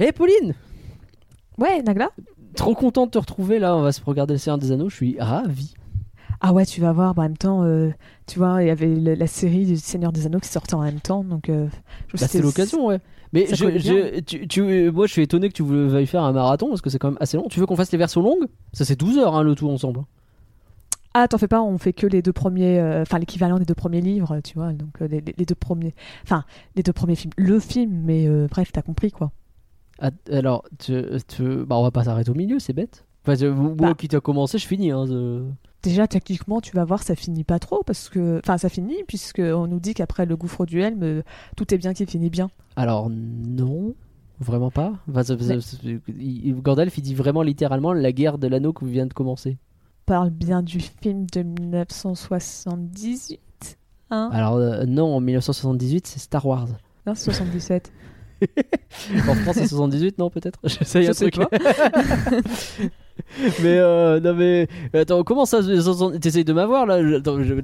Eh 0.00 0.12
Pauline 0.12 0.54
Ouais, 1.58 1.82
Nagla 1.82 2.10
Trop 2.56 2.74
content 2.74 3.06
de 3.06 3.10
te 3.10 3.18
retrouver 3.18 3.58
là, 3.58 3.76
on 3.76 3.82
va 3.82 3.92
se 3.92 4.00
regarder 4.04 4.34
le 4.34 4.38
Seigneur 4.38 4.58
des 4.58 4.70
Anneaux, 4.72 4.88
je 4.88 4.94
suis 4.96 5.16
ravi. 5.18 5.74
Ah 6.40 6.52
ouais, 6.52 6.66
tu 6.66 6.80
vas 6.80 6.92
voir, 6.92 7.14
bah, 7.14 7.22
en 7.22 7.24
même 7.26 7.36
temps, 7.36 7.62
euh, 7.64 7.90
tu 8.26 8.38
vois, 8.38 8.62
il 8.62 8.66
y 8.66 8.70
avait 8.70 8.94
la 8.94 9.26
série 9.26 9.66
du 9.66 9.76
Seigneur 9.76 10.12
des 10.12 10.26
Anneaux 10.26 10.40
qui 10.40 10.48
sortait 10.48 10.74
en 10.74 10.82
même 10.82 11.00
temps, 11.00 11.24
donc... 11.24 11.48
euh, 11.48 11.66
je 12.08 12.16
Bah, 12.18 12.26
c'était 12.28 12.42
l'occasion, 12.42 12.86
ouais. 12.86 13.00
Mais 13.32 13.46
je, 13.52 14.20
tu, 14.20 14.46
tu- 14.46 14.90
moi 14.92 15.08
je 15.08 15.12
suis 15.12 15.22
étonné 15.22 15.48
que 15.48 15.54
tu 15.54 15.64
veuilles 15.64 16.06
faire 16.06 16.22
un 16.22 16.30
marathon 16.30 16.68
parce 16.68 16.80
que 16.80 16.88
c'est 16.90 17.00
quand 17.00 17.08
même 17.10 17.18
assez 17.20 17.36
long. 17.36 17.48
Tu 17.48 17.58
veux 17.58 17.66
qu'on 17.66 17.74
fasse 17.74 17.90
les 17.90 17.98
versions 17.98 18.22
longues? 18.22 18.46
Ça 18.72 18.84
c'est 18.84 18.94
12 18.94 19.18
heures 19.18 19.34
hein, 19.34 19.42
le 19.42 19.56
tout 19.56 19.68
ensemble. 19.68 20.02
Ah, 21.14 21.26
t'en 21.26 21.38
fais 21.38 21.48
pas, 21.48 21.60
on 21.60 21.76
fait 21.78 21.92
que 21.92 22.06
les 22.06 22.22
deux 22.22 22.32
premiers, 22.32 22.78
euh, 22.78 23.02
enfin 23.02 23.18
l'équivalent 23.18 23.58
des 23.58 23.64
deux 23.64 23.74
premiers 23.74 24.00
livres, 24.00 24.38
tu 24.44 24.54
vois, 24.54 24.72
donc 24.72 25.02
euh, 25.02 25.08
les, 25.08 25.20
les- 25.20 25.34
les 25.36 25.44
deux 25.46 25.56
premiers, 25.56 25.94
enfin 26.22 26.44
les 26.76 26.84
deux 26.84 26.92
premiers 26.92 27.16
films, 27.16 27.32
le 27.36 27.58
film, 27.58 28.02
mais 28.04 28.28
bref, 28.48 28.70
t'as 28.70 28.82
compris 28.82 29.10
quoi. 29.10 29.32
Ah, 30.00 30.10
alors, 30.30 30.64
tu, 30.78 30.92
tu- 31.28 31.64
bah, 31.64 31.76
on 31.78 31.82
va 31.82 31.90
pas 31.90 32.04
s'arrêter 32.04 32.30
au 32.30 32.34
milieu, 32.34 32.58
c'est 32.58 32.72
bête. 32.72 33.04
Enfin, 33.22 33.34
je- 33.36 33.46
moi 33.46 33.74
Bah. 33.74 33.94
qui 33.94 34.08
t'ai 34.08 34.20
commencé, 34.20 34.58
je 34.58 34.66
finis. 34.66 34.90
Hein, 34.90 35.06
je- 35.06 35.44
Déjà, 35.82 36.06
techniquement, 36.08 36.60
tu 36.60 36.74
vas 36.74 36.84
voir, 36.84 37.02
ça 37.02 37.14
finit 37.14 37.44
pas 37.44 37.58
trop, 37.58 37.82
parce 37.84 38.08
que, 38.08 38.38
enfin, 38.42 38.56
ça 38.58 38.68
finit, 38.70 39.02
puisque 39.06 39.40
on 39.40 39.66
nous 39.66 39.80
dit 39.80 39.92
qu'après 39.94 40.24
le 40.26 40.36
gouffre 40.36 40.64
du 40.66 40.80
Helm, 40.80 41.02
euh, 41.02 41.22
tout 41.56 41.72
est 41.74 41.78
bien 41.78 41.92
qui 41.92 42.06
finit 42.06 42.30
bien. 42.30 42.48
Alors 42.76 43.10
non, 43.10 43.94
vraiment 44.40 44.70
pas. 44.70 44.94
Enfin, 45.10 45.22
Mais- 45.84 45.98
il- 46.08 46.54
Gandalf 46.62 46.96
il 46.98 47.02
dit 47.02 47.14
vraiment 47.14 47.42
littéralement 47.42 47.92
la 47.92 48.12
guerre 48.12 48.38
de 48.38 48.46
l'anneau 48.46 48.72
qui 48.72 48.86
vient 48.86 49.06
de 49.06 49.12
commencer. 49.12 49.58
Parle 50.06 50.30
bien 50.30 50.62
du 50.62 50.80
film 50.80 51.26
de 51.32 51.42
1978, 51.42 53.78
hein? 54.10 54.30
Alors 54.32 54.56
euh, 54.56 54.84
non, 54.86 55.14
en 55.16 55.20
1978 55.20 56.06
c'est 56.06 56.18
Star 56.18 56.44
Wars. 56.46 56.68
Non, 57.06 57.14
77. 57.14 57.92
En 59.28 59.34
France 59.34 59.56
c'est 59.56 59.66
78 59.68 60.18
non 60.18 60.30
peut-être? 60.30 60.58
J'essaye 60.64 61.04
Je 61.04 61.10
un 61.10 61.14
sais 61.14 61.30
truc. 61.30 61.48
pas. 61.48 61.58
mais 63.62 63.78
euh, 63.78 64.20
non 64.20 64.34
mais 64.34 64.68
attends 64.92 65.22
comment 65.24 65.44
ça 65.46 65.62
60 65.62 66.20
T'essayes 66.20 66.44
de 66.44 66.52
m'avoir 66.52 66.86
là? 66.86 66.96
Attends, 67.18 67.42
je- 67.42 67.54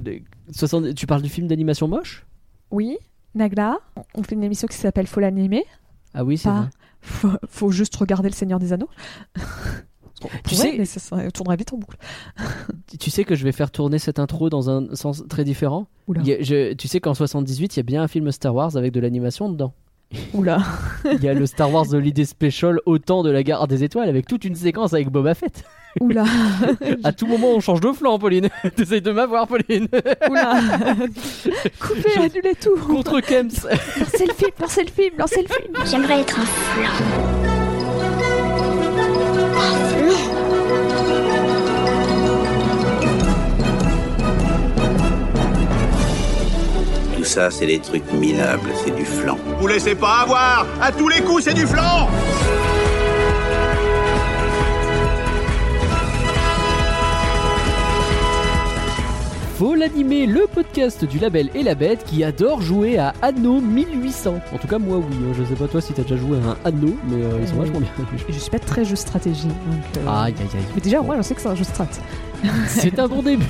60 0.51 0.95
Tu 0.95 1.07
parles 1.07 1.21
du 1.21 1.29
film 1.29 1.47
d'animation 1.47 1.87
moche? 1.87 2.25
Oui, 2.71 2.97
Nagla, 3.35 3.77
on 4.15 4.23
fait 4.23 4.35
une 4.35 4.43
émission 4.43 4.67
qui 4.67 4.77
s'appelle 4.77 5.07
Faut 5.07 5.19
l'animer. 5.19 5.65
Ah 6.13 6.23
oui 6.23 6.37
c'est 6.37 6.49
Pas. 6.49 6.61
vrai. 6.61 6.69
Faut, 7.01 7.29
faut 7.49 7.71
juste 7.71 7.95
regarder 7.95 8.29
Le 8.29 8.35
Seigneur 8.35 8.59
des 8.59 8.73
Anneaux. 8.73 8.89
Tu 10.47 10.53
sais- 10.53 10.75
mais 10.77 10.85
ça 10.85 10.99
serait- 10.99 11.31
tournerait 11.31 11.55
vite 11.55 11.73
en 11.73 11.77
boucle. 11.77 11.97
Tu- 12.99 13.09
sais 13.09 13.23
que 13.23 13.33
je 13.33 13.43
vais 13.43 13.51
faire 13.51 13.71
tourner 13.71 13.97
cette 13.97 14.19
intro 14.19 14.51
dans 14.51 14.69
un 14.69 14.93
sens 14.93 15.23
très 15.27 15.43
différent? 15.43 15.87
A- 16.15 16.19
je- 16.23 16.73
tu 16.73 16.87
sais 16.87 16.99
qu'en 16.99 17.15
78 17.15 17.75
il 17.75 17.77
y 17.77 17.79
a 17.79 17.83
bien 17.83 18.03
un 18.03 18.07
film 18.07 18.31
Star 18.31 18.53
Wars 18.53 18.77
avec 18.77 18.93
de 18.93 18.99
l'animation 18.99 19.49
dedans. 19.49 19.73
Oula. 20.33 20.59
Il 21.05 21.23
y 21.23 21.29
a 21.29 21.33
le 21.33 21.45
Star 21.45 21.71
Wars 21.71 21.93
Holiday 21.93 22.25
Special 22.25 22.79
au 22.85 22.97
temps 22.97 23.23
de 23.23 23.29
la 23.29 23.43
guerre 23.43 23.67
des 23.67 23.83
étoiles 23.83 24.09
avec 24.09 24.27
toute 24.27 24.45
une 24.45 24.55
séquence 24.55 24.93
avec 24.93 25.09
Boba 25.09 25.33
Fett. 25.33 25.63
Oula. 25.99 26.23
À 27.03 27.11
tout 27.11 27.27
moment, 27.27 27.51
on 27.51 27.59
change 27.59 27.81
de 27.81 27.91
flanc, 27.91 28.17
Pauline. 28.17 28.49
T'essayes 28.75 29.01
de 29.01 29.11
m'avoir, 29.11 29.47
Pauline. 29.47 29.87
Oula. 30.29 30.61
Coupez, 31.79 32.17
annulez 32.17 32.55
tout. 32.59 32.77
Contre 32.77 33.19
Kems. 33.19 33.49
Lancez 33.99 34.25
le 34.25 34.33
film, 34.33 34.51
lancez 34.59 34.83
le 34.83 34.89
film, 34.89 35.15
lancez 35.17 35.41
le 35.41 35.47
film. 35.47 35.73
J'aimerais 35.85 36.21
être 36.21 36.39
un 36.39 36.45
flan. 36.45 36.91
Un 39.57 39.87
flan 39.87 40.50
Tout 47.21 47.27
ça, 47.27 47.51
c'est 47.51 47.67
des 47.67 47.77
trucs 47.77 48.11
minables, 48.13 48.71
c'est 48.83 48.95
du 48.95 49.05
flan. 49.05 49.37
Vous 49.59 49.67
laissez 49.67 49.93
pas 49.93 50.21
avoir 50.23 50.65
À 50.81 50.91
tous 50.91 51.07
les 51.07 51.21
coups, 51.21 51.43
c'est 51.43 51.53
du 51.53 51.67
flanc 51.67 52.09
Faut 59.57 59.75
l'animer, 59.75 60.25
le 60.25 60.47
podcast 60.51 61.05
du 61.05 61.19
label 61.19 61.51
et 61.53 61.61
la 61.61 61.75
bête 61.75 62.03
qui 62.03 62.23
adore 62.23 62.61
jouer 62.63 62.97
à 62.97 63.13
Anno 63.21 63.61
1800. 63.61 64.39
En 64.51 64.57
tout 64.57 64.67
cas, 64.67 64.79
moi, 64.79 64.97
oui. 64.97 65.03
hein. 65.23 65.33
Je 65.37 65.43
sais 65.43 65.53
pas 65.53 65.67
toi 65.67 65.79
si 65.81 65.93
t'as 65.93 66.01
déjà 66.01 66.17
joué 66.17 66.37
à 66.39 66.49
un 66.51 66.57
Anno, 66.65 66.95
mais 67.07 67.23
euh, 67.23 67.37
ils 67.39 67.47
sont 67.47 67.57
Euh, 67.57 67.59
vachement 67.65 67.79
bien. 67.79 67.89
Je 68.27 68.39
suis 68.39 68.49
pas 68.49 68.57
très 68.57 68.83
jeu 68.83 68.95
stratégie. 68.95 69.47
Donc, 69.47 69.53
euh, 69.97 70.07
Aïe, 70.09 70.33
aïe, 70.39 70.47
aïe. 70.55 70.63
Mais 70.73 70.81
déjà, 70.81 71.01
moi, 71.03 71.15
je 71.17 71.21
sais 71.21 71.35
que 71.35 71.41
c'est 71.41 71.47
un 71.49 71.53
jeu 71.55 71.63
strat. 71.63 71.85
C'est 72.67 72.97
un 72.97 73.07
bon 73.07 73.21
début. 73.21 73.45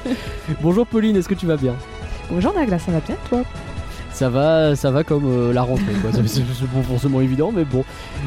Bonjour, 0.62 0.86
Pauline, 0.86 1.16
est-ce 1.16 1.28
que 1.28 1.32
tu 1.34 1.46
vas 1.46 1.56
bien? 1.56 1.74
Bonjour 2.30 2.52
Nagla, 2.54 2.78
ça 2.78 2.90
va 2.90 3.00
bien 3.00 3.16
toi 3.28 3.42
Ça 4.12 4.28
va, 4.28 4.74
ça 4.74 4.90
va 4.90 5.04
comme 5.04 5.26
euh, 5.26 5.52
la 5.52 5.62
rentrée, 5.62 5.92
quoi. 6.02 6.10
C'est 6.12 6.26
c'est 6.26 6.42
pas 6.42 6.82
forcément 6.82 7.20
évident, 7.20 7.52
mais 7.54 7.64
bon. 7.64 7.84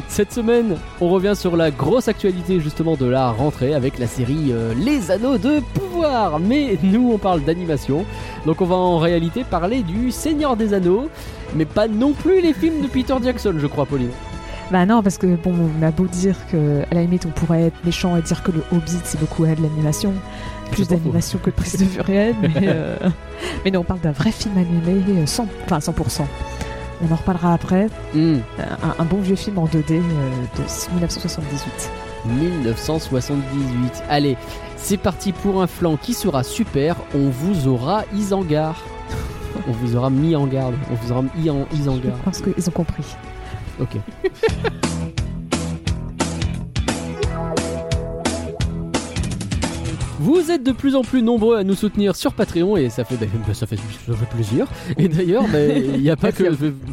Cette 0.08 0.32
semaine, 0.32 0.78
on 1.02 1.10
revient 1.10 1.34
sur 1.36 1.58
la 1.58 1.70
grosse 1.70 2.08
actualité 2.08 2.62
justement 2.62 2.96
de 2.96 3.06
la 3.06 3.30
rentrée 3.32 3.74
avec 3.74 4.00
la 4.00 4.08
série 4.08 4.52
euh, 4.52 4.74
Les 4.74 5.12
Anneaux 5.12 5.38
de 5.38 5.60
Pouvoir. 5.74 6.40
Mais 6.40 6.78
nous, 6.82 7.12
on 7.14 7.18
parle 7.18 7.42
d'animation, 7.44 8.06
donc 8.46 8.62
on 8.62 8.66
va 8.66 8.76
en 8.76 9.00
réalité 9.00 9.44
parler 9.44 9.84
du 9.84 10.12
Seigneur 10.12 10.56
des 10.56 10.74
Anneaux, 10.74 11.10
mais 11.56 11.66
pas 11.66 11.90
non 11.90 12.14
plus 12.14 12.42
les 12.42 12.54
films 12.54 12.82
de 12.82 12.88
Peter 12.88 13.16
Jackson, 13.22 13.56
je 13.58 13.68
crois, 13.68 13.86
Pauline. 13.86 14.12
Bah 14.72 14.86
non, 14.86 15.02
parce 15.02 15.18
que 15.18 15.26
bon, 15.26 15.54
on 15.80 15.84
a 15.84 15.90
beau 15.90 16.06
dire 16.06 16.36
que 16.52 16.84
à 16.92 16.94
la 16.94 17.02
limite 17.02 17.26
on 17.26 17.32
pourrait 17.32 17.64
être 17.64 17.84
méchant 17.84 18.16
et 18.16 18.22
dire 18.22 18.44
que 18.44 18.52
le 18.52 18.62
Hobbit 18.72 19.00
c'est 19.04 19.20
beaucoup 19.20 19.44
à 19.46 19.56
de 19.56 19.64
l'animation, 19.64 20.14
plus 20.72 20.88
d'animation 20.88 21.40
que 21.40 21.50
de 21.50 21.56
prise 21.56 21.78
de 21.78 21.86
vue 21.86 22.02
réelle, 22.02 22.36
mais, 22.42 22.50
euh, 22.64 22.96
mais 23.66 23.72
non, 23.72 23.82
on 23.82 23.84
parle 23.84 24.00
d'un 24.02 24.12
vrai 24.12 24.32
film 24.32 24.58
animé, 24.58 25.04
euh, 25.22 25.26
100, 25.26 25.48
enfin 25.66 25.80
100%. 25.80 26.22
On 27.02 27.14
en 27.14 27.16
reparlera 27.16 27.54
après. 27.54 27.88
Hmm, 28.14 28.40
Un, 28.60 29.02
un 29.02 29.06
bon 29.06 29.22
vieux 29.22 29.36
film 29.38 29.58
en 29.58 29.66
2D 29.66 29.92
euh, 29.94 30.02
de 30.58 30.94
1978. 30.94 31.90
1978. 32.26 34.04
Allez, 34.10 34.36
c'est 34.76 34.98
parti 34.98 35.32
pour 35.32 35.62
un 35.62 35.68
flanc 35.68 35.96
qui 35.96 36.14
sera 36.14 36.44
super. 36.44 36.96
On 37.16 37.30
vous 37.30 37.68
aura 37.70 38.04
Isengard. 38.14 38.84
On 39.68 39.72
vous 39.72 39.96
aura 39.96 40.10
mis 40.10 40.36
en 40.36 40.46
garde. 40.48 40.76
On 40.92 40.96
vous 40.96 41.12
aura 41.14 41.22
mis 41.36 41.50
en 41.50 41.66
Je 41.72 41.78
Isengard. 41.78 42.18
pense 42.26 42.42
qu'ils 42.42 42.68
ont 42.68 42.72
compris. 42.74 43.04
Ok. 43.80 43.96
Vous 50.22 50.52
êtes 50.52 50.64
de 50.64 50.72
plus 50.74 50.96
en 50.96 51.02
plus 51.02 51.22
nombreux 51.22 51.56
à 51.56 51.64
nous 51.64 51.76
soutenir 51.76 52.14
sur 52.16 52.34
Patreon 52.34 52.76
et 52.76 52.90
ça 52.90 53.06
fait, 53.06 53.16
bah, 53.16 53.26
ça 53.54 53.66
fait, 53.66 53.78
ça 53.78 54.14
fait 54.14 54.26
plaisir. 54.36 54.68
Et 54.98 55.08
d'ailleurs, 55.08 55.44
bah, 55.52 55.66
il 55.66 56.02
n'y 56.02 56.10
a 56.10 56.18
pas 56.18 56.32
que 56.34 56.44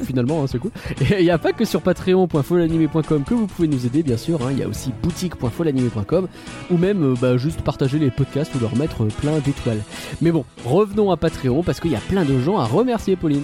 finalement, 0.05 0.43
hein, 0.43 0.47
c'est 0.47 0.59
cool. 0.59 0.71
Il 1.19 1.25
n'y 1.25 1.31
a 1.31 1.39
pas 1.39 1.53
que 1.53 1.65
sur 1.65 1.81
patreon.folanimé.com 1.83 3.25
que 3.25 3.35
vous 3.35 3.47
pouvez 3.49 3.67
nous 3.69 3.85
aider, 3.85 4.03
bien 4.05 4.17
sûr. 4.17 4.41
hein. 4.47 4.51
Il 4.53 4.59
y 4.59 4.63
a 4.63 4.69
aussi 4.69 4.93
boutique.folanimé.com 5.03 6.29
ou 6.71 6.77
même 6.77 7.03
euh, 7.03 7.15
bah, 7.21 7.37
juste 7.37 7.63
partager 7.63 7.99
les 7.99 8.11
podcasts 8.11 8.55
ou 8.55 8.61
leur 8.61 8.77
mettre 8.77 9.05
plein 9.07 9.39
d'étoiles. 9.45 9.83
Mais 10.23 10.31
bon, 10.31 10.45
revenons 10.65 11.11
à 11.11 11.17
Patreon 11.17 11.63
parce 11.65 11.81
qu'il 11.81 11.91
y 11.91 11.97
a 11.97 12.01
plein 12.09 12.25
de 12.25 12.39
gens 12.39 12.59
à 12.59 12.65
remercier, 12.65 13.17
Pauline. 13.17 13.43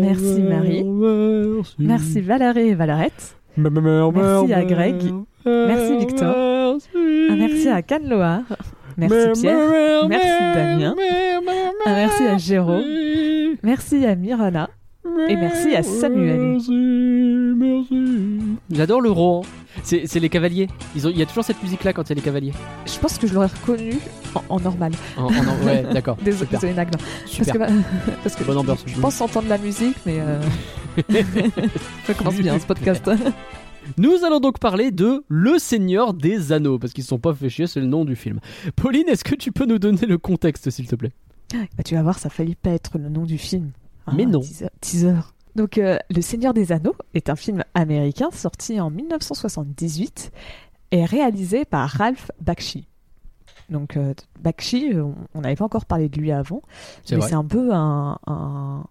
Merci, 0.00 0.40
Marie. 0.40 0.82
Merci 1.78 2.20
Valérie 2.20 2.68
et 2.70 2.74
Valarette. 2.74 3.36
Merci 4.44 4.52
à 4.54 4.64
Greg. 4.64 4.96
Merci, 5.46 5.98
Victor. 5.98 6.34
Un 7.28 7.36
merci 7.36 7.68
à 7.68 7.82
Cannes 7.82 8.08
Loire. 8.08 8.40
Merci 8.96 9.40
Pierre. 9.42 10.08
Merci, 10.08 10.28
Damien. 10.54 10.94
Un 11.86 11.94
merci 11.94 12.22
à 12.24 12.38
Géraud. 12.38 12.80
Merci 13.62 14.04
à 14.06 14.14
Mirana. 14.14 14.68
Et 15.28 15.36
merci 15.36 15.74
à 15.74 15.82
Samuel. 15.82 16.58
J'adore 18.70 19.00
le 19.00 19.10
Rohan. 19.10 19.42
C'est 19.82 20.06
c'est 20.06 20.20
les 20.20 20.28
cavaliers. 20.28 20.68
Ils 20.96 21.06
ont, 21.06 21.10
il 21.10 21.18
y 21.18 21.22
a 21.22 21.26
toujours 21.26 21.44
cette 21.44 21.62
musique 21.62 21.84
là 21.84 21.92
quand 21.92 22.02
il 22.04 22.08
y 22.10 22.12
a 22.12 22.14
les 22.16 22.20
cavaliers. 22.22 22.52
Je 22.86 22.98
pense 22.98 23.16
que 23.18 23.26
je 23.26 23.34
l'aurais 23.34 23.46
reconnu 23.48 23.94
en, 24.34 24.42
en 24.48 24.60
normal. 24.60 24.92
En- 25.16 25.24
en- 25.26 25.66
ouais, 25.66 25.84
d'accord. 25.92 26.16
Désolé, 26.16 26.46
Super. 26.46 26.60
désolé 26.60 26.74
Nagla. 26.74 26.98
Parce 26.98 27.32
Super. 27.48 27.66
que, 27.68 27.72
parce 28.22 28.36
que 28.36 28.44
Bonne 28.44 28.58
ambiance. 28.58 28.84
je 28.86 29.00
pense 29.00 29.20
entendre 29.20 29.48
la 29.48 29.58
musique, 29.58 29.96
mais 30.04 30.18
euh, 30.20 30.40
ça 32.06 32.14
commence 32.14 32.34
bien 32.36 32.58
ce 32.58 32.66
podcast. 32.66 33.08
Nous 33.96 34.24
allons 34.24 34.40
donc 34.40 34.58
parler 34.58 34.90
de 34.90 35.24
Le 35.28 35.58
Seigneur 35.58 36.14
des 36.14 36.52
Anneaux, 36.52 36.78
parce 36.78 36.92
qu'ils 36.92 37.04
se 37.04 37.08
sont 37.08 37.18
pas 37.18 37.34
fait 37.34 37.48
chier, 37.48 37.66
c'est 37.66 37.80
le 37.80 37.86
nom 37.86 38.04
du 38.04 38.16
film. 38.16 38.40
Pauline, 38.76 39.08
est-ce 39.08 39.24
que 39.24 39.34
tu 39.34 39.52
peux 39.52 39.64
nous 39.66 39.78
donner 39.78 40.06
le 40.06 40.18
contexte, 40.18 40.70
s'il 40.70 40.86
te 40.86 40.94
plaît? 40.96 41.12
Bah, 41.52 41.82
tu 41.84 41.94
vas 41.94 42.02
voir, 42.02 42.18
ça 42.18 42.28
faillit 42.28 42.54
pas 42.56 42.70
être 42.70 42.98
le 42.98 43.08
nom 43.08 43.24
du 43.24 43.38
film. 43.38 43.70
Mais 44.14 44.26
non. 44.26 44.40
Teaser. 44.40 44.68
teaser. 44.80 45.14
Donc, 45.56 45.78
euh, 45.78 45.98
Le 46.10 46.20
Seigneur 46.20 46.54
des 46.54 46.72
Anneaux 46.72 46.94
est 47.14 47.30
un 47.30 47.36
film 47.36 47.64
américain 47.74 48.28
sorti 48.32 48.80
en 48.80 48.90
1978 48.90 50.30
et 50.92 51.04
réalisé 51.04 51.64
par 51.64 51.88
Ralph 51.88 52.30
Bakshi. 52.40 52.86
Donc, 53.70 53.96
euh, 53.96 54.14
Bakshi, 54.40 54.92
on 55.34 55.40
n'avait 55.40 55.56
pas 55.56 55.64
encore 55.66 55.84
parlé 55.84 56.08
de 56.08 56.18
lui 56.18 56.32
avant, 56.32 56.62
C'est 57.04 57.16
mais 57.16 57.22
c'est 57.22 57.34
un 57.34 57.44
peu 57.44 57.72
un, 57.74 58.18
un- 58.26 58.84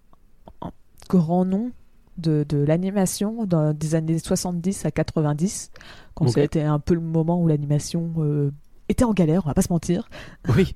un 0.62 0.72
grand 1.10 1.46
nom 1.46 1.72
de, 2.18 2.46
de 2.48 2.58
l'animation 2.58 3.46
dans- 3.46 3.74
des 3.74 3.96
années 3.96 4.20
70 4.20 4.86
à 4.86 4.92
90, 4.92 5.72
quand 6.14 6.26
Ok. 6.26 6.34
c'était 6.36 6.64
un 6.64 6.80
peu 6.80 6.94
le 6.94 7.02
moment 7.02 7.42
où 7.42 7.48
l'animation 7.48 8.14
euh, 8.20 8.52
était 8.90 9.04
en 9.04 9.14
galère, 9.14 9.42
on 9.46 9.48
va 9.50 9.54
pas 9.54 9.62
se 9.62 9.72
mentir. 9.72 10.10
Oui. 10.56 10.76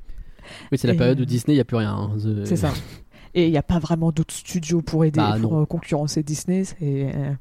Oui, 0.71 0.77
c'est 0.77 0.88
la 0.88 0.93
Et- 0.93 0.97
période 0.97 1.19
où 1.21 1.25
Disney, 1.25 1.53
il 1.53 1.57
n'y 1.57 1.61
a 1.61 1.65
plus 1.65 1.77
rien. 1.77 1.93
hein. 1.93 2.11
C'est 2.45 2.55
ça. 2.55 2.71
Et 3.33 3.45
il 3.45 3.51
n'y 3.51 3.57
a 3.57 3.63
pas 3.63 3.79
vraiment 3.79 4.11
d'autres 4.11 4.33
studios 4.33 4.81
pour 4.81 5.05
aider, 5.05 5.19
Bah, 5.19 5.38
pour 5.41 5.51
non. 5.53 5.61
euh, 5.61 5.65
concurrencer 5.65 6.23
Disney. 6.23 6.63
c'est, 6.65 6.75
euh, 6.81 7.31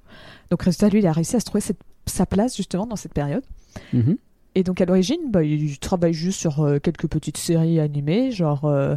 Donc, 0.51 0.63
résultat, 0.63 0.89
lui, 0.91 1.01
il 1.01 1.07
a 1.07 1.13
réussi 1.13 1.35
à 1.35 1.41
se 1.41 1.47
trouver 1.47 1.61
cette- 1.63 1.81
sa 2.07 2.27
place 2.27 2.57
justement 2.57 2.87
dans 2.87 2.97
cette 2.97 3.15
période. 3.15 3.43
Mhm. 3.93 4.17
Et 4.55 4.63
donc, 4.65 4.81
à 4.81 4.85
l'origine, 4.85 5.31
bah, 5.31 5.43
il 5.43 5.79
travaille 5.79 6.13
juste 6.13 6.39
sur 6.39 6.61
euh, 6.61 6.79
quelques 6.79 7.07
petites 7.09 7.39
séries 7.39 7.81
animées, 7.81 8.31
genre 8.33 8.65
euh, 8.67 8.95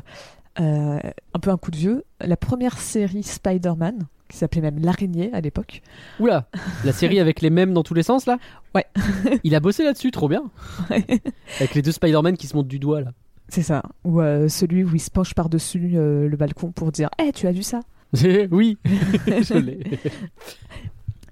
un 0.60 1.40
peu 1.42 1.50
un 1.50 1.58
coup 1.58 1.72
de 1.72 1.78
vieux. 1.78 2.04
La 2.20 2.38
première 2.38 2.78
série 2.78 3.24
Spider-Man, 3.24 4.00
qui 4.30 4.38
s'appelait 4.38 4.62
même 4.62 4.80
L'araignée 4.80 5.32
à 5.34 5.42
l'époque. 5.42 5.82
Oula, 6.20 6.48
la 6.84 6.92
série 6.92 7.20
avec 7.20 7.42
les 7.42 7.50
mêmes 7.50 7.74
dans 7.74 7.84
tous 7.84 7.94
les 7.94 8.04
sens 8.04 8.26
là 8.26 8.38
Ouais. 8.76 8.86
Il 9.44 9.56
a 9.56 9.60
bossé 9.60 9.84
là-dessus, 9.84 10.12
trop 10.12 10.28
bien. 10.28 10.44
Avec 10.90 11.76
les 11.76 11.82
deux 11.82 11.92
Spider-Man 11.92 12.38
qui 12.38 12.48
se 12.48 12.56
montent 12.56 12.68
du 12.68 12.80
doigt 12.80 13.02
là. 13.02 13.12
C'est 13.50 13.62
ça. 13.62 13.84
Ou 14.04 14.22
euh, 14.22 14.48
celui 14.48 14.84
où 14.84 14.96
il 14.96 15.00
se 15.00 15.12
penche 15.12 15.34
par-dessus 15.36 15.92
euh, 15.96 16.28
le 16.28 16.38
balcon 16.38 16.72
pour 16.72 16.92
dire 16.92 17.10
Hé, 17.20 17.32
tu 17.32 17.48
as 17.48 17.52
vu 17.52 17.64
ça 17.64 17.82
oui, 18.52 18.78
je 18.86 19.58
l'ai. 19.58 19.80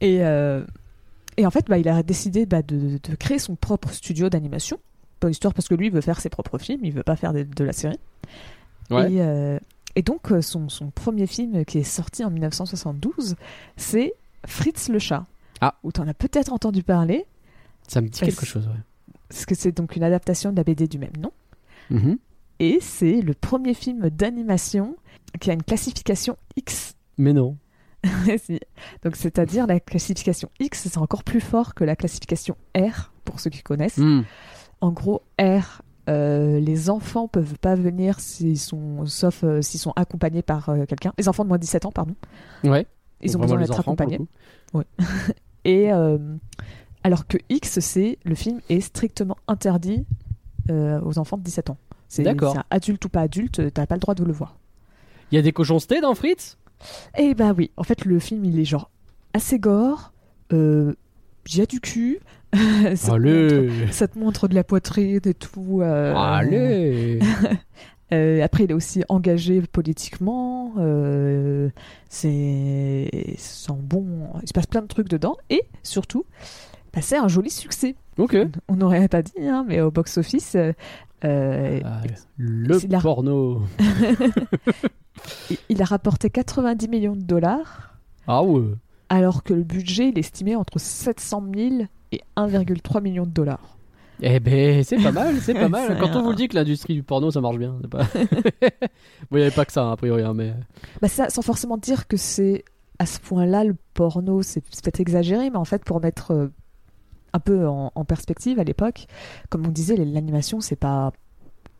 Et, 0.01 0.25
euh, 0.25 0.63
et 1.37 1.45
en 1.45 1.51
fait, 1.51 1.67
bah, 1.67 1.77
il 1.77 1.87
a 1.87 2.01
décidé 2.01 2.47
bah, 2.47 2.63
de, 2.63 2.99
de 3.01 3.15
créer 3.15 3.37
son 3.37 3.55
propre 3.55 3.91
studio 3.91 4.29
d'animation. 4.29 4.79
Pas 5.19 5.29
histoire 5.29 5.53
parce 5.53 5.67
que 5.67 5.75
lui, 5.75 5.87
il 5.87 5.91
veut 5.91 6.01
faire 6.01 6.19
ses 6.19 6.29
propres 6.29 6.57
films, 6.57 6.83
il 6.83 6.91
veut 6.91 7.03
pas 7.03 7.15
faire 7.15 7.33
de, 7.33 7.43
de 7.43 7.63
la 7.63 7.73
série. 7.73 7.99
Ouais. 8.89 9.13
Et, 9.13 9.59
et 9.95 10.01
donc, 10.01 10.31
euh, 10.31 10.41
son, 10.41 10.69
son 10.69 10.89
premier 10.91 11.27
film 11.27 11.65
qui 11.65 11.79
est 11.79 11.83
sorti 11.83 12.23
en 12.23 12.31
1972, 12.31 13.35
c'est 13.77 14.13
Fritz 14.45 14.89
le 14.89 14.99
chat. 14.99 15.25
Ah. 15.59 15.75
Où 15.83 15.91
tu 15.91 16.01
en 16.01 16.07
as 16.07 16.13
peut-être 16.13 16.53
entendu 16.53 16.81
parler, 16.83 17.25
Ça 17.87 18.01
me 18.01 18.07
dit 18.07 18.19
quelque 18.19 18.45
chose, 18.45 18.67
ouais. 18.67 19.13
parce 19.29 19.45
que 19.45 19.53
c'est 19.53 19.71
donc 19.71 19.95
une 19.95 20.03
adaptation 20.03 20.51
de 20.51 20.57
la 20.57 20.63
BD 20.63 20.87
du 20.87 20.97
même 20.97 21.15
nom. 21.19 21.31
Mhm. 21.91 22.17
Et 22.59 22.79
c'est 22.81 23.21
le 23.21 23.33
premier 23.33 23.73
film 23.73 24.09
d'animation 24.09 24.95
qui 25.39 25.49
a 25.49 25.53
une 25.53 25.63
classification 25.63 26.37
X. 26.55 26.95
Mais 27.17 27.33
non. 27.33 27.57
Si. 28.43 28.59
Donc, 29.03 29.15
c'est-à-dire 29.15 29.67
la 29.67 29.79
classification 29.79 30.49
X, 30.59 30.87
c'est 30.89 30.97
encore 30.97 31.23
plus 31.23 31.41
fort 31.41 31.75
que 31.75 31.83
la 31.83 31.95
classification 31.95 32.55
R, 32.75 33.11
pour 33.25 33.39
ceux 33.39 33.49
qui 33.49 33.61
connaissent. 33.61 33.97
Hmm. 33.97 34.23
En 34.79 34.91
gros, 34.91 35.21
R, 35.39 35.83
euh, 36.09 36.59
les 36.59 36.89
enfants 36.89 37.27
peuvent 37.27 37.57
pas 37.59 37.75
venir 37.75 38.19
s'ils 38.19 38.59
sont, 38.59 39.05
sauf 39.05 39.43
euh, 39.43 39.61
s'ils 39.61 39.79
sont 39.79 39.93
accompagnés 39.95 40.41
par 40.41 40.69
euh, 40.69 40.85
quelqu'un. 40.85 41.13
Les 41.17 41.29
enfants 41.29 41.43
de 41.43 41.49
moins 41.49 41.57
de 41.57 41.61
17 41.61 41.85
ans, 41.85 41.91
pardon. 41.91 42.15
Ouais. 42.63 42.87
Ils 43.21 43.37
ont 43.37 43.39
besoin 43.39 43.59
d'être 43.59 43.79
accompagnés. 43.79 44.17
coup. 44.17 44.83
Et 45.63 45.91
alors 47.03 47.27
que 47.27 47.37
X, 47.49 47.79
c'est 47.79 48.17
le 48.23 48.33
film 48.33 48.61
est 48.69 48.81
strictement 48.81 49.37
interdit 49.47 50.05
aux 50.69 51.19
enfants 51.19 51.37
de 51.37 51.43
17 51.43 51.69
ans. 51.69 51.77
C'est 52.07 52.25
adulte 52.71 53.05
ou 53.05 53.09
pas 53.09 53.21
adulte, 53.21 53.71
t'as 53.73 53.85
pas 53.85 53.95
le 53.95 53.99
droit 53.99 54.15
de 54.15 54.23
le 54.23 54.33
voir. 54.33 54.57
Il 55.31 55.35
y 55.35 55.37
a 55.37 55.41
des 55.41 55.51
cochoncetés 55.51 56.01
dans 56.01 56.15
Fritz? 56.15 56.57
Eh 57.15 57.35
bah 57.35 57.53
oui, 57.55 57.69
en 57.77 57.83
fait 57.83 58.05
le 58.05 58.17
film 58.17 58.43
il 58.43 58.59
est 58.59 58.65
genre 58.65 58.89
assez 59.33 59.59
gore, 59.59 60.13
il 60.51 60.95
y 61.47 61.61
a 61.61 61.65
du 61.67 61.79
cul, 61.79 62.19
ça, 62.95 63.07
te 63.07 63.11
montre, 63.11 63.11
Allez 63.13 63.69
ça 63.91 64.07
te 64.07 64.19
montre 64.19 64.47
de 64.47 64.55
la 64.55 64.63
poitrine 64.63 65.19
et 65.25 65.33
tout. 65.33 65.79
euh, 65.81 66.13
Allez 66.15 67.19
euh, 68.13 68.43
après 68.43 68.65
il 68.65 68.71
est 68.71 68.73
aussi 68.73 69.03
engagé 69.09 69.61
politiquement, 69.61 70.73
euh, 70.77 71.69
c'est 72.09 73.09
bon, 73.69 74.27
il 74.41 74.47
se 74.47 74.53
passe 74.53 74.67
plein 74.67 74.81
de 74.81 74.87
trucs 74.87 75.07
dedans 75.09 75.37
et 75.49 75.61
surtout 75.83 76.25
bah, 76.93 77.01
c'est 77.01 77.17
un 77.17 77.29
joli 77.29 77.49
succès. 77.49 77.95
Ok. 78.17 78.35
On 78.67 78.75
n'aurait 78.75 79.07
pas 79.07 79.21
dit, 79.21 79.31
hein, 79.47 79.63
mais 79.65 79.79
au 79.79 79.91
box-office, 79.91 80.57
euh, 81.23 81.79
Ah, 81.85 82.01
le 82.37 82.79
la- 82.89 82.99
porno. 82.99 83.61
il- 85.49 85.57
il 85.69 85.81
a 85.81 85.85
rapporté 85.85 86.29
90 86.29 86.87
millions 86.89 87.15
de 87.15 87.21
dollars, 87.23 87.97
Ah 88.27 88.43
ouais. 88.43 88.73
alors 89.09 89.43
que 89.43 89.53
le 89.53 89.63
budget 89.63 90.09
il 90.09 90.17
est 90.17 90.21
estimé 90.21 90.55
entre 90.55 90.79
700 90.79 91.43
000 91.55 91.69
et 92.11 92.21
1,3 92.37 93.01
million 93.01 93.25
de 93.25 93.31
dollars. 93.31 93.77
Eh 94.21 94.39
ben, 94.39 94.83
c'est 94.83 95.01
pas 95.01 95.11
mal, 95.11 95.39
c'est 95.41 95.53
pas 95.53 95.69
mal. 95.69 95.97
Quand 95.99 96.15
on 96.15 96.23
vous 96.23 96.29
le 96.29 96.35
dit 96.35 96.47
que 96.47 96.55
l'industrie 96.55 96.93
du 96.93 97.03
porno, 97.03 97.31
ça 97.31 97.41
marche 97.41 97.57
bien. 97.57 97.75
Pas... 97.89 98.03
bon, 98.13 98.17
il 99.31 99.37
n'y 99.37 99.41
avait 99.41 99.51
pas 99.51 99.65
que 99.65 99.71
ça, 99.71 99.83
hein, 99.83 99.91
a 99.93 99.97
priori, 99.97 100.21
hein, 100.21 100.33
mais... 100.35 100.53
Bah 101.01 101.07
ça, 101.07 101.29
sans 101.29 101.41
forcément 101.41 101.77
dire 101.77 102.07
que 102.07 102.17
c'est 102.17 102.63
à 102.99 103.07
ce 103.07 103.19
point-là 103.19 103.63
le 103.63 103.75
porno, 103.95 104.43
c'est 104.43 104.61
peut-être 104.61 104.99
exagéré, 104.99 105.49
mais 105.49 105.57
en 105.57 105.65
fait 105.65 105.83
pour 105.83 105.99
mettre 105.99 106.31
euh, 106.31 106.47
un 107.33 107.39
peu 107.39 107.67
en, 107.67 107.91
en 107.95 108.05
perspective 108.05 108.59
à 108.59 108.63
l'époque, 108.63 109.07
comme 109.49 109.65
on 109.65 109.71
disait, 109.71 109.95
l'animation 109.95 110.61
c'est 110.61 110.75
pas, 110.75 111.11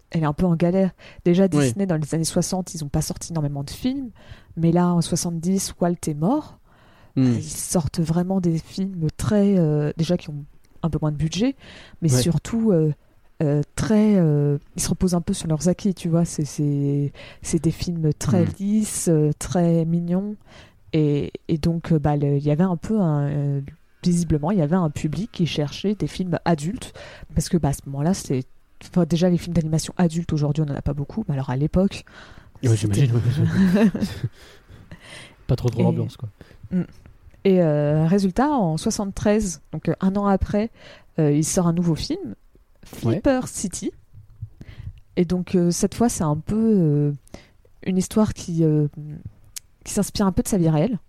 elle 0.10 0.24
est 0.24 0.26
un 0.26 0.34
peu 0.34 0.48
en 0.48 0.56
galère. 0.56 0.90
Déjà 1.24 1.44
Oui. 1.44 1.50
Disney 1.50 1.86
dans 1.86 1.98
les 1.98 2.16
années 2.16 2.24
60, 2.24 2.74
ils 2.74 2.84
ont 2.84 2.90
pas 2.90 3.04
sorti 3.04 3.34
énormément 3.34 3.64
de 3.64 3.70
films, 3.70 4.10
mais 4.58 4.72
là 4.72 4.88
en 4.88 5.02
70, 5.02 5.76
Walt 5.80 5.94
est 6.08 6.16
mort. 6.16 6.58
Hmm. 7.16 7.34
Ils 7.34 7.44
sortent 7.44 8.00
vraiment 8.00 8.40
des 8.40 8.58
films 8.58 9.08
très 9.18 9.58
euh, 9.58 9.92
déjà 9.98 10.18
qui 10.18 10.30
ont 10.30 10.46
un 10.84 10.90
peu 10.90 10.98
moins 11.02 11.12
de 11.12 11.18
budget, 11.18 11.56
mais 12.02 12.12
Ouais. 12.14 12.22
surtout 12.22 12.72
euh, 12.72 12.94
euh, 13.44 13.62
très. 13.76 14.16
euh, 14.18 14.58
ils 14.76 14.82
se 14.82 14.90
reposent 14.90 15.14
un 15.16 15.22
peu 15.22 15.34
sur 15.34 15.48
leurs 15.48 15.68
acquis, 15.68 15.94
tu 15.94 16.10
vois. 16.10 16.26
C'est 16.26 16.44
des 17.54 17.72
films 17.72 18.14
très 18.14 18.42
Mhm. 18.46 18.52
lisses, 18.60 19.08
euh, 19.10 19.32
très 19.40 19.84
mignons, 19.86 20.36
et, 20.94 21.32
et 21.48 21.58
donc 21.58 21.94
bah 21.94 22.16
il 22.16 22.38
y 22.40 22.52
avait 22.52 22.64
un 22.64 22.78
peu 22.78 23.00
un 23.00 23.62
visiblement 24.04 24.50
il 24.52 24.58
y 24.58 24.62
avait 24.64 24.76
un 24.76 24.90
public 24.90 25.30
qui 25.32 25.46
cherchait 25.46 25.94
des 25.96 26.08
films 26.08 26.40
adultes 26.44 26.92
parce 27.36 27.50
que 27.50 27.58
bah 27.58 27.70
à 27.70 27.74
ce 27.74 27.82
moment-là 27.86 28.14
c'est 28.16 28.44
enfin, 28.84 29.06
déjà 29.06 29.30
les 29.30 29.38
films 29.38 29.54
d'animation 29.54 29.94
adultes 29.98 30.34
aujourd'hui 30.34 30.64
on 30.68 30.72
en 30.72 30.76
a 30.76 30.82
pas 30.82 30.94
beaucoup, 30.94 31.24
mais 31.28 31.36
alors 31.36 31.50
à 31.52 31.56
l'époque. 31.56 32.04
Ouais, 32.64 32.76
j'imagine. 32.76 33.12
pas 35.48 35.56
trop 35.56 35.70
trop 35.70 35.92
Et- 35.92 35.96
quoi. 36.18 36.30
Et 37.44 37.62
euh, 37.62 38.06
résultat, 38.06 38.50
en 38.50 38.78
73, 38.78 39.62
donc 39.72 39.90
euh, 39.90 39.94
un 40.00 40.16
an 40.16 40.28
après, 40.28 40.70
euh, 41.20 41.32
il 41.32 41.44
sort 41.44 41.68
un 41.68 41.74
nouveau 41.74 41.96
film, 41.96 42.36
Flipper 42.84 43.42
City. 43.48 43.92
Et 45.18 45.26
donc 45.26 45.56
euh, 45.56 45.72
cette 45.72 45.96
fois, 45.96 46.08
c'est 46.08 46.24
un 46.24 46.38
peu 46.38 47.14
une 47.86 47.98
histoire 47.98 48.34
qui, 48.34 48.64
qui 49.84 49.94
s'inspire 49.94 50.26
un 50.28 50.32
peu 50.32 50.44
de 50.44 50.48
sa 50.48 50.58
vie 50.58 50.70
réelle. 50.70 51.00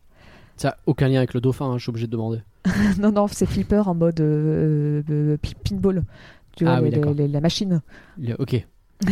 Ça 0.56 0.70
a 0.70 0.76
aucun 0.87 1.09
lien 1.09 1.19
avec 1.19 1.35
le 1.35 1.41
dauphin, 1.41 1.67
hein, 1.67 1.79
je 1.79 1.82
suis 1.82 1.91
obligé 1.91 2.06
de 2.06 2.12
demander. 2.12 2.41
non, 2.99 3.12
non, 3.12 3.26
c'est 3.29 3.47
Flipper 3.47 3.82
en 3.87 3.94
mode 3.94 4.17
pi- 5.43 5.55
pinball. 5.65 6.03
Tu 6.56 6.65
vois, 6.65 6.75
Ah 6.75 6.82
oui, 6.82 6.91
les- 6.91 6.97
d'accord. 6.97 7.15
les- 7.15 7.29
la 7.29 7.41
machine. 7.41 7.81
Ok. 8.38 8.65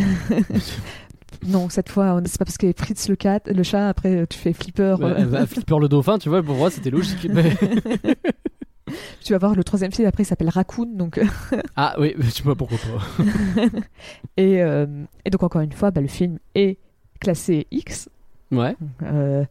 Non, 1.46 1.68
cette 1.68 1.88
fois, 1.88 2.14
on- 2.14 2.22
c'est 2.26 2.38
pas 2.38 2.44
parce 2.44 2.58
qu'il 2.58 2.68
y 2.68 2.72
Fritz 2.76 3.08
le, 3.08 3.16
cat, 3.16 3.40
le 3.46 3.62
chat, 3.62 3.88
après 3.88 4.26
tu 4.26 4.38
fais 4.38 4.52
Flipper. 4.52 4.96
Euh, 5.00 5.24
bah, 5.26 5.46
Flipper 5.46 5.78
le 5.78 5.88
dauphin, 5.88 6.18
tu 6.18 6.28
vois, 6.28 6.42
pour 6.42 6.56
moi, 6.56 6.70
c'était 6.70 6.90
logique. 6.90 7.26
Mais- 7.30 7.56
tu 9.22 9.32
vas 9.32 9.38
voir 9.38 9.54
le 9.54 9.64
troisième 9.64 9.92
film, 9.92 10.06
après 10.08 10.22
il 10.22 10.26
s'appelle 10.26 10.48
Raccoon. 10.48 10.90
Donc, 10.94 11.18
euh, 11.18 11.24
ah 11.76 11.94
oui, 11.98 12.14
je 12.18 12.30
sais 12.30 12.42
pas 12.42 12.54
pourquoi 12.54 12.78
pas. 12.78 13.64
et, 14.36 14.62
euh, 14.62 14.86
et 15.24 15.30
donc, 15.30 15.42
encore 15.42 15.60
une 15.60 15.72
fois, 15.72 15.90
bah, 15.90 16.00
le 16.00 16.08
film 16.08 16.38
est 16.54 16.78
classé 17.20 17.66
X. 17.70 18.08
Ouais. 18.50 18.76
Euh, 19.02 19.44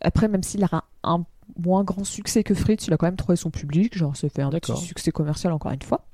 après, 0.00 0.28
même 0.28 0.42
s'il 0.42 0.64
a 0.64 0.84
un, 1.02 1.24
moins 1.58 1.84
grand 1.84 2.04
succès 2.04 2.42
que 2.42 2.54
Fritz, 2.54 2.86
il 2.86 2.92
a 2.92 2.96
quand 2.96 3.06
même 3.06 3.16
trouvé 3.16 3.36
son 3.36 3.50
public. 3.50 3.96
Genre, 3.96 4.16
c'est 4.16 4.28
fait 4.28 4.42
un 4.42 4.50
petit 4.50 4.76
succès 4.76 5.10
commercial 5.10 5.52
encore 5.52 5.72
une 5.72 5.82
fois. 5.82 6.04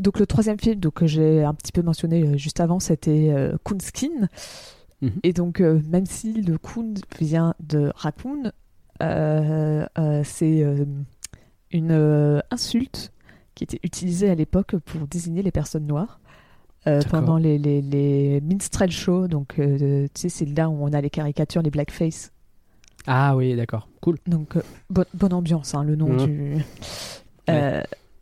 Donc, 0.00 0.18
le 0.18 0.26
troisième 0.26 0.58
film 0.58 0.76
donc, 0.76 0.94
que 0.94 1.06
j'ai 1.06 1.44
un 1.44 1.54
petit 1.54 1.72
peu 1.72 1.82
mentionné 1.82 2.38
juste 2.38 2.60
avant, 2.60 2.80
c'était 2.80 3.30
euh, 3.34 3.56
Coonskin. 3.64 4.28
Mhm. 5.02 5.12
Et 5.22 5.32
donc, 5.32 5.60
euh, 5.60 5.80
même 5.88 6.06
si 6.06 6.32
le 6.42 6.58
Coon 6.58 6.94
vient 7.18 7.54
de 7.60 7.90
Raccoon, 7.94 8.52
euh, 9.02 9.86
euh, 9.98 10.22
c'est 10.24 10.64
une 11.70 12.42
insulte 12.50 13.12
qui 13.54 13.64
était 13.64 13.80
utilisée 13.82 14.28
à 14.30 14.34
l'époque 14.34 14.76
pour 14.76 15.06
désigner 15.06 15.42
les 15.42 15.50
personnes 15.52 15.86
noires. 15.86 16.20
pendant 17.10 17.36
les, 17.36 17.58
les, 17.58 17.82
les 17.82 18.40
minstrel 18.40 18.90
shows, 18.90 19.28
donc 19.28 19.54
tu 19.56 20.08
sais, 20.14 20.28
c'est 20.30 20.46
là 20.46 20.68
où 20.70 20.76
on 20.82 20.92
a 20.94 21.00
les 21.02 21.10
caricatures, 21.10 21.60
les 21.62 21.70
blackface. 21.70 22.32
Ah 23.06 23.36
oui, 23.36 23.54
d'accord. 23.54 23.86
Cool. 24.00 24.16
Donc, 24.26 24.54
bonne, 24.88 25.32
ambiance, 25.32 25.74
hein, 25.74 25.84
le 25.84 25.94
nom 25.96 26.08
Mhm. 26.08 26.26
du. 26.26 26.56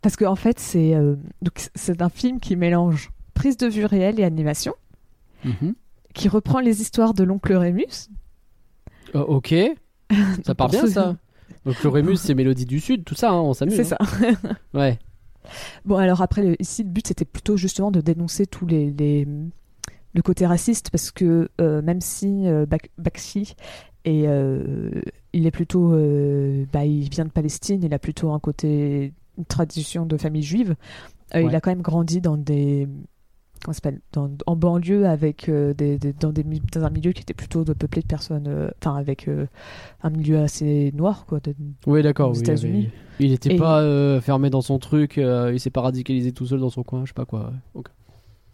Parce 0.01 0.15
qu'en 0.17 0.31
en 0.31 0.35
fait, 0.35 0.59
c'est 0.59 0.93
un 0.93 2.09
film 2.09 2.39
qui 2.39 2.55
mélange 2.55 3.11
prise 3.33 3.57
de 3.57 3.67
vue 3.67 3.85
réelle 3.85 4.19
et 4.19 4.23
animation, 4.25 4.73
Mhm. 5.45 5.73
Qui 6.13 6.27
reprend 6.27 6.59
les 6.59 6.81
histoires 6.81 7.13
de 7.13 7.23
l'oncle 7.23 7.53
Rémus. 7.53 8.09
Euh, 9.15 9.19
ok. 9.21 9.53
Ça 10.45 10.55
part 10.55 10.69
bien, 10.69 10.87
ça. 10.87 11.15
Donc 11.65 11.83
le 11.83 11.89
Rémus, 11.89 12.17
c'est 12.17 12.33
Mélodie 12.33 12.65
du 12.65 12.79
Sud, 12.79 13.03
tout 13.03 13.15
ça, 13.15 13.29
hein, 13.31 13.41
on 13.41 13.53
s'amuse. 13.53 13.75
C'est 13.75 13.93
hein. 13.93 13.97
ça. 13.99 14.49
Ouais. 14.73 14.97
Bon, 15.85 15.97
alors 15.97 16.21
après, 16.21 16.43
le- 16.43 16.61
ici, 16.61 16.83
le 16.83 16.89
but 16.89 17.07
c'était 17.07 17.25
plutôt 17.25 17.57
justement 17.57 17.91
de 17.91 18.01
dénoncer 18.01 18.45
tous 18.45 18.65
les, 18.65 18.91
les- 18.91 19.27
le 20.13 20.21
côté 20.21 20.45
raciste, 20.45 20.89
parce 20.89 21.11
que 21.11 21.49
euh, 21.61 21.81
même 21.81 22.01
si 22.01 22.47
euh, 22.47 22.65
Bak- 22.65 22.89
Bakshi 22.97 23.55
est, 24.05 24.25
euh, 24.27 24.89
il 25.33 25.45
est 25.45 25.51
plutôt, 25.51 25.93
euh, 25.93 26.65
bah, 26.73 26.85
il 26.85 27.09
vient 27.09 27.25
de 27.25 27.31
Palestine, 27.31 27.83
il 27.83 27.93
a 27.93 27.99
plutôt 27.99 28.31
un 28.31 28.39
côté 28.39 29.13
une 29.37 29.45
tradition 29.45 30.05
de 30.05 30.17
famille 30.17 30.43
juive. 30.43 30.75
Ouais. 31.33 31.45
Il 31.45 31.55
a 31.55 31.61
quand 31.61 31.71
même 31.71 31.81
grandi 31.83 32.21
dans 32.21 32.37
des 32.37 32.87
comment 33.63 33.73
s'appelle 33.73 33.99
dans, 34.13 34.31
en 34.45 34.55
banlieue 34.55 35.05
avec 35.07 35.49
des, 35.49 35.97
dans, 36.19 36.31
des, 36.31 36.43
dans 36.43 36.83
un 36.83 36.89
milieu 36.89 37.11
qui 37.11 37.21
était 37.21 37.33
plutôt 37.33 37.63
peuplé 37.63 38.01
de 38.01 38.07
personnes 38.07 38.71
enfin 38.81 38.95
avec 38.95 39.29
un 40.03 40.09
milieu 40.09 40.39
assez 40.39 40.91
noir 40.95 41.25
quoi 41.25 41.39
oui 41.87 42.01
d'accord 42.01 42.31
oui, 42.31 42.39
États-Unis 42.39 42.89
il 43.19 43.31
n'était 43.31 43.55
pas 43.55 44.19
fermé 44.21 44.49
dans 44.49 44.61
son 44.61 44.79
truc 44.79 45.17
il 45.17 45.59
s'est 45.59 45.69
pas 45.69 45.81
radicalisé 45.81 46.31
tout 46.31 46.45
seul 46.45 46.59
dans 46.59 46.69
son 46.69 46.83
coin 46.83 47.03
je 47.05 47.09
sais 47.09 47.13
pas 47.13 47.25
quoi 47.25 47.51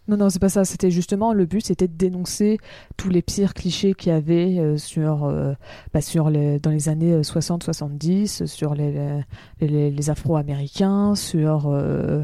non, 0.08 0.16
non, 0.16 0.30
c'est 0.30 0.38
pas 0.38 0.48
ça. 0.48 0.64
C'était 0.64 0.90
justement 0.90 1.32
le 1.32 1.46
but, 1.46 1.66
c'était 1.66 1.88
de 1.88 1.96
dénoncer 1.96 2.58
tous 2.96 3.08
les 3.08 3.22
pires 3.22 3.54
clichés 3.54 3.94
qu'il 3.94 4.12
y 4.12 4.14
avait 4.14 4.58
euh, 4.58 4.76
sur, 4.76 5.24
euh, 5.24 5.54
bah, 5.92 6.00
sur 6.00 6.30
les, 6.30 6.60
dans 6.60 6.70
les 6.70 6.88
années 6.88 7.20
60-70, 7.20 8.42
euh, 8.42 8.46
sur 8.46 8.74
les, 8.74 9.22
les, 9.60 9.90
les 9.90 10.10
Afro-Américains, 10.10 11.16
sur 11.16 11.66
euh, 11.66 12.22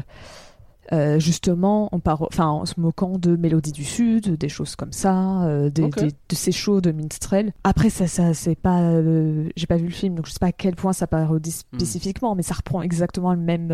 justement 1.19 1.89
en, 1.93 1.99
enfin, 2.05 2.47
en 2.47 2.65
se 2.65 2.79
moquant 2.79 3.17
de 3.17 3.35
Mélodie 3.35 3.71
du 3.71 3.83
Sud, 3.83 4.37
des 4.37 4.49
choses 4.49 4.75
comme 4.75 4.91
ça, 4.91 5.43
euh, 5.43 5.69
des, 5.69 5.89
de 5.89 6.35
ces 6.35 6.51
shows 6.51 6.81
de 6.81 6.91
minstrel. 6.91 7.53
Après, 7.63 7.89
ça, 7.89 8.07
ça 8.07 8.33
c'est 8.33 8.55
pas, 8.55 8.81
euh, 8.81 9.49
j'ai 9.55 9.67
pas 9.67 9.77
vu 9.77 9.85
le 9.85 9.91
film, 9.91 10.15
donc 10.15 10.27
je 10.27 10.31
sais 10.31 10.39
pas 10.39 10.47
à 10.47 10.51
quel 10.51 10.75
point 10.75 10.93
ça 10.93 11.07
parodie 11.07 11.49
hmm. 11.49 11.77
spécifiquement, 11.77 12.35
mais 12.35 12.43
ça 12.43 12.53
reprend 12.53 12.81
exactement 12.81 13.33
le 13.33 13.39
même, 13.39 13.69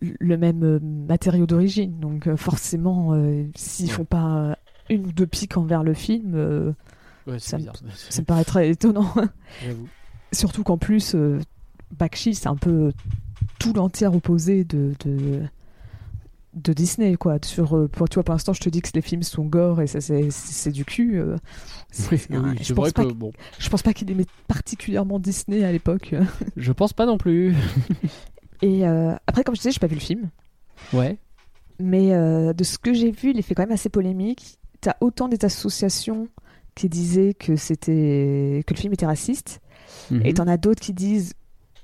le 0.00 0.36
même 0.36 0.80
matériau 1.08 1.46
d'origine. 1.46 1.98
Donc 1.98 2.34
forcément, 2.36 3.20
s'ils 3.54 3.90
font 3.90 4.04
pas 4.04 4.56
une 4.90 5.06
ou 5.06 5.12
deux 5.12 5.26
piques 5.26 5.56
envers 5.56 5.82
le 5.82 5.94
film, 5.94 6.74
ça, 7.38 7.58
ça 8.10 8.20
me 8.20 8.24
paraît 8.24 8.44
très 8.44 8.70
étonnant. 8.70 9.12
Surtout 10.32 10.62
qu'en 10.62 10.78
plus, 10.78 11.16
Bakshi, 11.98 12.34
c'est 12.34 12.48
un 12.48 12.56
peu 12.56 12.92
tout 13.58 13.72
l'entier 13.72 14.06
opposé 14.06 14.64
de, 14.64 14.94
de 15.04 15.42
de 16.62 16.72
Disney 16.72 17.16
quoi 17.16 17.38
sur 17.42 17.76
euh, 17.76 17.88
pour 17.88 18.08
tu 18.08 18.14
vois 18.14 18.24
pour 18.24 18.34
l'instant 18.34 18.52
je 18.52 18.60
te 18.60 18.68
dis 18.68 18.82
que 18.82 18.90
les 18.94 19.00
films 19.00 19.22
sont 19.22 19.44
gore 19.44 19.80
et 19.80 19.86
ça 19.86 20.00
c'est 20.00 20.70
du 20.70 20.84
cul 20.84 21.18
euh, 21.18 21.36
je 21.92 22.72
pense 22.72 22.92
pas 22.92 23.04
bon. 23.04 23.32
je 23.58 23.68
pense 23.68 23.82
pas 23.82 23.92
qu'il 23.92 24.10
aimait 24.10 24.26
particulièrement 24.46 25.18
Disney 25.18 25.64
à 25.64 25.72
l'époque 25.72 26.14
je 26.56 26.72
pense 26.72 26.92
pas 26.92 27.06
non 27.06 27.18
plus 27.18 27.54
et 28.62 28.86
euh, 28.86 29.14
après 29.26 29.44
comme 29.44 29.54
je 29.54 29.60
disais 29.60 29.70
j'ai 29.70 29.80
pas 29.80 29.86
vu 29.86 29.94
le 29.94 30.00
film 30.00 30.30
ouais 30.92 31.16
mais 31.80 32.08
de 32.10 32.64
ce 32.64 32.76
que 32.76 32.92
j'ai 32.92 33.12
vu 33.12 33.30
il 33.30 33.38
est 33.38 33.42
fait 33.42 33.54
quand 33.54 33.62
même 33.62 33.72
assez 33.72 33.88
polémique 33.88 34.58
t'as 34.80 34.96
autant 35.00 35.28
des 35.28 35.44
associations 35.44 36.28
qui 36.74 36.88
disaient 36.88 37.34
que 37.34 37.56
c'était 37.56 38.64
que 38.66 38.74
le 38.74 38.78
film 38.78 38.92
était 38.92 39.06
raciste 39.06 39.60
mhm. 40.10 40.22
et 40.24 40.34
t'en 40.34 40.48
as 40.48 40.56
d'autres 40.56 40.80
qui 40.80 40.92
disent 40.92 41.34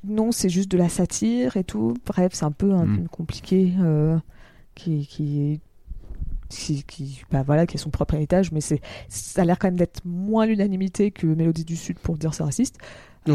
non, 0.06 0.32
c'est 0.32 0.48
juste 0.48 0.70
de 0.70 0.76
la 0.76 0.88
satire 0.88 1.56
et 1.56 1.64
tout. 1.64 1.94
Bref, 2.06 2.32
c'est 2.34 2.44
un 2.44 2.52
peu 2.52 2.72
un 2.72 2.84
mhm. 2.84 3.08
compliqué 3.08 3.72
qui, 4.74 5.06
qui, 5.06 5.60
qui, 6.48 7.22
bah 7.30 7.42
voilà, 7.42 7.66
qui 7.66 7.76
a 7.76 7.80
son 7.80 7.90
propre 7.90 8.14
héritage, 8.14 8.52
mais 8.52 8.60
c'est, 8.60 8.80
ça 9.08 9.42
a 9.42 9.44
l'air 9.44 9.58
quand 9.58 9.68
même 9.68 9.76
d'être 9.76 10.00
moins 10.04 10.46
l'unanimité 10.46 11.10
que 11.10 11.26
Mélodie 11.26 11.64
du 11.64 11.76
Sud 11.76 11.98
pour 11.98 12.16
dire 12.16 12.34
c'est 12.34 12.42
raciste. 12.42 12.78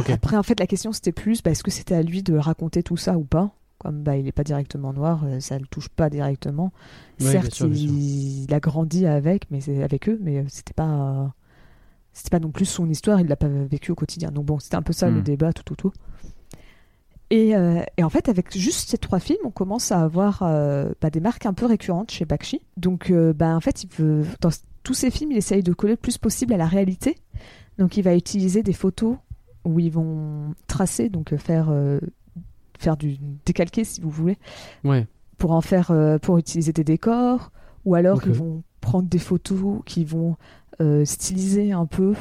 Après, 0.09 0.37
en 0.37 0.43
fait, 0.43 0.59
la 0.59 0.67
question 0.67 0.91
c'était 0.91 1.11
plus, 1.11 1.41
bah, 1.41 1.51
est-ce 1.51 1.63
que 1.63 1.71
c'était 1.71 1.95
à 1.95 2.03
lui 2.03 2.21
de 2.21 2.35
raconter 2.35 2.83
tout 2.83 2.97
ça 2.97 3.17
ou 3.17 3.23
pas? 3.23 3.51
Comme 3.79 4.03
bah, 4.03 4.17
il 4.17 4.25
n'est 4.25 4.33
pas 4.33 4.43
directement 4.43 4.91
noir, 4.91 5.23
euh, 5.25 5.39
ça 5.39 5.55
ne 5.55 5.61
le 5.61 5.67
touche 5.67 5.87
pas 5.87 6.09
directement. 6.09 6.73
Certes, 7.17 7.61
il, 7.61 8.53
a 8.53 8.59
grandi 8.59 9.05
avec, 9.05 9.49
mais 9.51 9.61
c'est 9.61 9.81
avec 9.83 10.09
eux, 10.09 10.19
mais 10.21 10.39
euh, 10.39 10.43
c'était 10.49 10.73
pas, 10.73 11.33
c'était 12.11 12.29
pas 12.29 12.39
non 12.39 12.51
plus 12.51 12.65
son 12.65 12.89
histoire, 12.89 13.21
il 13.21 13.27
l'a 13.27 13.37
pas 13.37 13.47
vécu 13.47 13.91
au 13.91 13.95
quotidien. 13.95 14.31
Donc 14.31 14.45
bon, 14.45 14.59
c'était 14.59 14.75
un 14.75 14.81
peu 14.81 14.91
ça 14.91 15.09
le 15.09 15.21
hmm. 15.21 15.23
débat 15.23 15.53
tout, 15.53 15.75
tout, 15.75 15.93
Euh, 17.31 17.83
et, 17.97 18.03
en 18.03 18.09
fait, 18.09 18.29
avec 18.29 18.57
juste 18.57 18.89
ces 18.89 18.97
trois 18.97 19.19
films, 19.19 19.39
on 19.43 19.51
commence 19.51 19.91
à 19.91 20.01
avoir 20.01 20.41
euh, 20.41 20.91
bah, 21.01 21.09
des 21.09 21.19
marques 21.19 21.45
un 21.45 21.53
peu 21.53 21.65
récurrentes 21.65 22.11
chez 22.11 22.25
Bakshi. 22.25 22.61
Donc, 22.77 23.11
euh, 23.11 23.33
bah, 23.33 23.55
en 23.55 23.59
fait, 23.59 23.83
il 23.83 23.89
veut, 23.89 24.25
dans 24.41 24.49
tous 24.83 24.93
ces 24.93 25.11
films, 25.11 25.31
il 25.31 25.37
essaye 25.37 25.63
de 25.63 25.73
coller 25.73 25.93
le 25.93 25.97
plus 25.97 26.17
possible 26.17 26.53
à 26.53 26.57
la 26.57 26.65
réalité. 26.65 27.15
Donc, 27.77 27.97
il 27.97 28.03
va 28.03 28.15
utiliser 28.15 28.63
des 28.63 28.73
photos 28.73 29.17
où 29.65 29.79
ils 29.79 29.91
vont 29.91 30.55
tracer, 30.67 31.09
donc 31.09 31.35
faire, 31.35 31.71
faire 32.77 32.97
du 32.97 33.17
décalqué, 33.45 33.83
si 33.83 34.01
vous 34.01 34.09
voulez, 34.09 34.37
ouais. 34.83 35.05
pour 35.37 35.51
en 35.51 35.61
faire, 35.61 35.91
pour 36.21 36.37
utiliser 36.37 36.71
des 36.71 36.85
décors, 36.85 37.51
ou 37.85 37.95
alors 37.95 38.25
ils 38.25 38.31
vont 38.31 38.63
prendre 38.79 39.07
des 39.07 39.19
photos 39.19 39.81
qui 39.85 40.05
vont 40.05 40.37
styliser 41.03 41.73
un 41.73 41.85
peu 41.85 42.15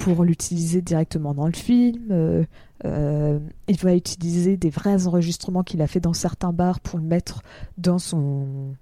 pour 0.00 0.24
l'utiliser 0.24 0.80
directement 0.80 1.34
dans 1.34 1.46
le 1.46 1.52
film. 1.52 2.08
Euh, 2.10 2.44
euh, 2.86 3.38
il 3.68 3.76
va 3.76 3.94
utiliser 3.94 4.56
des 4.56 4.70
vrais 4.70 5.06
enregistrements 5.06 5.62
qu'il 5.62 5.82
a 5.82 5.86
fait 5.86 6.00
dans 6.00 6.14
certains 6.14 6.52
bars 6.52 6.80
pour 6.80 6.98
le 6.98 7.04
mettre 7.04 7.42
dans 7.78 7.98
son. 7.98 8.74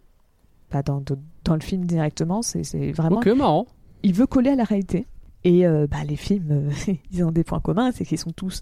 Pas 0.70 0.82
dans, 0.82 1.02
dans 1.44 1.54
le 1.54 1.60
film 1.60 1.84
directement. 1.84 2.40
C'est 2.42 2.92
vraiment. 2.92 3.16
Ok, 3.16 3.26
marrant. 3.26 3.66
Il 4.04 4.14
veut 4.14 4.26
coller 4.26 4.50
à 4.50 4.54
la 4.54 4.64
réalité. 4.64 5.06
Et 5.44 5.66
euh, 5.66 5.87
bah, 5.90 6.04
les 6.06 6.16
films, 6.16 6.70
ils 7.12 7.25
ont 7.25 7.32
des 7.32 7.44
points 7.44 7.60
communs, 7.60 7.90
c'est 7.92 8.04
qu'ils 8.04 8.18
sont 8.18 8.32
tous 8.32 8.60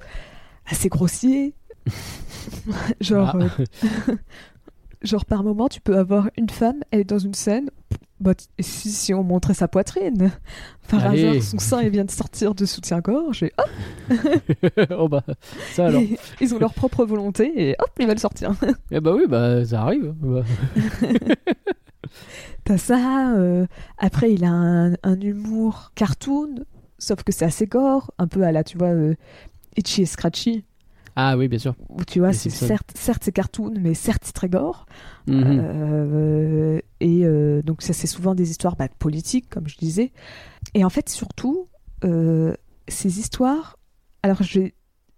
assez 0.66 0.88
grossiers. 0.88 1.54
genre, 3.00 3.36
ah. 3.38 4.12
genre 5.02 5.26
par 5.26 5.44
moment, 5.44 5.68
tu 5.68 5.80
peux 5.80 5.96
avoir 5.96 6.30
une 6.38 6.48
femme, 6.48 6.82
elle 6.90 7.00
est 7.00 7.04
dans 7.04 7.18
une 7.18 7.34
scène, 7.34 7.70
bah, 8.18 8.32
si, 8.60 9.12
on 9.12 9.22
montrait 9.22 9.52
sa 9.52 9.68
poitrine, 9.68 10.32
par 10.88 11.06
hasard, 11.06 11.42
son 11.42 11.58
sein 11.58 11.82
il 11.82 11.90
vient 11.90 12.04
de 12.04 12.10
sortir 12.10 12.54
de 12.54 12.64
soutien-gorge 12.64 13.42
et 13.42 13.52
hop 13.58 13.68
oh 14.98 15.08
bah, 15.08 15.22
ça 15.72 15.86
alors. 15.86 16.02
Ils 16.40 16.54
ont 16.54 16.58
leur 16.58 16.72
propre 16.72 17.04
volonté 17.04 17.52
et 17.56 17.76
hop, 17.78 17.90
il 17.98 18.06
va 18.06 18.14
le 18.14 18.20
sortir. 18.20 18.52
Eh 18.90 19.00
bah 19.00 19.12
oui, 19.14 19.24
bah 19.28 19.64
ça 19.64 19.82
arrive. 19.82 20.14
Bah. 20.18 20.42
T'as 22.64 22.78
ça, 22.78 23.34
euh, 23.36 23.66
après 23.98 24.32
il 24.32 24.44
a 24.44 24.50
un, 24.50 25.20
humour 25.20 25.92
cartoon, 25.94 26.64
sauf 26.98 27.22
que 27.22 27.32
c'est 27.32 27.44
assez 27.44 27.66
gore, 27.66 28.12
un 28.18 28.28
peu 28.28 28.44
à 28.44 28.52
la, 28.52 28.64
tu 28.64 28.78
vois, 28.78 28.88
euh, 28.88 29.14
Itchy 29.76 30.02
et 30.02 30.06
Scratchy. 30.06 30.64
Ah 31.18 31.38
oui, 31.38 31.48
bien 31.48 31.58
sûr. 31.58 31.74
Tu 32.06 32.18
vois, 32.18 32.34
c'est 32.34 32.50
certes, 32.50 32.92
certes 32.94 33.22
c'est 33.24 33.32
cartoon, 33.32 33.72
mais 33.80 33.94
certes 33.94 34.22
c'est 34.26 34.34
très 34.34 34.50
gore. 34.50 34.84
Mhm. 35.26 35.44
Euh, 35.46 36.80
et 37.00 37.24
euh, 37.24 37.62
donc 37.62 37.80
ça 37.80 37.94
c'est 37.94 38.06
souvent 38.06 38.34
des 38.34 38.50
histoires 38.50 38.76
bah, 38.76 38.88
politiques, 38.98 39.48
comme 39.48 39.66
je 39.66 39.78
disais. 39.78 40.12
Et 40.74 40.84
en 40.84 40.90
fait, 40.90 41.08
surtout, 41.08 41.66
euh, 42.04 42.54
ces 42.86 43.18
histoires. 43.18 43.78
Alors, 44.22 44.42
je 44.42 44.60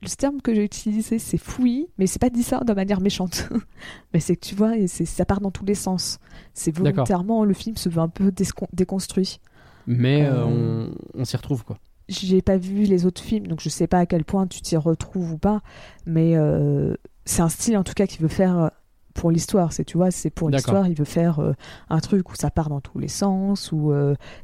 le 0.01 0.09
terme 0.17 0.41
que 0.41 0.55
j'ai 0.55 0.63
utilisé, 0.63 1.19
c'est 1.19 1.39
fouillis, 1.39 1.89
mais 1.99 2.07
c'est 2.07 2.21
pas 2.21 2.31
dit 2.31 2.45
ça 2.45 2.61
de 2.61 2.73
manière 2.73 3.01
méchante. 3.01 3.49
mais 4.15 4.21
c'est 4.21 4.37
que 4.37 4.47
tu 4.47 4.55
vois, 4.55 4.79
et 4.79 4.87
ça 4.87 5.25
part 5.25 5.41
dans 5.41 5.51
tous 5.51 5.65
les 5.65 5.75
sens. 5.75 6.21
C'est 6.55 6.71
volontairement, 6.71 7.45
le 7.45 7.55
film 7.55 7.77
se 7.77 7.89
veut 7.89 8.01
un 8.01 8.09
peu 8.09 8.33
déconstruit. 8.73 9.41
Mais 9.89 10.31
on, 10.31 10.93
on 11.15 11.25
s'y 11.25 11.37
retrouve, 11.37 11.65
quoi 11.65 11.79
j'ai 12.09 12.43
pas 12.43 12.57
vu 12.57 12.85
les 12.85 13.07
autres 13.07 13.23
films, 13.23 13.47
donc 13.47 13.61
je 13.61 13.69
sais 13.69 13.87
pas 13.87 13.99
à 13.99 14.07
quel 14.07 14.25
point 14.25 14.47
tu 14.47 14.61
t'y 14.61 14.77
retrouves 14.77 15.33
ou 15.33 15.39
pas, 15.39 15.61
mais 16.07 16.37
euh, 16.37 16.95
c'est 17.25 17.43
un 17.43 17.49
style 17.49 17.77
en 17.77 17.85
tout 17.85 17.93
cas 17.93 18.07
qu'il 18.07 18.21
veut 18.21 18.29
faire 18.29 18.59
euh, 18.59 18.69
pour 19.15 19.31
l'histoire. 19.31 19.73
C'est 19.73 19.85
tu 19.85 19.99
vois, 19.99 20.11
c'est 20.11 20.31
pour 20.31 20.49
l'histoire, 20.49 20.87
il 20.89 20.95
veut 20.95 21.05
faire 21.05 21.39
euh, 21.41 21.53
un 21.91 22.01
truc 22.01 22.31
où 22.31 22.35
ça 22.35 22.51
part 22.51 22.71
dans 22.71 22.81
tous 22.81 22.99
les 22.99 23.09
sens, 23.09 23.73
où 23.73 23.93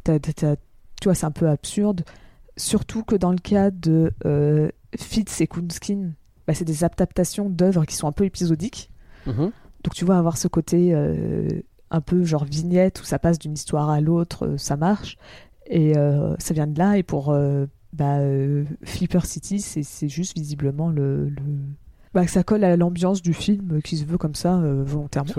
tu 0.05 1.09
vois, 1.09 1.15
c'est 1.15 1.27
un 1.27 1.31
peu 1.31 1.49
absurde. 1.49 2.05
Surtout 2.57 3.03
que 3.03 3.17
dans 3.17 3.33
le 3.33 3.39
cas 3.39 3.71
de 3.71 4.13
Fitz 4.97 5.41
et 5.41 5.47
Kunskin, 5.47 6.11
bah, 6.47 6.55
c'est 6.55 6.65
des 6.65 6.85
adaptations 6.85 7.49
d'œuvres 7.49 7.85
qui 7.85 7.97
sont 7.97 8.07
un 8.07 8.13
peu 8.13 8.25
épisodiques. 8.25 8.91
Mhm. 9.27 9.51
Donc 9.83 9.95
tu 9.95 10.05
vois, 10.05 10.19
avoir 10.19 10.37
ce 10.37 10.49
côté 10.49 10.95
un 11.91 12.01
peu 12.01 12.25
genre 12.25 12.45
vignette 12.45 13.01
où 13.01 13.05
ça 13.05 13.19
passe 13.19 13.39
d'une 13.39 13.55
histoire 13.55 13.89
à 13.89 14.01
l'autre, 14.01 14.57
ça 14.59 14.77
marche. 14.77 15.17
Et 15.67 15.97
euh, 15.97 16.35
ça 16.39 16.55
vient 16.55 16.67
de 16.67 16.79
là. 16.79 16.99
Et 16.99 17.03
pour 17.03 17.31
euh, 17.31 17.67
bah, 17.93 18.19
euh, 18.19 18.65
Flipper 18.83 19.25
City, 19.25 19.61
c'est 19.61 20.09
juste 20.09 20.37
visiblement 20.37 20.89
le. 20.89 21.29
le... 21.29 21.43
Bah, 22.13 22.27
ça 22.27 22.45
colle 22.45 22.65
à 22.65 22.77
l'ambiance 22.77 23.23
du 23.23 23.35
film 23.35 23.83
qui 23.83 23.97
se 23.97 24.05
veut 24.05 24.19
comme 24.19 24.35
ça 24.35 24.57
volontairement. 24.57 25.33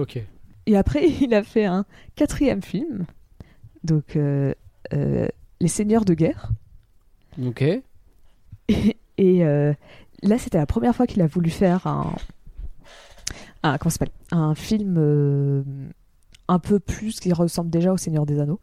Et 0.65 0.75
après, 0.75 1.07
il 1.21 1.33
a 1.33 1.43
fait 1.43 1.65
un 1.65 1.85
quatrième 2.15 2.61
film. 2.61 3.05
Donc, 3.83 4.17
Les 4.17 5.67
Seigneurs 5.67 6.05
de 6.05 6.13
guerre. 6.13 6.51
Ok. 7.43 7.63
Et, 9.17 9.37
et 9.37 10.27
là, 10.27 10.37
c'était 10.37 10.57
la 10.57 10.65
première 10.65 10.93
fois 10.93 11.07
qu'il 11.07 11.21
a 11.21 11.27
voulu 11.27 11.49
faire 11.49 11.87
un. 11.87 12.13
un 13.63 13.77
comment 13.77 13.89
s'appelle? 13.89 14.09
Un 14.31 14.55
film 14.55 14.97
un 16.47 16.59
peu 16.59 16.79
plus 16.79 17.19
qui 17.19 17.33
ressemble 17.33 17.69
déjà 17.69 17.91
au 17.91 17.97
Seigneur 17.97 18.25
des 18.25 18.39
Anneaux, 18.39 18.59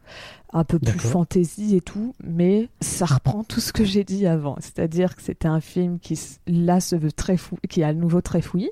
un 0.53 0.63
peu 0.63 0.79
plus 0.79 0.99
fantasy 0.99 1.75
et 1.75 1.81
tout, 1.81 2.13
mais 2.23 2.69
ça 2.79 3.05
reprend 3.05 3.43
tout 3.43 3.59
ce 3.59 3.73
que 3.73 3.83
j'ai 3.83 4.03
dit 4.03 4.25
avant, 4.25 4.55
c'est-à-dire 4.59 5.15
que 5.15 5.21
c'était 5.21 5.47
un 5.47 5.59
film 5.59 5.99
qui 5.99 6.19
là 6.47 6.79
se 6.79 6.95
veut 6.95 7.11
très 7.11 7.37
fou, 7.37 7.57
qui 7.69 7.81
est 7.81 7.85
à 7.85 7.93
nouveau 7.93 8.21
très 8.21 8.41
fouillis, 8.41 8.71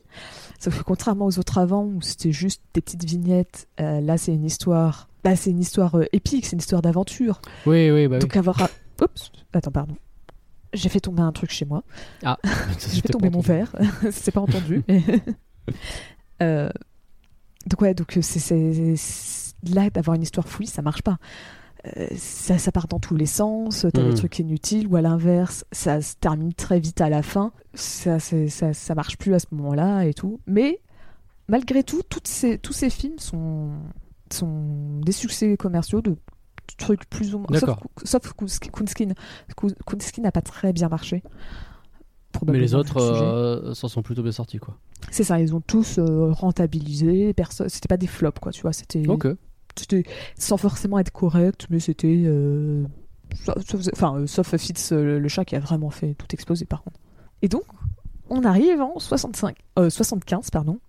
sauf 0.60 0.78
que 0.78 0.84
contrairement 0.84 1.26
aux 1.26 1.40
autres 1.40 1.58
avant 1.58 1.84
où 1.84 2.02
c'était 2.02 2.32
juste 2.32 2.62
des 2.74 2.82
petites 2.82 3.04
vignettes, 3.04 3.68
euh, 3.80 4.00
là 4.00 4.18
c'est 4.18 4.34
une 4.34 4.46
histoire, 4.46 5.10
là 5.24 5.36
c'est 5.36 5.50
une 5.50 5.60
histoire 5.60 5.96
euh, 5.96 6.06
épique, 6.14 6.46
c'est 6.46 6.54
une 6.54 6.60
histoire 6.60 6.82
d'aventure. 6.82 7.42
Oui, 7.66 7.92
oui, 7.92 8.08
bah 8.08 8.20
Donc 8.20 8.36
avoir, 8.38 8.70
oups, 9.02 9.32
attends, 9.54 9.72
pardon. 9.72 9.96
J'ai 10.74 10.88
fait 10.88 11.02
tomber 11.02 11.22
un 11.22 11.34
truc 11.34 11.52
chez 11.52 11.66
moi. 11.66 11.84
Ah, 12.24 12.38
j'ai 12.80 13.02
fait 13.02 13.10
tomber 13.10 13.30
mon 13.30 13.42
verre. 13.42 13.76
c'est 14.12 14.32
pas 14.32 14.40
entendu. 14.40 14.84
euh, 16.42 16.70
donc 17.68 17.82
ouais, 17.82 17.94
donc 17.94 18.18
c'est 18.22 18.96
là, 19.64 19.90
d'avoir 19.90 20.16
une 20.16 20.24
histoire 20.24 20.48
fouille, 20.48 20.68
ça 20.68 20.82
marche 20.82 21.02
pas. 21.04 21.18
Euh, 21.98 22.08
ça, 22.16 22.58
ça 22.60 22.72
part 22.72 22.88
dans 22.88 23.00
tous 23.00 23.16
les 23.16 23.26
sens, 23.26 23.86
t'as 23.92 24.02
des 24.04 24.14
trucs 24.16 24.38
inutiles, 24.40 24.88
ou 24.88 24.96
à 24.98 25.02
l'inverse, 25.02 25.66
ça 25.72 26.00
se 26.02 26.16
termine 26.16 26.54
très 26.54 26.80
vite 26.80 27.02
à 27.02 27.10
la 27.10 27.24
fin. 27.24 27.52
Ça, 27.74 28.20
ça, 28.20 28.74
ça 28.74 28.96
marche 28.96 29.18
plus 29.18 29.34
à 29.34 29.40
ce 29.40 29.48
moment-là 29.52 30.04
et 30.06 30.14
tout. 30.14 30.40
Mais 30.46 30.80
malgré 31.48 31.84
tout, 31.84 32.02
toutes 32.08 32.28
ces, 32.28 32.58
tous 32.60 32.74
ces 32.74 32.90
films 32.92 33.18
sont, 33.18 33.70
sont 34.32 35.00
des 35.02 35.12
succès 35.12 35.58
commerciaux 35.58 36.02
de 36.02 36.16
trucs 36.78 37.10
plus 37.10 37.34
ou 37.36 37.40
moins. 37.40 37.48
Sauf, 37.60 37.70
sauf 38.04 38.34
Kunski- 38.34 38.72
Kunskin. 38.72 39.14
Kun- 39.58 39.76
Kunskin 39.86 40.22
n'a 40.22 40.32
pas 40.32 40.42
très 40.42 40.74
bien 40.74 40.88
marché. 40.88 41.24
Mais 42.48 42.60
les 42.60 42.74
autres 42.76 42.98
euh, 42.98 43.74
s'en 43.74 43.88
sont 43.88 44.02
plutôt 44.02 44.24
bien 44.24 44.32
sortis, 44.32 44.58
quoi. 44.58 44.78
C'est 45.12 45.24
ça, 45.24 45.40
ils 45.40 45.54
ont 45.56 45.62
tous 45.62 45.98
euh, 46.00 46.32
rentabilisé. 46.32 47.34
Personne, 47.34 47.70
c'était 47.70 47.88
pas 47.88 47.98
des 47.98 48.08
flops, 48.08 48.40
quoi. 48.40 48.52
Tu 48.52 48.62
vois, 48.62 48.74
c'était, 48.74 49.08
Ok. 49.08 49.28
c'était 49.78 50.04
sans 50.38 50.58
forcément 50.58 51.00
être 51.00 51.12
correct, 51.12 51.68
mais 51.70 51.80
c'était. 51.80 52.24
euh, 52.26 52.84
Enfin, 53.94 54.16
euh, 54.18 54.28
sauf 54.28 54.56
Fitz 54.58 54.92
le, 54.92 55.26
chat 55.30 55.46
qui 55.46 55.56
a 55.56 55.60
vraiment 55.60 55.90
fait 55.90 56.16
tout 56.16 56.28
exploser, 56.34 56.66
par 56.66 56.84
contre. 56.84 57.00
Et 57.42 57.48
donc, 57.48 57.64
on 58.30 58.44
arrive 58.44 58.82
en 58.82 59.00
65, 59.00 59.56
euh, 59.80 59.90
75, 59.90 60.50
pardon. 60.52 60.80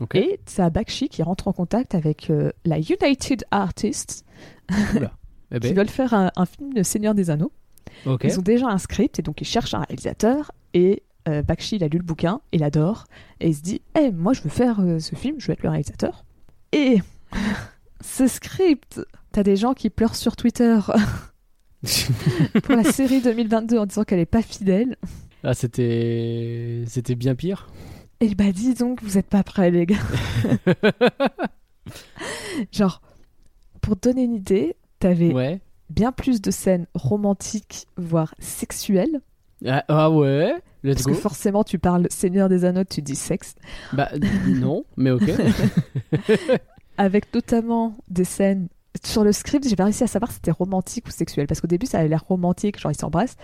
Ok. 0.00 0.14
Et 0.16 0.40
c'est 0.46 0.68
Bakshi 0.70 1.08
qui 1.08 1.22
rentre 1.22 1.46
en 1.48 1.52
contact 1.52 1.94
avec 1.94 2.30
la 2.64 2.78
United 2.78 3.44
Artists 3.50 4.24
Eh 5.52 5.60
qui 5.60 5.68
ben, 5.68 5.76
veulent 5.76 5.88
faire 5.88 6.12
un, 6.12 6.30
un 6.34 6.44
film 6.44 6.72
Le 6.74 6.82
Seigneur 6.82 7.14
des 7.14 7.30
Anneaux. 7.30 7.52
ok. 8.04 8.22
Ils 8.24 8.38
ont 8.38 8.42
déjà 8.42 8.66
un 8.66 8.78
script 8.78 9.20
et 9.20 9.22
donc 9.22 9.40
ils 9.40 9.44
cherchent 9.46 9.74
un 9.74 9.80
réalisateur. 9.82 10.50
Et 10.78 11.02
euh, 11.26 11.40
Bakshi, 11.42 11.76
il 11.76 11.84
a 11.84 11.88
lu 11.88 11.96
le 11.96 12.04
bouquin, 12.04 12.40
il 12.52 12.62
adore. 12.62 13.04
Et 13.40 13.48
il 13.48 13.54
se 13.56 13.62
dit 13.62 13.80
Eh, 13.98 14.10
Moi, 14.12 14.34
je 14.34 14.42
veux 14.42 14.50
faire 14.50 14.78
euh, 14.80 14.98
ce 14.98 15.14
film, 15.14 15.36
je 15.40 15.46
veux 15.46 15.52
être 15.54 15.62
le 15.62 15.70
réalisateur. 15.70 16.24
Et 16.72 16.98
ce 18.02 18.26
script, 18.26 19.00
t'as 19.32 19.42
des 19.42 19.56
gens 19.56 19.72
qui 19.72 19.88
pleurent 19.88 20.14
sur 20.16 20.36
Twitter 20.36 20.78
pour 22.62 22.76
la 22.76 22.84
série 22.84 23.22
2022 23.22 23.78
en 23.78 23.86
disant 23.86 24.04
qu'elle 24.04 24.18
est 24.20 24.26
pas 24.26 24.42
fidèle. 24.42 24.96
ah, 25.42 25.54
c'était. 25.54 26.84
C'était 26.86 27.14
bien 27.14 27.34
pire. 27.34 27.68
Et 28.20 28.34
bah, 28.34 28.52
dis 28.52 28.74
donc, 28.74 29.02
vous 29.02 29.16
êtes 29.18 29.28
pas 29.28 29.42
prêts, 29.42 29.70
les 29.70 29.86
gars. 29.86 29.96
Genre, 32.72 33.00
pour 33.80 33.98
te 33.98 34.08
donner 34.08 34.24
une 34.24 34.34
idée, 34.34 34.76
t'avais 34.98 35.32
Ouais. 35.32 35.60
bien 35.90 36.12
plus 36.12 36.40
de 36.40 36.50
scènes 36.50 36.86
romantiques, 36.94 37.86
voire 37.96 38.34
sexuelles. 38.38 39.20
Ah, 39.66 39.84
ah 39.88 40.10
ouais, 40.10 40.54
let's 40.84 40.94
Parce 40.96 41.06
go. 41.06 41.12
que 41.12 41.16
forcément, 41.18 41.64
tu 41.64 41.78
parles 41.78 42.06
Seigneur 42.10 42.48
des 42.48 42.64
Anneaux, 42.64 42.84
tu 42.84 43.00
dis 43.02 43.16
sexe. 43.16 43.54
Bah 43.92 44.10
non, 44.46 44.84
mais 44.96 45.10
ok. 45.12 45.30
avec 46.98 47.32
notamment 47.34 47.96
des 48.08 48.24
scènes 48.24 48.68
sur 49.04 49.24
le 49.24 49.32
script, 49.32 49.66
j'ai 49.68 49.76
pas 49.76 49.84
réussi 49.84 50.04
à 50.04 50.06
savoir 50.06 50.30
si 50.30 50.36
c'était 50.36 50.50
romantique 50.50 51.06
ou 51.06 51.10
sexuel 51.10 51.46
parce 51.46 51.60
qu'au 51.60 51.66
début 51.66 51.86
ça 51.86 51.98
avait 51.98 52.08
l'air 52.08 52.24
romantique, 52.26 52.78
genre 52.80 52.90
ils 52.92 52.98
s'embrassent, 52.98 53.36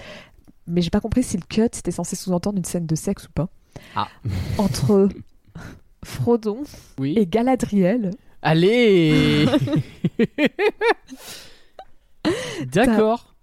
mais 0.66 0.80
j'ai 0.80 0.88
pas 0.90 1.00
compris 1.00 1.22
si 1.22 1.36
le 1.36 1.42
cut 1.48 1.68
c'était 1.72 1.90
censé 1.90 2.16
sous-entendre 2.16 2.56
une 2.58 2.64
scène 2.64 2.86
de 2.86 2.94
sexe 2.94 3.26
ou 3.26 3.32
pas. 3.32 3.48
Ah. 3.94 4.08
Entre 4.58 5.08
Frodon 6.04 6.62
Oui. 6.98 7.14
et 7.18 7.26
Galadriel, 7.26 8.10
Allez 8.44 9.46
D'accord. 12.72 13.34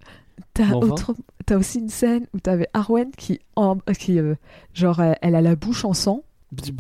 t'as 0.54 0.66
enfin. 0.74 0.88
autre- 0.88 1.16
t'as 1.50 1.58
aussi 1.58 1.80
une 1.80 1.90
scène 1.90 2.28
où 2.34 2.40
t'avais 2.40 2.68
Arwen 2.74 3.12
qui, 3.18 3.40
en- 3.56 3.78
qui 3.98 4.20
euh, 4.20 4.36
genre 4.74 5.00
euh, 5.00 5.14
elle 5.22 5.36
a 5.36 5.42
la 5.42 5.56
bouche 5.56 5.84
en 5.86 5.94
sang, 5.94 6.24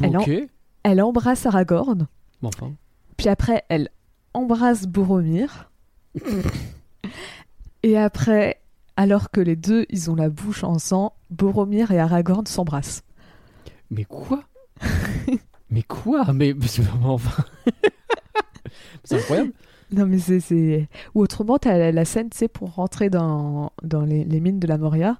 Elle 0.03 0.17
en- 0.17 0.21
elle 0.83 1.01
embrasse 1.01 1.45
Aragorn, 1.45 2.07
enfin. 2.43 2.73
puis 3.17 3.27
après 3.29 3.63
elle 3.69 3.89
embrasse 4.33 4.85
Boromir, 4.87 5.71
et 7.83 7.97
après, 7.97 8.61
alors 8.97 9.31
que 9.31 9.41
les 9.41 9.55
deux 9.55 9.85
ils 9.89 10.11
ont 10.11 10.15
la 10.15 10.29
bouche 10.29 10.63
en 10.63 10.77
sang, 10.79 11.13
Boromir 11.29 11.91
et 11.91 11.99
Aragorn 11.99 12.45
s'embrassent. 12.45 13.03
Mais 13.89 14.05
quoi? 14.05 14.43
Mais 15.71 15.83
quoi? 15.83 16.31
Mais 16.33 16.53
mais 16.53 16.67
c'est 16.67 16.81
vraiment 16.81 17.13
enfin. 17.15 17.43
c'est 19.03 19.15
incroyable. 19.17 19.51
Non 19.91 20.05
mais 20.05 20.19
c'est... 20.19 20.39
c'est- 20.39 20.87
Ou 21.15 21.21
autrement, 21.21 21.57
t'as 21.57 21.77
la, 21.77 21.91
la 21.91 22.05
scène, 22.05 22.29
tu 22.29 22.37
sais, 22.37 22.47
pour 22.47 22.75
rentrer 22.75 23.09
dans, 23.09 23.71
dans 23.83 24.01
les, 24.01 24.23
les 24.23 24.39
mines 24.39 24.59
de 24.59 24.67
la 24.67 24.77
Moria, 24.77 25.17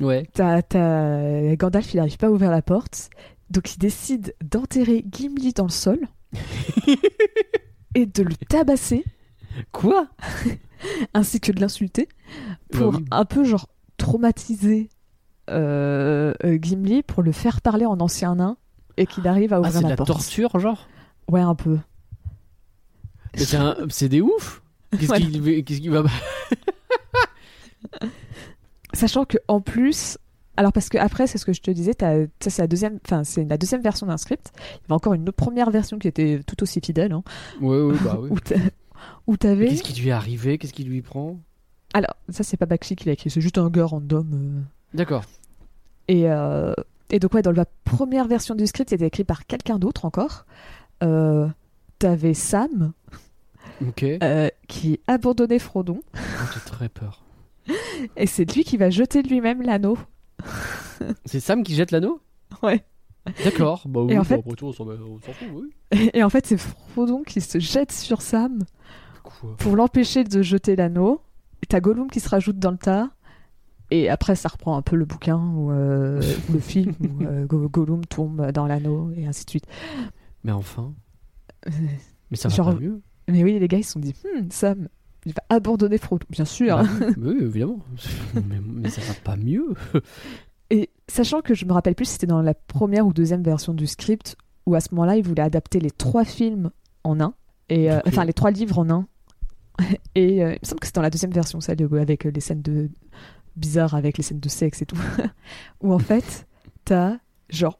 Ouais. 0.00 0.26
t'as, 0.34 0.62
t'as... 0.62 1.54
Gandalf, 1.56 1.92
il 1.94 2.00
arrive 2.00 2.16
pas 2.18 2.26
à 2.26 2.30
ouvrir 2.30 2.50
la 2.50 2.62
porte, 2.62 3.08
donc 3.50 3.74
il 3.74 3.78
décide 3.78 4.34
d'enterrer 4.44 5.04
Gimli 5.10 5.52
dans 5.52 5.64
le 5.64 5.70
sol 5.70 5.98
et 7.94 8.06
de 8.06 8.22
le 8.22 8.34
tabasser, 8.48 9.04
Quoi? 9.70 10.06
Ainsi 11.14 11.40
que 11.40 11.52
de 11.52 11.60
l'insulter, 11.60 12.08
pour 12.72 12.92
Bah 12.92 12.98
oui. 12.98 13.04
un 13.10 13.24
peu 13.26 13.44
genre 13.44 13.68
traumatiser 13.98 14.88
euh, 15.50 16.32
euh, 16.44 16.58
Gimli, 16.60 17.02
pour 17.02 17.22
le 17.22 17.32
faire 17.32 17.60
parler 17.60 17.84
en 17.86 18.00
ancien 18.00 18.34
nain 18.36 18.56
et 18.96 19.06
qu'il 19.06 19.28
arrive 19.28 19.52
à 19.52 19.56
Ah, 19.56 19.60
ouvrir 19.60 19.72
c'est 19.74 19.78
de 19.80 19.84
la 19.84 19.88
la 19.90 19.96
porte. 19.96 20.08
torture, 20.08 20.58
genre? 20.58 20.88
Ouais, 21.28 21.40
un 21.42 21.54
peu. 21.54 21.78
C'est 23.34 23.56
un- 23.56 23.76
des 24.08 24.20
ouf 24.20 24.62
Qu'est-ce 24.98 25.80
qui 25.80 25.88
va 25.88 26.02
Sachant 28.94 29.24
que 29.24 29.38
en 29.48 29.60
plus, 29.60 30.18
alors 30.56 30.72
parce 30.72 30.88
que 30.90 30.98
après 30.98 31.26
c'est 31.26 31.38
ce 31.38 31.46
que 31.46 31.52
je 31.54 31.62
te 31.62 31.70
disais, 31.70 31.92
ça 31.98 32.50
c'est 32.50 32.58
la 32.62 32.66
deuxième, 32.68 32.98
enfin 33.06 33.24
c'est 33.24 33.44
la 33.44 33.56
deuxième 33.56 33.80
version 33.80 34.06
d'un 34.06 34.18
script. 34.18 34.52
Il 34.56 34.60
y 34.60 34.84
avait 34.86 34.94
encore 34.94 35.14
une 35.14 35.32
première 35.32 35.70
version 35.70 35.98
qui 35.98 36.08
était 36.08 36.42
tout 36.46 36.62
aussi 36.62 36.80
fidèle, 36.84 37.12
hein, 37.12 37.22
Ouais, 37.62 37.80
ouais, 37.80 37.96
bah 38.04 38.18
oui. 38.20 38.30
où 39.26 39.36
t'avais. 39.38 39.68
Qu'est-ce 39.68 39.82
qui 39.82 39.98
lui 40.00 40.08
est 40.10 40.12
arrivé? 40.12 40.58
Qu'est-ce 40.58 40.74
qui 40.74 40.84
lui 40.84 41.00
prend? 41.00 41.40
Alors 41.94 42.14
ça 42.28 42.42
c'est 42.44 42.56
pas 42.58 42.66
Bakshi 42.66 42.96
qui 42.96 43.06
l'a 43.06 43.12
écrit, 43.12 43.30
c'est 43.30 43.40
juste 43.40 43.56
un 43.58 43.70
gars 43.70 43.86
random. 43.86 44.28
euh. 44.34 44.60
D'accord. 44.94 45.24
Et 46.08 46.30
euh, 46.30 46.74
et 47.10 47.18
donc 47.18 47.32
ouais 47.32 47.42
dans 47.42 47.52
la 47.52 47.64
première 47.84 48.28
version 48.28 48.54
du 48.54 48.66
script, 48.66 48.90
c'était 48.90 49.06
écrit 49.06 49.24
par 49.24 49.46
quelqu'un 49.46 49.78
d'autre 49.78 50.04
encore. 50.04 50.44
Euh, 51.02 51.48
T'avais 51.98 52.34
Sam 52.34 52.92
Euh, 54.22 54.48
qui 54.68 55.00
abandonnait 55.06 55.58
Frodon 55.58 56.00
J'ai 56.54 56.60
très 56.70 56.88
peur. 56.88 57.24
et 58.16 58.26
c'est 58.26 58.52
lui 58.54 58.64
qui 58.64 58.76
va 58.76 58.90
jeter 58.90 59.22
lui-même 59.22 59.62
l'anneau. 59.62 59.98
C'est 61.24 61.40
Sam 61.40 61.62
qui 61.62 61.74
jette 61.74 61.90
l'anneau? 61.90 62.20
Ouais. 62.62 62.84
D'accord. 63.44 63.82
Bah 63.86 64.00
oui, 64.02 64.14
Et 64.14 64.18
en 64.18 64.24
fait- 64.24 64.34
après 64.34 64.52
tout, 64.56 64.66
on 64.66 64.72
s'en 64.72 64.86
on 64.86 65.18
s'en 65.20 65.32
fout, 65.32 65.48
oui. 65.54 65.70
Et, 65.92 66.18
et 66.18 66.22
en 66.24 66.28
fait 66.30 66.46
c'est 66.46 66.58
Frodon 66.58 67.22
qui 67.22 67.40
se 67.40 67.58
jette 67.60 67.92
sur 67.92 68.20
Sam 68.20 68.58
Quoi? 69.22 69.56
pour 69.58 69.76
l'empêcher 69.76 70.24
de 70.24 70.42
jeter 70.42 70.74
l'anneau. 70.76 71.20
T'as 71.68 71.80
Gollum 71.80 72.08
qui 72.10 72.20
se 72.20 72.28
rajoute 72.28 72.58
dans 72.58 72.72
le 72.72 72.76
tas. 72.78 73.10
Et 73.92 74.08
après, 74.08 74.34
ça 74.36 74.48
reprend 74.48 74.76
un 74.76 74.82
peu 74.82 74.96
le 74.96 75.04
bouquin 75.04 75.38
ou 75.38 75.70
euh, 75.70 76.20
le 76.52 76.58
film 76.58 76.94
où 77.00 77.24
euh, 77.24 77.44
Go- 77.46 77.68
Gollum 77.68 78.04
tombe 78.06 78.50
dans 78.50 78.66
l'anneau 78.66 79.12
et 79.16 79.26
ainsi 79.26 79.44
de 79.44 79.50
suite. 79.50 79.66
Mais 80.44 80.52
enfin. 80.52 80.92
Mais 82.30 82.36
ça 82.36 82.48
va 82.48 82.54
Genre- 82.54 82.74
pas 82.74 82.80
mieux. 82.80 83.00
Mais 83.28 83.42
oui, 83.44 83.58
les 83.58 83.68
gars, 83.68 83.78
ils 83.78 83.84
se 83.84 83.92
sont 83.92 84.00
dit, 84.00 84.14
Hmm, 84.24 84.48
Sam, 84.50 84.88
il 85.26 85.32
va 85.32 85.42
abandonner 85.48 85.98
Frodo. 85.98 86.26
Bien 86.30 86.44
sûr. 86.44 86.76
Bah 86.78 86.84
oui, 87.00 87.14
oui, 87.18 87.36
évidemment. 87.42 87.78
mais, 88.34 88.60
mais 88.64 88.90
ça 88.90 89.00
va 89.02 89.14
pas 89.22 89.36
mieux. 89.36 89.74
Et 90.70 90.90
sachant 91.08 91.40
que 91.42 91.54
je 91.54 91.64
me 91.66 91.72
rappelle 91.72 91.94
plus 91.94 92.06
si 92.06 92.12
c'était 92.12 92.26
dans 92.26 92.42
la 92.42 92.54
première 92.54 93.06
ou 93.06 93.12
deuxième 93.12 93.42
version 93.42 93.74
du 93.74 93.86
script, 93.86 94.36
où 94.66 94.74
à 94.74 94.80
ce 94.80 94.88
moment-là, 94.94 95.16
ils 95.16 95.22
voulaient 95.24 95.42
adapter 95.42 95.80
les 95.80 95.90
trois 95.90 96.24
films 96.24 96.70
en 97.04 97.20
un. 97.20 97.34
Et, 97.68 97.90
euh. 97.90 98.00
Enfin, 98.06 98.24
les 98.24 98.32
trois 98.32 98.50
livres 98.50 98.78
en 98.78 98.90
un. 98.90 99.06
Et 100.14 100.42
euh, 100.44 100.52
il 100.54 100.58
me 100.62 100.66
semble 100.66 100.80
que 100.80 100.86
c'est 100.86 100.94
dans 100.94 101.02
la 101.02 101.10
deuxième 101.10 101.32
version, 101.32 101.60
ça, 101.60 101.74
le- 101.74 102.00
avec 102.00 102.24
les 102.24 102.40
scènes 102.40 102.62
de 102.62 102.90
bizarres, 103.56 103.94
avec 103.94 104.16
les 104.16 104.22
scènes 104.22 104.40
de 104.40 104.48
sexe 104.48 104.82
et 104.82 104.86
tout. 104.86 104.96
où 105.80 105.92
en 105.92 105.98
fait, 105.98 106.46
t'as 106.84 107.16
genre. 107.50 107.78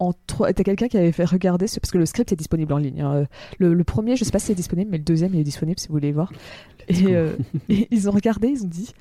En 0.00 0.12
trois... 0.26 0.52
T'as 0.52 0.64
quelqu'un 0.64 0.88
qui 0.88 0.96
avait 0.98 1.12
fait 1.12 1.24
regarder, 1.24 1.66
ce- 1.66 1.78
parce 1.80 1.90
que 1.92 1.98
le 1.98 2.06
script 2.06 2.32
est 2.32 2.36
disponible 2.36 2.72
en 2.72 2.78
ligne. 2.78 3.00
hein. 3.02 3.26
Le, 3.58 3.74
le 3.74 3.84
premier, 3.84 4.16
je 4.16 4.24
sais 4.24 4.30
pas 4.32 4.38
si 4.38 4.46
c'est 4.46 4.54
disponible, 4.54 4.90
mais 4.90 4.98
le 4.98 5.04
deuxième, 5.04 5.34
il 5.34 5.40
est 5.40 5.44
disponible 5.44 5.78
si 5.78 5.88
vous 5.88 5.94
voulez 5.94 6.12
voir. 6.12 6.32
Et, 6.88 7.14
euh, 7.16 7.36
et 7.68 7.86
ils 7.90 8.08
ont 8.08 8.12
regardé, 8.12 8.48
ils 8.48 8.64
ont 8.64 8.68
dit 8.68 8.92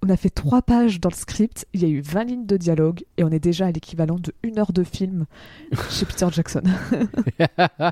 on 0.00 0.08
a 0.10 0.16
fait 0.16 0.30
trois 0.30 0.62
pages 0.62 1.00
dans 1.00 1.08
le 1.08 1.14
script, 1.16 1.66
il 1.74 1.82
y 1.82 1.84
a 1.84 1.88
eu 1.88 2.00
20 2.00 2.24
lignes 2.24 2.46
de 2.46 2.56
dialogue, 2.56 3.02
et 3.16 3.24
on 3.24 3.30
est 3.30 3.40
déjà 3.40 3.66
à 3.66 3.72
l'équivalent 3.72 4.14
de 4.14 4.32
une 4.44 4.56
heure 4.60 4.72
de 4.72 4.84
film 4.84 5.26
chez 5.90 6.06
Peter 6.06 6.28
Jackson. 6.30 6.62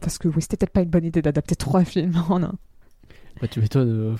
Parce 0.00 0.18
que 0.18 0.28
oui, 0.28 0.42
c'était 0.42 0.56
peut-être 0.56 0.72
pas 0.72 0.82
une 0.82 0.90
bonne 0.90 1.04
idée 1.04 1.22
d'adapter 1.22 1.54
trois 1.56 1.84
films 1.84 2.14
en 2.28 2.42
un. 2.42 2.54
bah 3.40 3.48
tu 3.48 3.60
m'étonnes. 3.60 3.90
euh. 3.90 4.16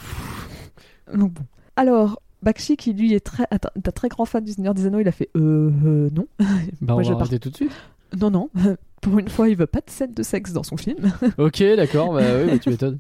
Donc 1.16 1.32
bon. 1.32 1.42
Alors, 1.76 2.20
Bakshi, 2.44 2.76
qui 2.76 2.92
lui 2.92 3.14
est 3.14 3.20
très, 3.24 3.46
un 3.50 3.90
très 3.90 4.08
grand 4.08 4.24
fan 4.24 4.44
du 4.44 4.52
Seigneur 4.52 4.74
des 4.74 4.86
Anneaux, 4.86 5.00
il 5.00 5.08
a 5.08 5.12
fait 5.12 5.30
euh, 5.36 5.70
euh, 5.84 6.10
non. 6.14 6.26
Bah 6.38 6.44
on 6.88 6.92
Moi, 6.94 7.02
je 7.02 7.12
va 7.12 7.20
arrêter 7.20 7.38
tout 7.40 7.50
de 7.50 7.56
suite. 7.56 7.72
Non, 8.20 8.30
non. 8.30 8.50
Pour 9.00 9.18
une 9.18 9.28
fois, 9.28 9.48
il 9.48 9.56
veut 9.56 9.66
pas 9.66 9.80
de 9.80 9.90
scène 9.90 10.14
de 10.14 10.22
sexe 10.22 10.52
dans 10.52 10.62
son 10.62 10.76
film. 10.76 11.12
ok, 11.38 11.62
d'accord. 11.76 12.14
Bah 12.14 12.22
oui, 12.42 12.50
bah, 12.52 12.58
tu 12.58 12.70
m'étonnes. 12.70 12.98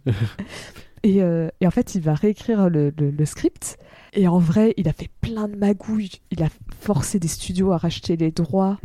Et, 1.02 1.22
euh, 1.22 1.48
et 1.60 1.66
en 1.66 1.70
fait, 1.70 1.94
il 1.94 2.00
va 2.02 2.14
réécrire 2.14 2.68
le, 2.68 2.92
le- 2.98 3.10
le 3.10 3.24
script. 3.24 3.78
Et 4.12 4.26
en 4.28 4.38
vrai, 4.38 4.74
il 4.76 4.88
a 4.88 4.92
fait 4.92 5.10
plein 5.20 5.48
de 5.48 5.56
magouilles. 5.56 6.10
Il 6.30 6.42
a 6.42 6.48
forcé 6.80 7.18
des 7.18 7.28
studios 7.28 7.72
à 7.72 7.76
racheter 7.78 8.16
les 8.16 8.30
droits 8.32 8.78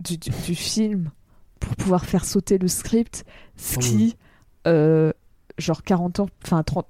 du, 0.00 0.16
du- 0.18 0.30
du 0.30 0.54
film 0.54 1.10
pour 1.60 1.76
pouvoir 1.76 2.04
faire 2.06 2.24
sauter 2.24 2.58
le 2.58 2.66
script, 2.68 3.24
ce 3.56 3.76
Oh 3.76 3.80
qui, 3.80 4.16
euh, 4.66 5.12
genre 5.58 5.82
40 5.84 6.20
ans, 6.20 6.28
enfin 6.44 6.62
30, 6.64 6.86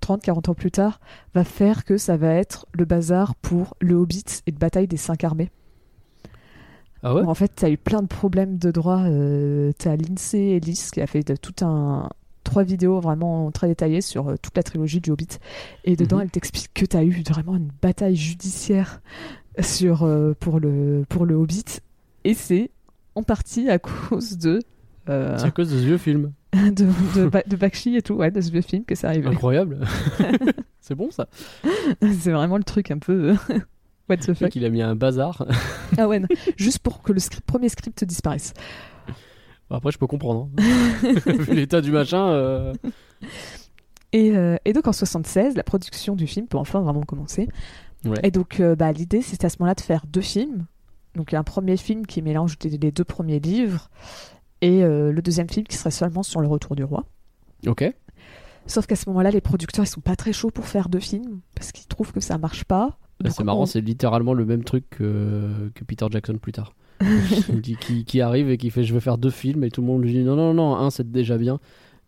30, 0.00 0.22
40 0.22 0.48
ans 0.48 0.54
plus 0.54 0.70
tard, 0.70 1.00
va 1.34 1.44
faire 1.44 1.84
que 1.84 1.96
ça 1.98 2.16
va 2.16 2.32
être 2.34 2.66
le 2.72 2.84
bazar 2.84 3.34
pour 3.36 3.76
le 3.80 3.94
Hobbit 3.94 4.24
et 4.46 4.52
de 4.52 4.58
bataille 4.58 4.88
des 4.88 4.96
cinq 4.96 5.24
armées. 5.24 5.50
Ah 7.02 7.14
ouais? 7.14 7.22
En 7.22 7.34
fait, 7.34 7.52
tu 7.56 7.64
as 7.64 7.70
eu 7.70 7.78
plein 7.78 8.02
de 8.02 8.06
problèmes 8.06 8.58
de 8.58 8.70
droit. 8.70 9.00
Euh, 9.04 9.72
tu 9.78 9.88
as 9.88 9.96
Lindsay 9.96 10.56
Ellis 10.56 10.88
qui 10.92 11.00
a 11.00 11.06
fait 11.06 11.22
de- 11.26 11.36
tout 11.36 11.64
un 11.64 12.08
trois 12.44 12.62
vidéos 12.64 13.00
vraiment 13.00 13.50
très 13.52 13.68
détaillées 13.68 14.00
sur 14.00 14.28
euh, 14.28 14.34
toute 14.42 14.56
la 14.56 14.62
trilogie 14.62 15.00
du 15.00 15.10
Hobbit. 15.10 15.38
Et 15.84 15.96
dedans, 15.96 16.16
Mhm. 16.16 16.22
elle 16.22 16.30
t'explique 16.30 16.70
que 16.74 16.84
tu 16.84 16.96
as 16.96 17.04
eu 17.04 17.22
vraiment 17.28 17.56
une 17.56 17.70
bataille 17.80 18.16
judiciaire 18.16 19.00
sur, 19.60 20.02
euh, 20.02 20.34
pour, 20.38 20.58
le, 20.60 21.04
pour 21.08 21.26
le 21.26 21.34
Hobbit. 21.36 21.64
Et 22.24 22.34
c'est 22.34 22.70
en 23.14 23.22
partie 23.22 23.68
à 23.70 23.78
cause 24.12 24.36
de, 24.38 24.60
euh, 25.08 25.38
C'est 25.38 25.46
à 25.46 25.50
cause 25.50 25.70
de 25.70 25.78
ce 25.78 25.84
vieux 25.84 25.98
film. 25.98 26.32
de, 26.52 26.70
de, 27.14 27.28
Ba- 27.28 27.42
de 27.46 27.56
Bakshi 27.56 27.96
et 27.96 28.02
tout, 28.02 28.14
ouais, 28.14 28.30
de 28.30 28.40
ce 28.40 28.50
vieux 28.50 28.62
film 28.62 28.84
que 28.84 28.94
c'est 28.94 29.06
arrivé. 29.06 29.28
Incroyable. 29.28 29.80
c'est 30.80 30.94
bon 30.94 31.10
ça. 31.10 31.28
c'est 32.00 32.32
vraiment 32.32 32.56
le 32.56 32.64
truc 32.64 32.90
un 32.90 32.98
peu. 32.98 33.36
What 34.08 34.16
the 34.18 34.34
fuck. 34.34 34.54
il 34.56 34.64
a 34.64 34.70
mis 34.70 34.82
un 34.82 34.96
bazar. 34.96 35.46
Ah 35.96 36.08
ouais, 36.08 36.18
non. 36.18 36.26
juste 36.56 36.80
pour 36.80 37.02
que 37.02 37.12
le 37.12 37.20
script- 37.20 37.46
premier 37.46 37.68
script 37.68 38.02
disparaisse. 38.04 38.54
Après, 39.70 39.92
je 39.92 39.98
peux 39.98 40.08
comprendre. 40.08 40.48
hein. 40.58 41.12
Vu 41.26 41.54
l'état 41.54 41.80
du 41.80 41.92
machin. 41.92 42.28
euh, 42.30 42.72
Et, 44.12 44.36
euh, 44.36 44.56
et 44.64 44.72
donc 44.72 44.88
en 44.88 44.92
76, 44.92 45.54
la 45.54 45.62
production 45.62 46.16
du 46.16 46.26
film 46.26 46.48
peut 46.48 46.58
enfin 46.58 46.80
vraiment 46.80 47.02
commencer. 47.02 47.48
Ouais. 48.04 48.16
Et 48.24 48.32
donc 48.32 48.58
euh, 48.58 48.74
bah, 48.74 48.90
l'idée 48.90 49.22
c'était 49.22 49.46
à 49.46 49.48
ce 49.50 49.58
moment-là 49.60 49.74
de 49.76 49.80
faire 49.80 50.04
deux 50.08 50.20
films. 50.22 50.64
Donc 51.14 51.32
un 51.34 51.44
premier 51.44 51.76
film 51.76 52.04
qui 52.06 52.20
mélange 52.22 52.56
les 52.64 52.90
deux 52.90 53.04
premiers 53.04 53.38
livres 53.38 53.90
et 54.62 54.82
euh, 54.84 55.12
le 55.12 55.22
deuxième 55.22 55.48
film 55.48 55.66
qui 55.66 55.76
serait 55.76 55.90
seulement 55.90 56.22
sur 56.22 56.40
le 56.40 56.46
retour 56.48 56.76
du 56.76 56.84
roi. 56.84 57.04
Ok. 57.66 57.84
Sauf 58.66 58.86
qu'à 58.86 58.96
ce 58.96 59.08
moment-là, 59.08 59.30
les 59.30 59.40
producteurs 59.40 59.84
ils 59.84 59.88
sont 59.88 60.00
pas 60.00 60.16
très 60.16 60.32
chauds 60.32 60.50
pour 60.50 60.66
faire 60.66 60.88
deux 60.88 61.00
films 61.00 61.40
parce 61.54 61.72
qu'ils 61.72 61.86
trouvent 61.86 62.12
que 62.12 62.20
ça 62.20 62.38
marche 62.38 62.64
pas. 62.64 62.98
Bah, 63.20 63.30
c'est 63.30 63.44
marrant, 63.44 63.62
on- 63.62 63.66
c'est 63.66 63.80
littéralement 63.80 64.32
le 64.34 64.44
même 64.44 64.64
truc 64.64 64.84
que, 64.90 65.70
que 65.74 65.84
Peter 65.84 66.06
Jackson 66.10 66.38
plus 66.40 66.52
tard. 66.52 66.74
qui, 67.62 67.76
qui- 67.76 68.04
qui 68.04 68.20
arrive 68.20 68.50
et 68.50 68.58
qui 68.58 68.68
fait 68.70 68.84
je 68.84 68.92
veux 68.92 69.00
faire 69.00 69.16
deux 69.18 69.30
films 69.30 69.64
et 69.64 69.70
tout 69.70 69.80
le 69.80 69.86
monde 69.86 70.02
lui 70.02 70.12
dit 70.12 70.22
non 70.22 70.36
non 70.36 70.52
non 70.52 70.76
un 70.76 70.90
c'est 70.90 71.10
déjà 71.10 71.38
bien 71.38 71.58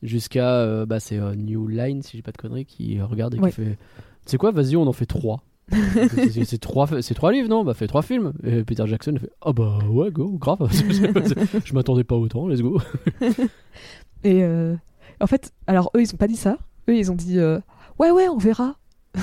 jusqu'à 0.02 0.46
euh, 0.56 0.84
bah 0.84 1.00
c'est 1.00 1.18
euh, 1.18 1.34
New 1.34 1.66
Line 1.66 2.02
si 2.02 2.18
j'ai 2.18 2.22
pas 2.22 2.32
de 2.32 2.36
conneries 2.36 2.66
qui 2.66 3.00
regarde 3.00 3.34
et 3.34 3.38
Ouais. 3.38 3.48
qui 3.48 3.56
fait 3.56 3.78
c'est 4.26 4.36
quoi 4.36 4.50
vas-y 4.50 4.76
on 4.76 4.86
en 4.86 4.92
fait 4.92 5.06
trois 5.06 5.42
c'est 5.70 6.58
trois 6.60 6.88
c'est 7.02 7.14
trois 7.14 7.32
livres 7.32 7.48
non? 7.48 7.64
Bah 7.64 7.74
fais 7.74 7.86
trois 7.86 8.02
films 8.02 8.32
et 8.44 8.62
Peter 8.64 8.84
Jackson 8.86 9.14
fait 9.20 9.30
ah 9.40 9.52
bah 9.52 9.78
ouais 9.88 10.10
go 10.10 10.28
grave 10.38 10.68
je 11.64 11.72
m'attendais 11.74 12.04
pas 12.04 12.16
autant 12.16 12.48
let's 12.48 12.60
go 12.60 12.80
Et 14.24 14.44
euh, 14.44 14.76
en 15.20 15.26
fait, 15.26 15.52
alors 15.66 15.90
eux 15.96 16.00
ils 16.02 16.14
ont 16.14 16.16
pas 16.16 16.28
dit 16.28 16.36
ça. 16.36 16.56
Eux 16.88 16.96
ils 16.96 17.10
ont 17.10 17.14
dit 17.16 17.38
euh, 17.38 17.58
ouais 17.98 18.10
ouais 18.12 18.28
on 18.28 18.38
verra. 18.38 18.76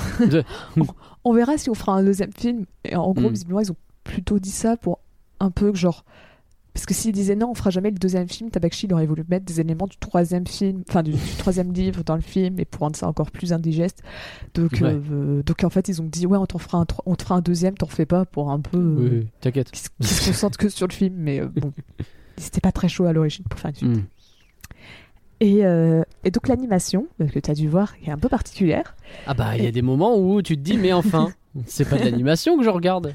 on, 0.76 0.82
on 1.24 1.32
verra 1.32 1.56
si 1.56 1.70
on 1.70 1.74
fera 1.74 1.92
un 1.94 2.02
deuxième 2.04 2.32
film. 2.32 2.66
Et 2.84 2.96
en 2.96 3.12
gros 3.12 3.28
Mm. 3.28 3.32
visiblement 3.32 3.60
ils 3.60 3.72
ont 3.72 3.76
plutôt 4.04 4.38
dit 4.38 4.50
ça 4.50 4.76
pour 4.76 4.98
un 5.40 5.50
peu 5.50 5.72
que 5.72 5.78
genre 5.78 6.04
parce 6.80 6.86
que 6.86 6.94
s'ils 6.94 7.12
disaient 7.12 7.36
non 7.36 7.50
on 7.50 7.54
fera 7.54 7.68
jamais 7.68 7.90
le 7.90 7.98
deuxième 7.98 8.26
film, 8.28 8.48
Tabaxi 8.50 8.86
il 8.86 8.94
aurait 8.94 9.04
voulu 9.04 9.22
mettre 9.28 9.44
des 9.44 9.60
éléments 9.60 9.86
du 9.86 9.98
troisième 9.98 10.46
film, 10.46 10.82
enfin 10.88 11.02
du, 11.02 11.10
du 11.12 11.18
troisième 11.36 11.72
livre 11.74 12.02
dans 12.04 12.14
le 12.16 12.22
film 12.22 12.58
et 12.58 12.64
pour 12.64 12.80
rendre 12.80 12.96
ça 12.96 13.06
encore 13.06 13.30
plus 13.30 13.52
indigeste. 13.52 14.02
Donc 14.54 14.72
Ouais. 14.80 14.96
euh, 15.12 15.42
donc 15.42 15.62
en 15.62 15.68
fait 15.68 15.88
ils 15.88 16.00
ont 16.00 16.06
dit 16.06 16.26
ouais 16.26 16.38
on 16.38 16.46
t'en 16.46 16.56
fera 16.58 16.78
un 16.78 16.86
tro- 16.86 17.02
on 17.04 17.16
te 17.16 17.22
fera 17.22 17.34
un 17.34 17.40
deuxième, 17.42 17.74
t'en 17.74 17.84
refais 17.86 18.06
pas 18.06 18.24
pour 18.24 18.50
un 18.50 18.60
peu 18.60 18.78
euh, 18.78 19.08
oui, 19.20 19.26
t'inquiète 19.42 19.70
qui, 19.70 19.80
se- 19.82 19.88
qui 20.00 20.08
se 20.08 20.26
concentre 20.30 20.56
que 20.56 20.70
sur 20.70 20.86
le 20.88 20.92
film 20.94 21.14
mais 21.18 21.40
euh, 21.40 21.48
bon 21.54 21.72
c'était 22.38 22.60
pas 22.62 22.72
très 22.72 22.88
chaud 22.88 23.04
à 23.04 23.12
l'origine 23.12 23.44
pour 23.50 23.60
faire 23.60 23.68
une 23.72 23.76
suite. 23.76 23.96
Hmm. 23.96 24.02
Et, 25.40 25.64
euh, 25.64 26.02
et 26.24 26.30
donc 26.30 26.48
l'animation, 26.48 27.06
que 27.18 27.38
tu 27.38 27.50
as 27.50 27.54
dû 27.54 27.66
voir, 27.68 27.94
est 28.04 28.10
un 28.10 28.18
peu 28.18 28.28
particulière. 28.28 28.94
ah 29.26 29.34
bah 29.34 29.56
il 29.56 29.64
y 29.64 29.66
a 29.66 29.70
des 29.70 29.80
moments 29.82 30.18
où 30.18 30.42
tu 30.42 30.56
te 30.56 30.62
dis 30.62 30.76
mais 30.76 30.92
enfin 30.92 31.28
c'est 31.66 31.88
pas 31.88 31.98
de 31.98 32.04
l'animation 32.04 32.56
que 32.58 32.64
je 32.64 32.68
regarde 32.70 33.14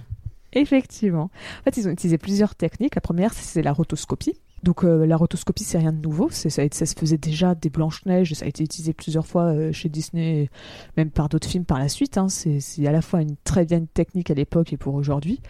Effectivement. 0.56 1.30
En 1.60 1.63
fait, 1.63 1.78
ils 1.78 1.88
ont 1.88 1.91
utilisé 1.91 2.18
plusieurs 2.18 2.56
techniques. 2.56 2.96
La 2.96 3.02
première, 3.02 3.34
c'est 3.34 3.62
la 3.62 3.74
rotoscopie. 3.74 4.34
Donc 4.63 4.84
euh, 4.84 5.06
la 5.06 5.18
rotoscopie, 5.18 5.63
c'est 5.63 5.78
rien 5.78 5.94
de 5.94 6.02
nouveau. 6.02 6.30
C'est, 6.32 6.50
ça, 6.50 6.68
se 6.70 6.96
faisait 6.96 7.18
déjà 7.18 7.54
des 7.54 7.70
Blanches-Neiges. 7.70 8.34
Ça 8.34 8.46
a 8.46 8.48
été 8.48 8.63
utilisé 8.63 8.94
plusieurs 8.94 9.28
fois 9.28 9.54
euh, 9.54 9.72
chez 9.72 9.89
Disney, 9.89 10.50
même 10.98 11.12
par 11.12 11.30
d'autres 11.30 11.48
films 11.48 11.65
par 11.65 11.78
la 11.78 11.89
suite. 11.89 12.18
hein. 12.18 12.30
C'est, 12.30 12.60
c'est 12.60 12.88
à 12.88 12.91
la 12.91 13.02
fois 13.02 13.22
une 13.22 13.36
très 13.44 13.65
vieille 13.65 13.86
technique 13.94 14.32
à 14.32 14.34
l'époque 14.34 14.74
et 14.74 14.78
pour 14.78 14.96
aujourd'hui. 14.96 15.41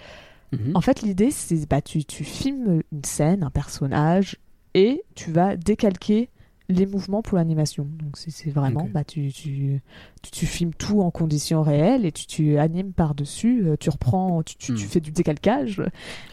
Mhm. 0.51 0.71
En 0.75 0.81
fait, 0.81 1.01
l'idée, 1.01 1.31
c'est 1.31 1.67
bah, 1.69 1.81
tu, 1.81 2.03
tu 2.03 2.23
filmes 2.23 2.81
une 2.91 3.03
scène, 3.05 3.43
un 3.43 3.49
personnage, 3.51 4.37
et 4.73 5.03
tu 5.15 5.31
vas 5.31 5.55
décalquer 5.55 6.29
les 6.69 6.85
mouvements 6.85 7.21
pour 7.21 7.37
l'animation. 7.37 7.87
Donc, 8.01 8.17
c'est 8.17 8.49
vraiment, 8.49 8.87
bah, 8.91 9.03
tu, 9.03 9.31
tu, 9.31 9.81
tu, 10.21 10.31
tu 10.31 10.45
filmes 10.45 10.73
tout 10.73 11.01
en 11.01 11.11
conditions 11.11 11.61
réelles 11.61 12.05
et 12.05 12.11
tu, 12.11 12.25
tu 12.25 12.57
animes 12.57 12.91
par-dessus, 12.93 13.67
euh, 13.67 13.75
tu 13.79 13.89
reprends, 13.89 14.41
tu, 14.43 14.55
tu, 14.57 14.71
Hmm. 14.71 14.75
tu 14.75 14.85
fais 14.87 14.99
du 14.99 15.11
décalcage. 15.11 15.81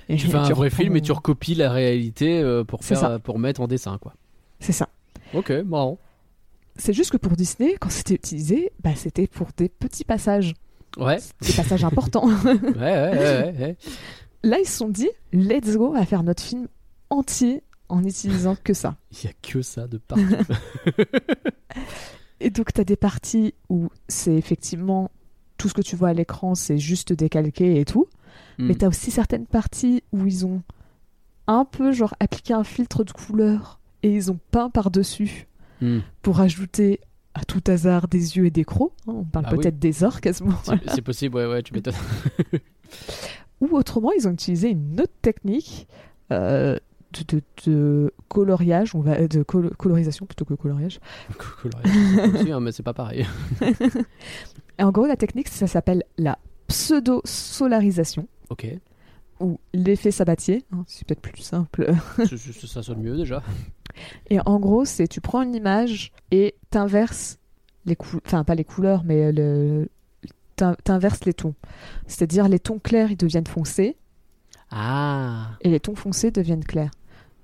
Et 0.09 0.17
tu 0.17 0.27
fais 0.29 0.37
un 0.39 0.49
vrai 0.53 0.71
film 0.71 0.97
et 0.97 1.01
tu 1.03 1.13
recopies 1.13 1.55
la 1.55 1.71
réalité 1.71 2.41
euh, 2.41 2.65
pour 2.65 2.85
faire 2.85 2.99
ça. 2.99 3.19
pour 3.19 3.39
mettre 3.39 3.61
en 3.61 3.67
dessin 3.69 3.99
quoi 3.99 4.15
C'est 4.61 4.73
ça. 4.73 4.89
ok 5.35 5.51
marrant 5.67 5.99
C'est 6.77 6.93
juste 6.95 7.11
que 7.11 7.19
pour 7.19 7.33
Disney, 7.33 7.77
quand 7.79 7.91
c'était 7.91 8.15
utilisé, 8.15 8.73
bah, 8.83 8.95
c'était 8.97 9.27
pour 9.27 9.49
des 9.57 9.69
petits 9.69 10.05
passages, 10.05 10.55
ouais 10.97 11.19
des 11.43 11.53
passages 11.53 11.85
importants. 11.85 12.27
ouais 12.47 12.73
ouais 12.81 13.55
ouais. 13.59 13.77
Là, 14.45 14.59
ils 14.59 14.67
se 14.67 14.79
sont 14.79 14.89
dit, 14.89 15.09
let's 15.33 15.77
go 15.77 15.95
à 15.95 16.05
faire 16.07 16.23
notre 16.23 16.43
film 16.43 16.67
entier 17.11 17.63
en 17.93 18.05
utilisant 18.05 18.57
que 18.63 18.75
ça. 18.75 18.97
Il 19.13 19.25
y 19.25 19.29
a 19.29 19.33
que 19.43 19.63
ça 19.63 19.87
de 19.87 19.99
partout. 19.99 20.25
Et 22.41 22.51
donc, 22.51 22.73
tu 22.73 22.81
as 22.81 22.85
des 22.85 22.97
parties 22.97 23.55
où 23.69 23.89
c'est 24.09 24.35
effectivement 24.35 25.11
tout 25.59 25.69
ce 25.69 25.75
que 25.75 25.83
tu 25.83 25.95
vois 25.95 26.09
à 26.09 26.13
l'écran, 26.13 26.55
c'est 26.57 26.79
juste 26.79 27.13
décalqué 27.13 27.79
et 27.81 27.85
tout. 27.85 28.07
Mais 28.59 28.75
Hmm. 28.75 28.79
tu 28.79 28.85
as 28.85 28.89
aussi 28.89 29.11
certaines 29.11 29.47
parties 29.47 30.03
où 30.13 30.27
ils 30.27 30.45
ont 30.45 30.63
un 31.47 31.65
peu 31.65 31.93
genre 31.93 32.15
appliqué 32.21 32.53
un 32.55 32.65
filtre 32.65 33.05
de 33.05 33.13
couleur 33.13 33.79
et 34.03 34.13
ils 34.13 34.31
ont 34.33 34.39
peint 34.51 34.71
par-dessus 34.71 35.47
Hmm. 35.81 36.01
pour 36.23 36.41
ajouter 36.41 37.01
à 37.35 37.45
tout 37.45 37.63
hasard 37.67 38.07
des 38.09 38.37
yeux 38.37 38.47
et 38.47 38.51
des 38.51 38.65
crocs. 38.65 38.93
hein. 39.09 39.13
on 39.17 39.25
parle 39.25 39.47
Ah 39.49 39.53
oui. 39.53 39.59
peut-être 39.59 39.79
des 39.79 40.05
orques 40.05 40.27
à 40.27 40.33
ce 40.33 40.43
moment-là. 40.45 40.79
C'est- 40.87 40.95
C'est 40.97 41.03
possible, 41.03 41.37
ouais, 41.37 41.47
ouais, 41.47 41.63
tu 41.63 41.73
m'étonnes. 41.75 41.95
Ou 43.61 43.69
autrement, 43.77 44.11
ils 44.13 44.27
ont 44.29 44.33
utilisé 44.33 44.71
une 44.71 45.01
autre 45.01 45.13
technique 45.23 45.87
euh, 46.33 46.79
de, 47.13 47.37
de- 47.37 47.43
de 47.67 48.15
coloriage, 48.29 48.95
on 48.95 49.01
va, 49.01 49.27
de 49.27 49.43
colo- 49.43 49.75
colorisation 49.77 50.27
plutôt 50.27 50.45
que 50.45 50.55
coloriage. 50.55 51.01
Coloriage, 51.63 52.35
aussi, 52.35 52.53
hein, 52.53 52.61
mais 52.61 52.73
c'est 52.73 52.83
pas 52.83 52.95
pareil. 52.95 53.27
Et 54.79 54.83
en 54.83 54.91
gros, 54.91 55.07
la 55.07 55.17
technique, 55.17 55.49
ça 55.49 55.67
s'appelle 55.67 56.03
la 56.19 56.39
pseudo-solarisation. 56.69 58.27
Ok, 58.51 58.67
ou 59.41 59.59
l'effet 59.75 60.11
sabatier, 60.11 60.65
hein, 60.73 60.85
c'est 60.87 61.07
peut-être 61.07 61.21
plus 61.21 61.43
simple. 61.43 61.93
Ça 62.27 62.83
sonne 62.83 63.01
mieux 63.01 63.17
déjà. 63.17 63.43
Et 64.31 64.39
en 64.47 64.59
gros, 64.61 64.85
c'est 64.85 65.09
tu 65.09 65.21
prends 65.21 65.43
une 65.43 65.55
image 65.55 66.13
et 66.31 66.55
t'inverses 66.71 67.39
les 67.85 67.97
couleurs, 67.97 68.23
enfin 68.25 68.45
pas 68.45 68.55
les 68.55 68.65
couleurs, 68.65 69.03
mais 69.05 69.33
le 69.33 69.89
t'in- 70.57 70.77
t'inverses 70.85 71.25
les 71.25 71.35
tons. 71.35 71.55
C'est-à-dire 72.07 72.49
les 72.49 72.61
tons 72.61 72.79
clairs 72.79 73.11
ils 73.11 73.17
deviennent 73.17 73.47
foncés 73.47 73.97
Ah 74.71 75.51
et 75.61 75.69
les 75.71 75.81
tons 75.81 75.97
foncés 75.97 76.31
deviennent 76.31 76.65
clairs. 76.65 76.91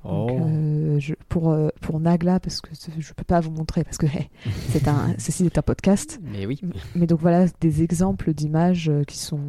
Donc, 0.05 0.31
Oh. 0.31 0.39
euh, 0.41 0.99
je- 1.01 1.15
pour 1.29 1.51
euh, 1.51 1.69
pour 1.81 1.99
Nagla 2.01 2.39
parce 2.41 2.61
que 2.61 2.71
je 2.99 3.13
peux 3.13 3.25
pas 3.25 3.41
vous 3.41 3.51
montrer 3.51 3.83
parce 3.85 3.99
que 3.99 4.07
hey, 4.07 4.29
c'est 4.71 4.87
un 4.89 5.15
ceci 5.19 5.45
est 5.47 5.59
un 5.59 5.63
podcast. 5.63 6.21
Mais 6.23 6.47
oui. 6.47 6.61
Mais 6.95 7.07
donc 7.07 7.21
voilà 7.21 7.47
des 7.61 7.83
exemples 7.83 8.33
d'images 8.33 8.89
euh, 8.89 9.03
qui 9.05 9.19
sont 9.19 9.41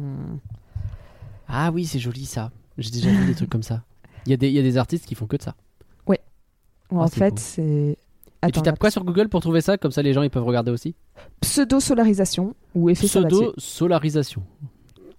Ah 1.48 1.70
oui, 1.72 1.84
c'est 1.86 1.98
joli 1.98 2.24
ça. 2.26 2.50
J'ai 2.78 2.90
déjà 2.90 3.10
vu 3.10 3.26
des 3.26 3.34
trucs 3.34 3.50
comme 3.50 3.62
ça. 3.62 3.84
Il 4.26 4.30
y, 4.30 4.34
a 4.34 4.36
des- 4.36 4.48
il 4.48 4.54
y 4.54 4.58
a 4.58 4.62
des 4.62 4.76
artistes 4.76 5.06
qui 5.06 5.14
font 5.14 5.26
que 5.26 5.36
de 5.36 5.42
ça. 5.42 5.54
Ah, 6.92 6.96
en 6.96 7.06
c'est 7.06 7.18
fait 7.20 7.38
c'est 7.38 7.96
Et 8.44 8.50
tu 8.50 8.60
tapes 8.62 8.76
quoi 8.80 8.90
sur 8.90 9.04
Google 9.04 9.28
pour 9.28 9.40
trouver 9.40 9.60
ça? 9.60 9.78
Comme 9.78 9.92
ça, 9.92 10.02
les 10.02 10.12
gens 10.12 10.22
ils 10.22 10.30
peuvent 10.30 10.42
regarder 10.44 10.72
aussi. 10.72 10.96
pseudo-solarisation 11.40 12.54
ou 12.74 12.90
effet 12.90 13.06
sabatier. 13.06 13.38
Pseudo-solarisation. 13.38 14.42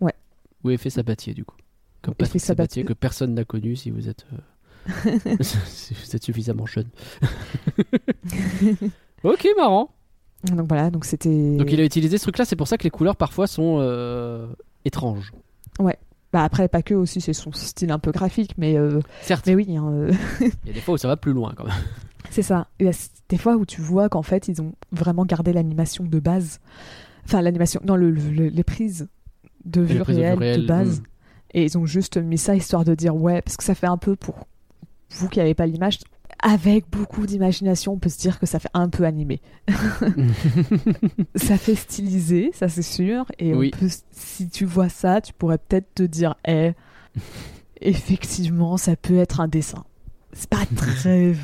Ouais. 0.01 0.13
Ou 0.65 0.71
effet 0.71 0.89
sabatier, 0.89 1.33
du 1.33 1.45
coup. 1.45 1.55
Comme 2.01 2.15
Effet 2.19 2.39
Sabatier, 2.39 2.39
Sabatier. 2.39 2.83
que 2.83 2.93
personne 2.93 3.33
n'a 3.35 3.45
connu 3.45 3.75
si 3.77 3.89
vous 3.91 4.09
êtes, 4.09 4.25
euh, 4.33 4.37
vous 5.25 6.15
êtes 6.15 6.23
suffisamment 6.23 6.65
jeune. 6.65 6.87
ok, 9.23 9.47
marrant. 9.57 9.89
Donc 10.43 10.67
voilà, 10.67 10.89
donc 10.89 11.05
c'était. 11.05 11.55
Donc 11.57 11.71
il 11.71 11.79
a 11.79 11.83
utilisé 11.83 12.17
ce 12.17 12.23
truc-là, 12.23 12.45
c'est 12.45 12.55
pour 12.55 12.67
ça 12.67 12.77
que 12.77 12.83
les 12.83 12.89
couleurs 12.89 13.15
parfois 13.15 13.47
sont 13.47 13.77
euh, 13.79 14.47
étranges. 14.85 15.31
Bah 16.33 16.45
après, 16.45 16.69
pas 16.69 16.81
que 16.81 16.93
aussi, 16.93 17.19
c'est 17.19 17.33
son 17.33 17.51
style 17.51 17.91
un 17.91 17.99
peu 17.99 18.13
graphique, 18.13 18.53
mais, 18.57 18.77
euh, 18.77 19.01
Certes, 19.21 19.45
mais 19.47 19.55
oui, 19.55 19.75
hein, 19.75 19.85
euh, 19.91 20.13
il 20.39 20.67
y 20.67 20.69
a 20.69 20.73
des 20.73 20.79
fois 20.79 20.93
où 20.93 20.97
ça 20.97 21.09
va 21.09 21.17
plus 21.17 21.33
loin 21.33 21.51
quand 21.57 21.65
même. 21.65 21.73
c'est 22.29 22.41
ça. 22.41 22.67
Il 22.79 22.85
y 22.85 22.89
a 22.89 23.09
des 23.27 23.37
fois 23.37 23.57
où 23.57 23.65
tu 23.65 23.81
vois 23.81 24.07
qu'en 24.07 24.21
fait, 24.21 24.47
ils 24.47 24.61
ont 24.61 24.71
vraiment 24.93 25.25
gardé 25.25 25.51
l'animation 25.51 26.05
de 26.05 26.19
base. 26.21 26.61
Enfin, 27.25 27.41
l'animation, 27.41 27.81
non, 27.83 27.97
le, 27.97 28.11
le- 28.11 28.47
les 28.47 28.63
prises 28.63 29.09
de 29.65 29.81
vue 29.81 29.95
de 29.95 30.01
réelle 30.03 30.61
de 30.61 30.65
base. 30.65 31.01
mm. 31.01 31.03
Et 31.53 31.65
ils 31.65 31.77
ont 31.77 31.85
juste 31.85 32.15
mis 32.15 32.37
ça 32.37 32.55
histoire 32.55 32.85
de 32.85 32.95
dire 32.95 33.13
ouais, 33.13 33.41
parce 33.41 33.57
que 33.57 33.65
ça 33.65 33.75
fait 33.75 33.87
un 33.87 33.97
peu 33.97 34.15
pour 34.15 34.47
vous 35.11 35.29
qui 35.29 35.39
n'avez 35.39 35.53
pas 35.53 35.65
l'image, 35.65 35.99
avec 36.43 36.89
beaucoup 36.89 37.25
d'imagination, 37.27 37.93
on 37.93 37.97
peut 37.99 38.09
se 38.09 38.17
dire 38.17 38.39
que 38.39 38.45
ça 38.45 38.59
fait 38.59 38.69
un 38.73 38.89
peu 38.89 39.03
animé. 39.05 39.41
ça 41.35 41.57
fait 41.57 41.75
stylisé, 41.75 42.51
ça 42.53 42.67
c'est 42.67 42.81
sûr. 42.81 43.25
Et 43.39 43.53
Oui. 43.53 43.71
on 43.75 43.77
peut- 43.79 43.89
si 44.11 44.49
tu 44.49 44.65
vois 44.65 44.89
ça, 44.89 45.21
tu 45.21 45.33
pourrais 45.33 45.57
peut-être 45.57 45.93
te 45.95 46.03
dire, 46.03 46.35
eh, 46.47 46.71
effectivement, 47.81 48.77
ça 48.77 48.95
peut 48.95 49.17
être 49.17 49.39
un 49.39 49.47
dessin. 49.47 49.83
C'est 50.33 50.49
pas 50.49 50.65
très. 50.75 51.35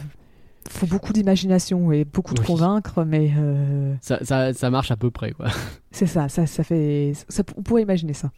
faut 0.70 0.88
beaucoup 0.88 1.14
d'imagination 1.14 1.92
et 1.92 2.04
beaucoup 2.06 2.34
de 2.34 2.42
Oui. 2.42 2.46
convaincre, 2.48 3.04
mais 3.06 3.32
euh, 3.38 3.94
Ça, 4.02 4.20
ça, 4.24 4.54
ça 4.54 4.70
marche 4.70 4.92
à 4.92 4.98
peu 4.98 5.12
près, 5.12 5.32
quoi. 5.32 5.48
c'est 5.92 6.08
ça, 6.08 6.28
ça, 6.30 6.46
ça 6.46 6.64
fait. 6.64 7.14
Ça, 7.30 7.44
on 7.56 7.64
pourrait 7.64 7.82
imaginer 7.84 8.14
ça. 8.14 8.32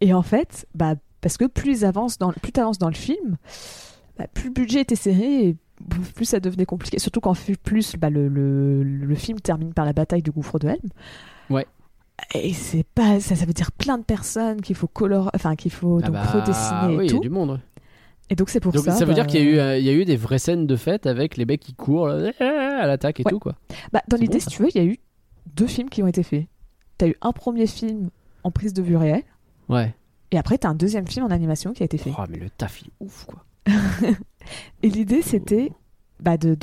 Et 0.00 0.12
en 0.14 0.22
fait, 0.22 0.66
bah, 0.74 0.94
parce 1.20 1.36
que 1.36 1.44
plus 1.46 1.80
dans, 1.80 2.32
plus 2.32 2.52
avances 2.56 2.78
dans 2.78 2.88
le 2.88 2.94
film, 2.94 3.36
bah, 4.18 4.26
plus 4.32 4.48
le 4.48 4.54
budget 4.54 4.80
était 4.80 4.96
serré 4.96 5.48
et 5.48 5.56
plus 6.14 6.24
ça 6.24 6.40
devenait 6.40 6.66
compliqué. 6.66 6.98
Surtout 6.98 7.20
quand 7.20 7.34
plus 7.62 7.96
bah, 7.96 8.10
le, 8.10 8.28
le, 8.28 8.82
le 8.82 9.14
film 9.14 9.38
termine 9.40 9.72
par 9.72 9.84
la 9.84 9.92
bataille 9.92 10.22
du 10.22 10.30
gouffre 10.32 10.58
de 10.58 10.68
Helm. 10.68 10.88
Ouais. 11.50 11.66
Et 12.34 12.52
c'est 12.52 12.84
pas 12.84 13.20
ça, 13.20 13.36
ça 13.36 13.44
veut 13.46 13.52
dire 13.52 13.70
plein 13.70 13.96
de 13.96 14.02
personnes 14.02 14.60
qu'il 14.60 14.74
faut 14.74 14.88
color, 14.88 15.30
enfin 15.34 15.54
qu'il 15.54 15.70
faut 15.70 16.00
Ah 16.02 16.06
donc 16.06 16.12
bah, 16.14 16.22
redessiner 16.24 16.96
oui, 16.96 17.06
et 17.06 17.12
y 17.12 17.16
a 17.16 17.20
du 17.20 17.30
monde. 17.30 17.60
Et 18.28 18.34
donc 18.34 18.50
c'est 18.50 18.60
pour 18.60 18.72
Donc 18.72 18.84
ça. 18.84 18.92
ça, 18.92 19.04
veut 19.04 19.14
dire 19.14 19.24
bah, 19.24 19.30
qu'il 19.30 19.40
y, 19.40 19.46
a 19.46 19.50
eu, 19.50 19.58
euh, 19.58 19.78
y 19.78 19.88
a 19.88 19.92
eu 19.92 20.04
des 20.04 20.16
vraies 20.16 20.38
scènes 20.40 20.66
de 20.66 20.76
fête 20.76 21.06
avec 21.06 21.36
les 21.36 21.46
mecs 21.46 21.60
qui 21.60 21.74
courent 21.74 22.08
là, 22.08 22.30
à 22.40 22.86
l'attaque 22.86 23.20
et 23.20 23.22
Ouais. 23.24 23.30
tout, 23.30 23.38
quoi. 23.38 23.54
Bah, 23.92 24.02
dans 24.08 24.16
l'idée, 24.16 24.34
bon, 24.34 24.40
si 24.40 24.48
tu 24.48 24.62
veux, 24.62 24.68
il 24.74 24.76
y 24.76 24.80
a 24.80 24.84
eu 24.84 24.98
deux 25.54 25.66
films 25.68 25.88
qui 25.88 26.02
ont 26.02 26.08
été 26.08 26.22
faits. 26.24 26.46
T'as 26.98 27.06
eu 27.06 27.14
un 27.22 27.32
premier 27.32 27.66
film 27.68 28.10
en 28.42 28.50
prise 28.50 28.74
de 28.74 28.82
vue 28.82 28.96
réelle, 28.96 29.22
Ouais. 29.68 29.94
et 30.32 30.38
après 30.38 30.58
t'as 30.58 30.68
un 30.68 30.74
deuxième 30.74 31.06
film 31.06 31.24
en 31.24 31.30
animation 31.30 31.72
qui 31.72 31.82
a 31.82 31.86
été 31.86 31.96
fait. 31.98 32.10
Oh, 32.18 32.22
mais 32.28 32.38
le 32.38 32.50
taf, 32.50 32.82
il 32.82 32.88
est 32.88 32.92
ouf, 33.00 33.24
quoi. 33.26 33.44
Et 34.82 34.88
l'idée, 34.88 35.22
c'était 35.22 35.72
bah, 36.20 36.36
de 36.36 36.54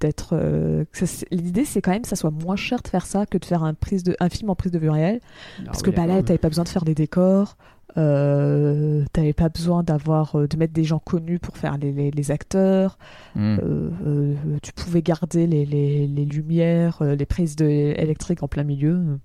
d'être. 0.00 0.30
euh, 0.32 0.84
ça 0.92 1.06
l'idée, 1.30 1.64
c'est 1.64 1.80
quand 1.82 1.90
même 1.92 2.02
que 2.02 2.08
ça 2.08 2.16
soit 2.16 2.30
moins 2.30 2.56
cher 2.56 2.80
de 2.82 2.88
faire 2.88 3.06
ça 3.06 3.26
que 3.26 3.38
de 3.38 3.44
faire 3.44 3.62
un, 3.62 3.74
prise 3.74 4.02
de, 4.02 4.16
un 4.20 4.28
film 4.28 4.50
en 4.50 4.54
prise 4.56 4.72
de 4.72 4.78
vue 4.78 4.90
réelle. 4.90 5.20
Ah 5.58 5.62
Parce 5.66 5.78
oui, 5.82 5.90
que 5.92 5.96
bah, 5.96 6.06
là, 6.06 6.22
t'avais 6.22 6.38
pas 6.38 6.48
besoin 6.48 6.64
de 6.64 6.68
faire 6.70 6.84
des 6.84 6.94
décors. 6.94 7.56
Euh, 7.96 9.04
t'avais 9.12 9.32
pas 9.34 9.48
besoin 9.48 9.84
d'avoir 9.84 10.34
euh, 10.34 10.48
de 10.48 10.56
mettre 10.56 10.72
des 10.72 10.82
gens 10.82 10.98
connus 10.98 11.38
pour 11.38 11.56
faire 11.56 11.76
les, 11.78 11.92
les- 11.92 12.10
les 12.10 12.30
acteurs 12.32 12.98
Hmm. 13.36 13.56
Euh, 13.62 14.34
tu 14.62 14.72
pouvais 14.72 15.02
garder 15.02 15.46
les, 15.46 15.64
les- 15.64 16.06
les 16.08 16.24
lumières 16.24 17.02
les 17.02 17.26
prises 17.26 17.54
de, 17.56 17.64
électriques 17.66 18.42
en 18.42 18.48
plein 18.48 18.62
milieu 18.64 19.18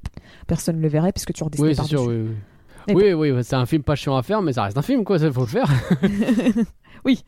personne 0.47 0.77
ne 0.77 0.81
le 0.81 0.87
verrait 0.87 1.11
puisque 1.13 1.33
tu 1.33 1.43
redessinais 1.43 1.69
Oui, 1.69 1.75
par 1.75 1.85
sûr, 1.85 2.03
oui. 2.05 3.13
Oui, 3.13 3.43
c'est 3.43 3.55
un 3.55 3.65
film 3.67 3.83
pas 3.83 3.95
chiant 3.95 4.15
à 4.17 4.23
faire, 4.23 4.41
mais 4.41 4.53
ça 4.53 4.63
reste 4.63 4.77
un 4.77 4.81
film, 4.81 5.03
quoi. 5.03 5.17
Il 5.17 5.31
faut 5.31 5.41
le 5.41 5.47
faire. 5.47 5.71
oui 7.05 7.23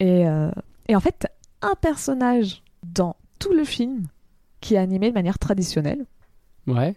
et, 0.00 0.26
euh, 0.28 0.50
et 0.88 0.96
en 0.96 1.00
fait 1.00 1.26
un 1.62 1.74
personnage 1.74 2.62
dans 2.82 3.16
tout 3.38 3.52
le 3.52 3.64
film 3.64 4.06
qui 4.60 4.74
est 4.74 4.78
animé 4.78 5.08
de 5.10 5.14
manière 5.14 5.38
traditionnelle 5.38 6.06
Ouais. 6.66 6.94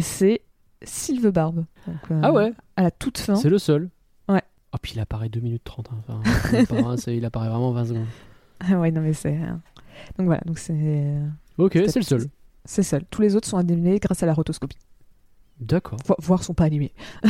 c'est 0.00 0.40
Sylve 0.82 1.30
Barbe 1.30 1.64
Donc, 1.86 1.96
euh, 2.10 2.20
Ah 2.22 2.32
ouais, 2.32 2.52
à 2.76 2.82
la 2.82 2.90
toute 2.90 3.18
fin 3.18 3.34
c'est 3.36 3.48
le 3.50 3.58
seul. 3.58 3.88
Ouais. 4.28 4.42
Oh, 4.72 4.76
puis 4.80 4.92
il 4.94 5.00
apparaît 5.00 5.28
2 5.28 5.40
minutes 5.40 5.64
30. 5.64 5.90
hein. 6.08 6.20
Enfin, 6.70 6.96
c'est- 6.96 7.16
il 7.16 7.24
apparaît 7.24 7.48
vraiment 7.48 7.72
20 7.72 7.84
secondes. 7.86 8.06
Ah 8.60 8.74
ouais 8.80 8.90
non 8.90 9.00
mais 9.00 9.12
c'est 9.12 9.36
euh, 9.36 9.52
donc 10.18 10.26
voilà 10.26 10.40
donc 10.46 10.58
c'est 10.58 10.72
euh, 10.76 11.26
Ok, 11.58 11.72
C'est 11.74 11.88
c'est 11.90 11.98
le 12.00 12.04
seul. 12.04 12.26
c'est 12.64 12.82
seul 12.82 13.04
tous 13.10 13.20
les 13.22 13.34
autres 13.36 13.48
sont 13.48 13.58
animés 13.58 13.98
grâce 13.98 14.22
à 14.22 14.26
la 14.26 14.34
rotoscopie 14.34 14.78
D'accord. 15.60 15.98
Vo- 16.06 16.16
voire 16.18 16.42
sont 16.42 16.54
pas 16.54 16.64
animés 16.64 16.92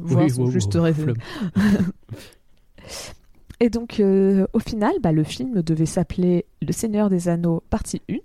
voire 0.00 0.24
Oui, 0.24 0.30
sont 0.30 0.42
wow, 0.42 0.50
juste 0.50 0.74
wow, 0.74 0.82
rêvés. 0.82 1.14
Et 3.62 3.68
donc, 3.68 4.00
euh, 4.00 4.46
au 4.54 4.58
final, 4.58 4.92
bah, 5.02 5.12
le 5.12 5.22
film 5.22 5.60
devait 5.62 5.84
s'appeler 5.86 6.46
Le 6.62 6.72
Seigneur 6.72 7.10
des 7.10 7.28
Anneaux, 7.28 7.62
partie 7.68 8.00
1, 8.10 8.16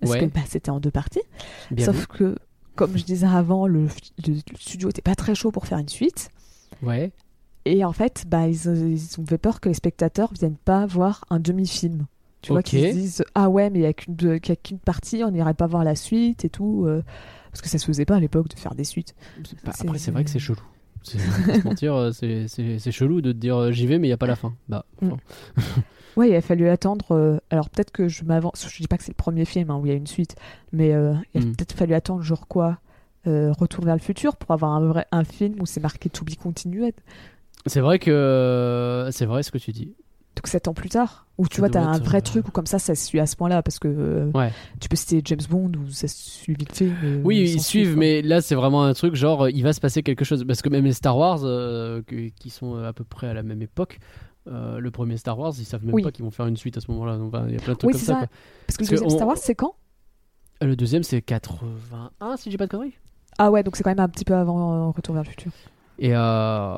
parce 0.00 0.12
Ouais. 0.12 0.20
que 0.20 0.24
bah, 0.26 0.40
c'était 0.48 0.70
en 0.70 0.80
deux 0.80 0.90
parties. 0.90 1.22
Bien 1.70 1.86
Sauf 1.86 1.96
vu. 2.00 2.06
que, 2.08 2.36
comme 2.74 2.96
je 2.98 3.04
disais 3.04 3.26
avant, 3.28 3.66
le, 3.68 3.86
le- 4.26 4.34
le 4.34 4.56
studio 4.58 4.88
était 4.88 5.02
pas 5.02 5.14
très 5.14 5.34
chaud 5.36 5.52
pour 5.52 5.66
faire 5.68 5.78
une 5.78 5.88
suite. 5.88 6.30
Ouais. 6.82 7.12
Et 7.64 7.84
en 7.84 7.92
fait, 7.92 8.24
bah, 8.26 8.48
ils, 8.48 8.56
ils 8.66 9.20
ont 9.20 9.24
fait 9.26 9.38
peur 9.38 9.60
que 9.60 9.68
les 9.68 9.74
spectateurs 9.74 10.32
viennent 10.32 10.56
pas 10.56 10.84
voir 10.86 11.24
un 11.30 11.38
demi-film. 11.38 12.06
Tu 12.40 12.50
vois, 12.50 12.64
qu'ils 12.64 12.80
se 12.88 12.92
disent 12.92 13.24
Ah 13.36 13.48
ouais, 13.48 13.70
mais 13.70 13.78
il 13.78 13.82
n'y 13.82 13.86
a 13.86 13.92
qu'une 14.56 14.78
partie, 14.80 15.22
on 15.24 15.30
n'irait 15.30 15.54
pas 15.54 15.68
voir 15.68 15.84
la 15.84 15.94
suite 15.94 16.44
et 16.44 16.48
tout. 16.50 16.86
euh, 16.86 17.04
parce 17.52 17.62
que 17.62 17.68
ça 17.68 17.78
se 17.78 17.84
faisait 17.86 18.04
pas 18.04 18.16
à 18.16 18.20
l'époque 18.20 18.48
de 18.48 18.58
faire 18.58 18.74
des 18.74 18.82
suites. 18.82 19.14
Pas- 19.62 19.70
Après, 19.78 19.98
c'est 19.98 20.10
vrai 20.10 20.24
que 20.24 20.30
c'est 20.30 20.40
chelou. 20.40 20.58
C'est- 21.02 21.18
se 21.18 21.64
mentir, 21.66 21.94
euh, 21.94 22.10
c'est- 22.12 22.90
chelou 22.90 23.20
de 23.20 23.32
te 23.32 23.36
dire 23.38 23.56
euh, 23.56 23.70
j'y 23.72 23.86
vais, 23.86 23.98
mais 23.98 24.06
il 24.06 24.10
n'y 24.10 24.14
a 24.14 24.18
pas 24.18 24.26
la 24.26 24.36
fin. 24.36 24.54
Bah, 24.68 24.84
Mm. 25.00 25.06
enfin, 25.12 25.16
Ouais, 26.16 26.28
il 26.28 26.34
a 26.34 26.42
fallu 26.42 26.68
attendre. 26.68 27.12
euh, 27.12 27.38
alors 27.50 27.70
peut-être 27.70 27.90
que 27.90 28.06
je 28.06 28.22
m'avance. 28.24 28.66
Je 28.70 28.76
dis 28.82 28.86
pas 28.86 28.98
que 28.98 29.02
c'est 29.04 29.12
le 29.12 29.16
premier 29.16 29.44
film 29.46 29.70
hein, 29.70 29.76
où 29.80 29.86
il 29.86 29.88
y 29.88 29.92
a 29.92 29.96
une 29.96 30.06
suite, 30.06 30.36
mais 30.72 30.92
euh, 30.92 31.14
il 31.34 31.42
a 31.42 31.44
Mm. 31.46 31.52
peut-être 31.56 31.72
fallu 31.72 31.94
attendre 31.94 32.22
genre 32.22 32.46
quoi 32.48 32.78
euh, 33.26 33.52
Retour 33.52 33.84
vers 33.84 33.94
le 33.94 34.00
futur 34.00 34.36
pour 34.36 34.50
avoir 34.50 34.72
un 34.72 34.80
vrai 34.86 35.06
un 35.12 35.24
film 35.24 35.54
où 35.60 35.66
c'est 35.66 35.80
marqué 35.80 36.10
To 36.10 36.24
Be 36.24 36.34
Continued. 36.34 36.94
c'est 37.66 37.80
vrai 37.80 37.98
que 38.00 39.08
c'est 39.12 39.24
vrai 39.26 39.42
ce 39.42 39.50
que 39.52 39.58
tu 39.58 39.70
dis. 39.72 39.94
Donc 40.34 40.46
7 40.46 40.66
ans 40.68 40.72
plus 40.74 40.88
tard, 40.88 41.26
où 41.36 41.46
tu 41.46 41.56
Ça 41.56 41.60
vois, 41.62 41.68
t'as 41.68 41.82
un 41.84 41.98
vrai 41.98 42.18
euh, 42.18 42.20
truc 42.22 42.48
où 42.48 42.50
comme 42.52 42.64
ça, 42.66 42.78
ça 42.78 42.94
se 42.94 43.04
suit 43.06 43.20
à 43.20 43.26
ce 43.26 43.36
point-là, 43.36 43.62
parce 43.62 43.78
que 43.78 43.86
euh, 43.88 44.30
Ouais. 44.34 44.50
tu 44.80 44.88
peux 44.88 44.96
citer 44.96 45.20
James 45.26 45.40
Bond 45.50 45.72
où 45.78 45.90
ça 45.90 46.08
se 46.08 46.16
suit 46.16 46.54
vite 46.54 46.74
fait. 46.74 46.90
mais, 47.02 47.20
Oui, 47.22 47.40
ils 47.40 47.60
suivent, 47.60 47.96
mais 47.98 48.22
là 48.22 48.40
c'est 48.40 48.54
vraiment 48.54 48.82
un 48.84 48.94
truc 48.94 49.14
genre 49.14 49.48
il 49.50 49.62
va 49.62 49.72
se 49.74 49.80
passer 49.80 50.02
quelque 50.02 50.24
chose. 50.24 50.44
Parce 50.46 50.62
que 50.62 50.70
même 50.70 50.84
les 50.84 50.94
Star 50.94 51.18
Wars, 51.18 51.40
euh, 51.42 52.00
qui 52.06 52.48
sont 52.50 52.76
euh, 52.76 52.88
à 52.88 52.92
peu 52.94 53.04
près 53.04 53.26
à 53.28 53.34
la 53.34 53.42
même 53.42 53.60
époque, 53.60 53.98
le 54.46 54.88
premier 54.90 55.18
Star 55.18 55.38
Wars, 55.38 55.52
ils 55.58 55.64
savent 55.66 55.84
même 55.84 55.94
Oui. 55.94 56.02
pas 56.02 56.10
qu'ils 56.10 56.24
vont 56.24 56.30
faire 56.30 56.46
une 56.46 56.56
suite 56.56 56.76
à 56.76 56.80
ce 56.80 56.90
moment-là. 56.90 57.16
Donc, 57.18 57.34
enfin, 57.34 57.44
il 57.48 57.52
y 57.54 57.56
a 57.56 57.60
plein 57.60 57.74
de 57.74 57.78
trucs 57.78 57.88
Oui, 57.88 57.92
comme 57.92 58.00
ça. 58.00 58.14
ça. 58.14 58.18
quoi. 58.20 58.28
Parce 58.66 58.76
que 58.78 58.84
le 58.84 58.88
deuxième 58.90 59.06
on- 59.08 59.14
Star 59.14 59.28
Wars, 59.28 59.36
c'est 59.38 59.54
quand? 59.54 59.74
Le 60.62 60.76
deuxième 60.76 61.02
c'est 61.02 61.20
81, 61.22 62.36
si 62.38 62.50
j'ai 62.50 62.56
pas 62.56 62.66
de 62.66 62.70
conneries. 62.70 62.94
Ah 63.38 63.50
ouais, 63.50 63.62
donc 63.62 63.76
c'est 63.76 63.82
quand 63.82 63.90
même 63.90 64.00
un 64.00 64.08
petit 64.08 64.24
peu 64.24 64.34
avant 64.34 64.90
Retour 64.92 65.14
vers 65.14 65.24
le 65.24 65.28
futur. 65.30 65.52
Et 65.98 66.10
euh, 66.14 66.74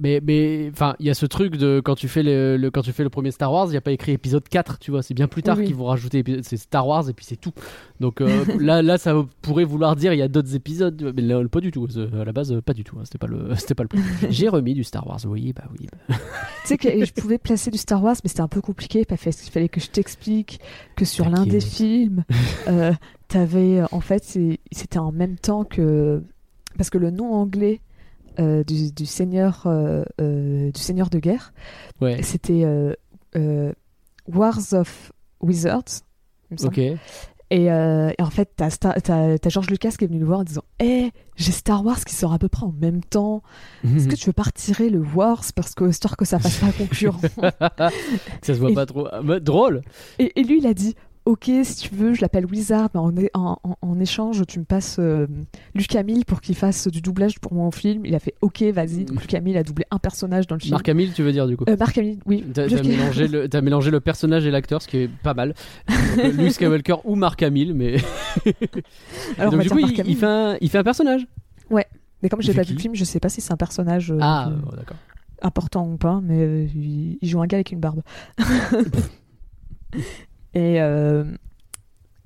mais 0.00 0.20
mais 0.24 0.70
enfin 0.72 0.96
il 0.98 1.06
y 1.06 1.10
a 1.10 1.14
ce 1.14 1.26
truc 1.26 1.56
de 1.56 1.80
quand 1.84 1.94
tu 1.94 2.08
fais 2.08 2.22
le, 2.22 2.56
le- 2.56 2.70
quand 2.70 2.80
tu 2.82 2.92
fais 2.92 3.04
le 3.04 3.10
premier 3.10 3.30
Star 3.30 3.52
Wars 3.52 3.66
il 3.68 3.74
y 3.74 3.76
a 3.76 3.80
pas 3.80 3.92
écrit 3.92 4.12
épisode 4.12 4.48
4 4.48 4.78
tu 4.78 4.90
vois. 4.90 5.02
C'est 5.02 5.14
bien 5.14 5.28
plus 5.28 5.42
tard 5.42 5.58
Oui, 5.58 5.66
qu'ils 5.66 5.74
vont 5.76 5.84
rajouter 5.84 6.24
c'est 6.42 6.56
Star 6.56 6.86
Wars 6.88 7.08
et 7.08 7.12
puis 7.12 7.24
c'est 7.26 7.36
tout. 7.36 7.52
Donc 8.00 8.20
euh, 8.20 8.44
là 8.58 8.82
là 8.82 8.96
ça 8.98 9.14
pourrait 9.42 9.64
vouloir 9.64 9.96
dire 9.96 10.12
il 10.14 10.18
y 10.18 10.22
a 10.22 10.28
d'autres 10.28 10.54
épisodes 10.56 11.12
mais 11.14 11.22
là, 11.22 11.46
pas 11.46 11.60
du 11.60 11.70
tout. 11.70 11.86
C'est- 11.88 12.00
à 12.18 12.24
la 12.24 12.32
base 12.32 12.52
euh, 12.52 12.62
pas 12.62 12.72
du 12.72 12.84
tout 12.84 12.96
hein, 12.98 13.02
c'était 13.04 13.18
pas 13.18 13.26
le 13.26 13.54
c'était 13.56 13.74
pas 13.74 13.84
le 13.84 13.88
j'ai 14.30 14.48
remis 14.48 14.74
du 14.74 14.82
Star 14.82 15.06
Wars. 15.06 15.20
Oui 15.26 15.52
bah 15.52 15.64
oui 15.78 15.86
bah. 16.08 16.16
Tu 16.62 16.68
sais 16.68 16.78
que 16.78 17.04
je 17.04 17.12
pouvais 17.12 17.38
placer 17.38 17.70
du 17.70 17.78
Star 17.78 18.02
Wars, 18.02 18.16
mais 18.24 18.28
c'était 18.28 18.40
un 18.40 18.48
peu 18.48 18.62
compliqué 18.62 19.04
parce 19.04 19.22
qu'il 19.22 19.52
fallait 19.52 19.68
que 19.68 19.80
je 19.80 19.90
t'explique 19.90 20.58
que 20.96 21.04
sur 21.04 21.28
l'un 21.28 21.44
des 21.44 21.60
films, 21.60 22.24
euh, 22.68 22.92
t'avais 23.28 23.82
en 23.92 24.00
fait 24.00 24.24
c'était 24.72 24.98
en 24.98 25.12
même 25.12 25.36
temps 25.36 25.64
que 25.64 26.22
parce 26.78 26.88
que 26.90 26.98
le 26.98 27.10
nom 27.10 27.34
anglais 27.34 27.80
euh, 28.38 28.64
du, 28.64 28.92
du 28.92 29.06
seigneur 29.06 29.62
euh, 29.66 30.04
euh, 30.20 30.70
du 30.70 30.80
seigneur 30.80 31.10
de 31.10 31.18
guerre, 31.18 31.52
ouais. 32.00 32.22
C'était 32.22 32.64
Wars 34.26 34.72
of 34.72 35.12
Wizards. 35.40 36.02
ok. 36.64 36.80
Et, 37.50 37.70
euh, 37.70 38.10
et 38.18 38.22
en 38.22 38.30
fait, 38.30 38.50
t'as, 38.56 38.70
t'as, 38.70 38.98
t'as 39.38 39.48
George 39.50 39.68
Lucas 39.70 39.90
qui 39.90 40.04
est 40.04 40.08
venu 40.08 40.18
nous 40.18 40.26
voir 40.26 40.40
en 40.40 40.44
disant 40.44 40.64
Hé, 40.80 41.12
j'ai 41.36 41.52
Star 41.52 41.84
Wars 41.84 42.02
qui 42.04 42.14
sort 42.14 42.32
à 42.32 42.38
peu 42.38 42.48
près 42.48 42.64
en 42.64 42.72
même 42.72 43.04
temps. 43.04 43.42
Est-ce 43.84 44.08
que 44.08 44.14
tu 44.16 44.26
veux 44.26 44.32
pas 44.32 44.44
retirer 44.44 44.88
le 44.88 45.00
Wars 45.00 45.44
parce 45.54 45.74
que 45.74 45.88
histoire 45.88 46.16
que 46.16 46.24
ça 46.24 46.38
fasse 46.38 46.58
pas 46.58 46.72
concurrent? 46.72 47.20
Ça 48.42 48.54
se 48.54 48.58
voit 48.58 48.70
Et- 48.70 48.74
pas 48.74 48.86
trop. 48.86 49.06
Ah, 49.12 49.20
drôle. 49.40 49.82
Et, 50.18 50.40
et 50.40 50.42
lui, 50.42 50.58
il 50.58 50.66
a 50.66 50.74
dit 50.74 50.96
Ok, 51.26 51.50
si 51.62 51.88
tu 51.88 51.94
veux, 51.94 52.12
je 52.12 52.20
l'appelle 52.20 52.44
Wizard, 52.44 52.90
mais 52.92 53.00
en, 53.00 53.16
é- 53.16 53.30
en, 53.32 53.56
en- 53.64 53.76
en 53.80 53.98
échange, 53.98 54.42
tu 54.46 54.58
me 54.58 54.64
passes 54.66 54.96
euh, 54.98 55.26
Luc 55.74 55.94
Hamill 55.96 56.26
pour 56.26 56.42
qu'il 56.42 56.54
fasse 56.54 56.86
du 56.88 57.00
doublage 57.00 57.38
pour 57.40 57.54
mon 57.54 57.70
film. 57.70 58.04
Il 58.04 58.14
a 58.14 58.18
fait 58.18 58.34
Ok, 58.42 58.60
vas-y. 58.64 59.06
Donc, 59.06 59.22
Luc 59.22 59.32
Hamill 59.32 59.56
a 59.56 59.62
doublé 59.62 59.86
un 59.90 59.98
personnage 59.98 60.46
dans 60.46 60.56
le 60.56 60.60
film. 60.60 60.72
Marc 60.72 60.86
Hamill 60.86 61.12
tu 61.14 61.22
veux 61.22 61.32
dire 61.32 61.46
du 61.46 61.56
coup 61.56 61.64
Euh, 61.66 61.76
Mark 61.78 61.96
Hamill, 61.96 62.18
oui. 62.26 62.44
T'as 62.52 62.66
mélangé, 62.82 63.28
mélangé 63.62 63.90
le 63.90 64.00
personnage 64.00 64.44
et 64.44 64.50
l'acteur, 64.50 64.82
ce 64.82 64.88
qui 64.88 64.98
est 64.98 65.08
pas 65.08 65.32
mal. 65.32 65.54
Donc, 65.88 65.96
euh, 66.18 66.30
Luke 66.32 66.52
Skywalker 66.52 66.96
ou 67.04 67.14
Mark 67.14 67.42
Hamill, 67.42 67.72
mais. 67.72 67.96
Alors, 69.38 69.54
on 69.54 69.56
Donc, 69.56 69.62
du 69.62 69.70
coup, 69.70 69.78
il, 69.78 70.16
fait 70.16 70.26
un, 70.26 70.56
il 70.60 70.68
fait 70.68 70.78
un 70.78 70.84
personnage. 70.84 71.26
Mais 71.70 72.28
comme 72.28 72.42
j'ai 72.42 72.52
pas 72.54 72.62
vu 72.62 72.74
le 72.74 72.80
film, 72.80 72.94
je 72.94 73.04
sais 73.04 73.20
pas 73.20 73.28
si 73.30 73.40
c'est 73.40 73.52
un 73.52 73.56
personnage 73.56 74.10
euh, 74.10 74.18
Ah, 74.20 74.50
ouais, 74.50 74.76
d'accord. 74.76 74.96
important 75.42 75.86
ou 75.88 75.96
pas, 75.96 76.20
mais 76.22 76.38
euh, 76.40 76.66
il, 76.74 77.18
il 77.20 77.28
joue 77.28 77.40
un 77.42 77.46
gars 77.46 77.56
avec 77.58 77.70
une 77.72 77.80
barbe. 77.80 78.02
et, 80.54 80.80
euh, 80.80 81.24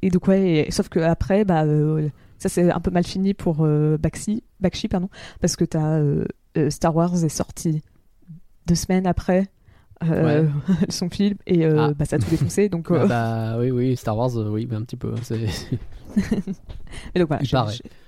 et 0.03 0.11
donc, 0.11 0.29
ouais, 0.29 0.67
et- 0.69 0.71
sauf 0.71 0.89
que 0.89 1.01
après, 1.01 1.45
bah, 1.45 1.65
euh, 1.65 2.09
ça 2.39 2.49
c'est 2.49 2.71
un 2.71 2.81
peu 2.81 2.91
mal 2.91 3.05
fini 3.05 3.35
pour 3.35 3.65
euh, 3.65 3.97
Bakshi, 3.99 4.45
Bakshi, 4.61 4.89
pardon, 4.89 5.09
parce 5.41 5.57
que 5.57 5.65
t'as, 5.65 6.01
Star 6.71 6.95
Wars 6.95 7.25
est 7.25 7.29
sorti 7.29 7.83
deux 8.67 8.75
semaines 8.75 9.07
après 9.07 9.47
euh, 10.05 10.47
son 10.89 11.09
film 11.11 11.37
et 11.47 11.65
euh, 11.67 11.89
Ah. 11.91 11.95
bah, 11.95 12.05
ça 12.05 12.17
a 12.17 12.19
tout 12.21 12.31
défoncé. 12.31 12.69
Donc, 12.69 12.89
Ah 12.91 12.95
euh, 12.95 13.07
bah 13.07 13.57
oui, 13.61 13.71
oui, 13.71 13.97
Star 13.97 14.17
Wars, 14.17 14.35
oui, 14.37 14.67
mais 14.71 14.77
un 14.77 14.83
petit 14.83 14.97
peu. 14.97 15.13
et 15.15 15.49
donc 17.19 17.29
voilà, 17.29 17.43
il 17.43 17.49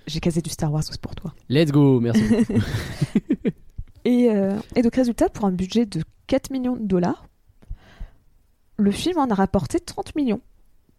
j'ai- 0.07 0.21
casé 0.21 0.41
du 0.43 0.51
Star 0.51 0.73
Wars 0.73 0.83
pour 1.03 1.15
toi. 1.15 1.33
Let's 1.49 1.71
go, 1.73 2.01
merci. 2.01 2.23
Et, 4.05 4.29
et 4.77 4.83
donc, 4.83 4.95
résultat, 4.97 5.29
pour 5.29 5.45
un 5.45 5.53
budget 5.53 5.87
de 5.87 6.03
4 6.27 6.51
millions 6.51 6.77
de 6.77 6.87
dollars, 6.87 7.27
le 8.81 8.91
film 8.91 9.19
en 9.19 9.27
a 9.29 9.35
rapporté 9.35 9.79
30 9.81 10.15
millions 10.17 10.41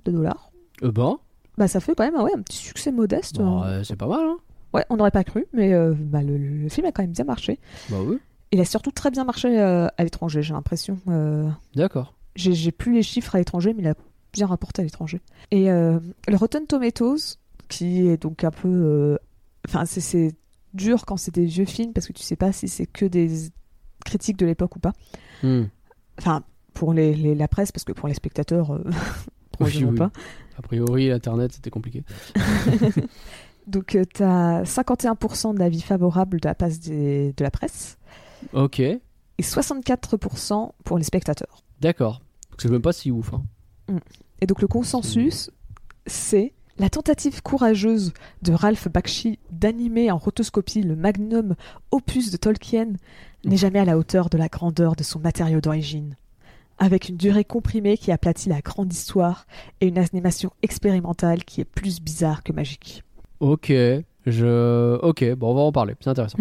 de 0.06 0.12
dollars. 0.12 0.52
Euh, 0.84 0.92
ben, 0.92 1.18
Bah, 1.58 1.68
ça 1.68 1.80
fait 1.80 1.94
quand 1.96 2.04
même 2.10 2.16
ouais, 2.22 2.32
un 2.36 2.42
petit 2.42 2.58
succès 2.58 2.92
modeste. 2.92 3.38
bon, 3.38 3.64
euh, 3.64 3.84
c'est 3.84 3.96
pas 3.96 4.08
mal, 4.08 4.22
hein. 4.26 4.38
Ouais, 4.74 4.86
on 4.90 4.96
n'aurait 4.98 5.12
pas 5.12 5.24
cru, 5.26 5.46
mais 5.54 5.74
euh, 5.74 5.94
bah, 5.94 6.22
le, 6.24 6.38
le 6.38 6.70
film 6.70 6.86
a 6.88 6.92
quand 6.94 7.04
même 7.04 7.12
bien 7.12 7.26
marché. 7.26 7.60
Bah 7.90 7.98
oui. 8.06 8.18
Il 8.54 8.60
a 8.62 8.66
surtout 8.66 8.92
très 8.92 9.12
bien 9.12 9.24
marché 9.26 9.60
euh, 9.60 9.88
à 9.98 10.04
l'étranger, 10.04 10.42
j'ai 10.42 10.54
l'impression. 10.54 10.98
Euh, 11.10 11.50
D'accord. 11.76 12.14
j'ai 12.36 12.72
plus 12.72 12.94
les 12.94 13.04
chiffres 13.04 13.36
à 13.36 13.38
l'étranger, 13.40 13.74
mais 13.74 13.82
il 13.84 13.88
a 13.88 13.96
bien 14.34 14.48
rapporté 14.48 14.82
à 14.82 14.86
l'étranger. 14.86 15.20
Et 15.52 15.66
le 15.68 16.00
Rotten 16.36 16.66
Tomatoes, 16.68 17.38
qui 17.68 18.08
est 18.08 18.22
donc 18.22 18.44
un 18.46 18.52
peu. 18.52 19.18
Enfin, 19.68 19.86
c'est- 19.86 20.02
c'est 20.02 20.34
dur 20.74 21.06
quand 21.06 21.18
c'est 21.18 21.34
des 21.34 21.46
vieux 21.46 21.66
films 21.66 21.92
parce 21.94 22.08
que 22.08 22.14
tu 22.14 22.24
sais 22.24 22.36
pas 22.38 22.52
si 22.54 22.68
c'est 22.70 22.86
que 22.86 23.06
des 23.06 23.50
critiques 24.06 24.38
de 24.38 24.46
l'époque 24.46 24.76
ou 24.78 24.80
pas. 24.80 24.94
Hmm. 25.44 25.64
Enfin, 26.18 26.44
pour 26.74 26.94
les, 26.94 27.14
les- 27.16 27.36
la 27.36 27.48
presse, 27.48 27.72
parce 27.72 27.84
que 27.84 27.92
pour 27.94 28.08
les 28.08 28.14
spectateurs, 28.14 28.72
euh, 28.72 28.84
probablement 29.52 29.92
oui. 29.92 29.98
pas. 29.98 30.12
A 30.58 30.62
priori, 30.62 31.12
Internet, 31.12 31.54
c'était 31.54 31.70
compliqué. 31.70 32.04
Donc, 33.68 33.98
tu 34.14 34.24
as 34.24 34.64
51% 34.64 35.56
d'avis 35.56 35.82
favorables 35.82 36.40
de 36.42 36.48
la, 36.48 36.56
passe 36.56 36.80
des- 36.80 37.34
de 37.34 37.44
la 37.44 37.52
presse 37.52 37.98
Ok. 38.54 38.80
et 38.80 39.00
64% 39.40 40.72
pour 40.84 40.98
les 40.98 41.04
spectateurs. 41.04 41.64
D'accord. 41.80 42.22
Donc, 42.50 42.62
C'est 42.62 42.70
même 42.70 42.82
pas 42.82 42.94
si 42.94 43.12
ouf. 43.12 43.32
Hein. 43.34 43.44
Et 44.42 44.48
donc 44.48 44.62
le 44.62 44.68
consensus, 44.68 45.52
c'est 46.08 46.54
la 46.80 46.90
tentative 46.90 47.42
courageuse 47.44 48.14
de 48.42 48.54
Ralph 48.54 48.88
Bakshi 48.88 49.38
d'animer 49.52 50.10
en 50.12 50.18
rotoscopie 50.18 50.82
le 50.82 50.96
magnum 50.96 51.56
opus 51.92 52.32
de 52.32 52.38
Tolkien 52.38 52.94
n'est 53.46 53.58
jamais 53.58 53.80
à 53.80 53.86
la 53.86 53.98
hauteur 53.98 54.30
de 54.30 54.38
la 54.38 54.48
grandeur 54.48 54.96
de 54.96 55.04
son 55.04 55.20
matériau 55.20 55.62
d'origine. 55.62 56.16
Avec 56.84 57.10
une 57.10 57.18
durée 57.18 57.44
comprimée 57.46 57.96
qui 57.96 58.12
aplatit 58.12 58.50
la 58.50 58.62
grande 58.62 58.92
histoire 58.92 59.46
et 59.82 59.88
une 59.88 60.00
animation 60.00 60.50
expérimentale 60.64 61.44
qui 61.44 61.62
est 61.62 61.66
plus 61.66 62.02
bizarre 62.02 62.42
que 62.42 62.52
magique. 62.52 63.04
Ok. 63.40 63.72
Je. 64.26 64.98
Ok, 65.04 65.24
bon, 65.36 65.52
on 65.52 65.54
va 65.54 65.62
en 65.62 65.72
parler. 65.72 65.96
C'est 66.00 66.10
intéressant. 66.10 66.40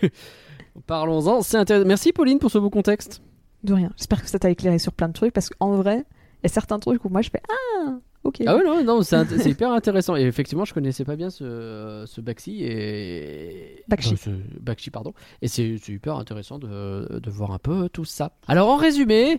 Parlons-en. 0.86 1.42
C'est 1.42 1.58
intéressant. 1.58 1.86
Merci, 1.86 2.12
Pauline, 2.12 2.38
pour 2.40 2.50
ce 2.50 2.58
beau 2.58 2.70
contexte. 2.70 3.22
De 3.62 3.72
rien. 3.74 3.92
J'espère 3.96 4.22
que 4.22 4.28
ça 4.28 4.40
t'a 4.40 4.50
éclairé 4.50 4.78
sur 4.80 4.92
plein 4.92 5.08
de 5.08 5.12
trucs 5.12 5.32
parce 5.32 5.48
qu'en 5.48 5.76
vrai, 5.76 6.04
il 6.40 6.44
y 6.44 6.46
a 6.46 6.48
certains 6.48 6.80
trucs 6.80 7.04
où 7.04 7.08
moi 7.08 7.22
je 7.22 7.30
fais 7.30 7.42
Ah, 7.48 7.98
ok. 8.24 8.42
Ah 8.46 8.56
ouais, 8.56 8.64
non, 8.64 8.84
non 8.84 9.02
c'est 9.02 9.46
hyper 9.46 9.72
intéressant. 9.72 10.16
Et 10.16 10.22
effectivement, 10.22 10.64
je 10.64 10.74
connaissais 10.74 11.04
pas 11.04 11.16
bien 11.16 11.30
ce, 11.30 12.04
ce 12.06 12.20
Baxi 12.20 12.62
et. 12.62 13.84
Bakshi. 13.88 14.16
Ce 14.16 14.30
Bakshi, 14.60 14.90
pardon. 14.90 15.12
Et 15.40 15.48
c'est 15.48 15.76
hyper 15.88 16.16
intéressant 16.16 16.58
de, 16.58 17.18
de 17.18 17.30
voir 17.30 17.52
un 17.52 17.58
peu 17.58 17.88
tout 17.88 18.04
ça. 18.04 18.32
Alors, 18.48 18.68
en 18.68 18.76
résumé, 18.76 19.38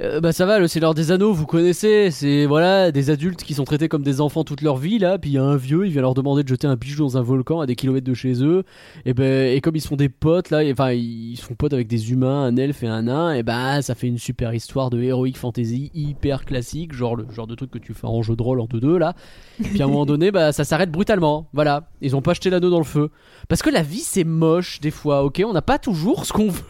euh, 0.00 0.20
bah 0.20 0.32
ça 0.32 0.46
va, 0.46 0.58
le 0.58 0.68
Seigneur 0.68 0.94
des 0.94 1.12
Anneaux, 1.12 1.32
vous 1.32 1.46
connaissez. 1.46 2.10
C'est 2.10 2.46
voilà, 2.46 2.92
des 2.92 3.10
adultes 3.10 3.42
qui 3.42 3.54
sont 3.54 3.64
traités 3.64 3.88
comme 3.88 4.02
des 4.02 4.20
enfants 4.20 4.44
toute 4.44 4.62
leur 4.62 4.76
vie, 4.76 4.98
là. 4.98 5.18
Puis 5.18 5.30
il 5.30 5.34
y 5.34 5.38
a 5.38 5.44
un 5.44 5.56
vieux, 5.56 5.86
il 5.86 5.92
vient 5.92 6.02
leur 6.02 6.14
demander 6.14 6.42
de 6.42 6.48
jeter 6.48 6.66
un 6.66 6.76
bijou 6.76 7.02
dans 7.02 7.18
un 7.18 7.22
volcan 7.22 7.60
à 7.60 7.66
des 7.66 7.76
kilomètres 7.76 8.06
de 8.06 8.14
chez 8.14 8.42
eux. 8.44 8.64
Et, 9.04 9.14
ben, 9.14 9.54
et 9.54 9.60
comme 9.60 9.76
ils 9.76 9.80
sont 9.80 9.96
des 9.96 10.08
potes, 10.08 10.50
là, 10.50 10.62
enfin, 10.70 10.92
ils 10.92 11.36
sont 11.36 11.54
potes 11.54 11.72
avec 11.72 11.88
des 11.88 12.12
humains, 12.12 12.44
un 12.44 12.56
elfe 12.56 12.82
et 12.82 12.86
un 12.86 13.02
nain, 13.02 13.32
et 13.34 13.42
ben, 13.42 13.82
ça 13.82 13.94
fait 13.94 14.06
une 14.06 14.18
super 14.18 14.54
histoire 14.54 14.90
de 14.90 15.00
heroic 15.02 15.34
fantasy 15.34 15.90
hyper 15.94 16.44
classique, 16.44 16.92
genre 16.92 17.16
le 17.16 17.26
genre 17.30 17.46
de 17.46 17.54
truc 17.54 17.70
que 17.70 17.78
tu 17.78 17.94
fais 17.94 18.06
en 18.06 18.19
jeu 18.22 18.36
de 18.36 18.42
rôle 18.42 18.60
en 18.60 18.66
2-2 18.66 18.96
là. 18.98 19.14
Puis 19.62 19.80
à 19.82 19.84
un 19.84 19.88
moment 19.88 20.06
donné, 20.06 20.30
bah, 20.30 20.52
ça 20.52 20.64
s'arrête 20.64 20.90
brutalement. 20.90 21.48
Voilà. 21.52 21.88
Ils 22.00 22.14
ont 22.16 22.22
pas 22.22 22.34
jeté 22.34 22.50
l'anneau 22.50 22.70
dans 22.70 22.78
le 22.78 22.84
feu. 22.84 23.10
Parce 23.48 23.62
que 23.62 23.70
la 23.70 23.82
vie, 23.82 23.98
c'est 24.00 24.24
moche 24.24 24.80
des 24.80 24.90
fois, 24.90 25.24
ok? 25.24 25.42
On 25.46 25.52
n'a 25.52 25.62
pas 25.62 25.78
toujours 25.78 26.24
ce 26.26 26.32
qu'on 26.32 26.48
veut. 26.50 26.62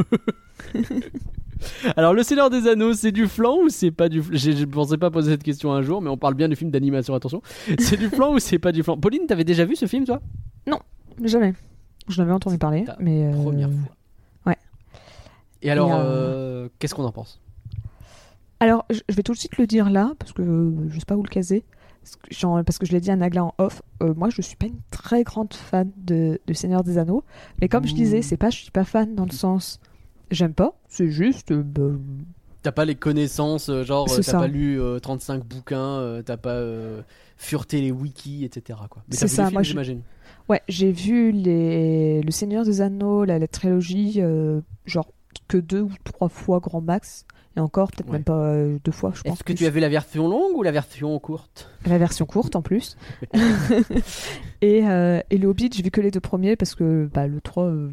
Alors, 1.96 2.14
Le 2.14 2.22
Seigneur 2.22 2.48
des 2.48 2.66
Anneaux, 2.68 2.94
c'est 2.94 3.12
du 3.12 3.26
flan 3.28 3.56
ou 3.64 3.68
c'est 3.68 3.90
pas 3.90 4.08
du 4.08 4.22
flan 4.22 4.36
Je 4.36 4.64
pensais 4.64 4.96
pas 4.96 5.10
poser 5.10 5.32
cette 5.32 5.42
question 5.42 5.72
un 5.72 5.82
jour, 5.82 6.00
mais 6.00 6.08
on 6.08 6.16
parle 6.16 6.34
bien 6.34 6.48
du 6.48 6.56
film 6.56 6.70
d'animation, 6.70 7.14
attention. 7.14 7.42
C'est 7.78 7.98
du 7.98 8.08
flan 8.08 8.32
ou 8.32 8.38
c'est 8.38 8.58
pas 8.58 8.72
du 8.72 8.82
flan? 8.82 8.96
Pauline, 8.96 9.26
t'avais 9.26 9.44
déjà 9.44 9.64
vu 9.66 9.76
ce 9.76 9.86
film, 9.86 10.04
toi? 10.04 10.20
Jamais. 11.22 11.52
Je 12.08 12.18
n'avais 12.22 12.32
entendu 12.32 12.56
parler, 12.56 12.86
mais. 12.98 13.26
euh, 13.26 13.42
Première 13.42 13.68
fois. 13.68 13.78
ouais. 14.46 14.56
Et 15.60 15.70
alors, 15.70 15.90
Et, 15.90 15.92
euh, 15.92 15.96
euh, 15.98 16.68
qu'est-ce 16.78 16.94
qu'on 16.94 17.04
en 17.04 17.12
pense? 17.12 17.40
Alors, 18.60 18.84
je 18.90 19.00
vais 19.14 19.22
tout 19.22 19.32
de 19.32 19.38
suite 19.38 19.56
le 19.58 19.66
dire 19.66 19.90
là, 19.90 20.12
parce 20.18 20.32
que 20.32 20.42
je 20.88 20.98
sais 20.98 21.04
pas 21.06 21.16
où 21.16 21.22
le 21.22 21.28
caser. 21.28 21.64
Parce 22.02 22.78
que, 22.78 22.86
je 22.86 22.92
l'ai 22.92 23.00
dit 23.00 23.10
à 23.10 23.16
Nagla 23.16 23.44
en 23.44 23.54
off. 23.58 23.82
euh, 24.02 24.14
moi, 24.14 24.30
je 24.30 24.40
suis 24.42 24.56
pas 24.56 24.66
une 24.66 24.80
très 24.90 25.22
grande 25.22 25.52
fan 25.52 25.90
de, 25.98 26.40
de 26.46 26.52
Seigneur 26.54 26.82
des 26.82 26.96
Anneaux. 26.98 27.24
Mais 27.60 27.68
comme 27.68 27.86
je 27.86 27.94
disais, 27.94 28.22
c'est 28.22 28.36
pas, 28.38 28.50
je 28.50 28.56
suis 28.58 28.70
pas 28.70 28.84
fan 28.84 29.14
dans 29.14 29.26
le 29.26 29.32
sens. 29.32 29.80
J'aime 30.30 30.54
pas, 30.54 30.74
c'est 30.88 31.10
juste. 31.10 31.50
euh, 31.52 31.62
bah, 31.62 31.90
T'as 32.62 32.72
pas 32.72 32.84
les 32.84 32.94
connaissances, 32.94 33.68
euh, 33.70 33.84
genre 33.84 34.06
t'as 34.06 34.32
pas 34.32 34.46
lu 34.46 34.80
euh, 34.80 34.98
35 34.98 35.42
bouquins, 35.44 35.78
euh, 35.78 36.22
t'as 36.22 36.36
pas 36.36 36.54
euh, 36.56 37.00
fureté 37.38 37.80
les 37.80 37.90
wikis, 37.90 38.44
etc. 38.44 38.78
Quoi. 38.90 39.02
Mais 39.08 39.16
C'est 39.16 39.28
ça, 39.28 39.50
moi, 39.50 39.62
j'imagine. 39.62 40.02
Ouais, 40.48 40.60
j'ai 40.68 40.92
vu 40.92 41.32
les... 41.32 42.20
Le 42.22 42.30
Seigneur 42.30 42.64
des 42.64 42.80
Anneaux, 42.82 43.24
la, 43.24 43.38
la 43.38 43.48
trilogie, 43.48 44.20
genre 44.84 45.10
que 45.48 45.56
deux 45.58 45.82
ou 45.82 45.90
trois 46.04 46.28
fois 46.28 46.60
grand 46.60 46.80
max. 46.80 47.24
Et 47.56 47.60
encore, 47.60 47.90
peut-être 47.90 48.06
Ouais. 48.06 48.12
même 48.14 48.24
pas 48.24 48.38
euh, 48.44 48.78
deux 48.84 48.92
fois, 48.92 49.12
je 49.14 49.22
pense. 49.22 49.32
Est-ce 49.34 49.44
que 49.44 49.52
tu 49.52 49.66
as 49.66 49.70
vu 49.70 49.80
la 49.80 49.88
version 49.88 50.28
longue 50.28 50.56
ou 50.56 50.62
la 50.62 50.70
version 50.70 51.18
courte? 51.18 51.68
La 51.86 51.98
version 51.98 52.24
courte 52.26 52.54
en 52.56 52.62
plus. 52.62 52.96
et, 54.62 54.86
euh, 54.86 55.20
et 55.30 55.38
le 55.38 55.48
Hobbit, 55.48 55.70
j'ai 55.72 55.82
vu 55.82 55.90
que 55.90 56.00
les 56.00 56.10
deux 56.10 56.20
premiers 56.20 56.56
parce 56.56 56.74
que 56.74 57.08
bah, 57.12 57.26
le 57.26 57.40
3. 57.40 57.64
euh, 57.64 57.90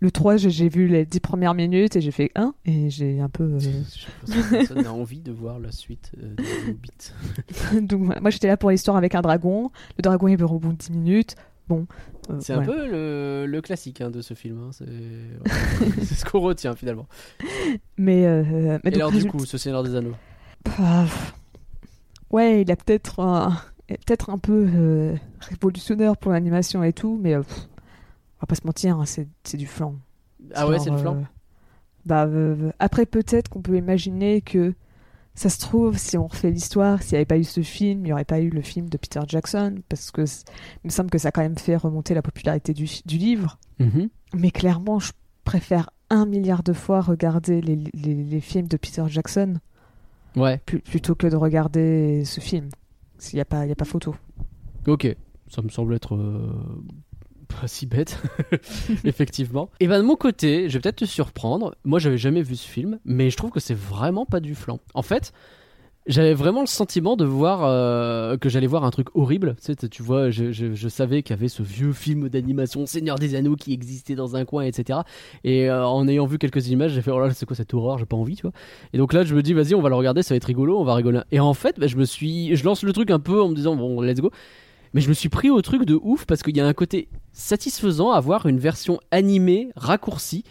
Le 0.00 0.10
3, 0.10 0.36
j'ai- 0.36 0.68
vu 0.68 0.88
les 0.88 1.04
10 1.06 1.20
premières 1.20 1.54
minutes 1.54 1.96
et 1.96 2.00
j'ai 2.00 2.10
fait 2.10 2.30
1 2.34 2.54
et 2.66 2.90
j'ai 2.90 3.20
un 3.20 3.28
peu. 3.28 3.58
Je 3.58 4.40
personne 4.50 4.82
n'a 4.82 4.92
envie 4.92 5.20
de 5.20 5.32
voir 5.32 5.58
la 5.60 5.70
suite 5.72 6.12
de 6.16 6.34
Hobbit. 6.70 7.80
Donc 7.86 8.20
moi 8.20 8.30
j'étais 8.30 8.48
là 8.48 8.56
pour 8.56 8.70
l'histoire 8.70 8.96
avec 8.96 9.14
un 9.14 9.22
dragon. 9.22 9.70
Le 9.96 10.02
dragon 10.02 10.28
il 10.28 10.38
meurt 10.38 10.52
au 10.52 10.58
bout 10.58 10.72
de 10.72 10.78
10 10.78 10.90
minutes. 10.90 11.36
Bon. 11.68 11.86
euh, 12.30 12.36
C'est 12.40 12.52
un 12.52 12.62
peu 12.62 12.86
le, 12.90 13.46
le 13.46 13.60
classique 13.62 14.00
hein, 14.00 14.10
de 14.10 14.20
ce 14.20 14.34
film. 14.34 14.58
hein, 14.62 14.70
C'est 14.72 14.84
ce 16.14 16.24
qu'on 16.24 16.40
retient 16.40 16.74
finalement. 16.74 17.06
Mais, 17.96 18.26
euh, 18.26 18.78
mais 18.84 18.90
Et 18.90 18.90
donc, 18.90 19.00
alors, 19.00 19.12
du 19.12 19.24
coup, 19.26 19.44
ce 19.44 19.56
Seigneur 19.58 19.82
des 19.82 19.94
Anneaux 19.94 20.14
ouais, 22.30 22.62
il 22.62 22.70
a 22.70 22.76
peut-être 22.76 23.20
un, 23.20 23.56
peut-être 23.88 24.30
un 24.30 24.38
peu 24.38 24.66
euh, 24.74 25.14
révolutionnaire 25.40 26.16
pour 26.16 26.32
l'animation 26.32 26.82
et 26.82 26.92
tout, 26.92 27.18
mais 27.20 27.34
euh, 27.34 27.42
pff, 27.42 27.58
on 28.36 28.40
va 28.42 28.46
pas 28.46 28.54
se 28.54 28.66
mentir, 28.66 28.98
hein, 28.98 29.04
c'est 29.06 29.56
du 29.56 29.66
flan. 29.66 29.94
Ah 30.54 30.68
ouais, 30.68 30.78
c'est 30.78 30.90
le 30.90 30.98
flan 30.98 31.16
euh, 31.16 31.22
bah, 32.04 32.26
euh, 32.26 32.70
après, 32.78 33.06
peut-être 33.06 33.48
qu'on 33.48 33.62
peut 33.62 33.76
imaginer 33.76 34.42
que 34.42 34.74
ça 35.34 35.48
se 35.50 35.58
trouve, 35.58 35.98
si 35.98 36.16
on 36.16 36.26
refait 36.26 36.50
l'histoire, 36.50 37.02
s'il 37.02 37.12
n'y 37.12 37.16
avait 37.16 37.24
pas 37.24 37.38
eu 37.38 37.44
ce 37.44 37.62
film, 37.62 38.00
il 38.00 38.04
n'y 38.04 38.12
aurait 38.12 38.24
pas 38.24 38.40
eu 38.40 38.50
le 38.50 38.62
film 38.62 38.88
de 38.88 38.96
Peter 38.96 39.20
Jackson, 39.26 39.76
parce 39.88 40.10
que 40.10 40.22
il 40.22 40.86
me 40.86 40.90
semble 40.90 41.10
que 41.10 41.18
ça 41.18 41.28
a 41.28 41.30
quand 41.32 41.42
même 41.42 41.58
fait 41.58 41.76
remonter 41.76 42.14
la 42.14 42.22
popularité 42.22 42.72
du, 42.72 42.86
du 43.04 43.18
livre. 43.18 43.58
Mhm. 43.80 44.08
Mais 44.34 44.50
clairement, 44.50 44.98
je 45.00 45.12
préfère 45.44 45.90
un 46.10 46.24
milliard 46.26 46.62
de 46.62 46.72
fois 46.72 47.00
regarder 47.00 47.60
les, 47.60 47.76
les- 47.94 48.24
les 48.24 48.40
films 48.40 48.68
de 48.68 48.76
Peter 48.76 49.02
Jackson 49.08 49.54
Ouais, 50.36 50.58
plutôt 50.58 51.14
que 51.14 51.26
de 51.28 51.36
regarder 51.36 52.24
ce 52.24 52.40
film. 52.40 52.68
S'il 53.18 53.36
n'y 53.36 53.40
a, 53.40 53.44
pas- 53.44 53.64
il 53.66 53.68
y 53.68 53.72
a 53.72 53.76
pas 53.76 53.84
photo. 53.84 54.14
ok. 54.86 55.16
Ça 55.48 55.62
me 55.62 55.68
semble 55.68 55.94
être 55.94 56.16
euh, 56.16 56.52
pas 57.44 57.68
si 57.68 57.86
bête, 57.86 58.18
effectivement. 59.04 59.70
Et 59.80 59.86
ben 59.86 59.98
de 59.98 60.04
mon 60.04 60.16
côté, 60.16 60.68
je 60.68 60.74
vais 60.74 60.80
peut-être 60.80 60.96
te 60.96 61.04
surprendre. 61.04 61.74
Moi, 61.84 61.98
j'avais 61.98 62.18
jamais 62.18 62.42
vu 62.42 62.56
ce 62.56 62.68
film, 62.68 62.98
mais 63.04 63.30
je 63.30 63.36
trouve 63.36 63.50
que 63.50 63.60
c'est 63.60 63.76
vraiment 63.76 64.26
pas 64.26 64.40
du 64.40 64.54
flan. 64.54 64.78
En 64.94 65.02
fait, 65.02 65.32
j'avais 66.06 66.34
vraiment 66.34 66.60
le 66.60 66.66
sentiment 66.66 67.16
de 67.16 67.24
voir 67.24 67.60
euh, 67.64 68.36
que 68.36 68.50
j'allais 68.50 68.66
voir 68.66 68.84
un 68.84 68.90
truc 68.90 69.08
horrible. 69.14 69.56
Tu, 69.64 69.72
sais, 69.74 69.88
tu 69.88 70.02
vois, 70.02 70.28
je, 70.30 70.52
je- 70.52 70.88
savais 70.88 71.22
qu'il 71.22 71.34
y 71.34 71.38
avait 71.38 71.48
ce 71.48 71.62
vieux 71.62 71.94
film 71.94 72.28
d'animation 72.28 72.84
Seigneur 72.84 73.18
des 73.18 73.34
Anneaux 73.34 73.56
qui 73.56 73.72
existait 73.72 74.14
dans 74.14 74.36
un 74.36 74.44
coin, 74.44 74.64
etc. 74.64 74.98
Et 75.44 75.70
euh, 75.70 75.86
en 75.86 76.06
ayant 76.06 76.26
vu 76.26 76.36
quelques 76.38 76.68
images, 76.68 76.92
j'ai 76.92 77.00
fait 77.00 77.10
oh 77.10 77.18
là, 77.20 77.28
là, 77.28 77.34
c'est 77.34 77.46
quoi 77.46 77.56
cette 77.56 77.72
horreur? 77.72 77.96
J'ai 77.98 78.04
pas 78.06 78.16
envie, 78.16 78.36
tu 78.36 78.42
vois. 78.42 78.52
Et 78.92 78.98
donc 78.98 79.14
là, 79.14 79.24
je 79.24 79.34
me 79.34 79.42
dis 79.42 79.54
vas-y, 79.54 79.74
on 79.74 79.80
va 79.80 79.88
le 79.88 79.94
regarder, 79.94 80.22
ça 80.22 80.34
va 80.34 80.36
être 80.36 80.44
rigolo, 80.44 80.78
on 80.78 80.84
va 80.84 80.94
rigoler. 80.94 81.20
Et 81.32 81.40
en 81.40 81.54
fait, 81.54 81.80
bah, 81.80 81.86
je 81.86 81.96
me 81.96 82.04
suis, 82.04 82.54
je 82.54 82.64
lance 82.64 82.82
le 82.82 82.92
truc 82.92 83.10
un 83.10 83.18
peu 83.20 83.40
en 83.40 83.48
me 83.48 83.54
disant 83.54 83.74
bon, 83.74 84.02
let's 84.02 84.20
go. 84.20 84.30
Mais 84.94 85.00
je 85.00 85.08
me 85.08 85.14
suis 85.14 85.28
pris 85.28 85.50
au 85.50 85.60
truc 85.60 85.84
de 85.84 85.98
ouf 86.00 86.24
parce 86.24 86.42
qu'il 86.42 86.56
y 86.56 86.60
a 86.60 86.66
un 86.66 86.72
côté 86.72 87.08
satisfaisant 87.32 88.12
à 88.12 88.20
voir 88.20 88.46
une 88.46 88.60
version 88.60 89.00
animée 89.10 89.70
raccourcie 89.74 90.44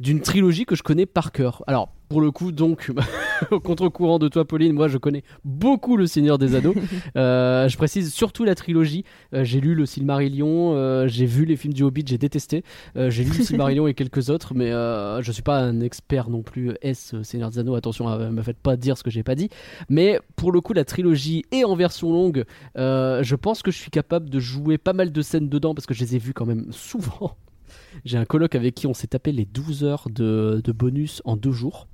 d'une 0.00 0.22
trilogie 0.22 0.64
que 0.64 0.74
je 0.74 0.82
connais 0.82 1.04
par 1.04 1.30
cœur. 1.30 1.62
Alors, 1.66 1.92
pour 2.12 2.20
le 2.20 2.30
coup, 2.30 2.52
donc, 2.52 2.92
au 3.50 3.58
contre-courant 3.58 4.18
de 4.18 4.28
toi, 4.28 4.44
Pauline, 4.44 4.74
moi, 4.74 4.86
je 4.86 4.98
connais 4.98 5.24
beaucoup 5.46 5.96
Le 5.96 6.06
Seigneur 6.06 6.36
des 6.36 6.54
Anneaux. 6.54 6.74
Euh, 7.16 7.68
je 7.68 7.76
précise 7.76 8.12
surtout 8.12 8.44
la 8.44 8.54
trilogie. 8.54 9.04
Euh, 9.34 9.44
j'ai 9.44 9.60
lu 9.60 9.74
Le 9.74 9.86
Silmarillion, 9.86 10.74
euh, 10.74 11.08
j'ai 11.08 11.26
vu 11.26 11.44
les 11.44 11.56
films 11.56 11.74
du 11.74 11.82
Hobbit, 11.82 12.04
j'ai 12.06 12.18
détesté. 12.18 12.64
J'ai 12.94 13.24
lu 13.24 13.30
Le 13.36 13.44
Silmarillion 13.44 13.86
et 13.86 13.94
quelques 13.94 14.30
autres, 14.30 14.54
mais 14.54 14.70
je 14.70 15.32
suis 15.32 15.42
pas 15.42 15.58
un 15.58 15.80
expert 15.80 16.28
non 16.28 16.42
plus 16.42 16.72
S 16.82 17.14
Seigneur 17.22 17.50
des 17.50 17.58
Anneaux. 17.58 17.74
Attention, 17.74 18.08
ne 18.08 18.28
me 18.30 18.42
faites 18.42 18.58
pas 18.58 18.76
dire 18.76 18.98
ce 18.98 19.02
que 19.02 19.10
j'ai 19.10 19.22
pas 19.22 19.34
dit. 19.34 19.48
Mais 19.88 20.20
pour 20.36 20.52
le 20.52 20.60
coup, 20.60 20.72
la 20.72 20.84
trilogie 20.84 21.44
est 21.50 21.64
en 21.64 21.74
version 21.74 22.12
longue. 22.12 22.44
Je 22.76 23.34
pense 23.34 23.62
que 23.62 23.70
je 23.70 23.78
suis 23.78 23.90
capable 23.90 24.28
de 24.28 24.38
jouer 24.38 24.76
pas 24.78 24.92
mal 24.92 25.12
de 25.12 25.22
scènes 25.22 25.48
dedans 25.48 25.74
parce 25.74 25.86
que 25.86 25.94
je 25.94 26.00
les 26.00 26.16
ai 26.16 26.18
vues 26.18 26.34
quand 26.34 26.46
même 26.46 26.66
souvent. 26.70 27.36
J'ai 28.04 28.18
un 28.18 28.24
coloc 28.24 28.54
avec 28.54 28.74
qui 28.74 28.86
on 28.86 28.94
s'est 28.94 29.08
tapé 29.08 29.32
les 29.32 29.44
12 29.44 29.84
heures 29.84 30.08
de, 30.10 30.60
de 30.62 30.72
bonus 30.72 31.22
en 31.24 31.36
deux 31.36 31.52
jours. 31.52 31.88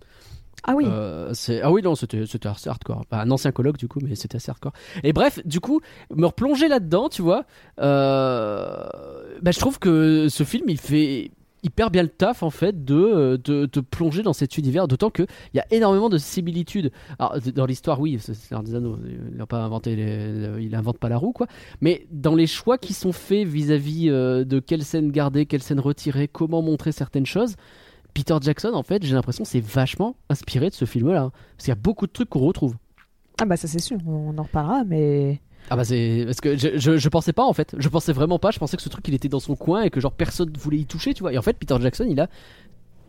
Ah 0.64 0.74
oui. 0.74 0.84
Euh, 0.86 1.32
ah 1.62 1.70
oui 1.72 1.82
non 1.82 1.94
c'était 1.94 2.22
assez 2.44 2.68
hardcore. 2.68 3.04
Bah, 3.10 3.20
un 3.22 3.30
ancien 3.30 3.52
colloque 3.52 3.78
du 3.78 3.88
coup 3.88 4.00
mais 4.02 4.14
c'était 4.14 4.36
assez 4.36 4.50
hardcore. 4.50 4.72
Et 5.02 5.12
bref 5.12 5.40
du 5.46 5.60
coup 5.60 5.80
me 6.14 6.26
replonger 6.26 6.68
là-dedans 6.68 7.08
tu 7.08 7.22
vois. 7.22 7.44
Euh, 7.80 8.86
bah, 9.42 9.50
je 9.50 9.58
trouve 9.58 9.78
que 9.78 10.28
ce 10.28 10.44
film 10.44 10.68
il 10.68 10.78
fait 10.78 11.30
hyper 11.64 11.90
bien 11.90 12.02
le 12.04 12.08
taf 12.08 12.44
en 12.44 12.50
fait 12.50 12.84
de 12.84 13.40
de 13.42 13.66
te 13.66 13.80
plonger 13.80 14.22
dans 14.22 14.32
cet 14.32 14.58
univers 14.58 14.86
d'autant 14.86 15.10
que 15.10 15.24
il 15.52 15.56
y 15.56 15.60
a 15.60 15.66
énormément 15.72 16.08
de 16.08 16.16
similitudes 16.16 16.92
alors 17.18 17.36
dans 17.52 17.66
l'histoire 17.66 17.98
oui 18.00 18.16
c'est 18.20 18.32
des 18.62 18.74
Anneaux 18.76 18.96
il 19.36 19.44
pas 19.46 19.58
inventé 19.64 19.96
les- 19.96 20.62
il 20.64 20.80
pas 21.00 21.08
la 21.08 21.16
roue 21.16 21.32
quoi 21.32 21.48
mais 21.80 22.06
dans 22.12 22.36
les 22.36 22.46
choix 22.46 22.78
qui 22.78 22.94
sont 22.94 23.10
faits 23.10 23.44
vis-à-vis 23.48 24.08
euh, 24.08 24.44
de 24.44 24.60
quelle 24.60 24.84
scène 24.84 25.10
garder 25.10 25.46
quelle 25.46 25.62
scène 25.62 25.80
retirer 25.80 26.28
comment 26.28 26.62
montrer 26.62 26.92
certaines 26.92 27.26
choses 27.26 27.56
Peter 28.14 28.36
Jackson 28.40 28.72
en 28.74 28.82
fait 28.82 29.04
j'ai 29.04 29.14
l'impression 29.14 29.44
c'est 29.44 29.60
vachement 29.60 30.16
inspiré 30.28 30.70
de 30.70 30.74
ce 30.74 30.84
film 30.84 31.10
là 31.12 31.30
parce 31.56 31.64
qu'il 31.64 31.68
y 31.68 31.72
a 31.72 31.80
beaucoup 31.80 32.06
de 32.06 32.12
trucs 32.12 32.28
qu'on 32.28 32.40
retrouve. 32.40 32.74
Ah 33.40 33.44
bah 33.44 33.56
ça 33.56 33.68
c'est 33.68 33.80
sûr, 33.80 33.98
on 34.06 34.36
en 34.36 34.42
reparlera, 34.42 34.84
mais 34.84 35.40
ah 35.70 35.76
bah 35.76 35.84
c'est 35.84 36.22
parce 36.24 36.40
que 36.40 36.56
je, 36.56 36.78
je, 36.78 36.96
je 36.96 37.08
pensais 37.08 37.32
pas 37.32 37.44
en 37.44 37.52
fait. 37.52 37.74
Je 37.78 37.88
pensais 37.88 38.12
vraiment 38.12 38.38
pas 38.38 38.50
je 38.50 38.58
pensais 38.58 38.76
que 38.76 38.82
ce 38.82 38.88
truc 38.88 39.06
il 39.08 39.14
était 39.14 39.28
dans 39.28 39.40
son 39.40 39.54
coin 39.54 39.82
et 39.82 39.90
que 39.90 40.00
genre 40.00 40.12
personne 40.12 40.50
voulait 40.58 40.78
y 40.78 40.86
toucher 40.86 41.14
tu 41.14 41.22
vois. 41.22 41.32
Et 41.32 41.38
en 41.38 41.42
fait 41.42 41.56
Peter 41.58 41.76
Jackson 41.80 42.06
il 42.08 42.18
a 42.20 42.28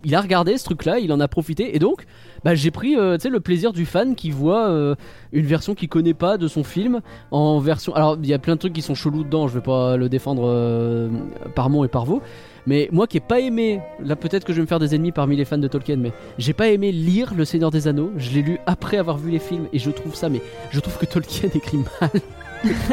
il 0.03 0.15
a 0.15 0.21
regardé 0.21 0.57
ce 0.57 0.63
truc 0.63 0.85
là 0.85 0.99
il 0.99 1.11
en 1.11 1.19
a 1.19 1.27
profité 1.27 1.75
et 1.75 1.79
donc 1.79 2.05
bah, 2.43 2.55
j'ai 2.55 2.71
pris 2.71 2.95
euh, 2.95 3.17
le 3.29 3.39
plaisir 3.39 3.73
du 3.73 3.85
fan 3.85 4.15
qui 4.15 4.31
voit 4.31 4.69
euh, 4.69 4.95
une 5.33 5.45
version 5.45 5.75
qu'il 5.75 5.89
connaît 5.89 6.13
pas 6.13 6.37
de 6.37 6.47
son 6.47 6.63
film 6.63 7.01
en 7.31 7.59
version 7.59 7.93
alors 7.95 8.17
il 8.21 8.27
y 8.27 8.33
a 8.33 8.39
plein 8.39 8.55
de 8.55 8.59
trucs 8.59 8.73
qui 8.73 8.81
sont 8.81 8.95
chelous 8.95 9.23
dedans 9.23 9.47
je 9.47 9.55
vais 9.55 9.63
pas 9.63 9.97
le 9.97 10.09
défendre 10.09 10.43
euh, 10.45 11.09
par 11.55 11.69
mot 11.69 11.85
et 11.85 11.89
par 11.89 12.05
vous 12.05 12.21
mais 12.65 12.87
moi 12.91 13.07
qui 13.07 13.17
ai 13.17 13.21
pas 13.21 13.39
aimé 13.39 13.81
là 14.03 14.15
peut-être 14.15 14.45
que 14.45 14.53
je 14.53 14.57
vais 14.57 14.63
me 14.63 14.67
faire 14.67 14.79
des 14.79 14.95
ennemis 14.95 15.11
parmi 15.11 15.35
les 15.35 15.45
fans 15.45 15.57
de 15.57 15.67
Tolkien 15.67 15.97
mais 15.97 16.11
j'ai 16.37 16.53
pas 16.53 16.69
aimé 16.69 16.91
lire 16.91 17.33
Le 17.35 17.45
Seigneur 17.45 17.71
des 17.71 17.87
Anneaux 17.87 18.11
je 18.17 18.31
l'ai 18.31 18.41
lu 18.41 18.59
après 18.65 18.97
avoir 18.97 19.17
vu 19.17 19.31
les 19.31 19.39
films 19.39 19.67
et 19.73 19.79
je 19.79 19.91
trouve 19.91 20.15
ça 20.15 20.29
mais 20.29 20.41
je 20.71 20.79
trouve 20.79 20.97
que 20.97 21.05
Tolkien 21.05 21.49
écrit 21.53 21.77
mal 21.77 22.11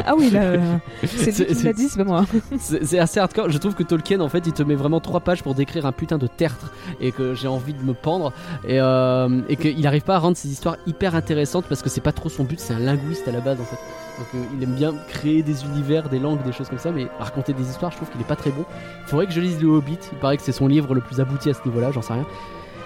ah 0.07 0.15
oui 0.17 0.31
là, 0.31 0.43
euh, 0.43 0.77
c'est 1.05 1.07
C'est- 1.33 1.45
lui 1.45 1.47
qui 1.49 1.55
c'est- 1.55 1.65
l'a 1.67 1.73
dit, 1.73 1.89
c'est 1.89 1.99
pas 1.99 2.05
moi. 2.05 2.25
C'est 2.59 2.99
assez 2.99 3.19
hardcore. 3.21 3.51
Je 3.51 3.59
trouve 3.59 3.75
que 3.75 3.83
Tolkien, 3.83 4.21
en 4.21 4.29
fait, 4.29 4.47
il 4.47 4.53
te 4.53 4.63
met 4.63 4.75
vraiment 4.75 5.01
trois 5.01 5.21
pages 5.21 5.43
pour 5.43 5.55
décrire 5.55 5.87
un 5.87 5.93
putain 5.93 6.19
de 6.19 6.27
tertre 6.27 6.73
et 7.01 7.13
que 7.13 7.35
j'ai 7.35 7.49
envie 7.49 7.75
de 7.75 7.83
me 7.83 7.93
pendre 7.95 8.33
et, 8.67 8.81
euh, 8.81 9.41
et 9.49 9.57
qu'il 9.57 9.87
arrive 9.87 10.03
pas 10.03 10.17
à 10.17 10.19
rendre 10.19 10.37
ses 10.37 10.49
histoires 10.49 10.77
hyper 10.87 11.15
intéressantes 11.15 11.67
parce 11.69 11.83
que 11.83 11.89
c'est 11.89 12.01
pas 12.01 12.13
trop 12.13 12.29
son 12.29 12.45
but. 12.45 12.61
C'est 12.61 12.75
un 12.75 12.79
linguiste 12.79 13.27
à 13.29 13.33
la 13.33 13.41
base, 13.41 13.61
en 13.61 13.65
fait. 13.65 13.77
Donc 14.19 14.27
euh, 14.35 14.47
il 14.57 14.63
aime 14.63 14.75
bien 14.75 14.95
créer 15.09 15.43
des 15.43 15.65
univers, 15.65 16.09
des 16.09 16.19
langues, 16.19 16.43
des 16.45 16.53
choses 16.53 16.69
comme 16.69 16.79
ça, 16.79 16.91
mais 16.91 17.07
raconter 17.19 17.53
des 17.53 17.69
histoires, 17.69 17.91
je 17.93 17.97
trouve 17.97 18.09
qu'il 18.11 18.21
est 18.21 18.25
pas 18.25 18.37
très 18.37 18.51
bon. 18.51 18.65
Il 19.05 19.09
faudrait 19.11 19.27
que 19.27 19.33
je 19.33 19.41
lise 19.41 19.61
Le 19.61 19.69
Hobbit. 19.69 19.99
Il 20.13 20.19
paraît 20.19 20.37
que 20.37 20.43
c'est 20.43 20.53
son 20.53 20.69
livre 20.69 20.95
le 20.95 21.01
plus 21.01 21.21
abouti 21.21 21.51
à 21.51 21.55
ce 21.55 21.61
niveau-là, 21.67 21.91
j'en 21.93 22.03
sais 22.03 22.15
rien. 22.15 22.27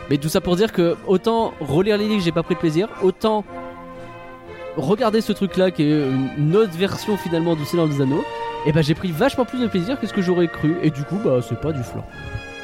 Mais 0.09 0.19
tout 0.19 0.29
ça 0.29 0.41
pour 0.41 0.57
dire 0.57 0.73
que 0.73 0.97
autant 1.07 1.53
relire 1.61 1.97
les 1.99 2.09
livres, 2.09 2.21
j'ai 2.23 2.33
pas 2.33 2.43
pris 2.43 2.55
de 2.57 2.59
plaisir, 2.61 2.89
autant 3.03 3.45
regarder 4.77 5.21
ce 5.21 5.33
truc-là 5.33 5.71
qui 5.71 5.83
est 5.83 6.03
une 6.39 6.57
autre 6.57 6.77
version 6.77 7.17
finalement 7.17 7.57
du 7.57 7.65
Seigneur 7.65 7.89
des 7.89 8.01
Anneaux, 8.01 8.25
et 8.67 8.73
bah 8.73 8.83
j'ai 8.83 8.95
pris 8.95 9.11
vachement 9.11 9.45
plus 9.45 9.61
de 9.61 9.67
plaisir 9.67 9.99
que 9.99 10.07
ce 10.07 10.13
que 10.13 10.23
j'aurais 10.23 10.49
cru, 10.49 10.77
et 10.83 10.91
du 10.91 11.03
coup 11.05 11.19
bah 11.25 11.41
c'est 11.47 11.61
pas 11.61 11.73
du 11.73 11.83
flan. 11.83 12.05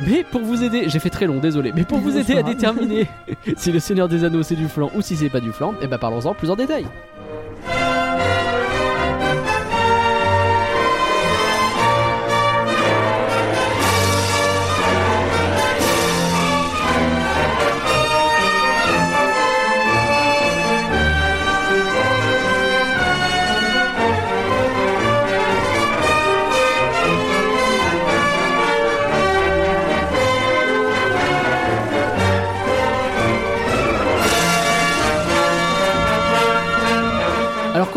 Mais 0.06 0.24
pour 0.24 0.42
vous 0.42 0.62
aider, 0.62 0.88
j'ai 0.88 0.98
fait 0.98 1.10
très 1.10 1.26
long, 1.26 1.38
désolé, 1.38 1.72
mais 1.74 1.84
pour 1.84 1.98
vous 1.98 2.18
aider 2.18 2.36
à 2.36 2.42
déterminer 2.42 3.06
si 3.56 3.72
le 3.72 3.80
Seigneur 3.80 4.08
des 4.08 4.24
Anneaux 4.24 4.42
c'est 4.42 4.56
du 4.56 4.68
flan 4.68 4.90
ou 4.94 5.02
si 5.02 5.16
c'est 5.16 5.30
pas 5.30 5.40
du 5.40 5.52
flan, 5.52 5.74
et 5.80 5.86
bah 5.86 5.98
parlons-en 5.98 6.34
plus 6.34 6.50
en 6.50 6.56
détail. 6.56 6.86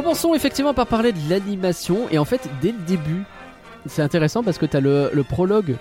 Commençons 0.10 0.34
effectivement 0.34 0.74
par 0.74 0.88
parler 0.88 1.12
de 1.12 1.20
l'animation 1.30 2.10
et 2.10 2.18
en 2.18 2.26
fait 2.26 2.50
dès 2.64 2.72
le 2.72 2.80
début 2.80 3.26
c'est 3.86 4.02
intéressant 4.02 4.42
parce 4.42 4.58
que 4.58 4.66
tu 4.66 4.76
as 4.76 4.80
le, 4.80 5.22
prologue 5.22 5.76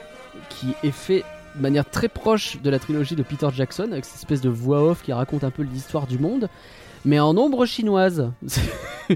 qui 0.50 0.74
est 0.82 0.90
fait 0.90 1.24
de 1.56 1.62
manière 1.62 1.88
très 1.88 2.08
proche 2.08 2.60
de 2.60 2.68
la 2.68 2.78
trilogie 2.78 3.16
de 3.16 3.22
Peter 3.22 3.48
Jackson 3.56 3.88
avec 3.90 4.04
cette 4.04 4.16
espèce 4.16 4.42
de 4.42 4.50
voix 4.50 4.82
off 4.82 5.02
qui 5.02 5.14
raconte 5.14 5.44
un 5.44 5.50
peu 5.50 5.62
l'histoire 5.62 6.06
du 6.06 6.18
monde 6.18 6.50
mais 7.06 7.18
en 7.18 7.38
ombre 7.38 7.64
chinoise. 7.64 8.30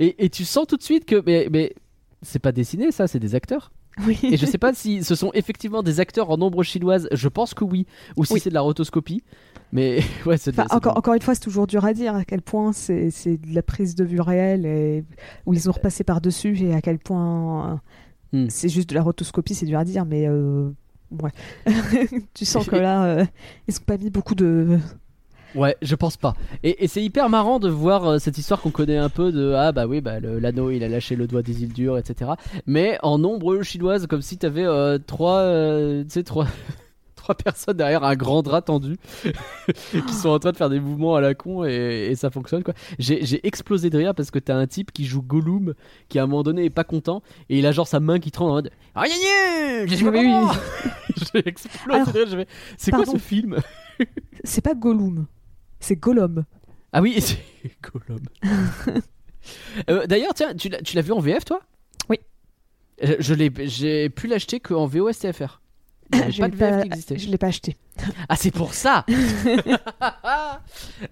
Et, 0.00 0.24
et 0.24 0.28
tu 0.28 0.44
sens 0.44 0.66
tout 0.66 0.76
de 0.76 0.82
suite 0.82 1.04
que 1.04 1.22
mais, 1.24 1.46
mais 1.52 1.72
c'est 2.22 2.40
pas 2.40 2.50
dessiné 2.50 2.90
ça 2.90 3.06
c'est 3.06 3.20
des 3.20 3.36
acteurs 3.36 3.70
Oui. 4.06 4.18
et 4.22 4.36
je 4.36 4.46
sais 4.46 4.58
pas 4.58 4.72
si 4.74 5.02
ce 5.04 5.14
sont 5.14 5.30
effectivement 5.34 5.82
des 5.82 6.00
acteurs 6.00 6.30
en 6.30 6.40
ombre 6.40 6.62
chinoise 6.62 7.08
je 7.12 7.28
pense 7.28 7.54
que 7.54 7.64
oui 7.64 7.86
ou 8.16 8.24
si 8.24 8.34
Oui. 8.34 8.40
c'est 8.40 8.50
de 8.50 8.54
la 8.54 8.60
rotoscopie 8.60 9.22
mais 9.72 10.00
ouais 10.26 10.36
c'est 10.38 10.58
Enfin, 10.58 10.66
encore, 10.94 11.14
une 11.14 11.20
fois, 11.22 11.34
c'est 11.34 11.40
toujours 11.42 11.66
dur 11.66 11.84
à 11.84 11.92
dire 11.92 12.14
à 12.14 12.24
quel 12.24 12.40
point 12.42 12.72
c'est 12.72 13.10
de 13.26 13.54
la 13.54 13.62
prise 13.62 13.94
de 13.94 14.04
vue 14.04 14.20
réelle 14.20 14.64
et 14.66 15.04
où 15.46 15.52
ils 15.54 15.68
ont 15.68 15.72
repassé 15.72 16.04
par-dessus 16.04 16.56
et 16.62 16.74
à 16.74 16.80
quel 16.80 16.98
point 16.98 17.80
Hmm. 18.32 18.44
c'est 18.50 18.68
juste 18.68 18.90
de 18.90 18.94
la 18.94 19.00
rotoscopie, 19.02 19.54
c'est 19.54 19.64
dur 19.64 19.78
à 19.78 19.84
dire, 19.84 20.04
mais 20.04 20.26
euh, 20.28 20.68
ouais. 21.22 21.30
tu 22.34 22.44
sens 22.44 22.66
que 22.66 22.76
là, 22.76 23.04
euh, 23.04 23.24
ils 23.66 23.74
ont 23.74 23.84
pas 23.86 23.96
mis 23.96 24.10
beaucoup 24.10 24.34
de. 24.34 24.78
Ouais, 25.54 25.76
je 25.82 25.94
pense 25.94 26.16
pas. 26.16 26.34
Et, 26.62 26.84
et 26.84 26.88
c'est 26.88 27.02
hyper 27.02 27.28
marrant 27.28 27.58
de 27.58 27.68
voir 27.68 28.04
euh, 28.06 28.18
cette 28.18 28.38
histoire 28.38 28.60
qu'on 28.60 28.70
connaît 28.70 28.98
un 28.98 29.08
peu 29.08 29.32
de 29.32 29.52
ah 29.54 29.72
bah 29.72 29.86
oui 29.86 30.00
bah 30.00 30.20
l'anneau 30.20 30.70
il 30.70 30.84
a 30.84 30.88
lâché 30.88 31.16
le 31.16 31.26
doigt 31.26 31.42
des 31.42 31.62
îles 31.62 31.72
dures 31.72 31.96
etc. 31.98 32.32
Mais 32.66 32.98
en 33.02 33.18
nombre 33.18 33.62
chinoise 33.62 34.06
comme 34.06 34.22
si 34.22 34.36
t'avais 34.38 34.64
euh, 34.64 34.98
trois 34.98 35.38
euh, 35.38 36.04
tu 36.04 36.10
sais 36.10 36.22
trois 36.22 36.46
trois 37.16 37.34
personnes 37.34 37.76
derrière 37.76 38.04
un 38.04 38.14
grand 38.14 38.42
drap 38.42 38.62
tendu 38.62 38.96
qui 40.06 40.14
sont 40.14 40.28
en 40.28 40.38
train 40.38 40.52
de 40.52 40.56
faire 40.56 40.70
des 40.70 40.80
mouvements 40.80 41.14
à 41.14 41.20
la 41.20 41.34
con 41.34 41.64
et, 41.64 42.08
et 42.10 42.14
ça 42.14 42.30
fonctionne 42.30 42.62
quoi. 42.62 42.74
J'ai 42.98 43.46
explosé 43.46 43.90
de 43.90 43.98
rire 43.98 44.14
parce 44.14 44.30
que 44.30 44.38
t'as 44.38 44.54
un 44.54 44.66
type 44.66 44.92
qui 44.92 45.04
joue 45.06 45.22
Gollum 45.22 45.74
qui 46.08 46.18
à 46.18 46.22
un 46.22 46.26
moment 46.26 46.42
donné 46.42 46.64
est 46.64 46.70
pas 46.70 46.84
content 46.84 47.22
et 47.48 47.58
il 47.58 47.66
a 47.66 47.72
genre 47.72 47.88
sa 47.88 48.00
main 48.00 48.18
qui 48.18 48.30
tremble 48.30 48.50
en 48.50 48.54
mode 48.54 48.70
ah 48.94 49.04
je. 49.06 49.86
J'ai 51.32 51.48
explosé 51.48 51.90
Alors, 51.90 52.06
de 52.06 52.12
rire. 52.12 52.26
je 52.28 52.44
C'est 52.76 52.90
quoi 52.92 53.06
ce 53.06 53.16
film? 53.18 53.56
C'est 54.44 54.60
pas 54.60 54.74
Gollum, 54.74 55.26
c'est 55.80 55.96
Gollum. 55.96 56.44
Ah 56.92 57.02
oui, 57.02 57.16
c'est 57.20 57.38
Gollum. 57.82 58.20
Euh, 59.88 60.06
D'ailleurs, 60.06 60.34
tiens, 60.34 60.52
tu 60.54 60.68
l'as 60.68 61.00
vu 61.00 61.12
en 61.12 61.20
VF, 61.20 61.44
toi? 61.46 61.60
Oui. 62.10 62.18
Je 63.00 63.32
l'ai, 63.32 63.50
j'ai 63.66 64.10
pu 64.10 64.26
l'acheter 64.26 64.60
qu'en 64.60 64.84
VOSTFR. 64.86 65.62
Je 66.12 66.40
pas 66.40 66.48
l'ai 66.48 66.52
de 66.52 66.56
VF 66.56 66.58
pas- 66.58 66.80
qui 66.82 66.86
existait. 66.88 67.18
Je 67.18 67.30
l'ai 67.30 67.38
pas 67.38 67.46
acheté. 67.46 67.76
Ah, 68.28 68.36
c'est 68.36 68.50
pour 68.50 68.74
ça 68.74 69.06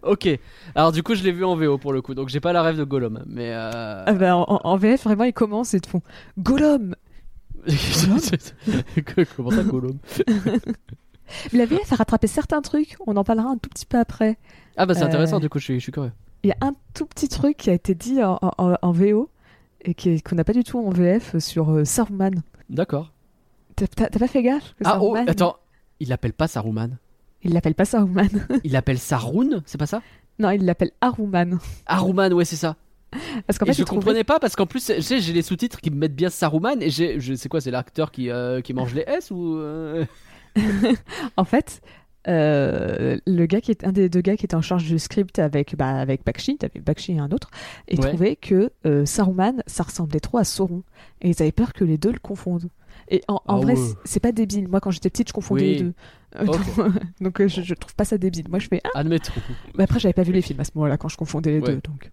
Ok. 0.02 0.28
Alors, 0.74 0.92
du 0.92 1.02
coup, 1.02 1.14
je 1.14 1.22
l'ai 1.22 1.32
vu 1.32 1.44
en 1.44 1.56
VO 1.56 1.78
pour 1.78 1.92
le 1.94 2.02
coup, 2.02 2.14
donc 2.14 2.28
j'ai 2.28 2.40
pas 2.40 2.52
la 2.52 2.62
rêve 2.62 2.76
de 2.76 2.84
Gollum. 2.84 3.22
Mais. 3.26 3.52
Euh... 3.54 4.02
Ah 4.06 4.12
bah, 4.12 4.36
en, 4.36 4.60
en 4.64 4.76
VF, 4.76 5.04
vraiment, 5.04 5.24
ils 5.24 5.32
commencent 5.32 5.72
et 5.74 5.80
te 5.80 5.88
font 5.88 6.02
Gollum? 6.38 6.94
Comment 9.36 9.50
ça, 9.50 9.62
Gollum? 9.62 9.98
VF 11.52 11.92
a 11.92 11.96
rattrapé 11.96 12.26
certains 12.26 12.62
trucs, 12.62 12.96
on 13.06 13.16
en 13.16 13.24
parlera 13.24 13.48
un 13.48 13.56
tout 13.58 13.68
petit 13.70 13.86
peu 13.86 13.98
après. 13.98 14.36
Ah, 14.76 14.86
bah, 14.86 14.94
c'est 14.94 15.02
Euh, 15.02 15.06
intéressant, 15.06 15.40
du 15.40 15.48
coup, 15.48 15.58
je 15.58 15.64
suis, 15.64 15.74
je 15.74 15.80
suis 15.80 15.92
curieux. 15.92 16.12
Il 16.42 16.48
y 16.48 16.52
a 16.52 16.56
un 16.60 16.74
tout 16.94 17.06
petit 17.06 17.28
truc 17.28 17.56
qui 17.56 17.70
a 17.70 17.72
été 17.72 17.94
dit 17.94 18.22
en, 18.22 18.38
en- 18.42 18.74
en 18.80 18.92
VO 18.92 19.30
et 19.84 19.94
qu'on 19.94 20.36
n'a 20.36 20.44
pas 20.44 20.52
du 20.52 20.64
tout 20.64 20.78
en 20.78 20.90
VF 20.90 21.38
sur 21.38 21.70
euh, 21.70 21.84
Saruman. 21.84 22.42
D'accord. 22.70 23.12
T'as 23.76 24.08
pas 24.08 24.26
fait 24.28 24.42
gaffe 24.42 24.74
que 24.78 24.84
Ah, 24.84 24.98
oh, 25.02 25.16
attends. 25.26 25.56
Il 26.00 26.08
l'appelle 26.08 26.32
pas 26.32 26.48
Saruman. 26.48 26.98
Il 27.42 27.52
l'appelle 27.52 27.74
pas 27.74 27.84
Saruman. 27.84 28.28
Il 28.64 28.72
l'appelle 28.72 28.98
Saroun, 28.98 29.62
c'est 29.66 29.78
pas 29.78 29.86
ça? 29.86 30.02
Non, 30.38 30.50
il 30.50 30.64
l'appelle 30.64 30.90
Aruman. 31.00 31.58
Aruman, 31.86 32.32
ouais, 32.32 32.44
c'est 32.44 32.56
ça. 32.56 32.76
Parce 33.46 33.58
qu'en 33.58 33.64
et 33.66 33.68
fait, 33.68 33.74
je 33.74 33.82
il 33.82 33.84
trouvait- 33.84 34.00
comprenais 34.00 34.24
pas 34.24 34.38
parce 34.38 34.56
qu'en 34.56 34.66
plus, 34.66 34.84
tu 34.84 35.00
sais, 35.00 35.20
j'ai 35.20 35.32
les 35.32 35.42
sous-titres 35.42 35.80
qui 35.80 35.90
me 35.90 35.96
mettent 35.96 36.14
bien 36.16 36.28
Saruman 36.28 36.82
et 36.82 36.90
j'ai, 36.90 37.20
je 37.20 37.34
sais 37.34 37.48
quoi, 37.48 37.60
c'est 37.60 37.70
l'acteur 37.70 38.10
qui, 38.10 38.30
euh, 38.30 38.60
qui 38.60 38.74
mange 38.74 38.92
les 38.94 39.04
S 39.06 39.30
ou 39.30 39.56
euh, 39.56 40.04
En 41.36 41.44
fait, 41.44 41.80
euh, 42.28 43.18
le 43.26 43.46
gars 43.46 43.61
qui 43.61 43.70
est 43.70 43.84
un 43.84 43.92
des 43.92 44.09
deux 44.09 44.20
gars 44.20 44.36
qui 44.36 44.44
était 44.44 44.57
en 44.57 44.62
charge 44.62 44.84
du 44.84 44.98
script 44.98 45.38
avec 45.38 45.76
bah, 45.76 45.90
avec 46.00 46.24
Bakshi, 46.24 46.57
t'avais 46.59 46.80
Bakshi 46.80 47.12
et 47.12 47.18
un 47.18 47.30
autre, 47.30 47.50
et 47.88 47.98
Ouais. 47.98 48.09
trouvait 48.09 48.36
que 48.36 48.70
euh, 48.84 49.04
Saruman, 49.07 49.62
ça 49.66 49.84
ressemblait 49.84 50.20
trop 50.20 50.38
à 50.38 50.44
Sauron, 50.44 50.82
et 51.20 51.30
ils 51.30 51.42
avaient 51.42 51.52
peur 51.52 51.72
que 51.72 51.84
les 51.84 51.98
deux 51.98 52.12
le 52.12 52.18
confondent. 52.18 52.68
Et 53.09 53.22
en, 53.28 53.34
en 53.34 53.40
Ah 53.46 53.57
vrai, 53.61 53.74
ouais. 53.76 53.94
c'est- 54.04 54.18
pas 54.18 54.32
débile. 54.32 54.66
Moi, 54.68 54.80
quand 54.80 54.90
j'étais 54.90 55.11
petite, 55.11 55.28
je 55.28 55.32
confondais 55.32 55.62
Oui. 55.62 55.74
les 55.74 55.80
deux. 55.82 55.94
Euh, 56.36 56.46
donc 57.20 57.40
euh, 57.40 57.46
je, 57.46 57.61
je 57.62 57.74
trouve 57.74 57.94
pas 57.94 58.04
ça 58.04 58.18
débile. 58.18 58.46
Moi, 58.48 58.59
je 58.59 58.66
fais. 58.68 58.80
Ah. 58.84 58.98
admettons. 59.00 59.32
Mais 59.78 59.84
après, 59.84 60.00
j'avais 60.00 60.12
pas 60.14 60.22
vu 60.24 60.32
les 60.32 60.42
films 60.42 60.59
à 60.61 60.64
ce 60.64 60.72
moment-là 60.74 60.96
quand 60.96 61.09
je 61.09 61.16
confondais 61.16 61.52
les 61.52 61.61
Ouais. 61.61 61.74
deux, 61.74 61.80
donc. 61.82 62.11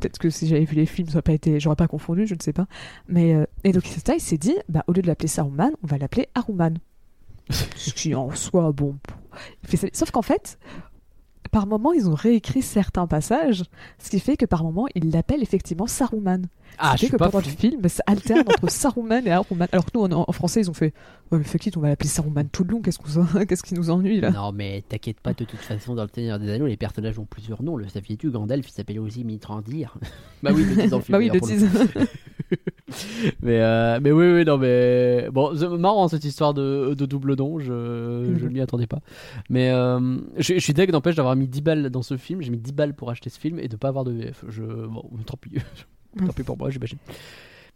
Peut-être 0.00 0.18
que 0.18 0.30
si 0.30 0.46
j'avais 0.46 0.64
vu 0.64 0.76
les 0.76 0.86
films, 0.86 1.08
ça 1.08 1.22
pas 1.22 1.32
été, 1.32 1.58
j'aurais 1.58 1.74
pas 1.74 1.88
confondu, 1.88 2.24
je 2.28 2.34
ne 2.34 2.40
sais 2.40 2.52
pas. 2.52 2.68
Mais 3.08 3.34
et 3.64 3.72
donc 3.72 3.84
ça, 3.84 4.14
il 4.14 4.20
s'est 4.20 4.38
dit, 4.38 4.54
bah 4.68 4.84
au 4.86 4.92
lieu 4.92 5.02
de 5.02 5.08
l'appeler 5.08 5.26
Saruman, 5.26 5.72
on 5.82 5.88
va 5.88 5.98
l'appeler 5.98 6.28
Aruman. 6.36 6.74
Ce 7.50 7.90
qui 7.92 8.14
en 8.14 8.34
soi, 8.34 8.72
bon, 8.72 8.98
sauf 9.92 10.10
qu'en 10.10 10.22
fait, 10.22 10.58
par 11.50 11.66
moment, 11.66 11.92
ils 11.92 12.08
ont 12.08 12.14
réécrit 12.14 12.62
certains 12.62 13.06
passages, 13.06 13.64
ce 13.98 14.10
qui 14.10 14.20
fait 14.20 14.36
que 14.36 14.46
par 14.46 14.64
moment, 14.64 14.86
ils 14.94 15.10
l'appellent 15.10 15.42
effectivement 15.42 15.86
Saruman. 15.86 16.42
Ah, 16.78 16.94
qui 16.96 17.06
fait 17.06 17.12
que 17.12 17.16
pendant 17.16 17.38
le 17.38 17.44
film, 17.44 17.88
ça 17.88 18.02
alterne 18.06 18.44
entre 18.48 18.68
Saruman 18.70 19.26
et 19.26 19.30
Haruman. 19.32 19.66
Alors 19.72 19.84
que 19.86 19.90
nous, 19.94 20.02
en, 20.04 20.24
en 20.28 20.32
français, 20.32 20.60
ils 20.60 20.70
ont 20.70 20.74
fait 20.74 20.92
Ouais, 21.30 21.38
mais 21.38 21.44
fuck 21.44 21.66
it, 21.66 21.76
on 21.76 21.80
va 21.80 21.88
l'appeler 21.88 22.08
Saruman 22.08 22.44
tout 22.50 22.64
le 22.64 22.70
long, 22.70 22.80
qu'est-ce, 22.80 22.98
qu'on- 22.98 23.44
qu'est-ce 23.46 23.62
qui 23.62 23.74
nous 23.74 23.90
ennuie 23.90 24.20
là? 24.20 24.30
Non, 24.30 24.52
mais 24.52 24.82
t'inquiète 24.88 25.20
pas, 25.20 25.34
de 25.34 25.44
toute 25.44 25.58
façon, 25.60 25.94
dans 25.94 26.04
le 26.04 26.08
Seigneur 26.14 26.38
des 26.38 26.50
Anneaux, 26.50 26.66
les 26.66 26.76
personnages 26.76 27.18
ont 27.18 27.26
plusieurs 27.26 27.62
noms. 27.62 27.76
Le 27.76 27.88
saviez-tu, 27.88 28.30
Gandalf, 28.30 28.68
il 28.68 28.72
s'appelait 28.72 28.98
aussi 28.98 29.24
Mitrandir. 29.24 29.94
bah 30.42 30.50
oui, 30.54 30.64
le 30.64 30.74
film. 30.74 31.00
Bah 31.08 31.18
oui, 31.18 31.30
le. 31.32 32.06
Mais, 33.42 33.60
euh, 33.60 34.00
mais 34.02 34.10
oui, 34.12 34.32
oui, 34.32 34.44
non, 34.46 34.56
mais 34.56 35.28
bon, 35.30 35.54
c'est 35.54 35.68
marrant 35.68 36.08
cette 36.08 36.24
histoire 36.24 36.54
de, 36.54 36.94
de 36.94 37.06
double 37.06 37.34
nom, 37.36 37.58
je, 37.58 37.66
je 38.38 38.44
ne 38.46 38.48
m'y 38.50 38.60
attendais 38.62 38.86
pas. 38.86 39.00
Mais 39.50 39.70
euh, 39.70 40.16
je, 40.38 40.54
je 40.54 40.58
suis 40.58 40.72
deg, 40.72 40.90
n'empêche 40.90 41.14
d'avoir 41.16 41.36
mis 41.36 41.46
10 41.46 41.60
balles 41.60 41.90
dans 41.90 42.00
ce 42.02 42.16
film, 42.16 42.40
j'ai 42.40 42.50
mis 42.50 42.56
10 42.56 42.72
balles 42.72 42.94
pour 42.94 43.10
acheter 43.10 43.28
ce 43.28 43.38
film 43.38 43.58
et 43.58 43.68
de 43.68 43.76
pas 43.76 43.88
avoir 43.88 44.04
de 44.04 44.12
VF. 44.12 44.44
Je, 44.48 44.62
bon, 44.62 45.04
tant 45.26 45.36
pis, 45.38 45.50
tant 46.16 46.32
pis 46.32 46.42
pour 46.42 46.56
moi, 46.58 46.70
j'imagine. 46.70 46.98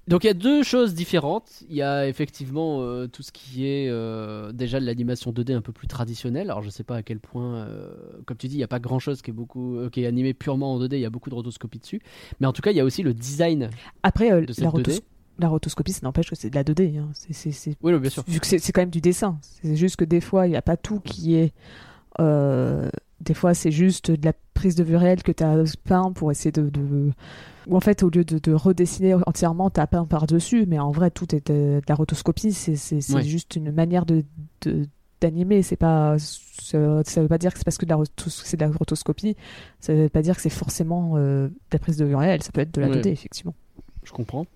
Donc 0.09 0.25
il 0.25 0.27
y 0.27 0.31
a 0.31 0.35
deux 0.35 0.65
choses 0.65 0.95
différentes. 0.95 1.63
Il 1.71 1.77
y 1.77 1.83
a 1.83 2.09
effectivement 2.09 2.79
euh, 2.81 3.07
tout 3.07 3.23
ce 3.23 3.31
qui 3.31 3.67
est 3.69 3.89
euh, 3.89 4.51
déjà 4.51 4.81
de 4.81 4.85
l'animation 4.85 5.31
2D 5.33 5.55
un 5.55 5.61
peu 5.61 5.71
plus 5.73 5.87
traditionnelle. 5.87 6.51
Alors 6.51 6.61
je 6.63 6.71
sais 6.71 6.83
pas 6.83 6.97
à 6.97 7.03
quel 7.05 7.21
point, 7.21 7.55
euh, 7.55 7.95
comme 8.27 8.37
tu 8.37 8.49
dis, 8.49 8.55
il 8.57 8.59
n'y 8.59 8.65
a 8.65 8.69
pas 8.69 8.81
grand 8.81 8.99
chose 8.99 9.23
qui 9.23 9.31
est 9.31 9.35
beaucoup, 9.35 9.79
qui 9.93 10.03
est 10.03 10.07
animé 10.07 10.35
purement 10.35 10.75
en 10.75 10.81
2D. 10.81 10.95
Il 10.97 11.01
y 11.01 11.05
a 11.05 11.11
beaucoup 11.11 11.31
de 11.31 11.37
rotoscopie 11.37 11.79
dessus. 11.79 12.01
Mais 12.41 12.49
en 12.49 12.53
tout 12.53 12.63
cas, 12.63 12.73
il 12.73 12.77
y 12.77 12.81
a 12.81 12.85
aussi 12.85 13.05
le 13.05 13.15
design 13.15 13.71
Après, 14.03 14.29
de 14.45 14.53
cette 14.53 14.65
la, 14.65 14.71
2D. 14.71 14.83
rotos- 14.83 15.01
la 15.39 15.49
rotoscopie, 15.49 15.93
ça 15.93 16.01
n'empêche 16.03 16.29
que 16.31 16.35
c'est 16.37 16.51
de 16.51 16.57
la 16.57 16.65
2D. 16.65 16.99
hein. 16.99 17.09
Oui, 17.81 17.93
oui, 17.93 18.01
bien 18.01 18.11
sûr. 18.11 18.25
Vu 18.27 18.41
que 18.41 18.47
c'est, 18.49 18.59
c'est 18.59 18.73
quand 18.73 18.81
même 18.83 18.91
du 18.91 19.01
dessin. 19.01 19.39
C'est 19.63 19.77
juste 19.77 19.95
que 19.97 20.05
des 20.05 20.21
fois, 20.21 20.49
il 20.49 20.51
n'y 20.51 20.57
a 20.57 20.63
pas 20.63 20.77
tout 20.77 20.99
qui 20.99 21.37
est. 21.37 21.53
des 23.23 23.35
fois, 23.35 23.55
c'est 23.55 23.71
juste 23.71 24.11
de 24.11 24.25
la 24.25 24.33
prise 24.55 24.75
de 24.75 24.85
vue 24.85 24.97
réelle 24.97 25.23
que 25.23 25.33
tu 25.33 25.43
as 25.43 25.57
peint 25.85 26.13
pour 26.13 26.31
essayer 26.31 26.53
de. 26.53 26.69
de- 26.71 27.11
Ou 27.69 27.77
en 27.77 27.81
fait, 27.81 28.03
au 28.03 28.11
lieu 28.11 28.25
de, 28.25 28.39
de 28.39 28.53
redessiner 28.53 29.15
entièrement, 29.27 29.71
tu 29.71 29.81
as 29.81 29.87
peint 29.87 30.05
par-dessus. 30.05 30.67
Mais 30.67 30.79
en 30.79 30.91
vrai, 30.91 31.11
tout 31.11 31.35
est 31.35 31.47
de, 31.49 31.55
de 31.81 31.83
la 31.89 31.95
rotoscopie. 31.95 32.53
C'est, 32.53 33.15
Ouais. 33.15 33.23
juste 33.23 33.57
une 33.57 33.71
manière 33.73 34.05
de. 34.07 34.25
d'animer, 35.21 35.63
c'est 35.63 35.77
pas 35.77 36.17
ça, 36.19 36.79
veut 36.79 37.29
pas 37.29 37.39
dire 37.39 37.53
que 37.53 37.59
c'est 37.59 37.65
parce 37.65 37.79
que 37.79 37.87
c'est 38.27 38.57
de 38.57 38.65
la 38.65 38.71
rotoscopie, 38.73 39.37
ça 39.79 39.95
veut 39.95 40.09
pas 40.09 40.21
dire 40.23 40.35
que 40.35 40.43
c'est 40.43 40.51
forcément 40.51 41.13
euh, 41.17 41.47
de 41.49 41.55
la 41.73 41.79
prise 41.79 41.97
de 41.97 42.05
vue 42.05 42.17
réelle, 42.17 42.43
ça 42.43 42.51
peut 42.51 42.61
être 42.61 42.75
de 42.75 42.81
la 42.81 42.89
Ouais. 42.89 43.01
2D 43.01 43.09
effectivement. 43.11 43.55
Je 44.03 44.11
comprends. 44.11 44.47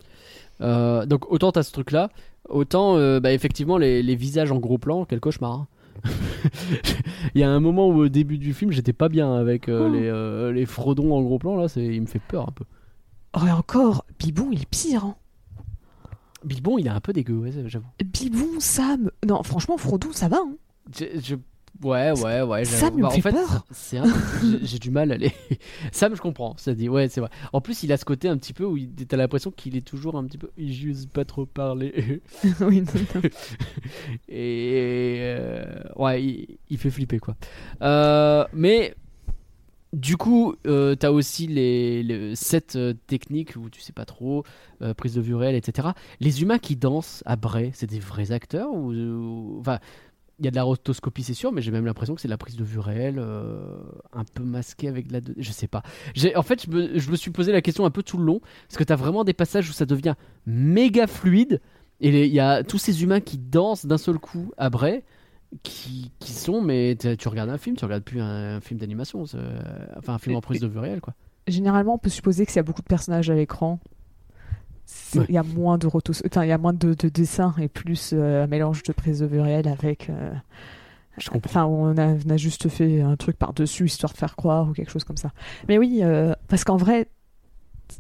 Euh, 0.61 1.07
donc 1.07 1.31
autant 1.31 1.53
t'as 1.53 1.63
ce 1.63 1.71
truc-là, 1.71 2.11
autant 2.49 2.97
euh, 2.97 3.21
bah, 3.21 3.33
effectivement 3.33 3.79
les, 3.79 4.03
les 4.03 4.17
visages 4.17 4.51
en 4.51 4.59
gros 4.59 4.79
plan, 4.79 5.05
quel 5.05 5.21
cauchemar. 5.21 5.67
Il 7.35 7.41
y 7.41 7.45
a 7.45 7.51
un 7.51 7.61
moment 7.61 7.89
où 7.89 7.97
au 7.99 8.09
début 8.09 8.39
du 8.39 8.55
film 8.55 8.71
j'étais 8.73 8.93
pas 8.93 9.09
bien 9.09 9.35
avec 9.35 9.69
euh, 9.69 9.89
Oh. 9.89 9.93
les, 9.93 10.07
euh, 10.07 10.53
les 10.53 10.67
Frodons 10.67 11.15
en 11.15 11.23
gros 11.23 11.39
plan 11.39 11.57
là, 11.57 11.69
c'est 11.69 11.85
il 11.85 12.01
me 12.01 12.07
fait 12.07 12.19
peur 12.21 12.49
un 12.49 12.53
peu. 12.53 12.65
Oh, 13.35 13.47
et 13.47 13.51
encore, 13.51 14.05
Bibon 14.19 14.49
il 14.53 14.63
est 14.63 14.69
pire. 14.71 15.05
Hein. 15.05 15.15
Bilbon 16.45 16.79
il 16.79 16.87
est 16.87 16.91
un 16.91 17.01
peu 17.01 17.13
dégueu, 17.13 17.35
ouais, 17.39 17.51
j'avoue. 17.67 17.87
Bibon, 18.05 18.61
Sam. 18.61 19.11
Non, 19.27 19.43
franchement, 19.43 19.77
Frodon, 19.79 20.13
ça 20.13 20.29
va. 20.29 20.39
Hein. 20.39 20.55
Je- 20.97 21.19
je- 21.21 21.35
Ouais, 21.83 22.13
ouais, 22.23 22.43
ouais. 22.43 22.65
Sam, 22.65 22.93
il 22.95 22.97
me 22.99 23.03
Bah, 23.03 23.09
en 23.09 23.11
fait 23.21 23.35
j'ai- 24.65 24.79
du 24.79 24.91
mal 24.91 25.13
à 25.13 25.17
les. 25.17 25.33
Sam, 25.93 26.15
je 26.17 26.21
comprends. 26.21 26.55
Ça 26.57 26.75
dit, 26.75 26.89
ouais, 26.89 27.09
c'est 27.09 27.21
vrai. 27.21 27.31
En 27.53 27.61
plus, 27.61 27.83
il 27.83 27.93
a 27.93 27.97
ce 27.97 28.05
côté 28.05 28.29
un 28.29 28.37
petit 28.39 28.53
peu 28.53 28.65
où 28.65 28.77
il- 28.77 28.91
t'as 28.95 29.17
l'impression 29.17 29.51
qu'il 29.51 29.77
est 29.77 29.87
toujours 29.87 30.17
un 30.17 30.25
petit 30.25 30.39
peu. 30.39 30.51
Il 30.57 30.73
j'ose 30.73 31.07
pas 31.07 31.25
trop 31.25 31.45
parler. 31.47 32.23
oui, 32.61 32.81
non, 32.83 32.93
non. 33.15 33.21
Et 34.29 35.19
euh, 35.21 35.65
ouais, 35.97 36.23
il, 36.23 36.59
il 36.71 36.79
fait 36.79 36.91
flipper 36.91 37.19
quoi. 37.19 37.37
Euh, 37.83 38.45
mais 38.53 38.95
du 39.93 40.17
coup, 40.17 40.55
euh, 40.67 40.95
t'as 40.95 41.11
aussi 41.11 41.47
les, 41.47 42.03
les 42.03 42.35
cette 42.37 42.79
techniques 43.07 43.55
où 43.57 43.71
tu 43.71 43.81
sais 43.81 43.93
pas 43.93 44.05
trop, 44.05 44.45
euh, 44.83 44.93
prise 44.95 45.15
de 45.15 45.21
vue 45.21 45.35
réelle, 45.35 45.55
etc. 45.55 45.89
Les 46.21 46.43
humains 46.43 46.59
qui 46.59 46.77
dansent 46.77 47.23
à 47.25 47.37
Bray, 47.37 47.71
c'est 47.73 47.87
des 47.89 47.99
vrais 48.01 48.33
acteurs 48.33 48.73
ou, 48.75 48.93
ou- 48.93 49.57
enfin. 49.61 49.79
Il 50.39 50.45
y 50.45 50.49
a 50.49 50.51
de 50.51 50.57
la 50.57 50.65
rotoscopie, 50.65 51.23
c'est 51.23 51.33
sûr, 51.35 51.51
mais 51.51 51.63
j'ai 51.63 51.71
même 51.71 51.87
l'impression 51.87 52.15
que 52.15 52.21
c'est 52.21 52.29
de 52.29 52.33
la 52.33 52.37
prise 52.37 52.57
de 52.57 52.65
vue 52.65 52.79
réelle, 52.79 53.19
euh, 53.19 53.75
un 54.13 54.25
peu 54.25 54.43
masquée 54.43 54.89
avec 54.89 55.07
de 55.09 55.15
la. 55.15 55.21
2D. 55.23 55.35
Je 55.39 55.51
sais 55.51 55.67
pas. 55.69 55.83
En 56.35 56.43
fait, 56.43 56.65
je 56.67 56.71
me, 56.71 56.99
je 56.99 57.11
me 57.11 57.17
suis 57.17 57.31
posé 57.31 57.53
la 57.53 57.63
question 57.63 57.87
un 57.87 57.91
peu 57.91 58.03
tout 58.03 58.19
le 58.19 58.25
long, 58.25 58.41
parce 58.69 58.77
que 58.77 58.85
t'as 58.85 58.97
vraiment 58.97 59.25
des 59.25 59.33
passages 59.33 59.71
où 59.71 59.73
ça 59.73 59.87
devient 59.87 60.15
méga 60.45 61.07
fluide, 61.07 61.61
et 62.01 62.27
il 62.27 62.33
y 62.35 62.41
a 62.41 62.63
tous 62.63 62.77
ces 62.77 63.03
humains 63.03 63.21
qui 63.21 63.39
dansent 63.39 63.87
d'un 63.87 63.97
seul 63.97 64.19
coup 64.19 64.53
à 64.59 64.69
Bray, 64.69 65.03
qui, 65.63 66.11
qui 66.19 66.33
sont, 66.33 66.61
mais 66.61 66.97
tu 66.97 67.29
regardes 67.29 67.49
un 67.51 67.57
film, 67.57 67.77
tu 67.77 67.85
regardes 67.87 68.03
plus 68.05 68.21
un, 68.21 68.57
un 68.57 68.61
film 68.61 68.79
d'animation, 68.79 69.25
c'est- 69.25 69.39
enfin 69.97 70.15
un 70.15 70.19
film 70.19 70.37
en 70.37 70.41
prise 70.43 70.61
de 70.61 70.67
vue 70.67 70.79
réelle, 70.79 71.01
quoi. 71.01 71.15
Généralement, 71.49 71.95
on 71.95 71.99
peut 71.99 72.11
supposer 72.11 72.45
que 72.45 72.51
s'il 72.53 72.59
y 72.59 72.61
a 72.61 72.65
beaucoup 72.65 72.83
de 72.83 72.87
personnages 72.89 73.31
à 73.31 73.35
l'écran, 73.35 73.79
il 75.15 75.21
Ouais. 75.21 75.27
y 75.31 75.39
a 75.39 75.43
moins 75.43 75.79
de 75.79 75.87
rotos... 75.87 76.23
enfin, 76.27 76.45
il 76.45 76.49
y 76.49 76.53
a 76.53 76.59
moins 76.59 76.73
de, 76.73 76.95
de 76.95 77.09
dessins 77.09 77.55
et 77.59 77.69
plus 77.69 78.11
euh, 78.13 78.45
un 78.45 78.47
mélange 78.47 78.83
de 78.83 78.93
prise 78.93 79.21
de 79.21 79.27
vue 79.27 79.41
réelle 79.41 79.69
avec. 79.69 80.11
euh, 80.11 80.33
Je 81.19 81.31
comprends. 81.31 81.49
Enfin, 81.51 81.65
on 81.67 81.97
a, 81.99 82.15
on 82.27 82.31
a 82.31 82.37
juste 82.37 82.69
fait 82.69 83.01
un 83.01 83.17
truc 83.17 83.37
par-dessus 83.37 83.87
histoire 83.87 84.13
de 84.13 84.19
faire 84.19 84.37
croire 84.37 84.69
ou 84.69 84.73
quelque 84.73 84.91
chose 84.91 85.05
comme 85.05 85.17
ça. 85.17 85.33
Mais 85.69 85.79
oui, 85.79 86.01
euh, 86.03 86.35
parce 86.49 86.65
qu'en 86.65 86.77
vrai, 86.77 87.09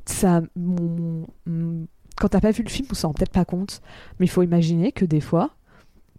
ça, 0.04 0.42
mon- 0.56 1.26
mon- 1.46 1.86
quand 2.16 2.28
t'as 2.28 2.40
pas 2.40 2.50
vu 2.50 2.62
le 2.62 2.68
film, 2.70 2.88
on 2.90 2.94
s'en 2.94 3.08
rend 3.08 3.14
peut-être 3.14 3.32
pas 3.32 3.44
compte, 3.44 3.80
mais 4.18 4.26
il 4.26 4.30
faut 4.30 4.42
imaginer 4.42 4.92
que 4.92 5.04
des 5.04 5.20
fois, 5.20 5.50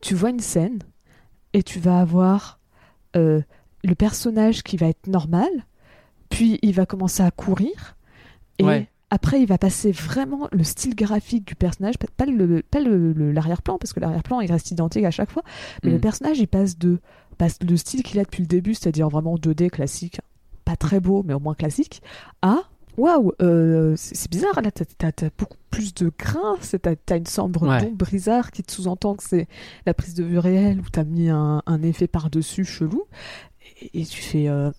tu 0.01 0.15
vois 0.15 0.29
une 0.29 0.39
scène 0.39 0.79
et 1.53 1.63
tu 1.63 1.79
vas 1.79 1.99
avoir 2.01 2.59
euh, 3.15 3.41
le 3.83 3.95
personnage 3.95 4.63
qui 4.63 4.77
va 4.77 4.87
être 4.87 5.07
normal, 5.07 5.49
puis 6.29 6.59
il 6.61 6.73
va 6.73 6.85
commencer 6.85 7.23
à 7.23 7.31
courir, 7.31 7.95
et 8.59 8.63
Ouais. 8.63 8.87
Après 9.09 9.39
il 9.41 9.47
va 9.47 9.57
passer 9.57 9.91
vraiment 9.91 10.47
le 10.51 10.63
style 10.63 10.95
graphique 10.95 11.45
du 11.47 11.55
personnage, 11.55 11.95
pas, 11.97 12.25
le, 12.25 12.61
pas 12.61 12.79
le- 12.79 13.13
le- 13.13 13.31
l'arrière-plan, 13.31 13.77
parce 13.77 13.93
que 13.93 13.99
l'arrière-plan 13.99 14.41
il 14.41 14.51
reste 14.51 14.71
identique 14.71 15.05
à 15.05 15.11
chaque 15.11 15.31
fois, 15.31 15.43
mais 15.83 15.89
Mm. 15.89 15.93
le 15.93 15.99
personnage 15.99 16.39
il 16.39 16.47
passe 16.47 16.77
de 16.77 16.99
passe 17.37 17.57
le 17.61 17.77
style 17.77 18.01
qu'il 18.03 18.19
a 18.19 18.23
depuis 18.23 18.41
le 18.41 18.47
début, 18.47 18.73
c'est-à-dire 18.73 19.09
vraiment 19.09 19.35
2D 19.37 19.69
classique, 19.69 20.19
pas 20.65 20.75
très 20.75 20.99
beau, 20.99 21.23
mais 21.25 21.33
au 21.35 21.39
moins 21.39 21.53
classique, 21.53 22.01
à 22.41 22.57
waouh, 22.97 23.31
euh, 23.43 23.93
c'est 23.95 24.29
bizarre, 24.31 24.59
là, 24.63 24.71
t'as- 24.71 25.11
t'as 25.11 25.29
beaucoup 25.37 25.55
plus 25.69 25.93
de 25.93 26.11
grain, 26.17 26.55
c'est- 26.61 26.79
t'as 27.05 27.17
une 27.17 27.27
sombre 27.27 27.67
Ouais. 27.67 27.91
brisard 27.91 28.49
qui 28.51 28.63
te 28.63 28.71
sous-entend 28.71 29.13
que 29.15 29.23
c'est 29.23 29.47
la 29.85 29.93
prise 29.93 30.15
de 30.15 30.23
vue 30.23 30.39
réelle 30.39 30.79
où 30.79 30.89
t'as 30.91 31.03
mis 31.03 31.29
un, 31.29 31.61
un 31.67 31.81
effet 31.83 32.07
par-dessus 32.07 32.65
chelou, 32.65 33.03
et, 33.81 34.01
et 34.01 34.05
tu 34.05 34.19
fais 34.21 34.47
euh, 34.49 34.71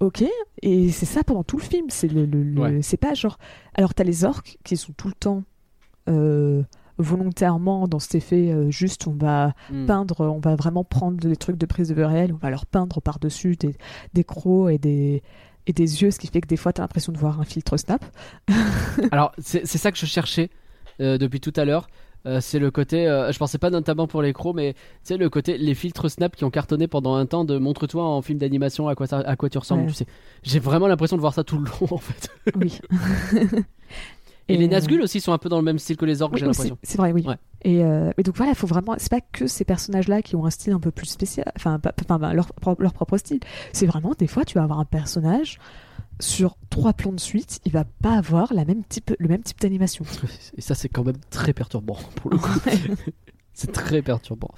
ok, 0.00 0.24
et 0.62 0.90
c'est 0.90 1.06
ça 1.06 1.24
pendant 1.24 1.42
tout 1.44 1.56
le 1.58 1.62
film, 1.62 1.86
c'est 1.88 2.08
le, 2.08 2.24
le- 2.26 2.42
le- 2.42 2.60
Ouais. 2.60 2.82
c'est 2.82 2.96
pas 2.96 3.14
genre, 3.14 3.38
alors 3.74 3.94
t'as 3.94 4.04
les 4.04 4.24
orques 4.24 4.58
qui 4.64 4.76
sont 4.76 4.92
tout 4.96 5.08
le 5.08 5.14
temps 5.14 5.42
euh, 6.08 6.62
volontairement 6.98 7.88
dans 7.88 7.98
cet 7.98 8.14
effet 8.16 8.50
euh, 8.50 8.70
juste 8.70 9.06
on 9.06 9.12
va 9.14 9.54
Mm. 9.70 9.86
peindre, 9.86 10.20
on 10.20 10.38
va 10.40 10.54
vraiment 10.56 10.84
prendre 10.84 11.16
des 11.18 11.36
trucs 11.36 11.56
de 11.56 11.66
prise 11.66 11.88
de 11.88 11.94
vue 11.94 12.04
réelle, 12.04 12.32
on 12.32 12.36
va 12.36 12.50
leur 12.50 12.66
peindre 12.66 13.00
par-dessus 13.00 13.56
des, 13.56 13.74
des 14.14 14.24
crocs 14.24 14.70
et 14.70 14.78
des, 14.78 15.22
et 15.66 15.72
des 15.72 16.02
yeux, 16.02 16.10
ce 16.10 16.18
qui 16.18 16.26
fait 16.26 16.40
que 16.40 16.48
des 16.48 16.56
fois, 16.56 16.72
tu 16.72 16.80
as 16.80 16.84
l'impression 16.84 17.12
de 17.12 17.18
voir 17.18 17.40
un 17.40 17.44
filtre 17.44 17.76
Snap. 17.76 18.04
Alors, 19.12 19.32
c'est 19.38 19.66
c'est 19.66 19.78
ça 19.78 19.92
que 19.92 19.98
je 19.98 20.06
cherchais 20.06 20.50
euh, 21.00 21.18
depuis 21.18 21.40
tout 21.40 21.52
à 21.56 21.64
l'heure. 21.64 21.88
Euh, 22.24 22.40
c'est 22.40 22.58
le 22.60 22.70
côté, 22.70 23.08
euh, 23.08 23.32
je 23.32 23.38
pensais 23.38 23.58
pas 23.58 23.70
notamment 23.70 24.06
pour 24.06 24.22
les 24.22 24.32
crocs, 24.32 24.54
mais 24.54 24.74
tu 24.74 24.78
sais, 25.04 25.16
le 25.16 25.28
côté, 25.28 25.58
les 25.58 25.74
filtres 25.74 26.08
Snap 26.08 26.36
qui 26.36 26.44
ont 26.44 26.50
cartonné 26.50 26.86
pendant 26.86 27.14
un 27.16 27.26
temps 27.26 27.44
de 27.44 27.58
montre-toi 27.58 28.04
en 28.04 28.22
film 28.22 28.38
d'animation 28.38 28.86
à 28.88 28.94
quoi, 28.94 29.06
ça- 29.08 29.18
à 29.20 29.34
quoi 29.36 29.48
tu 29.50 29.58
ressembles. 29.58 29.82
Ouais. 29.82 29.88
Tu 29.88 29.94
sais. 29.94 30.06
J'ai 30.44 30.60
vraiment 30.60 30.86
l'impression 30.86 31.16
de 31.16 31.20
voir 31.20 31.34
ça 31.34 31.42
tout 31.42 31.58
le 31.58 31.64
long 31.64 31.88
en 31.90 31.98
fait. 31.98 32.30
Oui. 32.54 32.78
Et, 34.48 34.56
les 34.56 34.66
euh, 34.66 34.68
Nazgûl 34.70 35.00
aussi 35.00 35.20
sont 35.20 35.32
un 35.32 35.38
peu 35.38 35.48
dans 35.48 35.56
le 35.58 35.62
même 35.62 35.78
style 35.78 35.96
que 35.96 36.04
les 36.04 36.20
orques, 36.20 36.34
oui, 36.34 36.40
j'ai 36.40 36.46
l'impression. 36.46 36.76
c'est 36.82 36.98
vrai, 36.98 37.12
oui. 37.12 37.24
Ouais. 37.26 37.36
Et 37.62 37.84
euh, 37.84 38.10
mais 38.18 38.24
donc 38.24 38.36
voilà, 38.36 38.52
il 38.52 38.56
faut 38.56 38.66
vraiment. 38.66 38.94
C'est 38.98 39.08
pas 39.10 39.20
que 39.20 39.46
ces 39.46 39.64
personnages-là 39.64 40.20
qui 40.20 40.34
ont 40.34 40.44
un 40.44 40.50
style 40.50 40.72
un 40.72 40.80
peu 40.80 40.90
plus 40.90 41.06
spécial, 41.06 41.50
enfin, 41.56 41.78
pas- 41.78 41.92
enfin 42.10 42.32
leur, 42.34 42.48
leur 42.78 42.92
propre 42.92 43.18
style. 43.18 43.38
C'est 43.72 43.86
vraiment 43.86 44.12
des 44.18 44.26
fois, 44.26 44.44
tu 44.44 44.58
vas 44.58 44.64
avoir 44.64 44.80
un 44.80 44.84
personnage 44.84 45.58
sur 46.20 46.56
trois 46.70 46.92
plans 46.92 47.12
de 47.12 47.20
suite, 47.20 47.60
il 47.64 47.72
va 47.72 47.84
pas 47.84 48.16
avoir 48.16 48.54
la 48.54 48.64
même 48.64 48.84
type, 48.84 49.12
le 49.18 49.28
même 49.28 49.42
type 49.42 49.60
d'animation. 49.60 50.04
Et 50.56 50.60
ça, 50.60 50.74
c'est 50.74 50.88
quand 50.88 51.04
même 51.04 51.18
très 51.30 51.52
perturbant 51.52 51.98
pour 52.16 52.30
le 52.30 52.38
coup. 52.38 52.50
C'est 53.54 53.70
très 53.70 54.00
perturbant. 54.00 54.48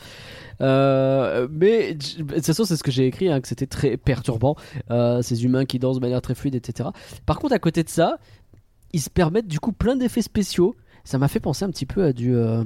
Euh, 0.61 1.49
mais 1.51 1.95
de 1.95 2.23
toute 2.35 2.47
façon, 2.47 2.65
c'est 2.65 2.77
ce 2.77 2.85
que 2.85 2.93
j'ai 2.93 3.07
écrit, 3.09 3.29
hein, 3.29 3.41
que 3.41 3.49
c'était 3.49 3.67
très 3.67 3.97
perturbant. 3.97 4.55
euh, 4.93 5.21
ces 5.21 5.45
humains 5.45 5.65
qui 5.65 5.81
dansent 5.81 5.97
de 5.97 6.01
manière 6.01 6.23
très 6.23 6.37
fluide, 6.37 6.55
etc. 6.55 6.91
Par 7.27 7.41
contre, 7.41 7.55
à 7.55 7.59
côté 7.59 7.83
de 7.83 7.89
ça, 7.89 8.19
ils 8.93 9.01
se 9.01 9.11
permettent 9.11 9.49
du 9.49 9.59
coup 9.59 9.73
plein 9.73 9.97
d'effets 9.97 10.23
spéciaux 10.23 10.77
ça 11.05 11.19
m'a 11.19 11.29
fait 11.29 11.41
penser 11.41 11.65
un 11.65 11.71
petit 11.71 11.87
peu 11.87 12.03
à 12.05 12.13
du 12.13 12.35
euh, 12.35 12.65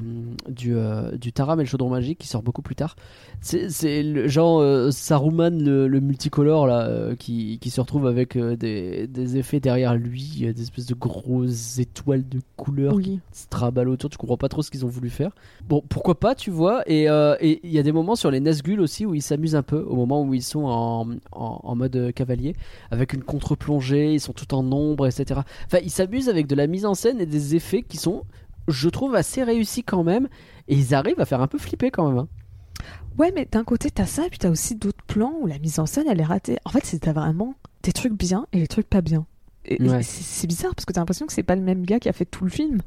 du, 0.49 0.75
euh, 0.77 1.17
du 1.17 1.33
Taram 1.33 1.59
et 1.61 1.65
le 1.65 1.69
chaudron 1.69 1.91
magique 1.91 2.19
qui 2.19 2.29
sort 2.29 2.43
beaucoup 2.43 2.63
plus 2.63 2.75
tard. 2.77 2.97
C'est 3.41 4.03
le 4.03 4.27
genre 4.29 4.61
euh, 4.61 4.91
Saruman 4.91 5.51
le, 5.63 5.87
le 5.87 6.01
multicolore 6.01 6.67
là 6.67 6.87
euh, 6.87 7.15
qui, 7.15 7.59
qui 7.61 7.71
se 7.71 7.81
retrouve 7.81 8.07
avec 8.07 8.37
des, 8.39 9.07
des 9.07 9.37
effets 9.39 9.61
derrière 9.61 9.95
lui, 9.95 10.51
des 10.55 10.63
espèces 10.63 10.87
de 10.87 10.95
grosses 10.95 11.79
étoiles 11.79 12.29
de 12.29 12.41
couleurs 12.57 12.93
qui 13.01 13.11
Oui. 13.11 13.21
se 13.33 13.47
traballent 13.49 13.89
autour. 13.89 14.11
Tu 14.11 14.19
comprends 14.19 14.37
pas 14.37 14.49
trop 14.49 14.63
ce 14.63 14.71
qu'ils 14.71 14.85
ont 14.85 14.89
voulu 14.89 15.11
faire. 15.11 15.31
Bon, 15.69 15.83
pourquoi 15.89 16.19
pas, 16.19 16.35
tu 16.35 16.51
vois. 16.51 16.83
Et 16.87 17.05
il 17.05 17.71
y 17.71 17.79
a 17.79 17.83
des 17.83 17.93
moments 17.93 18.17
sur 18.17 18.31
les 18.31 18.41
Nazgûl 18.41 18.81
aussi 18.81 19.07
où 19.07 19.15
ils 19.15 19.23
s'amusent 19.23 19.57
un 19.57 19.63
peu 19.63 19.81
au 19.81 19.95
moment 19.97 20.23
où 20.23 20.35
ils 20.35 20.43
sont 20.43 20.65
en, 20.65 21.09
en, 21.33 21.61
en 21.63 21.77
mode 21.77 22.13
cavalier 22.15 22.55
avec 22.91 23.13
une 23.13 23.23
contre-plongée, 23.23 24.15
ils 24.15 24.21
sont 24.21 24.33
tout 24.33 24.55
en 24.55 24.71
ombre, 24.73 25.07
etc. 25.07 25.41
Enfin, 25.67 25.79
ils 25.83 25.91
s'amusent 25.91 26.29
avec 26.29 26.47
de 26.47 26.55
la 26.55 26.67
mise 26.67 26.87
en 26.87 26.95
scène 26.95 27.21
et 27.21 27.27
des 27.27 27.55
effets 27.55 27.83
qui 27.83 27.97
sont, 27.99 28.23
je 28.69 28.89
trouve, 28.89 29.15
assez 29.15 29.43
réussis 29.43 29.83
quand 29.83 30.05
même. 30.05 30.29
Et 30.69 30.77
ils 30.77 30.95
arrivent 30.95 31.21
à 31.21 31.25
faire 31.25 31.41
un 31.41 31.47
peu 31.49 31.59
flipper 31.59 31.91
quand 31.91 32.09
même. 32.09 32.19
hein. 32.19 32.29
Ouais, 33.19 33.33
mais 33.35 33.49
d'un 33.51 33.65
côté, 33.65 33.91
t'as 33.91 34.07
ça, 34.07 34.27
et 34.27 34.31
puis 34.31 34.39
t'as 34.39 34.51
aussi 34.51 34.77
d'autres 34.77 35.03
plans 35.07 35.35
où 35.41 35.47
la 35.49 35.59
mise 35.59 35.81
en 35.81 35.87
scène, 35.87 36.07
elle 36.09 36.21
est 36.21 36.25
ratée. 36.25 36.59
En 36.65 36.71
fait, 36.71 36.85
c'est 36.85 37.01
t'as 37.01 37.13
vraiment 37.13 37.55
des 37.83 37.93
trucs 37.93 38.13
bien 38.13 38.47
et 38.53 38.61
des 38.61 38.69
trucs 38.69 38.89
pas 38.89 39.01
bien. 39.01 39.27
Et 39.65 39.83
Ouais. 39.83 40.03
c'est 40.03 40.47
bizarre 40.47 40.75
parce 40.75 40.85
que 40.85 40.93
t'as 40.93 41.01
l'impression 41.01 41.27
que 41.27 41.33
c'est 41.33 41.43
pas 41.43 41.57
le 41.57 41.63
même 41.63 41.85
gars 41.85 41.99
qui 41.99 42.09
a 42.09 42.13
fait 42.13 42.25
tout 42.25 42.45
le 42.45 42.51
film. 42.51 42.81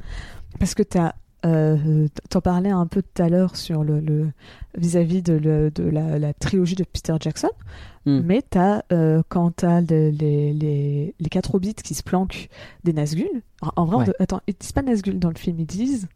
Parce 0.59 0.73
que 0.73 0.83
t'as. 0.83 1.13
Euh, 1.45 2.07
T'en 2.29 2.41
parlais 2.41 2.69
un 2.69 2.85
peu 2.85 3.01
tout 3.01 3.21
à 3.21 3.27
l'heure 3.29 3.55
sur 3.55 3.83
le 3.83 4.29
vis-à-vis 4.77 5.21
de, 5.23 5.33
le- 5.33 5.71
de 5.71 5.83
la, 5.83 6.19
la 6.19 6.33
trilogie 6.33 6.75
de 6.75 6.83
Peter 6.83 7.13
Jackson, 7.19 7.49
Hmm. 8.05 8.21
mais 8.25 8.41
t'as 8.47 8.81
euh, 8.91 9.21
quand 9.29 9.51
t'as 9.57 9.79
le- 9.81 10.09
les, 10.09 10.53
les, 10.53 11.13
les 11.19 11.29
quatre 11.29 11.53
hobbits 11.53 11.75
qui 11.75 11.93
se 11.93 12.01
planquent 12.01 12.47
des 12.83 12.93
Nazgûl. 12.93 13.27
En, 13.75 13.85
vrai, 13.85 13.95
on 13.95 13.99
Ouais. 13.99 14.05
de- 14.05 14.15
attends, 14.19 14.41
ils 14.47 14.55
disent 14.59 14.71
pas 14.71 14.81
Nazgûl 14.81 15.19
dans 15.19 15.29
le 15.29 15.35
film, 15.37 15.59
ils 15.59 15.67
disent 15.67 16.07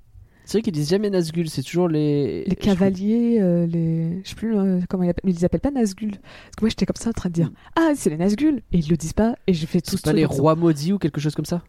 C'est 0.46 0.58
vrai 0.58 0.62
qu'ils 0.64 0.74
disent 0.74 0.90
jamais 0.90 1.12
Nazgûl, 1.12 1.48
c'est 1.48 1.62
toujours 1.62 1.88
les. 1.88 2.44
les 2.46 2.56
cavaliers, 2.56 3.38
euh, 3.40 3.68
les. 3.68 4.22
Je 4.24 4.30
sais 4.30 4.36
plus 4.36 4.56
euh, 4.58 4.80
comment 4.90 5.04
ils 5.04 5.10
appellent, 5.10 5.22
mais 5.26 5.32
ils 5.32 5.36
les 5.38 5.46
appellent 5.46 5.60
pas 5.60 5.70
Nazgûl. 5.72 6.12
Parce 6.12 6.56
que 6.58 6.62
moi 6.64 6.70
j'étais 6.70 6.86
comme 6.88 6.96
ça 6.96 7.10
en 7.10 7.14
train 7.14 7.30
de 7.30 7.36
dire 7.36 7.52
Ah, 7.76 7.92
c'est 7.96 8.10
les 8.10 8.18
Nazgûl 8.18 8.64
Et 8.72 8.80
ils 8.80 8.90
le 8.90 8.98
disent 8.98 9.14
pas, 9.14 9.36
et 9.48 9.54
j'ai 9.54 9.68
fait 9.68 9.82
tout 9.82 9.92
C'est 9.92 9.98
ce 9.98 10.02
pas 10.02 10.10
truc 10.10 10.18
les 10.20 10.26
rois 10.26 10.56
maudits 10.56 10.94
ou 10.94 10.98
quelque 10.98 11.20
chose 11.22 11.36
comme 11.36 11.46
ça? 11.46 11.62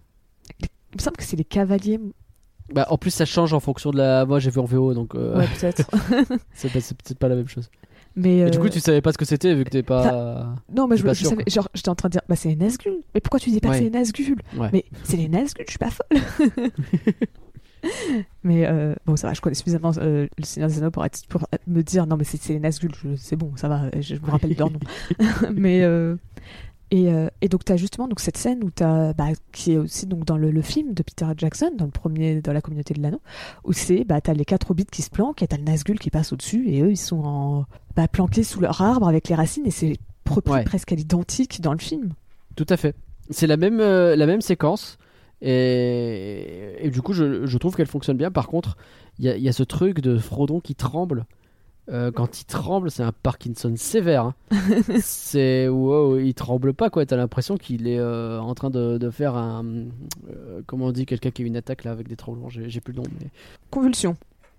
Il 0.60 0.66
me 0.96 1.02
semble 1.02 1.16
que 1.18 1.24
c'est 1.24 1.36
les 1.36 1.44
cavaliers. 1.44 2.00
Bah, 2.72 2.86
en 2.90 2.98
plus, 2.98 3.10
ça 3.10 3.24
change 3.24 3.52
en 3.52 3.60
fonction 3.60 3.90
de 3.90 3.98
la. 3.98 4.26
Moi, 4.26 4.38
j'ai 4.38 4.50
vu 4.50 4.58
en 4.60 4.64
VO, 4.64 4.92
donc 4.94 5.14
euh, 5.14 5.38
Ouais, 5.38 5.46
peut-être. 5.60 5.88
c'est 6.54 6.70
peut-être 6.72 7.18
pas 7.18 7.28
la 7.28 7.36
même 7.36 7.48
chose. 7.48 7.70
mais. 8.16 8.38
Et 8.38 8.50
du 8.50 8.58
euh, 8.58 8.60
coup, 8.60 8.68
tu 8.68 8.80
savais 8.80 9.00
pas 9.00 9.12
ce 9.12 9.18
que 9.18 9.24
c'était 9.24 9.54
vu 9.54 9.64
que 9.64 9.70
t'es 9.70 9.82
pas. 9.82 10.54
Non, 10.74 10.86
mais 10.88 10.96
je, 10.96 11.04
pas 11.04 11.12
je 11.12 11.20
sûr, 11.20 11.30
savais, 11.30 11.44
genre, 11.48 11.68
j'étais 11.74 11.88
en 11.88 11.94
train 11.94 12.08
de 12.08 12.12
dire 12.12 12.22
Bah, 12.28 12.36
c'est 12.36 12.48
les 12.48 12.56
Nazgûl. 12.56 12.98
Mais 13.14 13.20
pourquoi 13.20 13.38
tu 13.38 13.50
dis 13.50 13.60
pas 13.60 13.70
Ouais. 13.70 13.78
c'est 13.78 13.84
les 13.84 13.90
Nazgûl 13.90 14.36
Ouais. 14.56 14.70
Mais 14.72 14.84
c'est 15.04 15.16
les 15.16 15.28
Nazgûl, 15.28 15.64
je 15.66 15.70
suis 15.70 15.78
pas 15.78 15.90
folle. 15.90 16.58
mais 18.42 18.66
euh, 18.66 18.94
bon, 19.06 19.14
ça 19.14 19.28
va, 19.28 19.34
je 19.34 19.40
connais 19.40 19.54
suffisamment 19.54 19.92
euh, 19.98 20.26
le 20.36 20.44
Seigneur 20.44 20.68
des 20.68 20.78
Anneaux 20.78 20.90
pour, 20.90 21.04
être, 21.04 21.24
pour 21.28 21.46
me 21.68 21.82
dire 21.82 22.06
Non, 22.06 22.16
mais 22.16 22.24
c'est 22.24 22.48
les 22.48 22.58
Nazgûl, 22.58 22.90
c'est 23.16 23.36
bon, 23.36 23.52
ça 23.56 23.68
va, 23.68 23.90
je, 23.94 24.16
je 24.16 24.20
me 24.20 24.30
rappelle 24.30 24.54
leur 24.58 24.70
nom. 24.70 24.80
mais. 25.54 25.84
Euh, 26.92 26.96
Et, 26.96 27.12
euh, 27.12 27.28
et 27.40 27.48
donc, 27.48 27.64
tu 27.64 27.72
as 27.72 27.76
justement 27.76 28.08
donc, 28.08 28.20
cette 28.20 28.36
scène 28.36 28.62
où 28.64 28.70
t'as, 28.70 29.12
bah, 29.12 29.28
qui 29.52 29.72
est 29.72 29.76
aussi 29.76 30.06
donc, 30.06 30.24
dans 30.24 30.36
le, 30.36 30.50
le 30.50 30.62
film 30.62 30.94
de 30.94 31.02
Peter 31.02 31.26
Jackson, 31.36 31.70
dans 31.76 31.84
le 31.86 31.90
premier, 31.90 32.40
dans 32.40 32.52
la 32.52 32.60
communauté 32.60 32.94
de 32.94 33.02
l'anneau, 33.02 33.20
où 33.64 33.72
c'est, 33.72 34.04
bah, 34.04 34.20
tu 34.20 34.30
as 34.30 34.34
les 34.34 34.44
quatre 34.44 34.70
hobbits 34.70 34.86
qui 34.86 35.02
se 35.02 35.10
planquent 35.10 35.42
et 35.42 35.46
tu 35.48 35.54
as 35.54 35.58
le 35.58 35.64
Nazgûl 35.64 35.98
qui 35.98 36.10
passe 36.10 36.32
au-dessus, 36.32 36.68
et 36.68 36.82
eux, 36.82 36.90
ils 36.90 36.96
sont 36.96 37.22
en, 37.24 37.64
bah, 37.96 38.08
planqués 38.08 38.42
sous 38.44 38.60
leur 38.60 38.80
arbre 38.80 39.08
avec 39.08 39.28
les 39.28 39.34
racines, 39.34 39.66
et 39.66 39.70
c'est 39.70 39.96
Ouais. 40.46 40.64
presque 40.64 40.90
à 40.92 40.96
l'identique 40.96 41.60
dans 41.60 41.72
le 41.72 41.78
film. 41.78 42.12
Tout 42.56 42.66
à 42.68 42.76
fait. 42.76 42.96
C'est 43.30 43.46
la 43.46 43.56
même, 43.56 43.78
euh, 43.80 44.16
la 44.16 44.26
même 44.26 44.40
séquence. 44.40 44.98
Et, 45.40 46.76
et 46.80 46.90
du 46.90 47.02
coup, 47.02 47.12
je, 47.12 47.46
je 47.46 47.58
trouve 47.58 47.76
qu'elle 47.76 47.86
fonctionne 47.86 48.16
bien. 48.16 48.30
Par 48.30 48.48
contre, 48.48 48.76
il 49.18 49.24
y 49.30 49.40
y 49.40 49.48
a 49.48 49.52
ce 49.52 49.62
truc 49.62 50.00
de 50.00 50.18
Frodon 50.18 50.60
qui 50.60 50.74
tremble. 50.74 51.26
Euh, 51.88 52.10
quand 52.10 52.40
il 52.40 52.44
tremble, 52.46 52.90
c'est 52.90 53.04
un 53.04 53.12
Parkinson 53.12 53.72
sévère. 53.76 54.24
hein. 54.24 54.34
c'est 55.00 55.68
wow, 55.68 56.18
il 56.18 56.34
tremble 56.34 56.74
pas 56.74 56.90
quoi. 56.90 57.06
T'as 57.06 57.16
l'impression 57.16 57.56
qu'il 57.56 57.86
est 57.86 57.98
euh, 57.98 58.40
en 58.40 58.54
train 58.54 58.70
de, 58.70 58.98
de 58.98 59.10
faire 59.10 59.36
un 59.36 59.64
euh, 59.64 60.62
comment 60.66 60.86
on 60.86 60.92
dit 60.92 61.06
quelqu'un 61.06 61.30
qui 61.30 61.42
a 61.42 61.44
eu 61.44 61.48
une 61.48 61.56
attaque 61.56 61.84
là 61.84 61.92
avec 61.92 62.08
des 62.08 62.16
tremblements. 62.16 62.48
J'ai 62.50 62.80
plus 62.80 62.92
le 62.92 63.02
nom. 63.02 63.08
Mais... 63.20 63.28
Convulsion. 63.70 64.16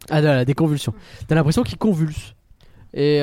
Ah 0.09 0.21
là, 0.21 0.35
là, 0.35 0.45
des 0.45 0.53
convulsions. 0.53 0.93
T'as 1.27 1.35
l'impression 1.35 1.63
qu'il 1.63 1.77
convulse. 1.77 2.33
Et 2.93 3.19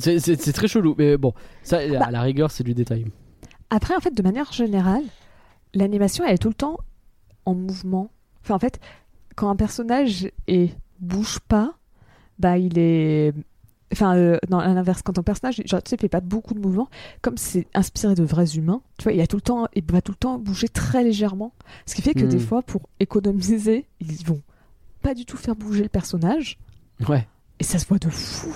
c'est- 0.00 0.52
très 0.52 0.68
chelou. 0.68 0.94
Mais 0.98 1.16
bon, 1.16 1.32
ça 1.62 1.78
à 1.78 2.10
la 2.10 2.20
rigueur, 2.20 2.50
c'est 2.50 2.64
du 2.64 2.74
détail. 2.74 3.06
Après, 3.70 3.96
en 3.96 4.00
fait, 4.00 4.14
de 4.14 4.22
manière 4.22 4.52
générale, 4.52 5.04
l'animation, 5.72 6.24
elle 6.26 6.34
est 6.34 6.38
tout 6.38 6.48
le 6.48 6.54
temps 6.54 6.76
en 7.46 7.54
mouvement. 7.54 8.10
Enfin, 8.44 8.56
en 8.56 8.58
fait, 8.58 8.78
quand 9.36 9.48
un 9.48 9.56
personnage 9.56 10.28
est 10.46 10.76
bouge 11.00 11.38
pas, 11.48 11.72
bah, 12.38 12.58
il 12.58 12.78
est. 12.78 13.32
Enfin, 13.92 14.16
euh, 14.16 14.38
non, 14.48 14.58
à 14.58 14.68
l'inverse, 14.72 15.02
quand 15.02 15.18
un 15.18 15.22
personnage, 15.22 15.60
genre, 15.66 15.82
tu 15.82 15.90
sais, 15.90 15.96
fait 15.98 16.08
pas 16.08 16.20
beaucoup 16.22 16.54
de 16.54 16.60
mouvements, 16.60 16.88
comme 17.20 17.36
c'est 17.36 17.66
inspiré 17.74 18.14
de 18.14 18.22
vrais 18.22 18.56
humains, 18.56 18.80
tu 18.96 19.04
vois, 19.04 19.12
il, 19.12 19.20
a 19.20 19.26
tout 19.26 19.36
le 19.36 19.42
temps, 19.42 19.66
il 19.74 19.84
va 19.92 20.00
tout 20.00 20.12
le 20.12 20.16
temps 20.16 20.38
bouger 20.38 20.68
très 20.68 21.04
légèrement. 21.04 21.52
Ce 21.84 21.94
qui 21.94 22.00
fait 22.00 22.14
que 22.14 22.24
Hmm. 22.24 22.28
des 22.28 22.38
fois, 22.38 22.62
pour 22.62 22.88
économiser, 23.00 23.86
ils 24.00 24.24
vont 24.24 24.40
pas 25.02 25.12
du 25.14 25.26
tout 25.26 25.36
faire 25.36 25.54
bouger 25.56 25.82
le 25.82 25.88
personnage. 25.90 26.58
Ouais. 27.06 27.26
Et 27.60 27.64
ça 27.64 27.78
se 27.78 27.86
voit 27.86 27.98
de 27.98 28.08
fou. 28.08 28.50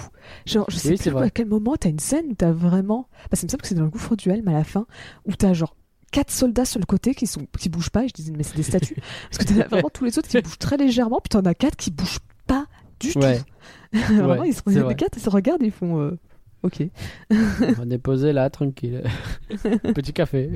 Genre, 0.46 0.64
je 0.70 0.76
sais 0.78 0.88
Oui, 0.90 0.96
plus 0.96 1.16
à 1.18 1.30
quel 1.30 1.46
moment 1.46 1.76
t'as 1.78 1.90
une 1.90 1.98
scène 1.98 2.26
où 2.30 2.34
t'as 2.34 2.52
vraiment. 2.52 3.08
Bah, 3.30 3.36
ça 3.36 3.44
me 3.46 3.50
semble 3.50 3.60
que 3.60 3.68
c'est 3.68 3.74
dans 3.74 3.84
le 3.84 3.90
gouffre 3.90 4.16
du 4.16 4.30
Helm 4.30 4.48
à 4.48 4.52
la 4.52 4.64
fin, 4.64 4.86
où 5.26 5.32
t'as 5.34 5.52
genre 5.52 5.76
quatre 6.12 6.30
soldats 6.30 6.64
sur 6.64 6.80
le 6.80 6.86
côté 6.86 7.14
qui 7.14 7.26
sont 7.26 7.46
qui 7.58 7.68
bougent 7.68 7.90
pas. 7.90 8.04
Et 8.04 8.08
je 8.08 8.14
disais, 8.14 8.32
mais 8.34 8.42
c'est 8.42 8.56
des 8.56 8.62
statues. 8.62 8.96
Parce 9.30 9.44
que 9.44 9.52
t'en 9.52 9.60
as 9.60 9.68
vraiment 9.68 9.90
tous 9.90 10.04
les 10.04 10.18
autres 10.18 10.28
qui 10.28 10.40
bougent 10.40 10.58
très 10.58 10.78
légèrement, 10.78 11.20
puis 11.20 11.28
t'en 11.28 11.44
as 11.44 11.54
quatre 11.54 11.76
qui 11.76 11.90
bougent 11.90 12.20
pas 12.46 12.66
du 13.00 13.12
Ouais. 13.18 13.38
tout. 13.38 13.44
vraiment, 14.14 14.40
Ouais, 14.42 14.50
ils 14.50 14.72
les 14.74 14.80
vrai. 14.80 14.94
quatre, 14.96 15.16
ils 15.16 15.22
se 15.22 15.30
regardent, 15.30 15.62
ils 15.62 15.70
font. 15.72 16.00
euh, 16.00 16.18
Ok. 16.62 16.82
On 17.78 17.90
est 17.90 17.98
posé 17.98 18.32
là, 18.32 18.50
tranquille. 18.50 19.02
Petit 19.94 20.12
café. 20.12 20.50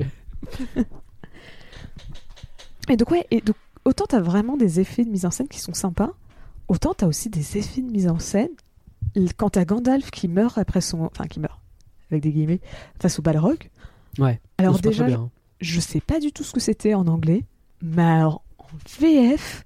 Et 2.89 2.97
donc, 2.97 3.11
ouais, 3.11 3.25
et 3.31 3.41
donc, 3.41 3.55
autant 3.85 4.05
t'as 4.07 4.19
vraiment 4.19 4.57
des 4.57 4.79
effets 4.79 5.05
de 5.05 5.09
mise 5.09 5.25
en 5.25 5.31
scène 5.31 5.47
qui 5.47 5.59
sont 5.59 5.73
sympas, 5.73 6.11
autant 6.67 6.93
t'as 6.93 7.07
aussi 7.07 7.29
des 7.29 7.57
effets 7.57 7.81
de 7.81 7.91
mise 7.91 8.07
en 8.07 8.19
scène. 8.19 8.49
Quand 9.37 9.51
t'as 9.51 9.65
Gandalf 9.65 10.09
qui 10.11 10.27
meurt 10.27 10.57
après 10.57 10.81
son. 10.81 11.01
Enfin, 11.03 11.25
qui 11.27 11.39
meurt, 11.39 11.59
avec 12.09 12.23
des 12.23 12.31
guillemets, 12.31 12.61
face 12.99 13.19
au 13.19 13.21
Balrog. 13.21 13.69
Ouais. 14.19 14.41
Alors, 14.57 14.79
déjà, 14.79 15.05
bien. 15.05 15.29
je 15.59 15.79
sais 15.79 16.01
pas 16.01 16.19
du 16.19 16.31
tout 16.31 16.43
ce 16.43 16.51
que 16.51 16.59
c'était 16.59 16.93
en 16.93 17.07
anglais, 17.07 17.45
mais 17.81 18.03
alors, 18.03 18.43
en 18.57 18.65
VF, 18.99 19.65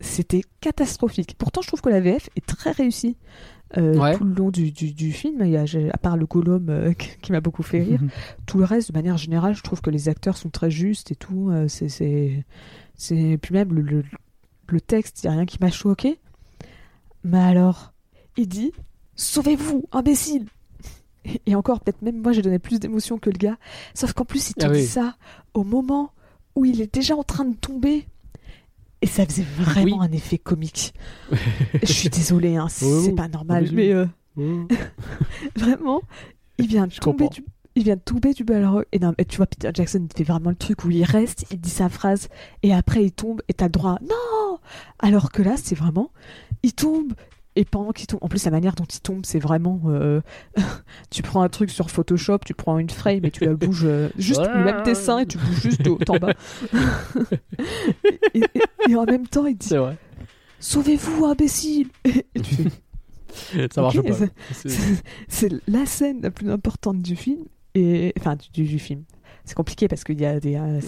c'était 0.00 0.42
catastrophique. 0.60 1.34
Pourtant, 1.38 1.62
je 1.62 1.68
trouve 1.68 1.80
que 1.80 1.88
la 1.88 2.00
VF 2.00 2.28
est 2.36 2.44
très 2.46 2.70
réussie. 2.72 3.16
Euh, 3.76 3.94
Ouais. 3.98 4.16
Tout 4.16 4.24
le 4.24 4.32
long 4.34 4.50
du, 4.50 4.70
du, 4.70 4.92
du 4.92 5.12
film, 5.12 5.38
il 5.44 5.50
y 5.50 5.56
a, 5.56 5.66
j'ai- 5.66 5.90
à 5.92 5.96
part 5.98 6.16
le 6.16 6.24
Gollum 6.26 6.68
euh, 6.68 6.92
qui 7.22 7.32
m'a 7.32 7.40
beaucoup 7.40 7.62
fait 7.64 7.82
rire, 7.82 8.00
tout 8.46 8.58
le 8.58 8.64
reste, 8.64 8.92
de 8.92 8.96
manière 8.96 9.16
générale, 9.16 9.54
je 9.56 9.62
trouve 9.62 9.80
que 9.80 9.90
les 9.90 10.08
acteurs 10.08 10.36
sont 10.36 10.50
très 10.50 10.70
justes 10.70 11.10
et 11.10 11.16
tout. 11.16 11.50
euh, 11.50 11.66
c'est, 11.66 11.88
c'est, 11.88 12.44
c'est... 12.94 13.38
Puis 13.42 13.52
même 13.54 13.72
le, 13.74 13.82
le, 13.82 14.04
le 14.68 14.80
texte, 14.80 15.24
il 15.24 15.26
n'y 15.26 15.32
a 15.32 15.36
rien 15.36 15.46
qui 15.46 15.58
m'a 15.60 15.70
choqué. 15.72 16.18
Mais 17.24 17.40
alors, 17.40 17.92
il 18.36 18.46
dit 18.48 18.72
Sauvez-vous, 19.16 19.84
imbécile 19.92 20.46
et, 21.24 21.40
et 21.46 21.54
encore, 21.56 21.80
peut-être 21.80 22.02
même 22.02 22.20
moi, 22.22 22.32
j'ai 22.32 22.42
donné 22.42 22.60
plus 22.60 22.78
d'émotion 22.78 23.18
que 23.18 23.30
le 23.30 23.38
gars. 23.38 23.56
Sauf 23.94 24.12
qu'en 24.12 24.24
plus, 24.24 24.50
il 24.50 24.54
te 24.54 24.66
Ah 24.66 24.68
dit 24.68 24.78
oui. 24.80 24.86
ça 24.86 25.16
au 25.54 25.64
moment 25.64 26.12
où 26.54 26.64
il 26.64 26.80
est 26.80 26.94
déjà 26.94 27.16
en 27.16 27.24
train 27.24 27.44
de 27.44 27.56
tomber. 27.56 28.06
Et 29.02 29.06
ça 29.06 29.26
faisait 29.26 29.44
vraiment 29.58 30.00
un 30.02 30.10
effet 30.12 30.38
comique. 30.38 30.94
je 31.82 31.92
suis 31.92 32.08
désolée, 32.08 32.56
hein, 32.56 32.66
c'est 32.68 32.86
Oh, 32.86 33.02
c'est 33.04 33.12
pas 33.14 33.28
normal, 33.28 33.68
mais 33.72 33.92
euh, 33.92 34.06
Oh. 34.38 34.66
vraiment, 35.56 36.02
il 36.58 36.66
vient 36.66 36.86
de 36.86 36.92
Je 36.92 37.00
tomber 37.00 37.24
comprends. 37.24 37.34
du. 37.42 37.44
Il 37.74 37.84
vient 37.84 37.96
de 37.96 38.00
tomber 38.00 38.32
du 38.32 38.42
Balrog. 38.44 38.86
Et, 38.92 38.98
non, 38.98 39.12
et 39.18 39.26
tu 39.26 39.36
vois, 39.36 39.46
Peter 39.46 39.70
Jackson, 39.74 40.06
il 40.10 40.16
fait 40.16 40.24
vraiment 40.24 40.48
le 40.48 40.56
truc 40.56 40.84
où 40.84 40.90
il 40.90 41.04
reste, 41.04 41.44
il 41.50 41.60
dit 41.60 41.68
sa 41.70 41.90
phrase, 41.90 42.28
et 42.62 42.72
après 42.72 43.04
il 43.04 43.12
tombe, 43.12 43.42
et 43.48 43.52
t'as 43.54 43.68
droit 43.68 43.92
à 43.92 43.98
non 44.02 44.58
Alors 44.98 45.30
que 45.30 45.42
là, 45.42 45.56
c'est 45.62 45.74
vraiment. 45.74 46.10
Il 46.62 46.72
tombe, 46.72 47.12
et 47.56 47.64
pendant 47.64 47.90
qu'il 47.92 48.06
tombe. 48.06 48.20
En 48.22 48.28
plus, 48.28 48.44
la 48.44 48.50
manière 48.52 48.74
dont 48.74 48.84
il 48.84 49.00
tombe, 49.00 49.24
c'est 49.26 49.38
vraiment. 49.38 49.80
euh, 49.86 50.20
tu 51.10 51.22
prends 51.22 51.42
un 51.42 51.48
truc 51.48 51.70
sur 51.70 51.90
Photoshop, 51.90 52.38
tu 52.44 52.54
prends 52.54 52.78
une 52.78 52.90
frame, 52.90 53.24
et 53.24 53.30
tu 53.30 53.44
la 53.44 53.54
bouges 53.54 53.84
euh, 53.84 54.08
juste 54.18 54.42
le 54.54 54.64
même 54.64 54.82
dessin, 54.84 55.18
et 55.20 55.26
tu 55.26 55.38
bouges 55.38 55.60
juste 55.62 55.82
de 55.82 55.90
haut 55.90 55.98
en 56.08 56.16
bas. 56.18 56.34
et, 58.34 58.40
et- 58.40 58.90
et 58.90 58.96
en 58.96 59.04
même 59.04 59.26
temps, 59.26 59.46
il 59.46 59.56
dit. 59.56 59.70
Sauvez-vous, 60.58 61.24
imbécile 61.26 61.88
Et 62.04 62.40
tu 62.40 62.54
fais 63.28 63.68
Ça 63.72 63.82
marche 63.82 63.96
Ok, 63.96 64.06
pas. 64.08 64.26
c'est- 65.28 65.52
la 65.68 65.84
scène 65.86 66.20
la 66.22 66.30
plus 66.30 66.50
importante 66.50 67.02
du 67.02 67.16
film 67.16 67.44
et 67.74 68.14
enfin 68.18 68.36
du, 68.54 68.64
du 68.64 68.78
film 68.78 69.02
c'est 69.46 69.54
compliqué 69.54 69.88
parce 69.88 70.04
qu'il 70.04 70.20
y 70.20 70.26
a 70.26 70.38
des 70.38 70.56
euh, 70.56 70.80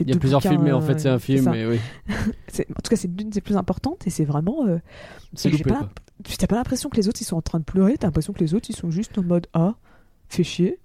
Il 0.00 0.10
y 0.10 0.12
a 0.12 0.18
plusieurs 0.18 0.40
bouquins, 0.40 0.50
films, 0.50 0.62
mais 0.64 0.72
en 0.72 0.82
euh, 0.82 0.86
fait, 0.86 0.98
c'est 0.98 1.08
un 1.08 1.18
film. 1.18 1.48
Mais 1.50 1.64
oui, 1.64 1.80
en 2.08 2.82
tout 2.82 2.90
cas 2.90 2.96
c'est 2.96 3.08
l'une 3.08 3.30
des 3.30 3.40
plus 3.40 3.56
importantes 3.56 4.06
et 4.06 4.10
c'est 4.10 4.24
vraiment 4.26 4.66
euh, 4.66 4.78
c'est 5.34 5.50
tu 5.50 6.36
t'as 6.36 6.46
pas 6.46 6.56
l'impression 6.56 6.90
que 6.90 6.98
les 6.98 7.08
autres 7.08 7.22
ils 7.22 7.24
sont 7.24 7.36
en 7.36 7.42
train 7.42 7.60
de 7.60 7.64
pleurer 7.64 7.96
t'as 7.96 8.08
l'impression 8.08 8.34
que 8.34 8.40
les 8.40 8.52
autres 8.54 8.68
ils 8.68 8.76
sont 8.76 8.90
juste 8.90 9.16
en 9.16 9.22
mode 9.22 9.46
ah 9.54 9.76
fait 10.28 10.44
chier 10.44 10.78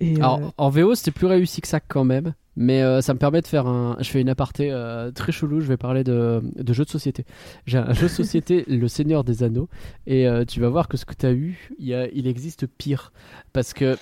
et 0.00 0.16
Alors, 0.16 0.52
en 0.58 0.70
VO, 0.70 0.94
c'était 0.94 1.10
plus 1.10 1.26
réussi 1.26 1.60
que 1.60 1.68
ça 1.68 1.80
quand 1.80 2.04
même. 2.04 2.34
Mais 2.56 2.82
euh, 2.82 3.00
ça 3.00 3.14
me 3.14 3.18
permet 3.18 3.40
de 3.40 3.46
faire 3.46 3.66
un. 3.66 3.96
Je 4.00 4.08
fais 4.08 4.20
une 4.20 4.28
aparté 4.28 4.70
euh, 4.70 5.10
très 5.10 5.32
chelou. 5.32 5.60
Je 5.60 5.66
vais 5.66 5.76
parler 5.76 6.04
de, 6.04 6.40
de 6.56 6.72
jeux 6.72 6.84
de 6.84 6.90
société. 6.90 7.24
J'ai 7.66 7.78
un 7.78 7.92
jeu 7.92 8.04
de 8.04 8.12
société, 8.12 8.64
Le 8.68 8.86
Seigneur 8.86 9.24
des 9.24 9.42
Anneaux. 9.42 9.68
Et 10.06 10.28
euh, 10.28 10.44
tu 10.44 10.60
vas 10.60 10.68
voir 10.68 10.86
que 10.86 10.96
ce 10.96 11.04
que 11.04 11.14
tu 11.14 11.26
as 11.26 11.32
eu, 11.32 11.70
il, 11.78 11.86
y 11.86 11.94
a- 11.94 12.08
il 12.08 12.26
existe 12.26 12.66
pire. 12.66 13.12
Parce 13.52 13.74
que. 13.74 13.96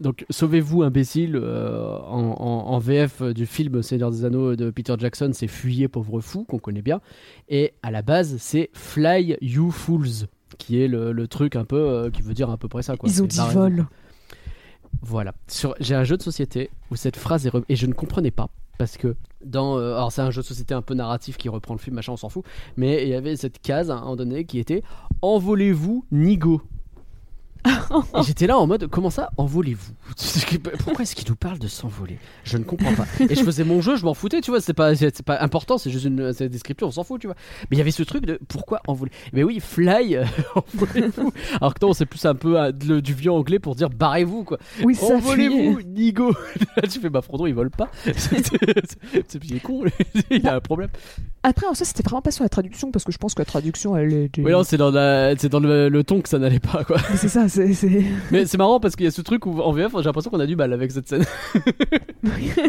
Donc, 0.00 0.24
Sauvez-vous, 0.30 0.82
imbécile, 0.82 1.36
euh, 1.36 1.98
en, 1.98 2.20
en- 2.40 2.72
en 2.72 2.78
VF 2.78 3.22
du 3.22 3.44
film 3.46 3.82
Seigneur 3.82 4.10
des 4.10 4.24
Anneaux 4.24 4.56
de 4.56 4.70
Peter 4.70 4.94
Jackson, 4.98 5.30
c'est 5.34 5.46
Fuyez, 5.46 5.88
pauvre 5.88 6.20
fou, 6.20 6.44
qu'on 6.44 6.58
connaît 6.58 6.80
bien. 6.82 7.00
Et 7.48 7.74
à 7.82 7.90
la 7.90 8.00
base, 8.02 8.36
c'est 8.38 8.70
Fly, 8.72 9.36
you 9.42 9.70
fools, 9.70 10.26
qui 10.58 10.80
est 10.82 10.88
le, 10.88 11.12
le 11.12 11.28
truc 11.28 11.54
un 11.54 11.64
peu. 11.66 11.76
euh, 11.76 12.10
qui 12.10 12.22
veut 12.22 12.32
dire 12.34 12.48
à 12.50 12.56
peu 12.56 12.66
près 12.68 12.82
ça. 12.82 12.96
Quoi. 12.96 13.08
Ils 13.10 13.22
ont 13.22 13.26
dit 13.26 13.36
vol. 13.54 13.86
Voilà. 15.02 15.34
Sur, 15.48 15.74
j'ai 15.80 15.94
un 15.94 16.04
jeu 16.04 16.16
de 16.16 16.22
société 16.22 16.70
où 16.90 16.96
cette 16.96 17.16
phrase 17.16 17.46
est 17.46 17.50
re- 17.50 17.64
et 17.68 17.76
je 17.76 17.86
ne 17.86 17.92
comprenais 17.92 18.30
pas 18.30 18.48
parce 18.78 18.96
que 18.96 19.14
dans 19.44 19.78
euh, 19.78 19.94
alors 19.94 20.10
c'est 20.12 20.22
un 20.22 20.30
jeu 20.30 20.40
de 20.42 20.46
société 20.46 20.74
un 20.74 20.82
peu 20.82 20.94
narratif 20.94 21.36
qui 21.36 21.48
reprend 21.48 21.74
le 21.74 21.78
film 21.78 21.96
machin 21.96 22.12
on 22.12 22.16
s'en 22.16 22.28
fout 22.30 22.44
mais 22.76 23.02
il 23.04 23.08
y 23.10 23.14
avait 23.14 23.36
cette 23.36 23.60
case 23.60 23.90
à 23.90 23.96
un 23.96 24.00
moment 24.00 24.16
donné 24.16 24.44
qui 24.44 24.58
était 24.58 24.82
envolez-vous 25.22 26.04
Nigo. 26.10 26.62
et 28.18 28.22
j'étais 28.22 28.46
là 28.46 28.58
en 28.58 28.66
mode 28.66 28.86
comment 28.86 29.10
ça 29.10 29.30
envolez-vous? 29.36 29.92
Pourquoi 30.84 31.02
est-ce 31.02 31.14
qu'il 31.14 31.28
nous 31.28 31.36
parle 31.36 31.58
de 31.58 31.68
s'envoler? 31.68 32.18
Je 32.44 32.56
ne 32.56 32.64
comprends 32.64 32.92
pas. 32.94 33.06
Et 33.28 33.34
je 33.34 33.42
faisais 33.42 33.64
mon 33.64 33.80
jeu, 33.80 33.96
je 33.96 34.04
m'en 34.04 34.14
foutais, 34.14 34.40
tu 34.40 34.50
vois, 34.50 34.60
c'est 34.60 34.72
pas 34.74 34.94
c'est 34.94 35.22
pas 35.22 35.40
important, 35.42 35.76
c'est 35.78 35.90
juste 35.90 36.04
une 36.06 36.32
c'est 36.32 36.48
description, 36.48 36.86
on 36.88 36.90
s'en 36.90 37.04
fout, 37.04 37.20
tu 37.20 37.26
vois. 37.26 37.36
Mais 37.70 37.76
il 37.76 37.78
y 37.78 37.82
avait 37.82 37.90
ce 37.90 38.02
truc 38.02 38.24
de 38.24 38.38
pourquoi 38.48 38.80
envoler? 38.86 39.12
Mais 39.32 39.42
oui, 39.42 39.60
fly, 39.60 40.16
euh, 40.16 40.24
envolez-vous. 40.74 41.32
Alors 41.60 41.74
que 41.74 41.84
non, 41.84 41.92
c'est 41.92 42.06
plus 42.06 42.24
un 42.26 42.34
peu 42.34 42.60
euh, 42.60 42.72
de- 42.72 43.00
du 43.00 43.14
vieux 43.14 43.32
anglais 43.32 43.58
pour 43.58 43.74
dire 43.74 43.90
barrez-vous 43.90 44.44
quoi. 44.44 44.58
Oui, 44.82 44.94
ça 44.94 45.14
Envolez-vous. 45.16 45.80
Nigo 45.86 46.34
Tu 46.90 47.00
fais, 47.00 47.10
bah 47.10 47.22
Frodon, 47.22 47.46
il 47.46 47.54
vole 47.54 47.70
pas. 47.70 47.90
C'est 48.14 49.44
il 49.44 49.56
est 49.56 49.60
con, 49.60 49.82
il 50.30 50.46
a 50.46 50.54
un 50.56 50.60
problème. 50.60 50.88
Après, 51.42 51.66
en 51.66 51.74
soi, 51.74 51.86
c'était 51.86 52.02
vraiment 52.02 52.20
pas 52.22 52.30
sur 52.30 52.42
la 52.44 52.48
traduction 52.50 52.90
parce 52.90 53.04
que 53.04 53.12
je 53.12 53.18
pense 53.18 53.34
que 53.34 53.40
la 53.40 53.46
traduction, 53.46 53.96
elle 53.96 54.12
est. 54.12 54.30
Oui, 54.38 54.52
non, 54.52 54.62
c'est 54.62 54.76
dans, 54.76 54.90
la, 54.90 55.34
c'est 55.38 55.48
dans 55.48 55.60
le, 55.60 55.88
le 55.88 56.04
ton 56.04 56.20
que 56.20 56.28
ça 56.28 56.38
n'allait 56.38 56.58
pas, 56.60 56.84
quoi. 56.84 56.98
Mais 57.10 57.16
c'est 57.16 57.28
ça, 57.28 57.48
c'est. 57.50 57.74
c'est- 57.74 58.04
Mais 58.30 58.46
c'est 58.46 58.56
marrant 58.56 58.80
parce 58.80 58.96
qu'il 58.96 59.04
y 59.04 59.08
a 59.08 59.10
ce 59.10 59.20
truc 59.20 59.44
où 59.44 59.60
en 59.60 59.72
VF, 59.72 59.92
j'ai 59.98 60.04
l'impression 60.04 60.30
qu'on 60.30 60.40
a 60.40 60.46
du 60.46 60.56
mal 60.56 60.72
avec 60.72 60.90
cette 60.92 61.08
scène. 61.08 61.24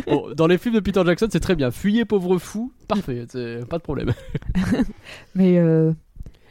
Bon, 0.08 0.30
dans 0.36 0.48
les 0.48 0.58
films 0.58 0.76
de 0.76 0.80
Peter 0.80 1.02
Jackson, 1.06 1.28
c'est 1.32 1.40
très 1.40 1.56
bien. 1.56 1.72
Fuyez, 1.72 2.06
pauvre 2.06 2.38
fou, 2.38 2.72
parfait, 2.88 3.26
c'est 3.30 3.66
pas 3.70 3.78
de 3.78 3.84
problème. 3.84 4.12
Mais. 5.36 5.58
euh, 5.58 5.92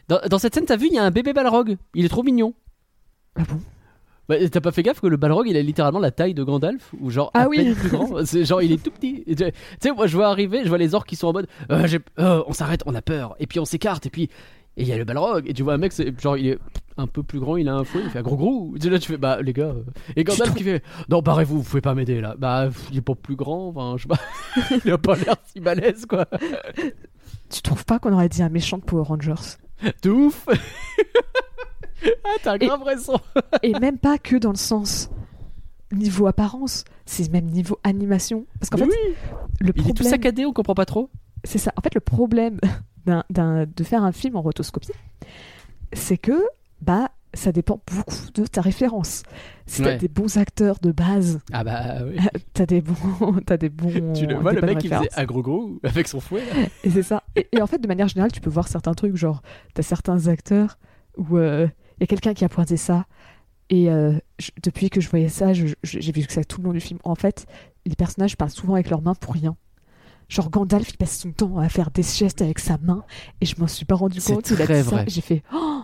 Dans, 0.09 0.21
dans 0.29 0.39
cette 0.39 0.55
scène, 0.55 0.65
t'as 0.67 0.77
vu, 0.77 0.87
il 0.89 0.95
y 0.95 0.99
a 0.99 1.05
un 1.05 1.11
bébé 1.11 1.33
Balrog. 1.33 1.77
Il 1.95 2.05
est 2.05 2.09
trop 2.09 2.23
mignon. 2.23 2.55
Ah 3.37 3.43
bon? 3.49 3.61
Bah, 4.29 4.37
t'as 4.49 4.61
pas 4.61 4.71
fait 4.71 4.85
gaffe 4.85 5.01
que 5.01 5.09
le 5.09 5.17
Balrog 5.17 5.49
il 5.49 5.57
a 5.57 5.63
littéralement 5.63 5.99
la 5.99 6.13
taille 6.13 6.35
de 6.35 6.45
Gandalf 6.45 6.93
ou 7.01 7.11
genre 7.11 7.33
Ah 7.35 7.43
à 7.43 7.49
oui. 7.49 7.57
peine 7.57 7.75
plus 7.75 7.89
grand 7.89 8.25
c'est 8.25 8.45
genre 8.45 8.63
il 8.63 8.71
est 8.71 8.81
tout 8.81 8.93
petit 8.93 9.25
Et 9.27 9.35
tu 9.35 9.43
tu 9.45 9.51
sais 9.81 9.91
moi 9.91 10.07
je 10.07 10.15
vois 10.17 10.29
arriver 10.29 10.61
je 10.63 10.69
vois 10.69 10.79
les 10.79 10.95
orques 10.95 11.09
qui 11.09 11.17
sont 11.17 11.27
en 11.27 11.33
mode 11.33 11.49
Euh, 11.69 11.89
j'ai- 11.89 11.99
euh, 12.21 12.41
on 12.47 12.53
s'arrête 12.53 12.85
on 12.87 12.95
a 12.95 13.03
peur 13.03 13.35
et 13.41 13.49
puis 13.49 13.59
on 13.59 13.65
s'écarte 13.65 14.07
et 14.07 14.11
puis 14.11 14.31
et 14.81 14.83
il 14.83 14.89
y 14.89 14.93
a 14.93 14.99
le 14.99 15.05
Balrog. 15.05 15.49
Et 15.49 15.53
tu 15.55 15.63
vois 15.63 15.75
un 15.75 15.79
mec 15.79 15.93
c'est 15.93 16.19
genre 16.21 16.37
il 16.37 16.49
est 16.49 16.59
un 16.97 17.07
peu 17.07 17.23
plus 17.23 17.39
grand 17.41 17.57
il 17.57 17.69
a 17.69 17.75
un 17.75 17.85
fouet 17.85 18.03
il 18.05 18.11
fait 18.11 18.19
un 18.19 18.23
gros 18.23 18.37
gros 18.37 18.75
sais, 18.81 18.91
là 18.91 18.99
tu 18.99 19.09
fais 19.13 19.17
bah 19.17 19.41
les 19.41 19.53
gars 19.55 19.67
euh. 19.69 19.85
et 20.17 20.25
Gandalf 20.25 20.51
trouves- 20.51 20.59
qui 20.59 20.65
fait 20.65 20.83
non 21.09 21.23
barrez-vous 21.23 21.59
vous 21.59 21.63
pouvez 21.69 21.81
pas 21.81 21.95
m'aider 21.95 22.21
là. 22.21 22.35
Bah 22.39 22.69
il 22.91 22.99
est 22.99 23.03
pas 23.03 23.15
plus 23.15 23.37
grand 23.37 23.69
enfin 23.69 23.97
je 23.97 24.03
sais 24.03 24.09
pas. 24.09 24.77
Il 24.85 24.91
a 24.93 24.99
pas 24.99 25.15
l'air 25.17 25.37
si 25.47 25.61
balèze 25.61 26.05
quoi. 26.07 26.27
Tu 27.49 27.63
trouves 27.63 27.85
pas 27.85 27.99
qu'on 27.99 28.13
aurait 28.13 28.29
dit 28.29 28.43
un 28.43 28.49
méchant 28.49 28.79
de 28.79 28.83
Power 28.85 29.05
Rangers? 29.05 29.57
De 30.03 30.11
ouf. 30.11 30.47
Ah 32.03 32.31
t'as 32.43 32.55
Et- 32.57 32.67
grave 32.67 32.83
raison. 32.83 33.15
Et 33.63 33.79
même 33.79 33.99
pas 33.99 34.17
que 34.19 34.37
dans 34.37 34.51
le 34.51 34.57
sens 34.57 35.11
niveau 35.93 36.27
apparence, 36.27 36.85
c'est 37.05 37.31
même 37.31 37.47
niveau 37.47 37.79
animation. 37.85 38.47
Parce 38.59 38.71
qu'en 38.71 38.79
fait, 38.79 38.85
oui. 38.85 39.15
le 39.61 39.73
il 39.75 39.81
est 39.81 39.83
tout 39.89 39.93
problème, 39.95 40.11
saccadé 40.11 40.47
on 40.47 40.53
comprend 40.53 40.75
pas 40.75 40.87
trop. 40.87 41.11
C'est 41.45 41.59
ça. 41.59 41.73
En 41.77 41.83
fait, 41.83 41.95
le 41.95 42.01
problème 42.01 42.59
de 43.07 43.85
faire 43.85 44.03
un 44.05 44.13
film 44.13 44.37
en 44.37 44.43
rotoscopie, 44.43 44.93
c'est 45.93 46.19
que 46.19 46.43
bah 46.81 47.11
ça 47.33 47.53
dépend 47.53 47.81
beaucoup 47.95 48.31
de 48.35 48.45
ta 48.47 48.61
référence. 48.61 49.23
Si 49.67 49.83
t'as 49.83 49.91
Ouais. 49.91 49.97
des 49.99 50.09
bons 50.09 50.37
acteurs 50.37 50.79
de 50.81 50.91
base, 50.91 51.39
ah 51.53 51.63
bah 51.63 51.99
oui 52.05 52.19
t'as 52.55 52.67
des 52.67 52.81
bons, 52.81 53.41
t'as 53.47 53.57
des 53.57 53.69
bons. 53.69 54.13
Tu 54.15 54.27
le 54.27 54.35
vois, 54.35 54.53
le 54.53 54.61
mec, 54.63 54.83
références. 54.83 55.07
faisait 55.13 55.27
gros 55.27 55.79
avec 55.85 56.09
son 56.09 56.19
fouet. 56.21 56.43
là. 56.47 56.67
Et 56.85 56.91
c'est 56.91 57.05
ça. 57.05 57.23
Et, 57.37 57.47
et 57.53 57.63
en 57.63 57.67
fait, 57.69 57.79
de 57.79 57.87
manière 57.87 58.09
générale, 58.09 58.33
tu 58.33 58.41
peux 58.41 58.51
voir 58.51 58.67
certains 58.67 58.95
trucs, 58.95 59.17
genre, 59.17 59.43
t'as 59.75 59.83
certains 59.83 60.27
acteurs 60.27 60.79
où 61.17 61.39
il 61.39 61.71
y 62.01 62.03
a 62.05 62.07
quelqu'un 62.07 62.35
qui 62.35 62.45
a 62.45 62.49
pointé 62.49 62.77
ça. 62.77 63.07
Et 63.69 63.89
euh, 63.91 64.15
je- 64.41 64.51
depuis 64.65 64.91
que 64.91 65.01
je 65.01 65.09
voyais 65.09 65.29
ça, 65.29 65.53
j'ai 65.53 66.13
vu 66.13 66.27
que 66.27 66.33
ça 66.33 66.43
tout 66.43 66.61
le 66.61 66.67
long 66.67 66.73
du 66.73 66.81
film. 66.81 66.99
En 67.05 67.15
fait, 67.15 67.47
les 67.87 67.95
personnages 67.95 68.37
parlent 68.37 68.51
souvent 68.51 68.75
avec 68.75 68.91
leurs 68.91 69.03
mains 69.03 69.15
pour 69.15 69.35
rien. 69.35 69.57
Genre 70.31 70.49
Gandalf, 70.49 70.89
il 70.91 70.97
passe 70.97 71.19
son 71.19 71.33
temps 71.33 71.59
à 71.59 71.69
faire 71.69 71.91
des 71.91 72.03
gestes 72.05 72.41
avec 72.41 72.59
sa 72.61 72.79
main, 72.79 73.05
et 73.43 73.47
je 73.47 73.55
m'en 73.59 73.67
suis 73.67 73.85
pas 73.85 73.97
rendu 73.97 74.21
C'est 74.21 74.33
compte. 74.33 74.51
a 74.53 74.65
très 74.65 74.81
vrai. 74.81 75.05
J'ai 75.09 75.21
fait 75.21 75.43
oh 75.53 75.83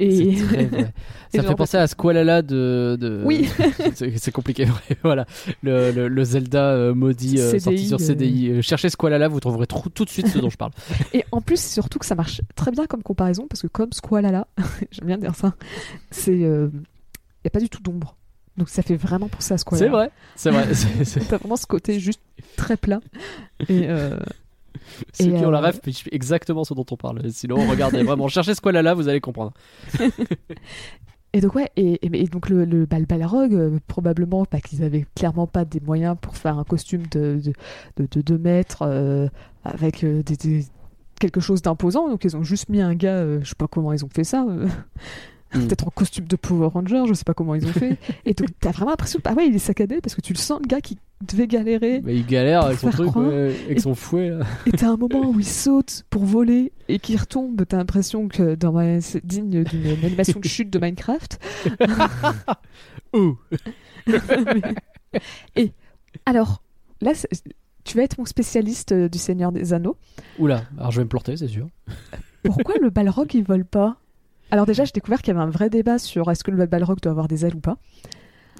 C'est 0.00 0.06
Et 0.06 0.34
très 0.36 0.66
vrai. 0.66 0.92
Et 1.32 1.36
Ça 1.36 1.44
fait 1.44 1.54
penser 1.54 1.76
à 1.76 1.86
Squalala 1.86 2.42
de. 2.42 2.96
de... 3.00 3.22
Oui. 3.24 3.48
c'est 3.94 4.18
c'est 4.18 4.32
compliqué, 4.32 4.66
voilà. 5.04 5.24
Le, 5.62 5.92
le- 5.92 6.08
le 6.08 6.24
Zelda 6.24 6.72
euh, 6.72 6.94
maudit 6.94 7.38
euh, 7.38 7.58
sorti 7.60 7.86
sur 7.86 8.00
euh. 8.00 8.04
CDI. 8.04 8.48
Euh, 8.50 8.62
Cherchez 8.62 8.88
Squalala, 8.90 9.28
vous 9.28 9.38
trouverez 9.38 9.66
tout 9.68 10.04
de 10.04 10.10
suite 10.10 10.26
ce 10.26 10.38
dont 10.38 10.50
je 10.50 10.56
parle. 10.56 10.72
Et 11.12 11.24
en 11.30 11.40
plus, 11.40 11.60
c'est 11.60 11.72
surtout 11.72 12.00
que 12.00 12.06
ça 12.06 12.16
marche 12.16 12.42
très 12.56 12.72
bien 12.72 12.86
comme 12.86 13.04
comparaison, 13.04 13.46
parce 13.48 13.62
que 13.62 13.68
comme 13.68 13.92
Squalala, 13.92 14.48
j'aime 14.90 15.06
bien 15.06 15.18
dire 15.18 15.36
ça, 15.36 15.54
c'est. 16.10 16.32
Il 16.36 16.70
n'y 17.44 17.48
a 17.48 17.50
pas 17.50 17.60
du 17.60 17.68
tout 17.70 17.80
d'ombre. 17.80 18.16
Donc 18.60 18.68
ça 18.68 18.82
fait 18.82 18.94
vraiment 18.96 19.26
penser 19.28 19.54
à 19.54 19.58
Squalala. 19.58 20.10
C'est 20.36 20.50
vrai, 20.50 20.72
c'est 20.74 20.90
vrai. 20.90 21.26
T'as 21.28 21.38
vraiment 21.38 21.56
ce 21.56 21.66
côté 21.66 21.98
juste 21.98 22.20
très 22.56 22.76
plat. 22.76 23.00
Et 23.68 23.88
euh, 23.88 24.16
Ceux 25.14 25.24
Et, 25.34 25.38
qui 25.38 25.44
ont 25.44 25.50
la 25.50 25.58
euh, 25.62 25.66
ref 25.68 25.80
pitchent 25.80 26.04
exactement 26.12 26.62
ce 26.62 26.74
dont 26.74 26.86
on 26.90 26.96
parle. 26.96 27.22
Sinon, 27.32 27.56
regardez 27.68 28.02
vraiment, 28.04 28.28
cherchez 28.28 28.54
Squalala, 28.54 28.94
vous 28.94 29.08
allez 29.08 29.20
comprendre. 29.20 29.52
Et 31.32 31.40
donc 31.40 31.54
ouais, 31.54 31.70
et, 31.76 31.94
et- 32.06 32.22
et 32.22 32.26
donc 32.26 32.48
le, 32.48 32.64
le 32.64 32.86
Bal 32.86 33.06
Balrog, 33.06 33.54
euh, 33.54 33.78
probablement 33.86 34.44
pas 34.44 34.60
qu'ils 34.60 34.82
avaient 34.84 35.06
clairement 35.16 35.46
pas 35.46 35.64
des 35.64 35.80
moyens 35.80 36.16
pour 36.20 36.36
faire 36.36 36.58
un 36.58 36.64
costume 36.64 37.02
de 37.06 37.40
2 37.42 37.52
de, 37.96 38.08
de, 38.10 38.20
deux 38.20 38.38
mètres 38.38 38.82
euh, 38.82 39.28
avec 39.64 40.04
des, 40.04 40.22
des- 40.22 40.64
quelque 41.20 41.40
chose 41.40 41.62
d'imposant, 41.62 42.08
donc 42.08 42.24
ils 42.24 42.36
ont 42.36 42.42
juste 42.42 42.68
mis 42.68 42.80
un 42.80 42.94
gars, 42.94 43.24
je 43.40 43.48
sais 43.48 43.54
pas 43.54 43.68
comment 43.68 43.92
ils 43.92 44.04
ont 44.04 44.08
fait 44.08 44.24
ça, 44.24 44.44
Mm. 45.52 45.66
peut-être 45.66 45.86
en 45.88 45.90
costume 45.90 46.26
de 46.26 46.36
Power 46.36 46.68
Ranger, 46.68 47.02
je 47.08 47.14
sais 47.14 47.24
pas 47.24 47.34
comment 47.34 47.54
ils 47.56 47.66
ont 47.66 47.72
fait. 47.72 47.98
et 48.24 48.34
donc 48.34 48.48
t'as 48.60 48.70
vraiment 48.70 48.90
l'impression, 48.90 49.18
ah 49.24 49.32
ouais, 49.34 49.48
il 49.48 49.54
est 49.54 49.58
saccadé 49.58 50.00
parce 50.00 50.14
que 50.14 50.20
tu 50.20 50.32
le 50.32 50.38
sens 50.38 50.60
le 50.62 50.66
gars 50.68 50.80
qui 50.80 50.96
devait 51.26 51.46
galérer. 51.48 52.00
Mais 52.04 52.14
il 52.16 52.24
galère 52.26 52.64
avec 52.66 52.78
son 52.78 52.90
truc, 52.90 53.14
ouais, 53.16 53.54
avec 53.66 53.78
Et- 53.78 53.80
son 53.80 53.94
fouet. 53.94 54.30
Là. 54.30 54.46
Et 54.66 54.70
t'as 54.72 54.88
un 54.90 54.96
moment 54.96 55.28
où 55.28 55.38
il 55.40 55.44
saute 55.46 56.04
pour 56.08 56.24
voler 56.24 56.72
et 56.88 56.98
qu'il 56.98 57.16
retombe, 57.18 57.64
t'as 57.66 57.76
l'impression 57.78 58.28
que 58.28 58.54
dans 58.54 58.72
ma- 58.72 59.00
c'est 59.00 59.24
digne 59.26 59.64
d'une 59.64 59.86
animation 60.04 60.38
de 60.40 60.46
chute 60.48 60.70
de 60.70 60.78
Minecraft. 60.78 61.40
Ouh. 63.14 63.36
Et 65.56 65.72
alors, 66.26 66.62
là, 67.00 67.12
tu 67.84 67.96
vas 67.96 68.02
être 68.04 68.18
mon 68.18 68.24
spécialiste 68.24 68.92
euh, 68.92 69.08
du 69.08 69.18
Seigneur 69.18 69.52
des 69.52 69.72
Anneaux. 69.72 69.96
Oula, 70.38 70.62
alors 70.78 70.90
je 70.90 70.98
vais 70.98 71.04
me 71.04 71.08
planter, 71.08 71.36
c'est 71.36 71.48
sûr. 71.48 71.66
Pourquoi 72.44 72.76
le 72.80 72.90
Balrog 72.90 73.34
il 73.34 73.42
vole 73.44 73.64
pas? 73.64 73.96
Alors 74.50 74.66
déjà, 74.66 74.84
j'ai 74.84 74.92
découvert 74.92 75.22
qu'il 75.22 75.34
y 75.34 75.36
avait 75.36 75.46
un 75.46 75.50
vrai 75.50 75.70
débat 75.70 75.98
sur 75.98 76.30
est-ce 76.30 76.44
que 76.44 76.50
le 76.50 76.66
Balrog 76.66 77.00
doit 77.00 77.12
avoir 77.12 77.28
des 77.28 77.46
ailes 77.46 77.54
ou 77.54 77.60
pas. 77.60 77.78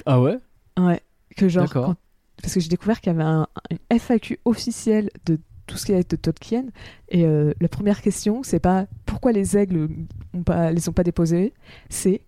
Ah 0.07 0.21
ouais? 0.21 0.39
Ouais. 0.79 1.01
Que 1.37 1.49
genre, 1.49 1.71
quand- 1.71 1.97
parce 2.43 2.55
que 2.55 2.61
j'ai 2.61 2.69
découvert 2.69 3.01
qu'il 3.01 3.13
y 3.13 3.15
avait 3.15 3.25
un, 3.25 3.47
FAQ 3.91 4.39
officiel 4.45 5.11
de 5.27 5.39
tout 5.67 5.77
ce 5.77 5.87
qui 5.87 5.93
est 5.93 6.11
de 6.11 6.17
Tolkien. 6.17 6.65
Et 7.09 7.25
euh, 7.25 7.53
la 7.61 7.69
première 7.69 8.03
question, 8.03 8.43
c'est 8.43 8.61
pas 8.61 8.87
pourquoi 9.07 9.33
les 9.33 9.57
aigles 9.57 9.89
ont 10.35 10.43
pas, 10.43 10.73
les 10.73 10.89
ont 10.89 10.93
pas 10.93 11.05
déposés, 11.05 11.53
c'est 11.89 12.23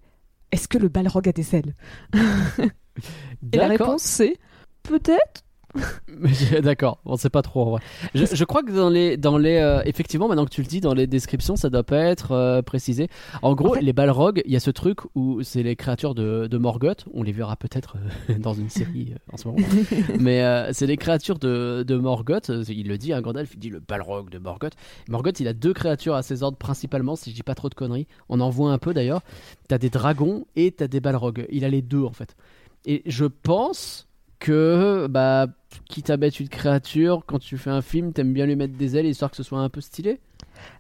est-ce 0.53 0.69
que 0.69 0.79
le 0.79 0.89
Balrog 0.89 1.29
a 1.29 1.33
des 1.33 1.57
ailes? 1.57 1.75
Et 3.53 3.57
la 3.57 3.69
réponse 3.69 4.03
c'est 4.03 4.37
peut-être. 4.83 5.45
D'accord, 6.63 6.99
on 7.05 7.17
sait 7.17 7.31
pas 7.31 7.43
trop 7.43 7.63
en 7.63 7.71
vrai. 7.73 7.81
Je, 8.15 8.25
je 8.27 8.45
crois 8.45 8.63
que 8.63 8.73
dans 8.73 8.91
les, 8.91 9.17
dans 9.17 9.39
les, 9.39 9.57
euh, 9.57 9.83
effectivement, 9.87 10.29
maintenant 10.29 10.45
que 10.45 10.51
tu 10.51 10.61
le 10.61 10.67
dis, 10.67 10.81
dans 10.81 10.95
les 10.95 11.07
descriptions, 11.07 11.57
ça 11.57 11.71
doit 11.71 11.83
pas 11.83 11.99
être 11.99 12.33
euh, 12.33 12.63
précisé. 12.63 13.09
En 13.43 13.55
gros, 13.55 13.71
En 13.71 13.75
fait- 13.75 13.81
les 13.81 13.93
Balrogs, 13.93 14.43
il 14.45 14.53
y 14.53 14.57
a 14.57 14.61
ce 14.61 14.71
truc 14.71 14.99
où 15.15 15.43
c'est 15.43 15.63
les 15.63 15.77
créatures 15.77 16.15
de, 16.15 16.47
de 16.47 16.59
Morgoth. 16.59 17.07
On 17.15 17.23
les 17.23 17.33
verra 17.33 17.57
peut-être 17.57 17.97
euh, 18.31 18.35
dans 18.39 18.53
une 18.55 18.69
série 18.69 19.15
en 19.33 19.37
ce 19.37 19.49
moment. 19.49 19.67
Mais 20.21 20.43
c'est 20.73 20.87
les 20.87 20.97
créatures 20.97 21.39
de, 21.39 21.85
de 21.87 21.97
Morgoth. 21.97 22.51
Il 22.69 22.89
le 22.89 22.99
dit, 22.99 23.13
hein, 23.13 23.21
Gandalf, 23.23 23.51
il 23.55 23.59
dit 23.59 23.71
le 23.71 23.81
Balrog 23.81 24.31
de 24.31 24.39
Morgoth. 24.39 24.75
Morgoth, 25.09 25.41
il 25.41 25.49
a 25.49 25.53
deux 25.55 25.73
créatures 25.73 26.15
à 26.15 26.23
ses 26.23 26.43
ordres 26.43 26.59
principalement, 26.59 27.17
si 27.17 27.31
je 27.31 27.35
dis 27.35 27.43
pas 27.43 27.55
trop 27.55 27.69
de 27.69 27.75
conneries. 27.75 28.07
On 28.29 28.41
en 28.41 28.51
voit 28.51 28.73
un 28.73 28.79
peu 28.79 28.93
d'ailleurs. 28.93 29.23
T'as 29.69 29.79
des 29.79 29.91
dragons 29.91 30.45
et 30.57 30.71
t'as 30.73 30.87
des 30.89 31.01
Balrogs. 31.01 31.47
Il 31.51 31.65
a 31.65 31.69
les 31.69 31.83
deux 31.83 32.03
en 32.03 32.13
fait. 32.13 32.37
Et 32.85 33.03
je 33.07 33.25
pense 33.25 34.09
que, 34.39 35.07
bah, 35.09 35.47
quitte 35.89 36.11
à 36.11 36.17
mettre 36.17 36.41
une 36.41 36.49
créature, 36.49 37.25
quand 37.27 37.39
tu 37.39 37.57
fais 37.59 37.71
un 37.71 37.83
film, 37.83 38.13
t'aimes 38.13 38.33
bien 38.33 38.47
lui 38.47 38.57
mettre 38.57 38.77
des 38.77 38.97
ailes 38.97 39.07
histoire 39.07 39.31
que 39.31 39.37
ce 39.37 39.43
soit 39.43 39.61
un 39.61 39.69
peu 39.69 39.81
stylé. 39.81 40.21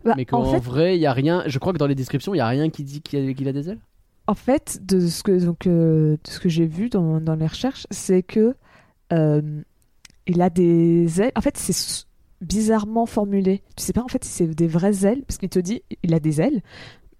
Bah, 0.04 0.14
mais 0.16 0.22
en 0.32 0.42
qu'en 0.42 0.44
fait, 0.52 0.58
vrai, 0.58 0.96
il 0.96 1.00
y 1.00 1.06
a 1.06 1.12
rien. 1.12 1.42
Je 1.46 1.58
crois 1.58 1.72
que 1.72 1.78
dans 1.78 1.86
les 1.86 1.94
descriptions, 1.94 2.34
il 2.34 2.38
y 2.38 2.40
a 2.40 2.48
rien 2.48 2.70
qui 2.70 2.84
dit 2.84 3.00
qu'il 3.02 3.46
a, 3.46 3.50
a 3.50 3.52
des 3.52 3.68
ailes. 3.70 3.80
En 4.26 4.34
fait, 4.34 4.80
de 4.84 5.06
ce 5.08 5.22
que, 5.22 5.44
donc, 5.44 5.66
euh, 5.66 6.16
de 6.22 6.30
ce 6.30 6.38
que 6.38 6.48
j'ai 6.48 6.66
vu 6.66 6.88
dans, 6.88 7.20
dans 7.20 7.34
les 7.34 7.46
recherches, 7.46 7.86
c'est 7.90 8.22
que 8.22 8.54
euh, 9.12 9.62
il 10.26 10.40
a 10.42 10.50
des 10.50 11.20
ailes. 11.20 11.32
En 11.34 11.40
fait, 11.40 11.56
c'est 11.56 12.06
bizarrement 12.40 13.06
formulé. 13.06 13.62
Tu 13.76 13.84
sais 13.84 13.92
pas 13.92 14.02
en 14.02 14.08
fait 14.08 14.24
si 14.24 14.30
c'est 14.30 14.46
des 14.48 14.66
vraies 14.66 15.06
ailes, 15.06 15.22
parce 15.26 15.38
qu'il 15.38 15.48
te 15.48 15.58
dit 15.58 15.82
il 16.02 16.12
a 16.12 16.20
des 16.20 16.40
ailes, 16.40 16.60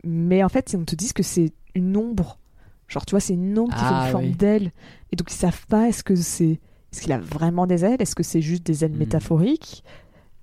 mais 0.04 0.42
en 0.42 0.48
fait 0.48 0.74
on 0.78 0.84
te 0.84 0.96
dit 0.96 1.12
que 1.12 1.22
c'est 1.22 1.52
une 1.74 1.96
ombre. 1.96 2.38
Genre 2.88 3.06
tu 3.06 3.12
vois, 3.12 3.20
c'est 3.20 3.34
une 3.34 3.58
ombre 3.58 3.72
qui 3.72 3.78
fait 3.80 3.86
Ah, 3.88 4.04
une 4.06 4.12
forme 4.12 4.24
oui. 4.26 4.34
d'aile. 4.36 4.72
Et 5.12 5.16
donc 5.16 5.30
ils 5.30 5.36
savent 5.36 5.66
pas 5.68 5.88
est-ce 5.88 6.02
que 6.04 6.14
c'est. 6.14 6.60
Est-ce 6.93 7.01
qu'il 7.03 7.12
a 7.12 7.18
vraiment 7.18 7.66
des 7.66 7.84
ailes? 7.84 7.97
Est-ce 8.01 8.14
que 8.14 8.22
c'est 8.22 8.43
juste 8.43 8.64
des 8.64 8.84
ailes 8.84 8.93
Hmm. 8.93 8.99
métaphoriques? 8.99 9.82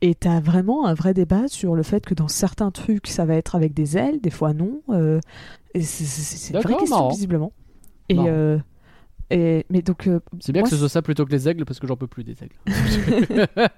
Et 0.01 0.15
t'as 0.15 0.39
vraiment 0.39 0.85
un 0.87 0.93
vrai 0.93 1.13
débat 1.13 1.47
sur 1.49 1.75
le 1.75 1.83
fait 1.83 2.05
que 2.05 2.13
dans 2.13 2.29
certains 2.29 2.71
trucs 2.71 3.07
ça 3.07 3.25
va 3.25 3.35
être 3.35 3.55
avec 3.55 3.73
des 3.73 3.97
ailes, 3.97 4.21
des 4.21 4.29
fois 4.29 4.53
non. 4.53 4.81
euh, 4.89 5.19
c'est- 5.79 6.53
une 6.53 6.61
vraie 6.61 6.75
question 6.77 6.95
marrant. 6.97 7.09
visiblement. 7.09 7.51
Et, 8.07 8.15
euh, 8.17 8.57
et 9.29 9.65
mais 9.69 9.81
donc 9.81 10.07
euh, 10.07 10.21
C'est 10.39 10.53
bien 10.53 10.61
Moi, 10.61 10.69
que 10.69 10.75
ce 10.75 10.79
soit 10.79 10.89
ça 10.89 11.01
plutôt 11.01 11.25
que 11.25 11.31
les 11.31 11.49
aigles 11.49 11.65
parce 11.65 11.79
que 11.79 11.85
j'en 11.87 11.97
peux 11.97 12.07
plus 12.07 12.23
des 12.23 12.37
aigles. 12.41 12.55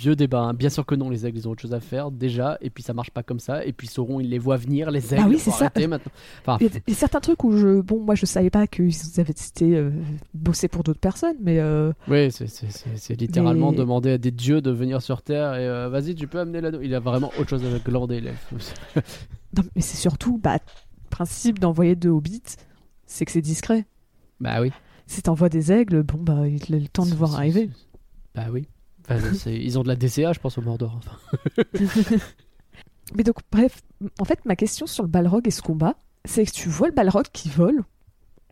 Vieux 0.00 0.16
débat, 0.16 0.40
hein. 0.40 0.54
bien 0.54 0.70
sûr 0.70 0.86
que 0.86 0.94
non, 0.94 1.10
les 1.10 1.26
aigles 1.26 1.36
ils 1.36 1.46
ont 1.46 1.50
autre 1.50 1.60
chose 1.60 1.74
à 1.74 1.80
faire 1.80 2.10
déjà, 2.10 2.56
et 2.62 2.70
puis 2.70 2.82
ça 2.82 2.94
marche 2.94 3.10
pas 3.10 3.22
comme 3.22 3.38
ça, 3.38 3.66
et 3.66 3.72
puis 3.74 3.86
Sauron 3.86 4.18
il 4.18 4.30
les 4.30 4.38
voit 4.38 4.56
venir, 4.56 4.90
les 4.90 5.12
aigles. 5.12 5.22
Ah 5.26 5.28
oui, 5.28 5.38
c'est 5.38 5.50
ça. 5.50 5.70
maintenant. 5.76 6.10
Enfin, 6.40 6.56
Il 6.60 6.66
y, 6.66 6.70
a- 6.76 6.80
il 6.86 6.90
y 6.94 6.96
a 6.96 6.96
certains 6.98 7.20
trucs 7.20 7.44
où 7.44 7.54
je, 7.54 7.82
bon, 7.82 8.00
moi 8.02 8.14
je 8.14 8.24
savais 8.24 8.48
pas 8.48 8.66
qu'ils 8.66 8.94
avaient 9.18 9.30
été 9.32 9.76
euh, 9.76 9.90
bossés 10.32 10.68
pour 10.68 10.84
d'autres 10.84 11.00
personnes, 11.00 11.36
mais 11.42 11.58
euh, 11.58 11.92
oui, 12.08 12.32
c'est- 12.32 13.20
littéralement 13.20 13.72
Mais- 13.72 13.76
demander 13.76 14.12
à 14.12 14.18
des 14.18 14.30
dieux 14.30 14.62
de 14.62 14.70
venir 14.70 15.02
sur 15.02 15.20
Terre 15.20 15.54
et 15.56 15.66
euh, 15.68 15.90
vas-y, 15.90 16.14
tu 16.14 16.26
peux 16.26 16.40
amener 16.40 16.62
l'anneau. 16.62 16.80
Il 16.82 16.94
a 16.94 17.00
vraiment 17.00 17.30
autre 17.38 17.50
chose 17.50 17.62
à 17.64 17.78
glander, 17.78 18.20
les 18.22 18.30
non, 19.56 19.62
mais 19.76 19.82
c'est 19.82 19.96
surtout, 19.98 20.38
bah, 20.38 20.54
le 20.54 21.10
principe 21.10 21.58
d'envoyer 21.58 21.94
deux 21.94 22.08
hobbits, 22.08 22.40
c'est 23.04 23.24
que 23.26 23.32
c'est 23.32 23.42
discret. 23.42 23.84
Bah 24.40 24.60
oui. 24.62 24.72
Si 25.06 25.20
t'envoies 25.22 25.48
des 25.48 25.72
aigles, 25.72 26.02
bon 26.04 26.18
bah 26.22 26.46
il 26.48 26.74
a 26.74 26.78
le 26.78 26.88
temps 26.88 27.04
de 27.04 27.12
voir 27.14 27.34
arriver. 27.34 27.68
Bah 28.34 28.44
oui. 28.50 28.66
Enfin, 29.10 29.34
c'est- 29.34 29.54
ils 29.56 29.78
ont 29.78 29.82
de 29.82 29.88
la 29.88 29.96
DCA, 29.96 30.32
je 30.32 30.38
pense, 30.40 30.56
au 30.58 30.62
Mordor. 30.62 30.98
Enfin, 30.98 31.64
Mais 33.16 33.24
donc 33.24 33.36
bref, 33.50 33.80
en 34.20 34.24
fait 34.24 34.38
ma 34.44 34.54
question 34.54 34.86
sur 34.86 35.02
le 35.02 35.08
Balrog 35.08 35.46
et 35.48 35.50
ce 35.50 35.62
combat, 35.62 35.96
c'est 36.24 36.44
que 36.46 36.50
tu 36.52 36.68
vois 36.68 36.86
le 36.88 36.94
Balrog 36.94 37.24
qui 37.32 37.48
vole 37.48 37.82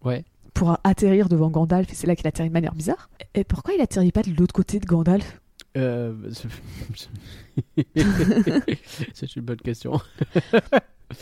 Ouais. 0.04 0.24
pour 0.54 0.76
atterrir 0.82 1.28
devant 1.28 1.48
Gandalf, 1.50 1.92
et 1.92 1.94
c'est 1.94 2.06
là 2.08 2.16
qu'il 2.16 2.26
atterrit 2.26 2.48
de 2.48 2.52
manière 2.54 2.74
bizarre. 2.74 3.08
Et 3.34 3.44
pourquoi 3.44 3.74
il 3.74 3.80
atterrit 3.80 4.10
pas 4.10 4.22
de 4.22 4.32
l'autre 4.34 4.52
côté 4.54 4.80
de 4.80 4.86
Gandalf? 4.86 5.40
Euh, 5.76 6.12
c'est- 6.32 6.48
c'est 9.14 9.36
une 9.36 9.42
bonne 9.42 9.58
question. 9.60 10.00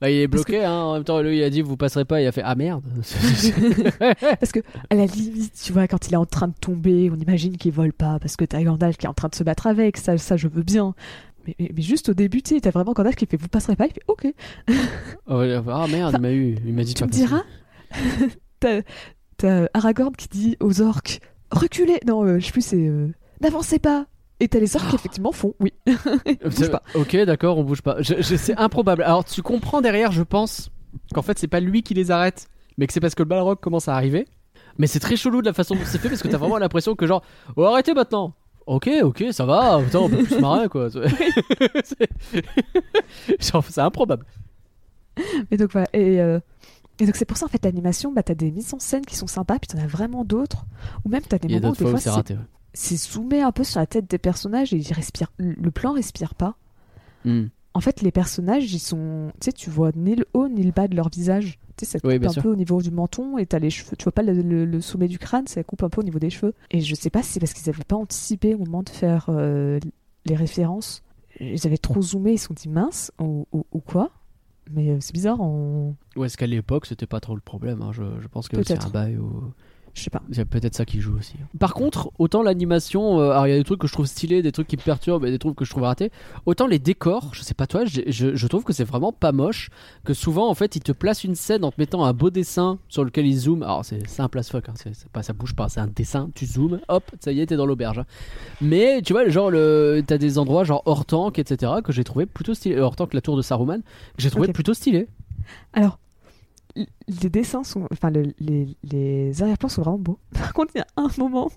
Bah, 0.00 0.10
il 0.10 0.18
est 0.18 0.26
bloqué, 0.28 0.64
hein. 0.64 0.72
en 0.72 0.94
même 0.94 1.04
temps, 1.04 1.20
lui 1.20 1.38
il 1.38 1.42
a 1.42 1.50
dit 1.50 1.60
vous 1.60 1.76
passerez 1.76 2.04
pas, 2.04 2.20
il 2.22 2.26
a 2.26 2.32
fait 2.32 2.42
ah 2.44 2.54
merde. 2.54 2.84
Parce 3.98 4.52
que 4.52 4.60
à 4.90 4.94
la 4.94 5.06
limite, 5.06 5.52
tu 5.62 5.72
vois, 5.72 5.88
quand 5.88 6.06
il 6.08 6.14
est 6.14 6.16
en 6.18 6.26
train 6.26 6.48
de 6.48 6.54
tomber, 6.60 7.10
on 7.12 7.16
imagine 7.16 7.56
qu'il 7.56 7.72
vole 7.72 7.92
pas 7.92 8.18
parce 8.20 8.36
que 8.36 8.44
t'as 8.44 8.62
Gandalf 8.62 8.96
qui 8.96 9.06
est 9.06 9.08
en 9.08 9.14
train 9.14 9.28
de 9.28 9.34
se 9.34 9.42
battre 9.42 9.66
avec, 9.66 9.96
ça, 9.96 10.16
ça 10.18 10.36
je 10.36 10.46
veux 10.48 10.62
bien. 10.62 10.94
Mais, 11.46 11.54
mais- 11.58 11.72
mais 11.74 11.82
juste 11.82 12.08
au 12.10 12.14
début, 12.14 12.42
tu 12.42 12.54
sais, 12.54 12.60
t'as 12.60 12.70
vraiment 12.70 12.92
Gandalf 12.92 13.16
qui 13.16 13.26
fait 13.26 13.36
vous 13.36 13.48
passerez 13.48 13.74
pas, 13.76 13.86
il 13.86 13.92
fait 13.92 14.02
ok. 14.06 14.32
Oh, 15.26 15.42
ah 15.68 15.86
merde, 15.90 16.14
il 16.16 16.20
m'a 16.20 16.32
eu, 16.32 16.56
il 16.64 16.72
m'a 16.74 16.84
dit 16.84 16.94
Tu 16.94 17.04
me 17.04 17.08
diras, 17.08 17.42
t'as, 18.60 18.82
t'as 19.36 19.66
Aragorn 19.74 20.14
qui 20.14 20.28
dit 20.28 20.56
aux 20.60 20.80
orques 20.80 21.20
reculez, 21.50 21.98
non, 22.06 22.24
euh, 22.24 22.38
je 22.38 22.46
sais 22.46 22.52
plus, 22.52 22.64
c'est 22.64 22.86
euh, 22.86 23.08
n'avancez 23.40 23.78
pas. 23.78 24.06
Et 24.40 24.48
t'as 24.48 24.60
les 24.60 24.76
orques 24.76 24.88
qui 24.88 24.94
effectivement 24.94 25.32
font 25.32 25.54
oui. 25.60 25.72
Bouge 26.44 26.70
pas. 26.70 26.82
Ok, 26.94 27.16
d'accord, 27.26 27.58
on 27.58 27.64
bouge 27.64 27.82
pas. 27.82 28.00
Je- 28.02 28.20
je- 28.22 28.36
c'est 28.36 28.56
improbable. 28.56 29.02
Alors, 29.02 29.24
tu 29.24 29.42
comprends 29.42 29.80
derrière, 29.80 30.12
je 30.12 30.22
pense, 30.22 30.70
qu'en 31.12 31.22
fait, 31.22 31.38
c'est 31.38 31.48
pas 31.48 31.60
lui 31.60 31.82
qui 31.82 31.94
les 31.94 32.10
arrête, 32.12 32.46
mais 32.76 32.86
que 32.86 32.92
c'est 32.92 33.00
parce 33.00 33.14
que 33.16 33.22
le 33.22 33.28
Balrog 33.28 33.58
commence 33.60 33.88
à 33.88 33.94
arriver. 33.96 34.26
Mais 34.78 34.86
c'est 34.86 35.00
très 35.00 35.16
chelou 35.16 35.40
de 35.40 35.46
la 35.46 35.52
façon 35.52 35.74
dont 35.74 35.80
c'est 35.84 35.98
fait 35.98 36.08
parce 36.08 36.22
que 36.22 36.28
t'as 36.28 36.38
vraiment 36.38 36.58
l'impression 36.58 36.94
que, 36.94 37.04
genre, 37.06 37.22
oh, 37.56 37.64
arrêtez 37.64 37.94
maintenant. 37.94 38.34
Ok, 38.66 38.88
ok, 39.02 39.24
ça 39.32 39.44
va. 39.44 39.80
Putain, 39.82 39.98
on 40.00 40.08
peut 40.08 40.18
plus 40.18 40.36
se 40.36 40.40
marrer, 40.40 40.68
quoi. 40.68 40.88
C'est- 43.40 43.80
improbable. 43.80 44.24
Et 45.50 45.56
donc 45.56 45.72
voilà. 45.72 45.88
Et, 45.92 46.20
euh, 46.20 46.38
et 47.00 47.06
donc 47.06 47.16
c'est 47.16 47.24
pour 47.24 47.36
ça 47.36 47.46
en 47.46 47.48
fait 47.48 47.64
l'animation, 47.64 48.12
bah 48.12 48.22
t'as 48.22 48.34
des 48.34 48.50
mises 48.50 48.72
en 48.74 48.78
scène 48.78 49.04
qui 49.04 49.16
sont 49.16 49.26
sympas, 49.26 49.58
puis 49.58 49.66
t'en 49.68 49.78
as 49.82 49.86
vraiment 49.86 50.24
d'autres. 50.24 50.64
Ou 51.04 51.08
même 51.08 51.22
t'as 51.22 51.38
des 51.38 51.48
moments 51.48 51.70
où 51.70 51.76
des 51.76 51.84
fois 51.90 51.98
c'est 51.98 52.04
c'est 52.04 52.10
raté. 52.10 52.34
ouais. 52.34 52.40
C'est 52.74 52.96
zoomé 52.96 53.42
un 53.42 53.52
peu 53.52 53.64
sur 53.64 53.80
la 53.80 53.86
tête 53.86 54.08
des 54.10 54.18
personnages 54.18 54.72
et 54.72 54.76
ils 54.76 54.92
respirent. 54.92 55.32
Le 55.38 55.70
plan 55.70 55.92
respire 55.92 56.34
pas. 56.34 56.56
Hmm. 57.24 57.46
En 57.74 57.80
fait, 57.80 58.00
les 58.02 58.10
personnages, 58.12 58.72
ils 58.72 58.78
sont. 58.80 59.30
Tu 59.40 59.46
sais, 59.46 59.52
tu 59.52 59.70
vois 59.70 59.90
ni 59.94 60.16
le 60.16 60.26
haut 60.34 60.48
ni 60.48 60.62
le 60.62 60.72
bas 60.72 60.88
de 60.88 60.96
leur 60.96 61.08
visage. 61.10 61.58
Tu 61.76 61.84
sais, 61.84 61.92
ça 61.92 62.00
coupe 62.00 62.24
un 62.24 62.28
sûr. 62.30 62.42
peu 62.42 62.48
au 62.50 62.56
niveau 62.56 62.82
du 62.82 62.90
menton 62.90 63.38
et 63.38 63.46
t'as 63.46 63.58
les 63.60 63.70
cheveux. 63.70 63.94
Tu 63.96 64.04
vois 64.04 64.12
pas 64.12 64.22
le, 64.22 64.32
le- 64.32 64.64
le 64.64 64.80
sommet 64.80 65.06
du 65.06 65.18
crâne, 65.18 65.46
ça 65.46 65.62
coupe 65.62 65.82
un 65.84 65.88
peu 65.88 66.00
au 66.00 66.04
niveau 66.04 66.18
des 66.18 66.30
cheveux. 66.30 66.54
Et 66.70 66.80
je 66.80 66.94
sais 66.94 67.10
pas 67.10 67.22
si 67.22 67.32
c'est 67.32 67.40
parce 67.40 67.52
qu'ils 67.52 67.68
avaient 67.68 67.84
pas 67.84 67.94
anticipé 67.96 68.54
au 68.54 68.58
moment 68.58 68.82
de 68.82 68.88
faire 68.88 69.26
euh, 69.28 69.78
les 70.24 70.34
références. 70.34 71.02
Ils 71.40 71.66
avaient 71.68 71.78
trop 71.78 72.02
zoomé, 72.02 72.32
ils 72.32 72.38
se 72.38 72.46
sont 72.46 72.54
dit 72.54 72.68
mince 72.68 73.12
ou, 73.20 73.46
ou- 73.52 73.64
ou 73.70 73.78
quoi. 73.78 74.10
Mais 74.72 74.90
euh, 74.90 74.96
c'est 75.00 75.12
bizarre, 75.14 75.40
en... 75.40 75.94
Ou 76.16 76.24
est-ce 76.24 76.36
qu'à 76.36 76.46
l'époque, 76.48 76.86
c'était 76.86 77.06
pas 77.06 77.20
trop 77.20 77.34
le 77.36 77.40
problème 77.40 77.80
hein. 77.82 77.90
je, 77.92 78.02
je 78.20 78.26
pense 78.26 78.48
que 78.48 78.56
c'est 78.56 78.64
Peut-être. 78.74 78.88
un 78.88 78.90
bail 78.90 79.16
ou. 79.18 79.44
Je 79.94 80.02
sais 80.02 80.10
pas. 80.10 80.22
Il 80.30 80.36
y 80.36 80.40
a 80.40 80.44
peut-être 80.44 80.74
ça 80.74 80.84
qui 80.84 81.00
joue 81.00 81.16
aussi. 81.18 81.34
Par 81.58 81.74
contre, 81.74 82.10
autant 82.18 82.42
l'animation, 82.42 83.20
euh, 83.20 83.30
alors 83.30 83.46
il 83.46 83.50
y 83.50 83.52
a 83.54 83.58
des 83.58 83.64
trucs 83.64 83.80
que 83.80 83.86
je 83.86 83.92
trouve 83.92 84.06
stylés, 84.06 84.42
des 84.42 84.52
trucs 84.52 84.68
qui 84.68 84.76
me 84.76 84.82
perturbent 84.82 85.24
et 85.26 85.30
des 85.30 85.38
trucs 85.38 85.56
que 85.56 85.64
je 85.64 85.70
trouve 85.70 85.82
ratés. 85.84 86.10
Autant 86.46 86.66
les 86.66 86.78
décors, 86.78 87.30
je 87.34 87.42
sais 87.42 87.54
pas 87.54 87.66
toi, 87.66 87.84
je, 87.84 88.00
je 88.06 88.46
trouve 88.46 88.64
que 88.64 88.72
c'est 88.72 88.84
vraiment 88.84 89.12
pas 89.12 89.32
moche. 89.32 89.70
Que 90.04 90.14
souvent, 90.14 90.48
en 90.48 90.54
fait, 90.54 90.76
ils 90.76 90.82
te 90.82 90.92
placent 90.92 91.24
une 91.24 91.34
scène 91.34 91.64
en 91.64 91.70
te 91.70 91.80
mettant 91.80 92.04
un 92.04 92.12
beau 92.12 92.30
dessin 92.30 92.78
sur 92.88 93.04
lequel 93.04 93.26
ils 93.26 93.38
zooment. 93.38 93.62
Alors 93.62 93.84
c'est 93.84 94.06
simple 94.08 94.38
as 94.38 94.48
fuck, 94.50 94.68
hein, 94.68 94.74
c'est 94.76 94.94
c'est 94.94 95.08
pas, 95.10 95.22
ça 95.22 95.32
bouge 95.32 95.54
pas, 95.54 95.68
c'est 95.68 95.80
un 95.80 95.86
dessin, 95.86 96.30
tu 96.34 96.46
zoomes, 96.46 96.80
hop, 96.88 97.04
ça 97.20 97.32
y 97.32 97.40
est, 97.40 97.46
t'es 97.46 97.56
dans 97.56 97.66
l'auberge. 97.66 97.98
hein. 97.98 98.06
Mais 98.60 99.02
tu 99.02 99.12
vois, 99.12 99.28
genre, 99.28 99.50
le, 99.50 100.02
t'as 100.06 100.18
des 100.18 100.38
endroits 100.38 100.64
genre 100.64 100.82
Hortank, 100.86 101.38
etc., 101.38 101.72
que 101.84 101.92
j'ai 101.92 102.04
trouvé 102.04 102.26
plutôt 102.26 102.54
stylé. 102.54 102.76
Euh, 102.76 102.82
Hortank, 102.84 103.14
la 103.14 103.20
tour 103.20 103.36
de 103.36 103.42
Saruman, 103.42 103.80
que 103.82 104.22
j'ai 104.22 104.30
trouvé 104.30 104.48
plutôt 104.52 104.74
stylé. 104.74 105.08
Alors, 105.72 105.98
les 107.22 107.30
dessins 107.30 107.64
sont. 107.64 107.86
Enfin, 107.92 108.10
le- 108.10 108.32
les, 108.38 108.76
les 108.84 109.42
arrière-plans 109.42 109.68
sont 109.68 109.82
vraiment 109.82 109.98
beaux. 109.98 110.18
Par 110.32 110.52
contre, 110.52 110.72
il 110.74 110.78
y 110.78 110.82
a 110.82 110.86
un 110.96 111.08
moment 111.18 111.50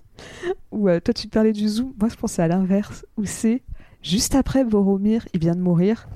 où 0.70 0.88
euh, 0.88 1.00
toi 1.00 1.14
tu 1.14 1.28
parlais 1.28 1.52
du 1.52 1.68
zoom, 1.68 1.92
moi 2.00 2.08
je 2.08 2.16
pensais 2.16 2.42
à 2.42 2.48
l'inverse, 2.48 3.04
où 3.16 3.24
c'est 3.24 3.62
juste 4.02 4.34
après 4.34 4.64
Boromir, 4.64 5.26
il 5.34 5.40
vient 5.40 5.54
de 5.54 5.60
mourir. 5.60 6.08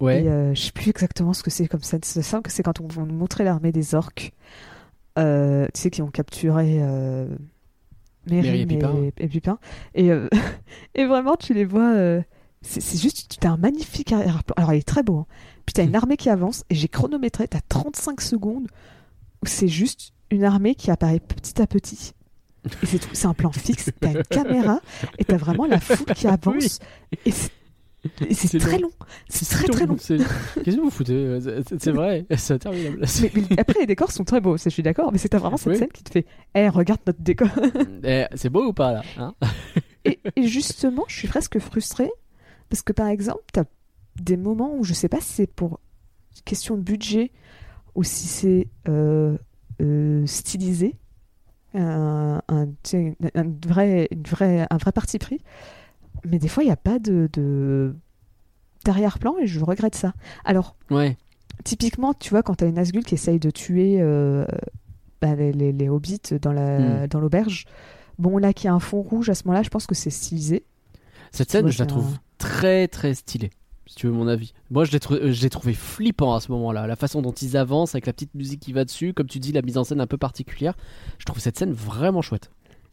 Ouais. 0.00 0.22
Et 0.24 0.28
euh, 0.28 0.54
je 0.54 0.60
sais 0.60 0.72
plus 0.72 0.90
exactement 0.90 1.32
ce 1.32 1.42
que 1.42 1.50
c'est 1.50 1.66
comme 1.66 1.82
ça. 1.82 1.98
C'est 2.02 2.22
simple 2.22 2.42
que 2.44 2.52
c'est 2.52 2.62
quand 2.62 2.80
on 2.80 2.86
va 2.86 3.02
nous 3.02 3.14
montrer 3.14 3.42
l'armée 3.44 3.72
des 3.72 3.94
orques, 3.94 4.32
euh, 5.18 5.66
tu 5.74 5.80
sais, 5.80 5.90
qui 5.90 6.02
ont 6.02 6.10
capturé. 6.10 6.80
Merry 8.30 8.48
et 8.60 8.66
Pippin. 9.28 9.58
Et, 9.94 10.06
et 10.06 10.12
et 10.94 11.06
vraiment, 11.06 11.36
tu 11.36 11.54
les 11.54 11.64
vois. 11.64 11.94
C'est 12.62 12.98
juste, 13.00 13.38
tu 13.40 13.46
as 13.46 13.50
un 13.52 13.56
magnifique 13.56 14.12
arrière-plan. 14.12 14.54
Alors, 14.56 14.72
il 14.74 14.78
est 14.78 14.82
très 14.86 15.02
beau. 15.02 15.18
hein. 15.18 15.26
Puis 15.66 15.74
tu 15.74 15.80
as 15.80 15.84
une 15.84 15.94
armée 15.96 16.16
qui 16.16 16.28
avance, 16.30 16.64
et 16.70 16.74
j'ai 16.74 16.88
chronométré, 16.88 17.46
tu 17.48 17.56
as 17.56 17.60
35 17.68 18.20
secondes 18.20 18.66
où 19.42 19.46
c'est 19.46 19.68
juste 19.68 20.12
une 20.30 20.44
armée 20.44 20.74
qui 20.74 20.90
apparaît 20.90 21.20
petit 21.20 21.60
à 21.62 21.66
petit. 21.66 22.12
Et 22.82 22.86
c'est 22.86 22.98
tout, 22.98 23.08
c'est 23.12 23.26
un 23.26 23.34
plan 23.34 23.52
fixe, 23.52 23.90
tu 24.00 24.08
as 24.08 24.12
une 24.12 24.22
caméra, 24.24 24.80
et 25.18 25.24
tu 25.24 25.32
as 25.34 25.36
vraiment 25.38 25.66
la 25.66 25.78
foule 25.78 26.04
qui 26.14 26.26
avance. 26.26 26.80
Et 27.24 27.30
c'est 27.30 27.50
et 28.28 28.32
c'est 28.32 28.46
C'est 28.48 28.58
très 28.58 28.78
long. 28.78 28.88
long. 28.88 29.06
C'est 29.28 29.44
très 29.48 29.66
très 29.66 29.84
long. 29.86 29.96
Qu'est-ce 29.96 30.76
que 30.76 30.80
vous 30.80 30.88
foutez? 30.90 31.38
C'est- 31.78 31.90
vrai, 31.90 32.26
c'est 32.36 32.54
interminable. 32.54 33.04
Mais, 33.22 33.32
mais 33.50 33.58
après, 33.60 33.80
les 33.80 33.86
décors 33.86 34.12
sont 34.12 34.22
très 34.24 34.40
beaux, 34.40 34.56
je 34.56 34.68
suis 34.68 34.82
d'accord, 34.84 35.10
mais 35.12 35.18
c'est 35.18 35.34
vraiment 35.34 35.56
cette 35.56 35.72
Oui. 35.72 35.78
scène 35.78 35.88
qui 35.92 36.04
te 36.04 36.10
fait 36.10 36.24
Eh, 36.54 36.68
regarde 36.68 37.00
notre 37.06 37.20
décor 37.20 37.48
Eh, 38.04 38.24
c'est 38.36 38.50
beau 38.50 38.66
ou 38.66 38.72
pas 38.72 38.92
là 38.92 39.02
hein? 39.18 39.34
Et, 40.04 40.20
et 40.36 40.46
justement, 40.46 41.04
je 41.08 41.16
suis 41.16 41.28
presque 41.28 41.58
frustrée 41.58 42.10
parce 42.68 42.82
que 42.82 42.92
par 42.92 43.08
exemple, 43.08 43.42
t'as 43.52 43.64
des 44.20 44.36
moments 44.36 44.74
où 44.76 44.84
je 44.84 44.94
sais 44.94 45.08
pas 45.08 45.20
si 45.20 45.32
c'est 45.32 45.46
pour 45.46 45.80
question 46.44 46.76
de 46.76 46.82
budget 46.82 47.30
ou 47.94 48.04
si 48.04 48.26
c'est 48.28 48.68
euh, 48.88 49.36
euh, 49.80 50.24
stylisé, 50.26 50.96
un, 51.74 52.40
un, 52.48 52.66
tu 52.82 53.14
vrai, 53.66 54.08
une 54.10 54.22
vraie, 54.22 54.66
un 54.70 54.76
vrai 54.76 54.92
parti 54.92 55.18
pris, 55.18 55.40
mais 56.24 56.38
des 56.38 56.48
fois, 56.48 56.62
il 56.62 56.66
n'y 56.66 56.72
a 56.72 56.76
pas 56.76 56.98
de. 56.98 57.28
de 57.32 57.94
d'arrière-plan 58.84 59.34
et 59.40 59.46
je 59.46 59.62
regrette 59.62 59.96
ça. 59.96 60.14
Alors, 60.44 60.76
Ouais. 60.90 61.16
typiquement, 61.64 62.14
tu 62.14 62.30
vois, 62.30 62.42
quand 62.42 62.54
t'as 62.54 62.68
une 62.68 62.76
Nazgûl 62.76 63.04
qui 63.04 63.14
essaye 63.16 63.38
de 63.40 63.50
tuer 63.50 63.96
euh, 64.00 64.46
bah, 65.20 65.34
les, 65.34 65.52
les- 65.52 65.72
les 65.72 65.88
hobbits 65.88 66.20
dans 66.40 66.52
la 66.52 67.04
Hmm. 67.04 67.06
dans 67.08 67.20
l'auberge, 67.20 67.64
bon, 68.18 68.38
là, 68.38 68.52
qu'il 68.52 68.66
y 68.66 68.68
a 68.68 68.74
un 68.74 68.78
fond 68.80 69.02
rouge, 69.02 69.28
à 69.28 69.34
ce 69.34 69.42
moment-là, 69.44 69.62
je 69.64 69.68
pense 69.68 69.86
que 69.86 69.94
c'est 69.96 70.10
stylisé. 70.10 70.64
Cette 71.32 71.50
scène, 71.50 71.68
je 71.68 71.78
la 71.78 71.86
trouve 71.86 72.14
un- 72.14 72.18
très 72.38 72.88
très 72.88 73.14
stylée. 73.14 73.50
Si 73.86 73.94
tu 73.94 74.06
veux 74.06 74.12
mon 74.12 74.28
avis. 74.28 74.52
Moi, 74.70 74.84
je 74.84 74.92
l'ai 74.92 75.00
trou- 75.00 75.14
euh, 75.14 75.48
trouvé 75.48 75.72
flippant 75.72 76.34
à 76.34 76.40
ce 76.40 76.52
moment-là. 76.52 76.86
La 76.86 76.96
façon 76.96 77.22
dont 77.22 77.32
ils 77.32 77.56
avancent 77.56 77.94
avec 77.94 78.04
la 78.06 78.12
petite 78.12 78.34
musique 78.34 78.60
qui 78.60 78.74
va 78.74 78.84
dessus, 78.84 79.14
comme 79.14 79.26
tu 79.28 79.38
dis, 79.38 79.50
la 79.50 79.62
mise 79.62 79.78
en 79.78 79.84
scène 79.84 80.00
un 80.02 80.06
peu 80.06 80.18
particulière. 80.18 80.74
Je 81.18 81.24
trouve 81.24 81.38
cette 81.40 81.58
scène 81.58 81.72
vraiment 81.72 82.20
chouette. 82.20 82.50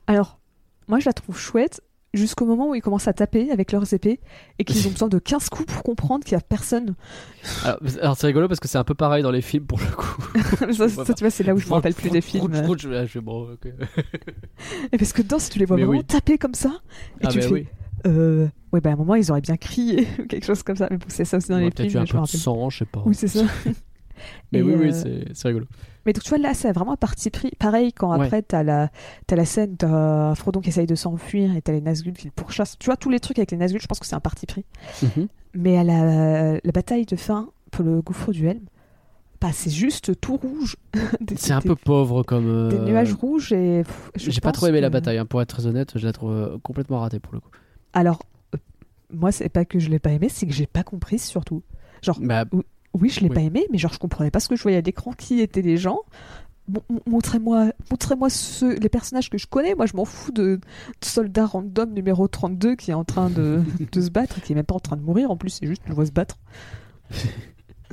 Alors, 0.08 0.40
moi, 0.88 1.00
je 1.00 1.06
la 1.06 1.12
trouve 1.14 1.38
chouette 1.38 1.82
jusqu'au 2.14 2.46
moment 2.46 2.70
où 2.70 2.76
ils 2.76 2.82
commencent 2.82 3.10
à 3.10 3.14
taper 3.14 3.52
avec 3.52 3.74
leurs 3.74 3.94
épées 3.94 4.22
et 4.58 4.64
qu'ils 4.64 4.78
ont 4.88 4.92
besoin 4.92 5.10
de 5.10 5.20
15 5.20 5.50
coups 5.50 5.74
pour 5.74 5.84
comprendre 5.84 6.24
qu'il 6.24 6.32
y 6.32 6.38
a 6.38 6.40
personne. 6.40 6.96
Alors, 8.02 8.16
c'est 8.16 8.28
rigolo 8.28 8.48
parce 8.48 8.62
que 8.62 8.70
c'est 8.70 8.78
un 8.78 8.86
peu 8.86 8.96
pareil 8.96 9.22
dans 9.22 9.32
les 9.32 9.42
films 9.42 9.66
pour 9.66 9.80
le 9.80 9.88
coup. 9.94 10.22
ça, 10.88 11.14
tu 11.14 11.24
vois, 11.26 11.30
c'est 11.30 11.44
là 11.44 11.54
où 11.54 11.58
je 11.58 11.68
me 11.68 11.74
rappelle 11.74 11.94
plus 11.94 12.10
des 12.10 12.22
films. 12.22 12.54
je, 12.54 13.20
bon, 13.20 13.50
et 14.94 14.98
parce 14.98 15.12
que 15.12 15.22
dedans, 15.22 15.40
si 15.40 15.50
tu 15.50 15.60
les 15.60 15.66
vois 15.66 15.76
vraiment 15.76 16.04
taper 16.04 16.38
comme 16.38 16.54
ça, 16.54 16.70
et 17.20 17.26
ah 17.26 17.28
tu 17.28 17.42
fais, 17.42 17.48
oui. 17.48 17.68
Euh, 18.06 18.48
ouais, 18.72 18.82
bah 18.82 18.92
à 18.92 18.94
un 18.94 18.98
moment, 18.98 19.16
ils 19.16 19.32
auraient 19.32 19.42
bien 19.42 19.58
crié 19.58 20.06
quelque 20.30 20.46
chose 20.46 20.64
comme 20.64 20.76
ça. 20.76 20.88
Mais 20.92 20.98
c'est 21.08 21.26
ça 21.26 21.38
aussi 21.38 21.50
dans 21.50 21.58
les 21.58 21.72
films. 21.72 21.92
Peut-être 21.92 22.16
un 22.16 22.22
peu 22.22 22.22
de 22.22 22.38
sang, 22.38 22.70
je 22.70 22.80
sais 22.80 22.86
pas. 22.86 23.02
Oui, 23.06 23.16
c'est 23.16 23.28
ça. 23.28 23.46
mais 24.52 24.62
oui, 24.62 24.74
oui, 24.78 24.92
euh, 24.94 25.24
c'est 25.34 25.48
rigolo. 25.48 25.66
Mais 26.06 26.14
donc, 26.14 26.24
tu 26.24 26.30
vois, 26.30 26.38
là, 26.38 26.54
c'est 26.54 26.72
vraiment 26.72 26.94
un 26.94 26.98
parti 26.98 27.30
pris. 27.30 27.52
Pareil, 27.58 27.92
quand 27.92 28.12
après, 28.12 28.42
t'as 28.42 28.64
la, 28.64 28.90
as 29.30 29.36
la 29.36 29.46
scène, 29.46 29.76
t'as 29.76 30.36
Frodon 30.36 30.62
qui 30.62 30.70
essaye 30.70 30.86
de 30.86 30.96
s'enfuir 30.96 31.56
et 31.56 31.62
t'as 31.62 31.72
les 31.72 31.82
Nazgûl 31.82 32.14
qui 32.14 32.26
le 32.26 32.32
pourchassent. 32.32 32.78
Tu 32.78 32.86
vois, 32.86 32.98
tous 32.98 33.10
les 33.10 33.20
trucs 33.20 33.40
avec 33.40 33.52
les 33.52 33.58
Nazgûl, 33.58 33.82
je 33.82 33.88
pense 33.88 34.00
que 34.00 34.06
c'est 34.06 34.16
un 34.16 34.20
parti 34.20 34.46
pris. 34.46 34.66
Mhm. 35.02 35.28
Mais 35.56 35.78
à 35.78 35.84
la, 35.84 36.54
la, 36.64 36.72
bataille 36.72 37.06
de 37.06 37.16
fin 37.16 37.50
pour 37.72 37.84
le 37.84 38.02
gouffre 38.02 38.32
du 38.32 38.48
Helm, 38.48 38.66
bah, 39.42 39.50
c'est 39.52 39.72
juste 39.72 40.20
tout 40.22 40.38
rouge. 40.38 40.76
c'est 41.38 41.54
un 41.54 41.62
peu 41.62 41.76
pauvre 41.76 42.24
comme. 42.24 42.70
Des 42.70 42.80
nuages 42.80 43.14
rouges 43.14 43.52
et. 43.52 43.84
J'ai 44.16 44.42
pas 44.42 44.52
trop 44.52 44.68
aimé 44.68 44.82
la 44.82 44.90
bataille, 44.90 45.18
hein, 45.18 45.26
pour 45.26 45.42
être 45.42 45.50
très 45.50 45.66
honnête, 45.66 45.94
je 45.96 46.06
la 46.06 46.14
trouve 46.14 46.32
euh, 46.32 46.58
complètement 46.62 47.00
ratée 47.00 47.20
pour 47.20 47.34
le 47.34 47.40
coup. 47.40 47.50
Alors, 47.96 48.22
euh, 48.54 48.60
moi, 49.12 49.32
c'est 49.32 49.50
pas 49.50 49.66
que 49.66 49.80
je 49.80 49.90
l'ai 49.90 50.00
pas 50.00 50.12
aimé, 50.12 50.30
c'est 50.30 50.46
que 50.46 50.54
j'ai 50.54 50.68
pas 50.68 50.84
compris 50.84 51.18
surtout. 51.18 51.64
Genre, 52.04 52.20
bah, 52.22 52.46
oui, 52.94 53.10
je 53.10 53.22
l'ai 53.22 53.30
pas 53.30 53.42
aimé, 53.42 53.66
mais 53.72 53.80
genre, 53.80 53.92
je 53.92 53.98
comprenais 53.98 54.30
pas 54.30 54.40
ce 54.40 54.48
que 54.48 54.56
je 54.56 54.62
voyais 54.62 54.78
à 54.78 54.82
l'écran, 54.82 55.14
qui 55.14 55.42
étaient 55.42 55.64
les 55.64 55.78
gens. 55.78 56.00
Bon, 56.68 56.82
montrez-moi 57.06 57.74
montrez-moi 57.92 58.28
les 58.80 58.90
personnages 58.90 59.30
que 59.30 59.38
je 59.38 59.48
connais. 59.48 59.76
Moi, 59.76 59.86
je 59.86 59.96
m'en 59.96 60.06
fous 60.06 60.32
de, 60.32 60.60
soldat 61.02 61.46
random 61.46 61.94
numéro 61.94 62.28
32 62.28 62.76
qui 62.76 62.92
est 62.92 62.96
en 62.96 63.04
train 63.04 63.30
de, 63.30 63.62
de 63.92 64.02
se 64.02 64.10
battre, 64.10 64.42
qui 64.42 64.52
est 64.52 64.56
même 64.56 64.66
pas 64.66 64.76
en 64.76 64.80
train 64.80 64.98
de 64.98 65.02
mourir. 65.02 65.32
En 65.32 65.38
plus, 65.38 65.50
c'est 65.50 65.68
juste, 65.68 65.84
je 65.88 65.94
vois 65.94 66.06
se 66.06 66.12
battre. 66.12 66.38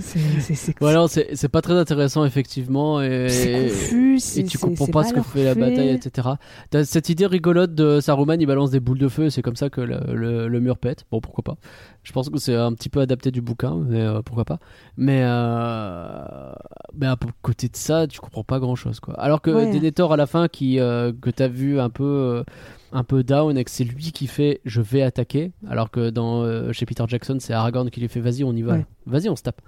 C'est 0.03 1.35
c'est 1.35 1.49
pas 1.49 1.63
très 1.63 1.75
intéressant 1.75 2.25
effectivement 2.25 3.01
et, 3.01 3.29
confus, 3.69 4.21
et 4.37 4.45
tu 4.45 4.59
comprends 4.59 4.87
pas 4.87 5.05
ce 5.05 5.15
que 5.15 5.23
fait, 5.23 5.45
la 5.45 5.55
bataille, 5.55 5.91
etc. 5.91 6.29
T'as 6.71 6.85
cette 6.85 7.09
idée 7.09 7.27
rigolote 7.27 7.75
de 7.75 8.01
Saruman, 8.01 8.41
il 8.41 8.47
balance 8.47 8.71
des 8.71 8.81
boules 8.81 8.99
de 8.99 9.09
feu, 9.09 9.31
c'est 9.31 9.43
comme 9.43 9.57
ça 9.57 9.71
que 9.71 9.81
le, 9.81 10.49
le, 10.49 10.61
mur 10.61 10.79
pète. 10.79 11.05
Bon, 11.11 11.21
pourquoi 11.21 11.43
pas. 11.43 11.57
Je 12.03 12.13
pense 12.13 12.29
que 12.29 12.39
c'est 12.39 12.55
un 12.55 12.73
petit 12.73 12.89
peu 12.89 13.01
adapté 13.01 13.31
du 13.31 13.41
bouquin, 13.41 13.77
mais 13.77 14.01
euh, 14.01 14.23
pourquoi 14.23 14.45
pas. 14.45 14.59
Mais, 14.97 15.23
euh, 15.23 16.53
mais 16.95 17.07
à 17.07 17.17
côté 17.43 17.69
de 17.69 17.77
ça, 17.77 18.07
tu 18.07 18.21
comprends 18.21 18.45
pas 18.45 18.59
grand 18.59 18.75
chose 18.75 19.01
quoi. 19.01 19.15
Alors 19.21 19.41
que 19.41 19.51
Denethor 19.51 20.13
à 20.13 20.17
la 20.17 20.27
fin, 20.27 20.49
qui 20.49 20.81
euh, 20.81 21.13
que 21.21 21.31
t'as 21.31 21.49
vu 21.49 21.81
un 21.81 21.91
peu 21.91 22.05
euh, 22.05 22.45
un 22.93 23.05
peu 23.05 23.23
down 23.23 23.57
et 23.57 23.65
que 23.65 23.71
c'est 23.71 23.85
lui 23.85 24.13
qui 24.13 24.27
fait 24.27 24.61
je 24.65 24.81
vais 24.81 25.03
attaquer 25.03 25.53
alors 25.69 25.91
que 25.91 26.11
dans 26.11 26.73
chez 26.73 26.85
Peter 26.85 27.05
Jackson 27.09 27.39
c'est 27.41 27.55
Aragorn 27.55 27.89
qui 27.91 28.01
lui 28.01 28.09
fait 28.09 28.21
vas-y 28.21 28.45
on 28.45 28.53
y 28.53 28.61
va 28.61 28.77
vas-y 29.07 29.31
on 29.31 29.37
se 29.37 29.43
tape 29.43 29.63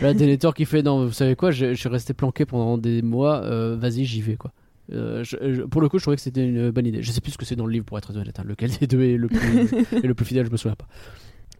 Là, 0.00 0.14
Denethor 0.14 0.54
qui 0.54 0.64
fait 0.64 0.82
non, 0.82 1.06
vous 1.06 1.12
savez 1.12 1.36
quoi, 1.36 1.50
je, 1.50 1.74
suis 1.74 1.88
resté 1.88 2.14
planqué 2.14 2.44
pendant 2.44 2.78
des 2.78 3.02
mois, 3.02 3.42
euh, 3.44 3.76
vas-y, 3.76 4.04
j'y 4.04 4.20
vais 4.20 4.36
quoi. 4.36 4.52
Euh, 4.92 5.24
pour 5.68 5.80
le 5.80 5.88
coup, 5.88 5.98
je 5.98 6.04
trouvais 6.04 6.16
que 6.16 6.22
c'était 6.22 6.46
une 6.46 6.70
bonne 6.70 6.86
idée. 6.86 7.02
Je 7.02 7.10
sais 7.10 7.20
plus 7.20 7.32
ce 7.32 7.38
que 7.38 7.44
c'est 7.44 7.56
dans 7.56 7.66
le 7.66 7.72
livre 7.72 7.84
pour 7.84 7.98
être 7.98 8.14
honnête. 8.16 8.38
Hein. 8.38 8.44
Lequel 8.46 8.70
des 8.70 8.86
deux 8.86 9.02
est 9.02 9.16
le 9.16 9.28
plus, 9.28 9.68
le 10.02 10.14
plus 10.14 10.24
fidèle, 10.24 10.46
je 10.46 10.52
me 10.52 10.56
souviens 10.56 10.76
pas. 10.76 10.86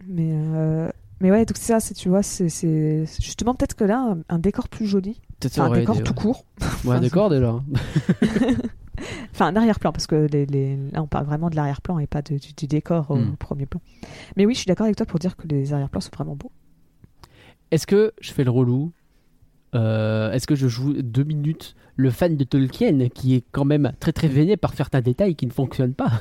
Mais, 0.07 0.31
euh, 0.33 0.89
mais 1.21 1.31
ouais, 1.31 1.45
donc 1.45 1.57
c'est 1.57 1.79
ça, 1.79 1.95
tu 1.95 2.09
vois, 2.09 2.23
c'est 2.23 2.49
justement 3.21 3.55
peut-être 3.55 3.75
que 3.75 3.85
là, 3.85 4.17
un, 4.29 4.39
décor 4.39 4.69
plus 4.69 4.87
joli. 4.87 5.21
Un 5.57 5.71
décor 5.71 6.03
tout 6.03 6.15
court. 6.15 6.45
Ouais, 6.85 6.97
un 6.97 7.01
décor 7.01 7.31
déjà. 7.31 7.61
Enfin, 9.33 9.49
un 9.49 9.57
arrière-plan, 9.57 9.93
parce 9.93 10.07
que 10.07 10.27
les, 10.33 10.47
les... 10.47 10.77
là, 10.93 11.03
on 11.03 11.07
parle 11.07 11.27
vraiment 11.27 11.51
de 11.51 11.57
l'arrière-plan 11.57 11.99
et 11.99 12.07
pas 12.07 12.23
du, 12.23 12.39
décor 12.67 13.11
au 13.11 13.17
hmm. 13.17 13.37
premier 13.37 13.67
plan. 13.67 13.81
Mais 14.37 14.47
oui, 14.47 14.55
je 14.55 14.61
suis 14.61 14.67
d'accord 14.67 14.87
avec 14.87 14.97
toi 14.97 15.05
pour 15.05 15.19
dire 15.19 15.37
que 15.37 15.47
les 15.47 15.75
arrière-plans 15.75 16.01
sont 16.01 16.11
vraiment 16.15 16.35
beaux. 16.35 16.51
Est-ce 17.71 17.87
que 17.87 18.13
je 18.21 18.33
fais 18.33 18.45
le 18.45 18.51
relou 18.51 18.93
euh, 19.75 20.33
Est-ce 20.33 20.47
que 20.47 20.55
je 20.55 20.69
joue 20.69 20.95
deux 20.95 21.25
minutes 21.25 21.75
le 21.97 22.11
fan 22.11 22.37
de 22.37 22.45
Tolkien 22.45 23.09
qui 23.09 23.35
est 23.35 23.45
quand 23.53 23.65
même 23.65 23.93
très 23.99 24.13
très 24.13 24.29
véné 24.29 24.57
par 24.57 24.75
certains 24.75 25.01
détails 25.01 25.35
qui 25.35 25.47
ne 25.47 25.53
fonctionnent 25.53 25.95
pas? 25.95 26.21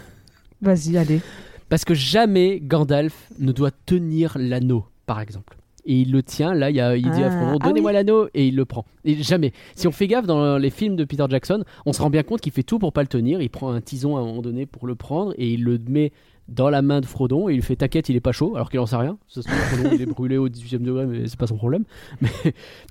Vas-y, 0.62 0.98
allez. 0.98 1.22
Parce 1.70 1.86
que 1.86 1.94
jamais 1.94 2.60
Gandalf 2.60 3.30
ne 3.40 3.52
doit 3.52 3.72
tenir 3.86 4.38
l'anneau, 4.40 4.86
par 5.06 5.20
exemple. 5.20 5.58
Et 5.88 6.02
il 6.02 6.12
le 6.12 6.24
tient, 6.24 6.56
là, 6.56 6.72
il, 6.72 6.76
y 6.76 6.82
a, 6.82 6.98
il 6.98 7.10
dit 7.12 7.22
à 7.22 7.32
ah, 7.32 7.54
ah 7.54 7.58
donnez-moi 7.60 7.92
l'anneau, 7.92 8.28
et 8.34 8.48
il 8.48 8.56
le 8.56 8.66
prend. 8.66 8.86
Et 9.04 9.22
jamais. 9.22 9.54
Si 9.76 9.88
on 9.88 9.92
fait 9.92 10.08
gaffe 10.08 10.26
dans 10.26 10.58
les 10.58 10.72
films 10.72 10.96
de 10.96 11.04
Peter 11.04 11.26
Jackson, 11.30 11.64
on 11.86 11.94
se 11.94 12.02
rend 12.02 12.10
bien 12.10 12.24
compte 12.24 12.42
qu'il 12.42 12.52
fait 12.52 12.64
tout 12.64 12.80
pour 12.80 12.92
pas 12.92 13.02
le 13.02 13.08
tenir. 13.08 13.40
Il 13.40 13.50
prend 13.52 13.72
un 13.72 13.82
tison 13.82 14.18
à 14.18 14.22
un 14.22 14.26
moment 14.26 14.42
donné 14.42 14.66
pour 14.66 14.88
le 14.88 14.96
prendre, 14.96 15.34
et 15.38 15.54
il 15.54 15.64
le 15.64 15.80
met 15.88 16.12
dans 16.48 16.70
la 16.70 16.82
main 16.82 17.02
de 17.02 17.06
Frodon 17.06 17.50
et 17.50 17.54
il 17.54 17.62
fait 17.62 17.76
t'inquiète 17.76 18.08
il 18.10 18.16
est 18.16 18.22
pas 18.22 18.32
chaud 18.32 18.56
alors 18.56 18.70
qu'il 18.70 18.80
en 18.80 18.86
sait 18.86 18.96
rien. 18.96 19.18
Ça 19.28 19.42
Frodon 19.42 19.90
il 19.94 20.02
est 20.02 20.06
brûlé 20.06 20.38
au 20.38 20.48
18 20.48 20.76
e 20.76 20.80
degré 20.80 21.06
mais 21.06 21.28
c'est 21.28 21.40
pas 21.40 21.48
son 21.48 21.58
problème. 21.58 21.84
Mais 22.22 22.30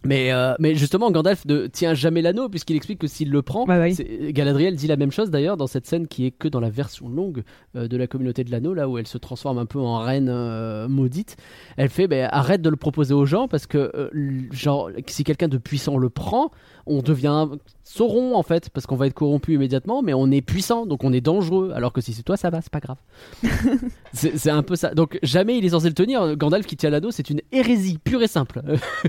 mais, 0.04 0.32
euh, 0.32 0.54
mais 0.58 0.74
justement 0.74 1.10
Gandalf 1.10 1.44
ne 1.46 1.66
tient 1.66 1.94
jamais 1.94 2.22
l'anneau 2.22 2.48
puisqu'il 2.48 2.76
explique 2.76 2.98
que 2.98 3.06
s'il 3.06 3.30
le 3.30 3.42
prend 3.42 3.64
bah 3.64 3.88
Galadriel 3.88 4.76
dit 4.76 4.86
la 4.86 4.96
même 4.96 5.10
chose 5.10 5.30
d'ailleurs 5.30 5.56
dans 5.56 5.66
cette 5.66 5.86
scène 5.86 6.06
qui 6.08 6.26
est 6.26 6.30
que 6.30 6.48
dans 6.48 6.60
la 6.60 6.70
version 6.70 7.08
longue 7.08 7.42
euh, 7.76 7.88
de 7.88 7.96
la 7.96 8.06
communauté 8.06 8.44
de 8.44 8.50
l'anneau 8.50 8.74
là 8.74 8.88
où 8.88 8.98
elle 8.98 9.06
se 9.06 9.18
transforme 9.18 9.58
un 9.58 9.66
peu 9.66 9.78
en 9.78 9.98
reine 9.98 10.28
euh, 10.28 10.88
maudite. 10.88 11.36
Elle 11.76 11.88
fait 11.88 12.06
bah, 12.06 12.28
arrête 12.28 12.62
de 12.62 12.70
le 12.70 12.76
proposer 12.76 13.14
aux 13.14 13.26
gens 13.26 13.48
parce 13.48 13.66
que 13.66 14.10
genre 14.52 14.90
si 15.06 15.24
quelqu'un 15.24 15.48
de 15.48 15.58
puissant 15.58 15.96
le 15.96 16.10
prend 16.10 16.50
on 16.86 17.02
devient 17.02 17.48
Sauron 17.86 18.34
en 18.34 18.42
fait, 18.42 18.70
parce 18.70 18.86
qu'on 18.86 18.96
va 18.96 19.06
être 19.06 19.14
corrompu 19.14 19.54
immédiatement, 19.54 20.02
mais 20.02 20.14
on 20.14 20.30
est 20.30 20.40
puissant, 20.40 20.86
donc 20.86 21.04
on 21.04 21.12
est 21.12 21.20
dangereux. 21.20 21.72
Alors 21.74 21.92
que 21.92 22.00
si 22.00 22.14
c'est 22.14 22.22
toi, 22.22 22.38
ça 22.38 22.48
va, 22.48 22.62
c'est 22.62 22.72
pas 22.72 22.80
grave. 22.80 22.96
c'est 24.14 24.50
un 24.50 24.62
peu 24.62 24.74
ça. 24.74 24.94
Donc 24.94 25.18
jamais 25.22 25.58
il 25.58 25.64
est 25.66 25.68
censé 25.68 25.88
le 25.88 25.94
tenir. 25.94 26.34
Gandalf 26.36 26.66
qui 26.66 26.76
tient 26.76 26.88
l'anneau, 26.88 27.10
c'est 27.10 27.28
une 27.28 27.42
hérésie 27.52 27.98
pure 27.98 28.22
et 28.22 28.26
simple. 28.26 28.62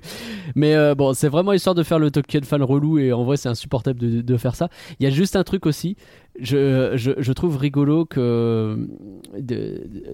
mais 0.55 0.75
euh, 0.75 0.93
bon, 0.93 1.13
c'est 1.13 1.29
vraiment 1.29 1.53
histoire 1.53 1.73
de 1.73 1.83
faire 1.83 1.99
le 1.99 2.11
Tolkien 2.11 2.41
fan 2.41 2.61
relou, 2.61 2.99
et 2.99 3.13
en 3.13 3.23
vrai, 3.23 3.37
c'est 3.37 3.47
insupportable 3.47 3.99
de, 4.23 4.37
faire 4.37 4.55
ça. 4.55 4.67
Il 4.99 5.03
y 5.03 5.07
a 5.07 5.09
juste 5.09 5.37
un 5.37 5.43
truc 5.43 5.65
aussi. 5.65 5.95
Je, 6.37 6.97
je, 6.97 7.31
trouve 7.31 7.55
rigolo 7.55 8.03
que 8.03 8.77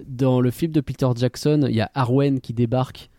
dans 0.06 0.40
le 0.40 0.50
film 0.52 0.70
de 0.70 0.80
Peter 0.80 1.08
Jackson, 1.16 1.66
il 1.68 1.74
y 1.74 1.80
a 1.80 1.90
Arwen 1.94 2.40
qui 2.40 2.52
débarque 2.52 3.10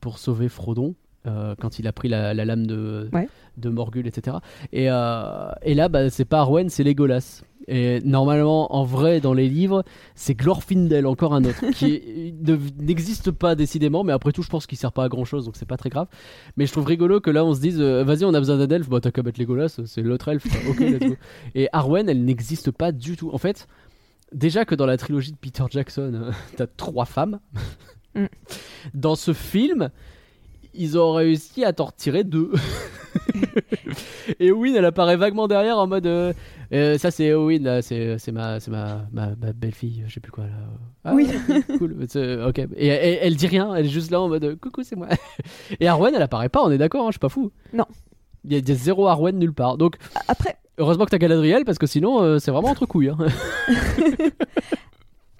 pour 0.00 0.18
sauver 0.18 0.48
Frodon. 0.48 0.94
Euh, 1.24 1.54
quand 1.60 1.78
il 1.78 1.86
a 1.86 1.92
pris 1.92 2.08
la, 2.08 2.34
lame 2.34 2.66
de, 2.66 3.08
de 3.56 3.68
Morgul, 3.68 4.06
etc. 4.06 4.38
Et, 4.72 4.90
euh, 4.90 5.50
et 5.62 5.74
là, 5.74 5.88
bah, 5.88 6.10
c'est 6.10 6.24
pas 6.24 6.40
Arwen, 6.40 6.68
c'est 6.68 6.84
Legolas. 6.84 7.42
Et 7.68 8.00
normalement, 8.00 8.74
en 8.74 8.84
vrai, 8.84 9.20
dans 9.20 9.34
les 9.34 9.48
livres, 9.48 9.84
c'est 10.14 10.34
Glorfindel, 10.34 11.06
encore 11.06 11.34
un 11.34 11.44
autre, 11.44 11.70
qui 11.70 12.34
n'existe 12.78 13.30
pas 13.30 13.54
décidément, 13.54 14.04
mais 14.04 14.12
après 14.12 14.32
tout, 14.32 14.42
je 14.42 14.48
pense 14.48 14.66
qu'il 14.66 14.78
sert 14.78 14.92
pas 14.92 15.04
à 15.04 15.08
grand 15.08 15.24
chose, 15.24 15.44
donc 15.44 15.56
c'est 15.56 15.66
pas 15.66 15.76
très 15.76 15.90
grave. 15.90 16.08
Mais 16.56 16.66
je 16.66 16.72
trouve 16.72 16.86
rigolo 16.86 17.20
que 17.20 17.30
là, 17.30 17.44
on 17.44 17.54
se 17.54 17.60
dise, 17.60 17.80
euh, 17.80 18.04
vas-y, 18.04 18.24
on 18.24 18.34
a 18.34 18.38
besoin 18.38 18.56
d'un 18.56 18.74
elfe, 18.74 18.88
bah 18.88 19.00
t'as 19.00 19.10
qu'à 19.10 19.22
mettre 19.22 19.40
Legolas, 19.40 19.80
c'est 19.84 20.02
l'autre 20.02 20.28
elfe, 20.28 20.46
ok, 20.68 20.80
let's 20.80 20.98
go. 21.08 21.16
Et 21.54 21.68
Arwen, 21.72 22.08
elle 22.08 22.24
n'existe 22.24 22.70
pas 22.70 22.90
du 22.90 23.16
tout. 23.16 23.30
En 23.32 23.38
fait, 23.38 23.68
déjà 24.32 24.64
que 24.64 24.74
dans 24.74 24.86
la 24.86 24.96
trilogie 24.96 25.32
de 25.32 25.36
Peter 25.36 25.64
Jackson, 25.70 26.32
t'as 26.56 26.66
trois 26.66 27.04
femmes. 27.04 27.38
Mm. 28.14 28.26
Dans 28.94 29.14
ce 29.14 29.32
film, 29.32 29.90
ils 30.74 30.98
ont 30.98 31.12
réussi 31.12 31.64
à 31.64 31.72
t'en 31.72 31.86
retirer 31.86 32.24
deux. 32.24 32.50
Et 34.40 34.52
Owen, 34.52 34.74
elle 34.74 34.84
apparaît 34.84 35.16
vaguement 35.16 35.48
derrière 35.48 35.78
en 35.78 35.86
mode 35.86 36.06
euh, 36.06 36.32
euh, 36.72 36.98
ça 36.98 37.10
c'est 37.10 37.32
Owen 37.32 37.62
là, 37.62 37.82
c'est 37.82 38.16
ma 38.32 38.60
c'est 38.60 38.70
ma, 38.70 39.06
ma, 39.12 39.34
belle-fille, 39.54 40.04
je 40.06 40.14
sais 40.14 40.20
plus 40.20 40.32
quoi 40.32 40.44
là. 40.44 40.52
Ah, 41.04 41.14
oui. 41.14 41.28
cool. 41.78 41.96
OK. 42.46 42.58
Et 42.76 42.86
elle, 42.86 43.36
dit 43.36 43.46
rien, 43.46 43.74
elle 43.74 43.86
est 43.86 43.90
juste 43.90 44.10
là 44.10 44.20
en 44.20 44.28
mode 44.28 44.58
coucou, 44.60 44.82
c'est 44.82 44.96
moi. 44.96 45.08
et 45.80 45.88
Arwen, 45.88 46.14
elle 46.14 46.22
apparaît 46.22 46.48
pas, 46.48 46.62
on 46.62 46.70
est 46.70 46.78
d'accord, 46.78 47.02
hein, 47.02 47.08
je 47.08 47.14
suis 47.14 47.20
pas 47.20 47.28
fou. 47.28 47.50
Non. 47.72 47.86
Il 48.44 48.52
y, 48.52 48.72
a 48.72 48.74
zéro 48.74 49.06
Arwen 49.06 49.38
nulle 49.38 49.52
part. 49.52 49.76
Donc 49.76 49.96
après 50.28 50.56
heureusement 50.78 51.04
que 51.04 51.10
t'as 51.10 51.18
Galadriel 51.18 51.64
parce 51.64 51.78
que 51.78 51.86
sinon 51.86 52.22
euh, 52.22 52.38
c'est 52.38 52.50
vraiment 52.50 52.70
entre 52.70 52.86
couilles. 52.86 53.10
Hein. 53.10 53.18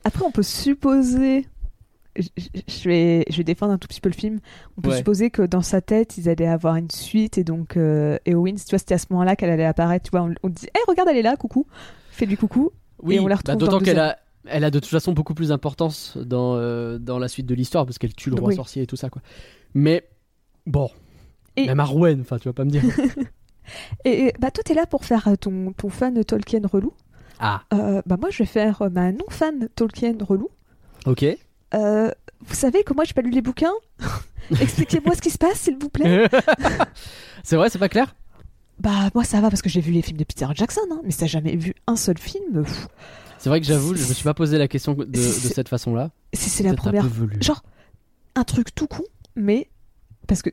après 0.05 0.25
on 0.25 0.31
peut 0.31 0.43
supposer 0.43 1.47
je 2.17 2.89
vais, 2.89 3.25
je 3.31 3.37
vais 3.37 3.45
défendre 3.45 3.73
un 3.73 3.79
tout 3.79 3.89
petit 3.89 4.01
peu 4.01 4.09
le 4.09 4.15
film. 4.15 4.41
On 4.77 4.83
peut 4.83 4.95
supposer 4.97 5.31
que 5.31 5.43
dans 5.43 5.63
sa 5.63 5.81
tête, 5.81 6.19
ils 6.19 6.29
allaient 6.29 6.47
avoir 6.47 6.77
une 6.77 6.91
suite 6.91 7.39
et 7.39 7.45
donc 7.45 7.77
euh, 7.77 8.19
Eowyn, 8.27 8.55
tu 8.55 8.71
vois, 8.71 8.79
c'était 8.79 8.95
à 8.95 8.99
ce 8.99 9.07
moment-là 9.11 9.37
qu'elle 9.37 9.51
allait 9.51 9.65
apparaître. 9.65 10.11
Tu 10.11 10.17
vois, 10.17 10.29
on, 10.43 10.49
dit, 10.49 10.67
hé, 10.67 10.79
regarde, 10.89 11.09
elle 11.11 11.17
est 11.17 11.23
là, 11.23 11.37
coucou, 11.37 11.67
fais 12.11 12.27
du 12.27 12.37
coucou. 12.37 12.71
Oui, 13.03 13.17
et 13.17 13.21
on 13.21 13.27
la 13.27 13.37
bah, 13.45 13.57
d'autant 13.57 13.81
qu'elle 13.81 13.99
a, 13.99 14.19
elle 14.47 14.65
a 14.65 14.71
de 14.71 14.79
toute 14.79 14.91
façon 14.91 15.13
beaucoup 15.13 15.35
plus 15.35 15.49
d'importance 15.49 16.17
dans, 16.17 16.57
euh, 16.57 16.99
dans 16.99 17.19
la 17.19 17.29
suite 17.29 17.47
de 17.47 17.55
l'histoire 17.55 17.87
parce 17.87 17.99
qu'elle 17.99 18.15
tue 18.15 18.31
le 18.31 18.37
roi 18.37 18.53
sorcier 18.53 18.83
et 18.83 18.87
tout 18.87 18.97
ça, 18.97 19.11
quoi. 19.11 19.23
Mais 19.75 20.07
bon, 20.67 20.91
et... 21.57 21.67
même 21.67 21.81
Arwen, 21.81 22.21
enfin, 22.21 22.39
tu 22.39 22.49
vas 22.49 22.53
pas 22.53 22.65
me 22.65 22.71
dire. 22.71 22.83
et, 24.05 24.33
bah, 24.39 24.51
toi, 24.51 24.63
t'es 24.65 24.75
là 24.75 24.87
pour 24.87 25.05
faire 25.05 25.31
ton, 25.41 25.73
ton 25.73 25.89
fan 25.89 26.23
Tolkien 26.25 26.61
relou. 26.71 26.93
Ah. 27.41 27.63
Euh, 27.73 28.03
bah, 28.07 28.17
moi, 28.21 28.31
je 28.31 28.39
vais 28.39 28.47
faire 28.47 28.83
ma 28.93 29.13
non 29.13 29.25
fan 29.31 29.69
Tolkien 29.75 30.17
relou. 30.21 30.51
Ok. 31.07 31.25
Euh, 31.75 32.11
vous 32.47 32.55
savez 32.55 32.83
que 32.85 32.93
moi 32.95 33.05
j'ai 33.05 33.15
pas 33.15 33.23
lu 33.23 33.31
les 33.31 33.43
bouquins 33.43 33.73
Expliquez-moi 34.61 35.15
ce 35.15 35.21
qui 35.23 35.31
se 35.31 35.39
passe, 35.39 35.61
s'il 35.61 35.77
vous 35.79 35.89
plaît. 35.89 36.29
c'est 37.45 37.57
vrai, 37.57 37.71
c'est 37.71 37.79
pas 37.79 37.89
clair? 37.89 38.15
Bah, 38.81 39.11
moi 39.15 39.25
ça 39.25 39.41
va 39.41 39.49
parce 39.49 39.63
que 39.63 39.69
j'ai 39.69 39.81
vu 39.81 39.93
les 39.93 40.03
films 40.03 40.19
de 40.19 40.25
Peter 40.25 40.47
Jackson, 40.55 40.81
hein, 40.91 41.01
mais 41.05 41.11
ça 41.13 41.27
jamais 41.27 41.57
vu 41.57 41.75
un 41.87 41.97
seul 41.97 42.19
film. 42.19 42.65
C'est 43.39 43.49
vrai 43.49 43.61
que 43.61 43.67
j'avoue, 43.67 43.95
je 43.95 44.07
me 44.07 44.13
suis 44.13 44.25
pas 44.25 44.35
posé 44.35 44.59
la 44.59 44.69
question 44.69 44.95
de, 44.95 45.05
de 45.05 45.19
cette 45.21 45.69
façon-là. 45.69 46.11
C'est 46.33 46.63
la 46.63 46.75
première. 46.75 47.07
Genre, 47.41 47.63
un 48.35 48.45
truc 48.45 48.75
tout 48.75 48.87
con, 48.87 49.03
mais. 49.37 49.69
Parce 50.29 50.43
que 50.43 50.51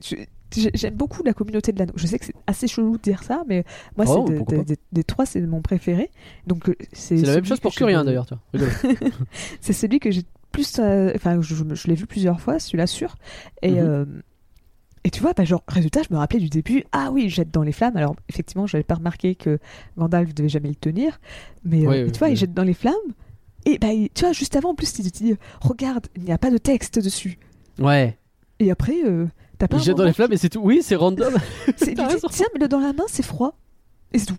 j'aime 0.74 0.95
beaucoup 0.95 1.22
la 1.24 1.34
communauté 1.34 1.72
de 1.72 1.78
l'anneau. 1.80 1.93
Je 1.95 2.07
sais 2.07 2.17
que 2.17 2.26
c'est 2.26 2.34
assez 2.47 2.67
chelou 2.67 2.97
de 2.97 3.01
dire 3.03 3.22
ça, 3.24 3.43
mais 3.47 3.63
moi, 3.95 4.05
Oh, 4.09 4.26
c'est 4.28 4.34
de- 4.34 4.57
de- 4.57 4.63
des- 4.63 4.78
des 4.91 5.03
trois, 5.03 5.26
c'est 5.28 5.41
mon 5.41 5.61
préféré. 5.61 6.09
Donc, 6.47 6.67
euh, 6.70 6.76
c'est 6.91 7.17
C'est 7.20 7.26
la 7.28 7.36
même 7.36 7.45
chose 7.45 7.59
pour 7.59 7.74
Curien 7.74 8.03
d'ailleurs. 8.03 8.26
Rigolo. 8.53 8.72
c'est 9.61 9.74
celui 9.74 9.99
que 9.99 10.09
j'ai 10.09 10.24
plus. 10.51 10.77
euh, 10.79 11.11
Enfin, 11.15 11.41
je, 11.41 11.55
je- 11.55 11.75
je 11.75 11.87
l'ai 11.87 11.95
vu 11.95 12.05
plusieurs 12.05 12.39
fois, 12.41 12.59
celui-là 12.59 12.87
sûr. 12.87 13.15
Et, 13.61 13.71
Mhm. 13.71 13.77
euh, 13.79 14.05
et 15.03 15.09
tu 15.11 15.21
vois, 15.21 15.33
bah, 15.33 15.45
genre, 15.45 15.63
résultat, 15.67 16.01
je 16.07 16.13
me 16.13 16.19
rappelais 16.19 16.39
du 16.39 16.49
début. 16.49 16.83
Ah 16.91 17.09
oui, 17.11 17.29
jette 17.29 17.51
dans 17.51 17.63
les 17.63 17.71
flammes. 17.71 17.95
Alors, 17.97 18.15
effectivement, 18.29 18.67
j'avais 18.67 18.83
pas 18.83 18.95
remarqué 18.95 19.35
que 19.35 19.59
Gandalf 19.97 20.33
devait 20.33 20.49
jamais 20.49 20.69
le 20.69 20.75
tenir. 20.75 21.19
Mais 21.63 21.85
euh, 21.85 21.89
Ouais, 21.89 22.11
tu 22.11 22.19
vois, 22.19 22.29
il 22.29 22.35
jette 22.35 22.53
dans 22.53 22.63
les 22.63 22.73
flammes. 22.73 22.93
Et 23.65 23.77
bah, 23.77 23.93
il- 23.93 24.09
tu 24.09 24.21
vois, 24.25 24.33
juste 24.33 24.55
avant, 24.55 24.69
en 24.71 24.75
plus, 24.75 24.97
il 24.99 25.11
te 25.11 25.17
dit 25.17 25.35
Regarde, 25.61 26.07
il 26.15 26.23
n'y 26.23 26.31
a 26.31 26.37
pas 26.37 26.51
de 26.51 26.57
texte 26.57 26.99
dessus. 26.99 27.37
Ouais. 27.79 28.17
Et 28.59 28.71
après, 28.71 28.95
euh, 29.05 29.25
t'as 29.57 29.67
pas. 29.69 29.77
Il 29.77 29.83
jette 29.83 29.95
dans 29.97 30.03
les 30.03 30.13
flammes 30.13 30.33
et 30.33 30.37
c'est 30.37 30.49
tout. 30.49 30.59
Oui, 30.61 30.79
c'est 30.83 30.95
random. 30.95 31.33
c'est-. 31.77 31.93
Tiens, 32.31 32.47
mais 32.53 32.59
le 32.59 32.67
dans 32.67 32.79
la 32.79 32.91
main, 32.93 33.05
c'est 33.07 33.23
froid. 33.23 33.57
Et 34.13 34.19
c'est 34.19 34.25
tout. 34.27 34.37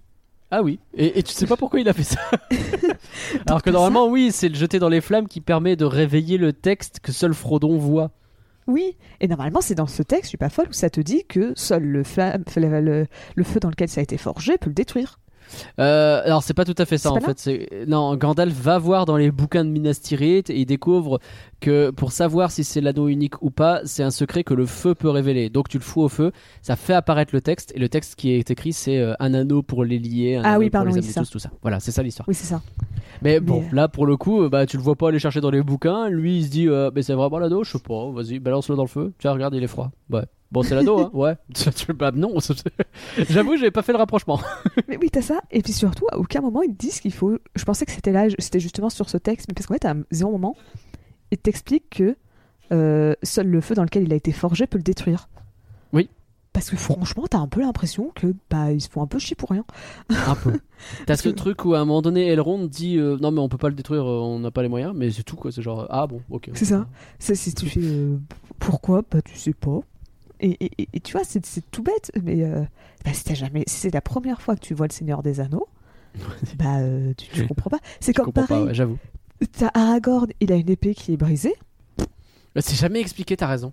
Ah 0.50 0.62
oui. 0.62 0.80
Et, 0.94 1.18
et 1.18 1.22
tu 1.22 1.32
sais 1.32 1.46
pas 1.46 1.56
pourquoi 1.56 1.80
il 1.80 1.88
a 1.88 1.92
fait 1.92 2.02
ça. 2.02 2.18
Alors 3.46 3.62
que 3.62 3.70
normalement, 3.70 4.08
oui, 4.08 4.30
c'est 4.32 4.48
le 4.48 4.54
jeter 4.56 4.78
dans 4.78 4.88
les 4.88 5.00
flammes 5.00 5.28
qui 5.28 5.40
permet 5.40 5.76
de 5.76 5.84
réveiller 5.84 6.38
le 6.38 6.52
texte 6.52 7.00
que 7.00 7.12
seul 7.12 7.34
Frodon 7.34 7.78
voit. 7.78 8.10
Oui, 8.66 8.96
et 9.20 9.26
normalement 9.28 9.60
c'est 9.60 9.74
dans 9.74 9.86
ce 9.86 10.02
texte, 10.02 10.24
je 10.24 10.28
suis 10.30 10.38
pas 10.38 10.48
folle, 10.50 10.68
où 10.68 10.72
ça 10.72 10.90
te 10.90 11.00
dit 11.00 11.24
que 11.28 11.52
seul 11.56 11.82
le, 11.82 12.02
flamme- 12.04 12.44
le, 12.56 12.80
le- 12.80 13.06
le 13.34 13.44
feu 13.44 13.58
dans 13.58 13.70
lequel 13.70 13.88
ça 13.88 14.00
a 14.00 14.02
été 14.02 14.16
forgé 14.18 14.58
peut 14.58 14.70
le 14.70 14.74
détruire. 14.74 15.18
Euh, 15.78 16.22
alors 16.24 16.42
c'est 16.42 16.54
pas 16.54 16.64
tout 16.64 16.74
à 16.78 16.84
fait 16.84 16.98
ça 16.98 17.10
en 17.12 17.20
fait. 17.20 17.38
C'est 17.38 17.68
non, 17.86 18.16
Gandalf 18.16 18.54
va 18.54 18.78
voir 18.78 19.06
dans 19.06 19.16
les 19.16 19.30
bouquins 19.30 19.64
de 19.64 19.70
Minas 19.70 20.00
Tirith 20.02 20.50
et 20.50 20.58
il 20.60 20.66
découvre 20.66 21.20
que 21.60 21.90
pour 21.90 22.12
savoir 22.12 22.50
si 22.50 22.64
c'est 22.64 22.80
l'anneau 22.80 23.08
unique 23.08 23.40
ou 23.42 23.50
pas, 23.50 23.80
c'est 23.84 24.02
un 24.02 24.10
secret 24.10 24.44
que 24.44 24.54
le 24.54 24.66
feu 24.66 24.94
peut 24.94 25.10
révéler. 25.10 25.50
Donc 25.50 25.68
tu 25.68 25.78
le 25.78 25.82
fous 25.82 26.02
au 26.02 26.08
feu, 26.08 26.32
ça 26.62 26.76
fait 26.76 26.94
apparaître 26.94 27.34
le 27.34 27.40
texte 27.40 27.72
et 27.74 27.78
le 27.78 27.88
texte 27.88 28.14
qui 28.14 28.32
est 28.32 28.50
écrit 28.50 28.72
c'est 28.72 28.98
euh, 28.98 29.14
un 29.20 29.34
anneau 29.34 29.62
pour 29.62 29.84
les 29.84 29.98
lier, 29.98 30.36
un 30.36 30.42
Ah 30.44 30.48
anneau 30.52 30.60
oui, 30.60 30.70
pour 30.70 30.80
les 30.84 30.92
oui, 30.94 31.12
tous, 31.14 31.30
tout 31.30 31.38
ça. 31.38 31.50
Voilà, 31.62 31.80
c'est 31.80 31.92
ça 31.92 32.02
l'histoire. 32.02 32.28
Oui, 32.28 32.34
c'est 32.34 32.46
ça. 32.46 32.62
Mais 33.22 33.40
bon, 33.40 33.62
Mais- 33.70 33.76
là 33.76 33.88
pour 33.88 34.06
le 34.06 34.16
coup, 34.16 34.42
euh, 34.42 34.48
bah 34.48 34.66
tu 34.66 34.76
le 34.76 34.82
vois 34.82 34.96
pas 34.96 35.08
aller 35.08 35.18
chercher 35.18 35.40
dans 35.40 35.50
les 35.50 35.62
bouquins. 35.62 36.08
Lui 36.08 36.38
il 36.38 36.44
se 36.44 36.50
dit, 36.50 36.68
euh, 36.68 36.90
mais 36.94 37.02
c'est 37.02 37.12
vraiment 37.14 37.38
l'anneau, 37.38 37.64
je 37.64 37.72
sais 37.72 37.78
pas. 37.78 38.10
Vas-y, 38.10 38.38
balance-le 38.38 38.76
dans 38.76 38.82
le 38.84 38.88
feu. 38.88 39.12
Tiens, 39.18 39.32
regarde, 39.32 39.54
il 39.54 39.62
est 39.62 39.66
froid. 39.66 39.90
Ouais. 40.10 40.22
Bon, 40.52 40.62
c'est 40.62 40.74
l'anneau, 40.74 40.98
hein. 41.00 41.10
Ouais. 41.14 41.36
bah 41.94 42.10
non. 42.12 42.34
J'avoue, 43.30 43.56
j'avais 43.56 43.70
pas 43.70 43.82
fait 43.82 43.92
le 43.92 43.98
rapprochement. 43.98 44.40
Mais 44.88 44.96
oui, 45.00 45.08
t'as 45.10 45.22
ça. 45.22 45.40
Et 45.50 45.62
puis 45.62 45.72
surtout, 45.72 46.06
à 46.10 46.18
aucun 46.18 46.40
moment 46.40 46.62
ils 46.62 46.72
te 46.74 46.78
disent 46.78 47.00
qu'il 47.00 47.12
faut. 47.12 47.38
Je 47.54 47.64
pensais 47.64 47.86
que 47.86 47.92
c'était 47.92 48.12
là, 48.12 48.26
c'était 48.38 48.60
justement 48.60 48.90
sur 48.90 49.08
ce 49.08 49.16
texte, 49.16 49.46
mais 49.48 49.54
parce 49.54 49.66
qu'en 49.66 49.74
fait, 49.74 49.84
à 49.84 49.94
zéro 50.10 50.32
moment, 50.32 50.56
ils 51.30 51.38
t'expliquent 51.38 51.90
que 51.90 52.16
euh, 52.72 53.14
seul 53.22 53.46
le 53.48 53.60
feu 53.60 53.74
dans 53.74 53.84
lequel 53.84 54.02
il 54.04 54.12
a 54.12 54.16
été 54.16 54.32
forgé 54.32 54.66
peut 54.66 54.78
le 54.78 54.82
détruire. 54.84 55.28
Oui. 55.92 56.08
Parce 56.52 56.68
que 56.68 56.76
franchement, 56.76 57.24
t'as 57.30 57.38
un 57.38 57.46
peu 57.46 57.60
l'impression 57.60 58.10
que 58.12 58.34
bah 58.50 58.72
ils 58.72 58.80
se 58.80 58.88
font 58.88 59.02
un 59.02 59.06
peu 59.06 59.20
chier 59.20 59.36
pour 59.36 59.50
rien. 59.50 59.64
Un 60.08 60.34
peu. 60.34 60.58
T'as 61.06 61.14
ce 61.16 61.22
que- 61.22 61.28
truc 61.28 61.64
où 61.64 61.74
à 61.74 61.78
un 61.78 61.84
moment 61.84 62.02
donné, 62.02 62.26
Elrond 62.26 62.66
dit 62.66 62.96
euh, 62.98 63.16
non 63.20 63.30
mais 63.30 63.38
on 63.40 63.48
peut 63.48 63.56
pas 63.56 63.68
le 63.68 63.76
détruire, 63.76 64.02
euh, 64.04 64.18
on 64.18 64.40
n'a 64.40 64.50
pas 64.50 64.62
les 64.62 64.68
moyens, 64.68 64.92
mais 64.96 65.10
c'est 65.12 65.22
tout 65.22 65.36
quoi. 65.36 65.52
C'est 65.52 65.62
genre 65.62 65.86
ah 65.90 66.08
bon, 66.08 66.20
ok. 66.28 66.50
C'est 66.54 66.64
ça. 66.64 66.88
C'est 67.20 67.36
si 67.36 67.54
tu 67.54 67.66
fais 67.66 67.80
pourquoi? 68.58 69.02
Bah 69.08 69.22
tu 69.22 69.36
sais 69.36 69.52
pas. 69.52 69.78
Et, 70.40 70.50
et- 70.64 70.70
et- 70.82 70.88
et 70.94 71.00
tu 71.00 71.12
vois, 71.12 71.22
c'est 71.24 71.40
tout 71.70 71.82
bête, 71.82 72.10
mais 72.22 72.42
euh, 72.44 72.62
bah, 73.04 73.12
si 73.12 73.34
jamais, 73.34 73.64
si 73.66 73.76
c'est 73.76 73.94
la 73.94 74.00
première 74.00 74.40
fois 74.40 74.56
que 74.56 74.60
tu 74.60 74.74
vois 74.74 74.86
le 74.86 74.92
Seigneur 74.92 75.22
des 75.22 75.40
Anneaux, 75.40 75.68
bah 76.58 76.78
euh, 76.78 77.12
tu, 77.16 77.28
tu 77.28 77.46
comprends 77.46 77.70
pas. 77.70 77.78
C'est 78.00 78.12
comme 78.12 78.32
pareil. 78.32 78.48
pas, 78.48 78.64
ouais, 78.64 78.74
j'avoue. 78.74 78.98
T'as 79.58 79.70
Aragorn, 79.74 80.28
il 80.40 80.52
a 80.52 80.56
une 80.56 80.68
épée 80.70 80.94
qui 80.94 81.12
est 81.12 81.16
brisée. 81.16 81.54
Bah, 82.54 82.60
C'est 82.62 82.74
jamais 82.76 83.00
expliqué, 83.00 83.36
t'as 83.36 83.46
raison. 83.46 83.72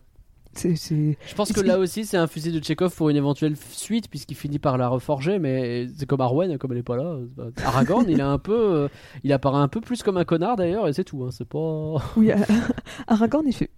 Je 0.55 1.35
pense 1.35 1.51
que 1.53 1.61
là 1.61 1.77
aussi 1.77 2.03
c'est 2.05 2.17
un 2.17 2.25
fusil 2.25 2.51
de 2.51 2.63
Chekhov 2.63 2.95
pour 2.95 3.09
une 3.09 3.15
éventuelle 3.15 3.55
suite 3.69 4.09
puisqu'il 4.09 4.33
finit 4.35 4.57
par 4.57 4.77
la 4.79 4.87
reforger, 4.87 5.37
mais 5.37 5.87
c'est 5.95 6.07
comme 6.07 6.21
Arwen, 6.21 6.57
comme 6.57 6.71
elle 6.71 6.79
est 6.79 6.83
pas 6.83 6.97
là. 6.97 7.17
Aragorn, 7.63 8.05
il 8.09 8.19
est 8.19 8.23
un 8.23 8.39
peu, 8.39 8.55
euh, 8.57 8.87
il 9.23 9.31
apparaît 9.33 9.59
un 9.59 9.67
peu 9.67 9.81
plus 9.81 10.01
comme 10.01 10.17
un 10.17 10.25
connard 10.25 10.55
d'ailleurs 10.55 10.87
et 10.87 10.93
c'est 10.93 11.03
tout. 11.03 11.23
hein, 11.23 11.29
c'est 11.31 11.47
pas. 11.47 11.97
Oui, 12.15 12.31
euh, 12.31 12.37
Aragorn, 13.07 13.43
il 13.45 13.53
fait 13.53 13.69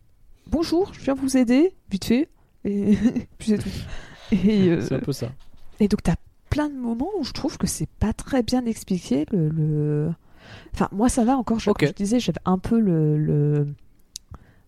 Bonjour, 0.47 0.93
je 0.93 1.01
viens 1.01 1.15
vous 1.15 1.35
aider, 1.35 1.73
vite 1.91 2.05
fait. 2.05 2.29
Et 2.65 2.95
puis 3.37 3.49
c'est 3.49 3.57
tout. 3.57 3.69
Euh, 4.33 4.81
C'est 4.81 4.95
un 4.95 4.99
peu 4.99 5.11
ça. 5.13 5.31
et 5.79 5.87
donc, 5.87 6.03
t'as 6.03 6.15
plein 6.49 6.69
de 6.69 6.75
moments 6.75 7.09
où 7.19 7.23
je 7.23 7.31
trouve 7.31 7.57
que 7.57 7.67
c'est 7.67 7.89
pas 7.99 8.13
très 8.13 8.43
bien 8.43 8.65
expliqué. 8.65 9.25
Le, 9.31 9.49
le- 9.49 10.11
Enfin, 10.73 10.87
moi, 10.91 11.09
ça 11.09 11.23
va 11.25 11.37
encore. 11.37 11.59
Je, 11.59 11.69
Ok. 11.69 11.79
comme 11.79 11.89
je 11.89 11.93
disais, 11.93 12.19
j'avais 12.19 12.39
un 12.45 12.57
peu 12.57 12.79
le, 12.79 13.17
le- 13.17 13.67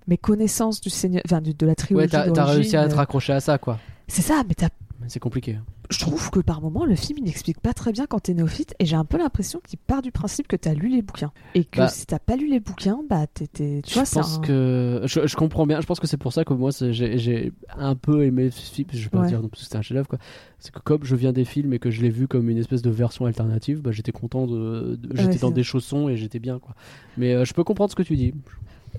mes 0.07 0.17
connaissances 0.17 0.79
du 0.81 0.89
Seigneur, 0.89 1.23
enfin, 1.25 1.41
du- 1.41 1.53
de 1.55 1.65
la 1.65 1.73
trilogie. 1.75 2.15
Ouais, 2.15 2.31
t'as 2.31 2.45
réussi 2.45 2.75
à 2.77 2.87
te 2.87 2.93
raccrocher 2.95 3.33
à 3.33 3.39
ça 3.39 3.57
quoi. 3.57 3.79
C'est 4.07 4.21
ça, 4.21 4.43
mais 4.47 4.53
t'as 4.53 4.69
C'est 5.07 5.19
compliqué. 5.19 5.57
Je 5.91 5.99
trouve 5.99 6.31
que 6.31 6.39
par 6.39 6.61
moment, 6.61 6.85
le 6.85 6.95
film 6.95 7.19
il 7.19 7.25
n'explique 7.25 7.59
pas 7.59 7.73
très 7.73 7.91
bien 7.91 8.07
quand 8.07 8.19
t'es 8.21 8.33
néophyte, 8.33 8.73
et 8.79 8.85
j'ai 8.85 8.95
un 8.95 9.05
peu 9.05 9.17
l'impression 9.17 9.59
qu'il 9.67 9.77
part 9.77 10.01
du 10.01 10.11
principe 10.11 10.47
que 10.47 10.55
t'as 10.55 10.73
lu 10.73 10.87
les 10.89 11.01
bouquins. 11.01 11.31
Et 11.53 11.63
que 11.65 11.77
Bah. 11.79 11.87
si 11.89 12.05
t'as 12.05 12.17
pas 12.19 12.35
lu 12.35 12.47
les 12.49 12.59
bouquins, 12.59 12.99
bah 13.09 13.27
t'es. 13.27 13.47
Tu 13.53 13.81
je 13.89 13.93
vois, 13.93 14.05
c'est 14.05 14.19
pense 14.19 14.37
un- 14.37 14.41
que 14.41 15.01
je, 15.05 15.27
je 15.27 15.35
comprends 15.35 15.67
bien. 15.67 15.81
Je 15.81 15.85
pense 15.85 15.99
que 15.99 16.07
c'est 16.07 16.17
pour 16.17 16.33
ça 16.33 16.43
que 16.45 16.53
moi 16.53 16.71
j'ai 16.79 17.51
un 17.77 17.95
peu 17.95 18.23
aimé 18.23 18.49
ce 18.49 18.73
film. 18.73 18.87
Je 18.91 19.03
vais 19.03 19.09
pas 19.09 19.19
Ouais. 19.21 19.27
dire 19.27 19.41
non 19.41 19.49
plus 19.49 19.59
que 19.59 19.63
c'était 19.65 19.77
un 19.77 19.81
chef-d'œuvre 19.81 20.07
quoi. 20.07 20.19
C'est 20.59 20.71
que 20.73 20.79
comme 20.79 21.03
je 21.03 21.15
viens 21.15 21.33
des 21.33 21.45
films 21.45 21.73
et 21.73 21.79
que 21.79 21.91
je 21.91 22.01
l'ai 22.01 22.09
vu 22.09 22.27
comme 22.27 22.49
une 22.49 22.57
espèce 22.57 22.81
de 22.81 22.89
version 22.89 23.25
alternative, 23.25 23.81
bah, 23.81 23.91
j'étais 23.91 24.11
content 24.11 24.47
de. 24.47 24.95
de- 25.01 25.15
j'étais 25.17 25.39
dans 25.39 25.51
des 25.51 25.63
chaussons 25.63 26.07
et 26.09 26.17
j'étais 26.17 26.39
bien 26.39 26.59
quoi. 26.59 26.73
Mais 27.17 27.33
euh, 27.33 27.45
je 27.45 27.53
peux 27.53 27.63
comprendre 27.63 27.91
ce 27.91 27.95
que 27.95 28.03
tu 28.03 28.15
dis. 28.15 28.33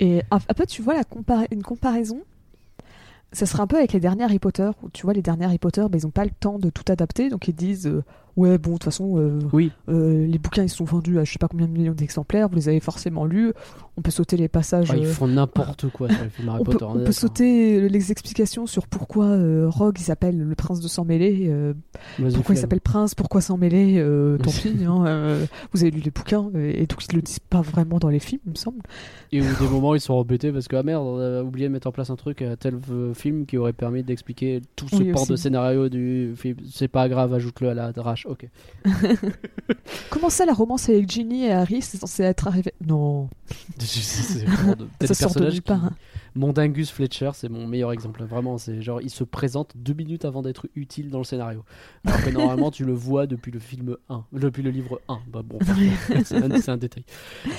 Et 0.01 0.23
un 0.31 0.39
peu, 0.39 0.67
tu 0.67 0.83
vois 0.83 0.95
la 0.95 1.03
compara- 1.05 1.47
une 1.51 1.63
comparaison. 1.63 2.21
Ça 3.33 3.47
serait 3.47 3.63
un 3.63 3.67
peu 3.67 3.77
avec 3.77 3.93
les 3.93 4.01
derniers 4.01 4.25
Harry 4.25 4.39
Potter, 4.39 4.71
où 4.83 4.91
tu 4.91 5.05
vois, 5.05 5.15
les 5.15 5.23
derniers 5.23 5.47
Harry 5.47 5.59
Potter, 5.59 5.83
bah, 5.91 5.97
ils 5.97 6.07
ont 6.07 6.11
pas 6.11 6.25
le 6.25 6.31
temps 6.31 6.59
de 6.59 6.69
tout 6.69 6.85
adapter, 6.93 7.31
donc 7.31 7.49
ils 7.49 7.55
disent 7.55 7.87
euh, 7.87 8.05
Ouais, 8.37 8.59
bon, 8.59 8.71
de 8.71 8.75
toute 8.75 8.85
façon, 8.85 9.19
euh, 9.19 9.39
Oui. 9.53 9.71
euh, 9.89 10.27
les 10.27 10.39
bouquins 10.39 10.63
ils 10.63 10.69
sont 10.69 10.85
vendus 10.85 11.19
à 11.19 11.25
je 11.25 11.33
sais 11.33 11.39
pas 11.39 11.49
combien 11.49 11.67
de 11.67 11.73
millions 11.73 11.93
d'exemplaires, 11.93 12.49
vous 12.49 12.57
les 12.57 12.69
avez 12.69 12.81
forcément 12.81 13.25
lus, 13.25 13.53
on 13.97 14.03
peut 14.03 14.11
sauter 14.11 14.37
les 14.37 14.49
passages. 14.49 14.91
Ah, 14.91 14.97
ils 14.97 15.05
euh, 15.07 15.13
font 15.13 15.29
n'importe 15.29 15.89
quoi 15.91 16.09
sur 16.09 16.23
les 16.23 16.31
films 16.31 16.49
Harry 16.49 16.61
on 16.61 16.65
peut, 16.65 16.73
Potter. 16.73 16.85
on 16.85 16.93
on 16.93 17.01
est 17.01 17.05
peut 17.05 17.13
sauter 17.13 17.89
les 17.89 18.11
explications 18.11 18.67
sur 18.67 18.87
pourquoi 18.87 19.37
Rogue 19.69 19.97
il 19.99 20.05
s'appelle 20.05 20.39
le 20.39 20.55
prince 20.55 20.81
de 20.81 20.89
sang 20.89 21.05
mêlé, 21.05 21.53
pourquoi 22.19 22.55
il 22.55 22.59
s'appelle 22.59 22.81
prince, 22.81 23.15
pourquoi 23.15 23.41
mêler, 23.59 23.99
euh, 23.99 24.39
tant 24.39 24.51
pis, 24.63 24.73
hein, 24.87 25.39
vous 25.73 25.83
avez 25.83 25.91
lu 25.91 26.01
les 26.01 26.11
bouquins, 26.11 26.51
euh, 26.55 26.73
et 26.75 26.87
donc 26.87 27.05
ils 27.11 27.17
le 27.17 27.23
disent 27.23 27.39
pas 27.39 27.61
vraiment 27.61 27.99
dans 27.99 28.09
les 28.09 28.19
films, 28.19 28.41
il 28.47 28.53
me 28.53 28.57
semble. 28.57 28.81
Et 29.31 29.41
au 29.41 29.45
des 29.45 29.69
moments 29.71 29.95
ils 29.95 30.01
sont 30.01 30.15
embêtés 30.15 30.53
parce 30.53 30.69
que 30.69 30.77
ah 30.77 30.83
merde, 30.83 31.05
on 31.05 31.19
a 31.19 31.43
oublié 31.43 31.69
de 31.69 31.73
mettre 31.73 31.87
en 31.87 31.93
place 31.93 32.11
un 32.11 32.17
truc 32.17 32.43
à 32.43 32.57
tel 32.57 32.79
film 33.15 33.47
qui 33.47 33.59
aurait 33.59 33.73
permis 33.73 34.03
d'expliquer 34.03 34.61
tout 34.77 34.89
ce 34.89 34.97
Oui, 34.97 35.13
port 35.13 35.23
aussi. 35.23 35.33
de 35.33 35.37
scénario 35.37 35.89
du 35.89 36.33
film. 36.37 36.57
C'est 36.71 36.89
pas 36.89 37.09
grave, 37.09 37.33
ajoute-le 37.35 37.71
à 37.71 37.75
la 37.75 37.93
drache. 37.93 38.22
Ok. 38.25 38.47
Comment 40.11 40.31
ça, 40.31 40.45
la 40.47 40.53
romance 40.53 40.89
avec 40.89 41.11
Ginny 41.11 41.45
et 41.47 41.53
Harry, 41.53 41.83
c'est 41.83 41.99
censé 41.99 42.23
être 42.23 42.47
arrivé? 42.47 42.73
Non, 42.87 43.29
C'est 43.79 44.45
vraiment 44.45 44.75
de- 44.77 45.07
ça 45.07 45.15
sort 45.15 45.35
de 45.35 45.51
nulle 45.51 45.63
part. 45.63 45.85
hein. 45.87 45.93
Mondingus 46.35 46.91
Fletcher, 46.91 47.31
c'est 47.35 47.49
mon 47.51 47.67
meilleur 47.67 47.93
exemple. 47.93 48.23
Vraiment, 48.25 48.57
c'est 48.57 48.81
genre 48.81 49.01
il 49.03 49.11
se 49.11 49.23
présente 49.25 49.73
deux 49.77 49.93
minutes 49.93 50.25
avant 50.25 50.41
d'être 50.43 50.67
utile 50.77 51.11
dans 51.11 51.19
le 51.19 51.25
scénario. 51.25 51.65
Alors 52.07 52.23
que 52.23 52.31
normalement 52.31 52.71
tu 52.71 52.85
le 52.85 52.93
vois 52.93 53.27
depuis 53.27 53.51
le 53.51 53.59
film 53.59 53.97
1, 54.09 54.25
depuis 54.33 54.63
le 54.63 54.71
livre 54.71 55.01
1. 55.09 55.21
Bah 55.29 55.43
bon, 55.45 55.59
c'est 56.25 56.69
un, 56.71 56.77
détail. 56.79 57.05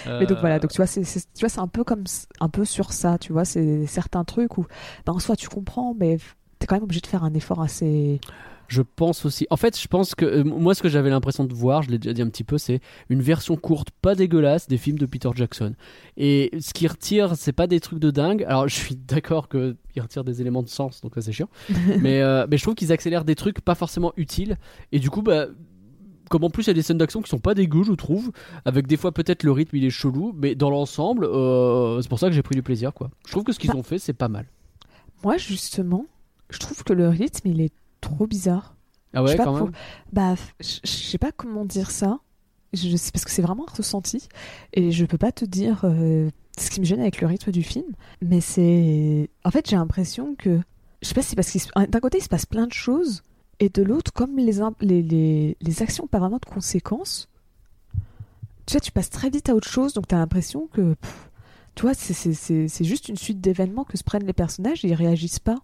Mais 0.07 0.25
donc 0.25 0.37
Euh, 0.37 0.39
voilà, 0.39 0.59
donc 0.59 0.71
tu 0.71 0.77
vois, 0.77 0.87
c'est, 0.87 1.03
c'est- 1.03 1.31
tu 1.33 1.41
vois, 1.41 1.49
c'est 1.49 1.59
un 1.59 1.67
peu 1.67 1.83
comme 1.83 2.03
un 2.39 2.49
peu 2.49 2.65
sur 2.65 2.93
ça, 2.93 3.17
tu 3.19 3.31
vois, 3.31 3.45
c'est 3.45 3.85
certains 3.85 4.23
trucs 4.23 4.57
où, 4.57 4.65
ben, 5.05 5.13
en 5.13 5.19
soi, 5.19 5.35
tu 5.35 5.49
comprends, 5.49 5.93
mais 5.93 6.17
t'es 6.63 6.67
quand 6.67 6.75
même 6.75 6.83
obligé 6.83 7.01
de 7.01 7.07
faire 7.07 7.25
un 7.25 7.33
effort 7.33 7.61
assez. 7.61 8.21
Je 8.69 8.81
pense 8.81 9.25
aussi. 9.25 9.45
En 9.49 9.57
fait, 9.57 9.77
je 9.77 9.85
pense 9.89 10.15
que 10.15 10.23
euh, 10.23 10.43
moi, 10.45 10.73
ce 10.73 10.81
que 10.81 10.87
j'avais 10.87 11.09
l'impression 11.09 11.43
de 11.43 11.53
voir, 11.53 11.83
je 11.83 11.89
l'ai 11.89 11.99
déjà 11.99 12.13
dit 12.13 12.21
un 12.21 12.29
petit 12.29 12.45
peu, 12.45 12.57
c'est 12.57 12.79
une 13.09 13.21
version 13.21 13.57
courte, 13.57 13.89
pas 14.01 14.15
dégueulasse, 14.15 14.69
des 14.69 14.77
films 14.77 14.97
de 14.97 15.05
Peter 15.05 15.29
Jackson. 15.35 15.75
Et 16.15 16.49
ce 16.61 16.73
qui 16.73 16.87
retire, 16.87 17.35
c'est 17.35 17.51
pas 17.51 17.67
des 17.67 17.81
trucs 17.81 17.99
de 17.99 18.11
dingue. 18.11 18.45
Alors, 18.47 18.69
je 18.69 18.75
suis 18.75 18.95
d'accord 18.95 19.49
qu'il 19.49 19.75
retire 19.97 20.23
des 20.23 20.39
éléments 20.39 20.63
de 20.63 20.69
sens, 20.69 21.01
donc 21.01 21.15
ça 21.15 21.21
c'est 21.21 21.33
chiant. 21.33 21.49
mais, 21.99 22.21
euh, 22.21 22.47
mais 22.49 22.55
je 22.55 22.63
trouve 22.63 22.75
qu'ils 22.75 22.93
accélèrent 22.93 23.25
des 23.25 23.35
trucs 23.35 23.59
pas 23.59 23.75
forcément 23.75 24.13
utiles. 24.15 24.57
Et 24.93 24.99
du 24.99 25.09
coup, 25.09 25.21
bah. 25.21 25.47
Comme 26.29 26.45
en 26.45 26.49
plus 26.49 26.63
il 26.63 26.67
y 26.67 26.71
a 26.71 26.73
des 26.73 26.81
scènes 26.81 26.97
d'action 26.97 27.21
qui 27.21 27.29
sont 27.29 27.37
pas 27.37 27.53
dégueu, 27.53 27.83
je 27.83 27.91
trouve, 27.91 28.31
avec 28.63 28.87
des 28.87 28.95
fois 28.95 29.11
peut-être 29.11 29.43
le 29.43 29.51
rythme 29.51 29.75
il 29.75 29.83
est 29.83 29.89
chelou, 29.91 30.33
mais 30.35 30.55
dans 30.55 30.69
l'ensemble, 30.69 31.25
euh, 31.25 32.01
c'est 32.01 32.07
pour 32.07 32.17
ça 32.17 32.29
que 32.29 32.33
j'ai 32.33 32.41
pris 32.41 32.55
du 32.55 32.63
plaisir 32.63 32.93
quoi. 32.93 33.11
Je 33.27 33.31
trouve 33.31 33.43
que 33.43 33.51
ce 33.51 33.59
qu'ils 33.59 33.69
Bah. 33.69 33.75
ont 33.75 33.83
fait 33.83 33.99
c'est 33.99 34.13
pas 34.13 34.29
mal. 34.29 34.47
Moi, 35.23 35.37
justement, 35.37 36.05
je 36.53 36.59
trouve 36.59 36.83
que 36.83 36.93
le 36.93 37.09
rythme, 37.09 37.47
il 37.49 37.61
est 37.61 37.73
trop 38.01 38.27
bizarre. 38.27 38.75
Ah 39.13 39.19
Je 39.19 39.31
ouais 39.31 39.35
pas 39.35 39.45
quand 39.45 39.57
pour- 39.57 39.67
même. 39.67 39.75
Bah, 40.11 40.35
je 40.59 40.79
je 40.83 40.87
sais 40.89 41.17
pas 41.17 41.31
comment 41.31 41.65
dire 41.65 41.91
ça. 41.91 42.19
Je 42.73 42.95
sais 42.97 43.11
parce 43.11 43.23
que 43.25 43.31
c'est 43.31 43.41
vraiment 43.43 43.65
un 43.69 43.71
ressenti 43.75 44.27
et 44.73 44.91
je 44.91 45.05
peux 45.05 45.19
pas 45.19 45.31
te 45.31 45.45
dire 45.45 45.81
euh, 45.83 46.29
ce 46.57 46.71
qui 46.71 46.79
me 46.79 46.85
gêne 46.85 46.99
avec 47.01 47.21
le 47.21 47.27
rythme 47.27 47.51
du 47.51 47.61
film, 47.61 47.85
mais 48.21 48.41
c'est 48.41 49.29
en 49.43 49.51
fait 49.51 49.69
j'ai 49.69 49.75
l'impression 49.75 50.33
que 50.35 50.59
je 51.03 51.07
sais 51.07 51.13
pas 51.13 51.21
si 51.21 51.29
c'est 51.29 51.35
parce 51.35 51.51
qu'il 51.51 51.61
se- 51.61 51.69
d'un 51.87 51.99
côté 51.99 52.17
il 52.17 52.23
se 52.23 52.29
passe 52.29 52.47
plein 52.47 52.65
de 52.65 52.73
choses 52.73 53.21
et 53.59 53.69
de 53.69 53.83
l'autre 53.83 54.11
comme 54.11 54.37
les, 54.37 54.59
im- 54.61 54.73
les, 54.81 55.03
les, 55.03 55.55
les 55.61 55.81
actions 55.83 56.07
pas 56.07 56.17
vraiment 56.17 56.39
de 56.39 56.45
conséquences, 56.51 57.29
tu 58.65 58.71
vois, 58.73 58.81
tu 58.81 58.91
passes 58.91 59.11
très 59.11 59.29
vite 59.29 59.49
à 59.49 59.55
autre 59.55 59.69
chose, 59.69 59.93
donc 59.93 60.07
t'as 60.07 60.17
l'impression 60.17 60.67
que, 60.73 60.93
pff, 60.95 61.29
tu 61.75 61.83
vois, 61.83 61.93
c'est 61.93 62.83
juste 62.83 63.07
une 63.09 63.17
suite 63.17 63.39
d'événements 63.41 63.83
que 63.83 63.97
se 63.97 64.03
prennent 64.03 64.25
les 64.25 64.33
personnages 64.33 64.83
et 64.83 64.89
ils 64.89 64.93
réagissent 64.95 65.39
pas. 65.39 65.59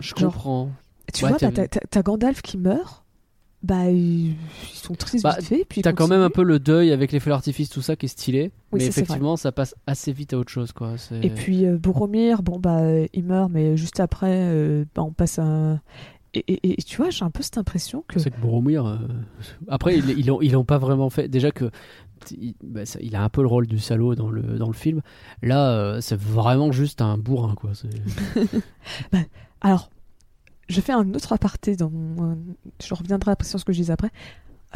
Je 0.00 0.14
Genre, 0.16 0.32
comprends. 0.32 0.70
Tu 1.12 1.24
Ouais, 1.24 1.30
vois, 1.30 1.38
t'as 1.38 1.50
bah, 1.50 1.66
t'as 1.68 2.02
Gandalf 2.02 2.42
qui 2.42 2.58
meurt, 2.58 3.04
bah 3.62 3.90
ils, 3.90 4.30
ils 4.30 4.36
sont 4.74 4.94
tristes 4.94 5.24
Bah, 5.24 5.36
vite 5.38 5.48
fait, 5.48 5.64
puis 5.68 5.80
ils 5.80 5.82
T'as 5.82 5.92
quand 5.92 6.06
même 6.06 6.20
un 6.20 6.30
peu 6.30 6.42
le 6.42 6.58
deuil 6.60 6.92
avec 6.92 7.10
les 7.12 7.18
feux 7.20 7.30
d'artifice, 7.30 7.70
tout 7.70 7.82
ça 7.82 7.96
qui 7.96 8.06
est 8.06 8.08
stylé. 8.08 8.52
Oui, 8.72 8.78
mais 8.78 8.80
ça, 8.80 8.88
effectivement, 9.00 9.36
ça 9.36 9.50
passe 9.52 9.74
assez 9.86 10.12
vite 10.12 10.32
à 10.34 10.38
autre 10.38 10.50
chose, 10.52 10.72
quoi. 10.72 10.94
Et 11.22 11.30
puis 11.30 11.66
euh, 11.66 11.76
Boromir, 11.78 12.42
bon 12.42 12.58
bah 12.60 12.82
il 13.12 13.24
meurt, 13.24 13.50
mais 13.50 13.76
juste 13.76 14.00
après, 14.00 14.30
euh, 14.32 14.84
bah, 14.94 15.02
on 15.02 15.12
passe 15.12 15.38
un. 15.38 15.80
Et, 16.34 16.44
et- 16.46 16.72
et 16.78 16.82
tu 16.82 16.98
vois, 16.98 17.08
j'ai 17.10 17.24
un 17.24 17.30
peu 17.30 17.42
cette 17.42 17.56
impression 17.58 18.04
que. 18.06 18.18
C'est 18.20 18.30
que 18.30 18.38
Boromir. 18.38 18.84
euh, 18.86 18.98
Après, 19.66 19.96
ils, 19.96 20.10
ils, 20.10 20.26
l'ont, 20.26 20.42
ils 20.42 20.52
l'ont 20.52 20.64
pas 20.64 20.78
vraiment 20.78 21.08
fait. 21.10 21.26
Déjà 21.28 21.50
que. 21.50 21.70
Il, 22.32 22.54
bah, 22.62 22.84
ça- 22.86 22.98
il 23.02 23.14
a 23.16 23.22
un 23.22 23.28
peu 23.28 23.40
le 23.42 23.48
rôle 23.48 23.66
du 23.66 23.78
salaud 23.78 24.14
dans 24.14 24.30
le, 24.30 24.42
dans 24.58 24.66
le 24.68 24.72
film. 24.74 25.00
Là, 25.42 25.70
euh, 25.72 26.00
c'est 26.00 26.18
vraiment 26.18 26.72
juste 26.72 27.00
un 27.02 27.16
bourrin, 27.18 27.54
quoi. 27.54 27.70
C'est- 27.74 27.88
Alors, 29.60 29.90
je 30.68 30.80
fais 30.80 30.92
un 30.92 31.12
autre 31.14 31.32
aparté 31.32 31.76
dans 31.76 31.90
mon- 31.90 32.38
Je 32.82 32.94
reviendrai 32.94 33.32
après 33.32 33.46
sur 33.48 33.58
ce 33.58 33.64
que 33.64 33.72
je 33.72 33.78
disais 33.78 33.92
après. 33.92 34.10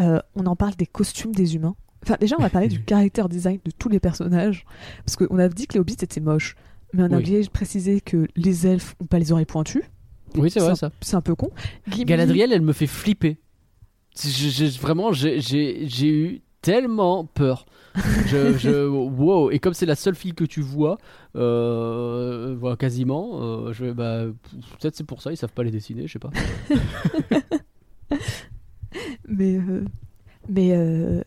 Euh, 0.00 0.20
on 0.34 0.46
en 0.46 0.56
parle 0.56 0.74
des 0.76 0.86
costumes 0.86 1.32
des 1.34 1.54
humains. 1.54 1.76
Enfin, 2.04 2.16
déjà, 2.20 2.36
on 2.38 2.42
va 2.42 2.50
parler 2.50 2.68
du 2.68 2.80
caractère 2.84 3.28
design 3.28 3.58
de 3.64 3.70
tous 3.70 3.88
les 3.88 4.00
personnages. 4.00 4.64
Parce 5.04 5.16
qu'on 5.16 5.38
a 5.38 5.48
dit 5.48 5.66
que 5.66 5.74
les 5.74 5.80
hobbits 5.80 5.96
étaient 6.00 6.20
moches. 6.20 6.56
Mais 6.94 7.02
on 7.02 7.06
a 7.06 7.08
Oui. 7.10 7.16
oublié 7.22 7.42
de 7.42 7.48
préciser 7.48 8.00
que 8.00 8.26
les 8.36 8.66
elfes 8.66 8.94
ont 9.00 9.06
pas 9.06 9.18
les 9.18 9.32
oreilles 9.32 9.46
pointues. 9.46 9.84
Oui, 10.36 10.50
c'est 10.50 10.60
vrai, 10.60 10.74
ça. 10.74 10.90
C'est 11.00 11.16
un 11.16 11.20
peu 11.20 11.34
con. 11.34 11.50
Gimli- 11.88 12.04
Galadriel, 12.06 12.52
elle 12.52 12.62
me 12.62 12.72
fait 12.72 12.86
flipper. 12.86 13.38
Je- 14.18 14.28
je- 14.28 14.78
vraiment, 14.80 15.12
j'ai 15.12 16.06
eu 16.06 16.42
tellement 16.62 17.24
peur. 17.26 17.66
Je, 18.26 18.56
je- 18.56 18.86
wow. 18.88 19.50
Et 19.50 19.58
comme 19.58 19.74
c'est 19.74 19.84
la 19.86 19.94
seule 19.96 20.14
fille 20.14 20.32
que 20.32 20.44
tu 20.44 20.62
vois, 20.62 20.96
euh, 21.36 22.56
voilà, 22.58 22.76
quasiment, 22.76 23.42
euh, 23.42 23.72
je, 23.72 23.92
bah, 23.92 24.24
peut-être 24.80 24.96
c'est 24.96 25.04
pour 25.04 25.20
ça, 25.20 25.30
ils 25.32 25.36
savent 25.36 25.52
pas 25.52 25.62
les 25.64 25.70
dessiner, 25.70 26.06
je 26.06 26.12
sais 26.14 26.18
pas. 26.18 26.30
Mais, 29.28 29.56
euh, 29.56 29.84
mais, 30.48 30.72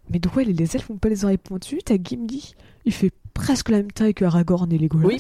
mais 0.09 0.19
donc, 0.19 0.35
ouais, 0.35 0.43
les, 0.45 0.53
les 0.53 0.75
elfes 0.75 0.89
ont 0.91 0.97
pas 0.97 1.09
les 1.09 1.23
oreilles 1.23 1.37
pointues. 1.37 1.79
T'as 1.83 1.97
Gimli, 2.01 2.53
il 2.85 2.93
fait 2.93 3.11
presque 3.33 3.69
la 3.69 3.77
même 3.77 3.91
taille 3.91 4.13
que 4.13 4.25
Aragorn 4.25 4.71
et 4.71 4.77
Legolas. 4.77 5.05
Oui. 5.07 5.17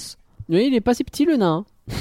Oui, 0.49 0.67
il 0.67 0.75
est 0.75 0.81
pas 0.81 0.93
si 0.93 1.03
petit 1.03 1.25
le 1.25 1.37
nain. 1.37 1.65
hein. 1.89 1.95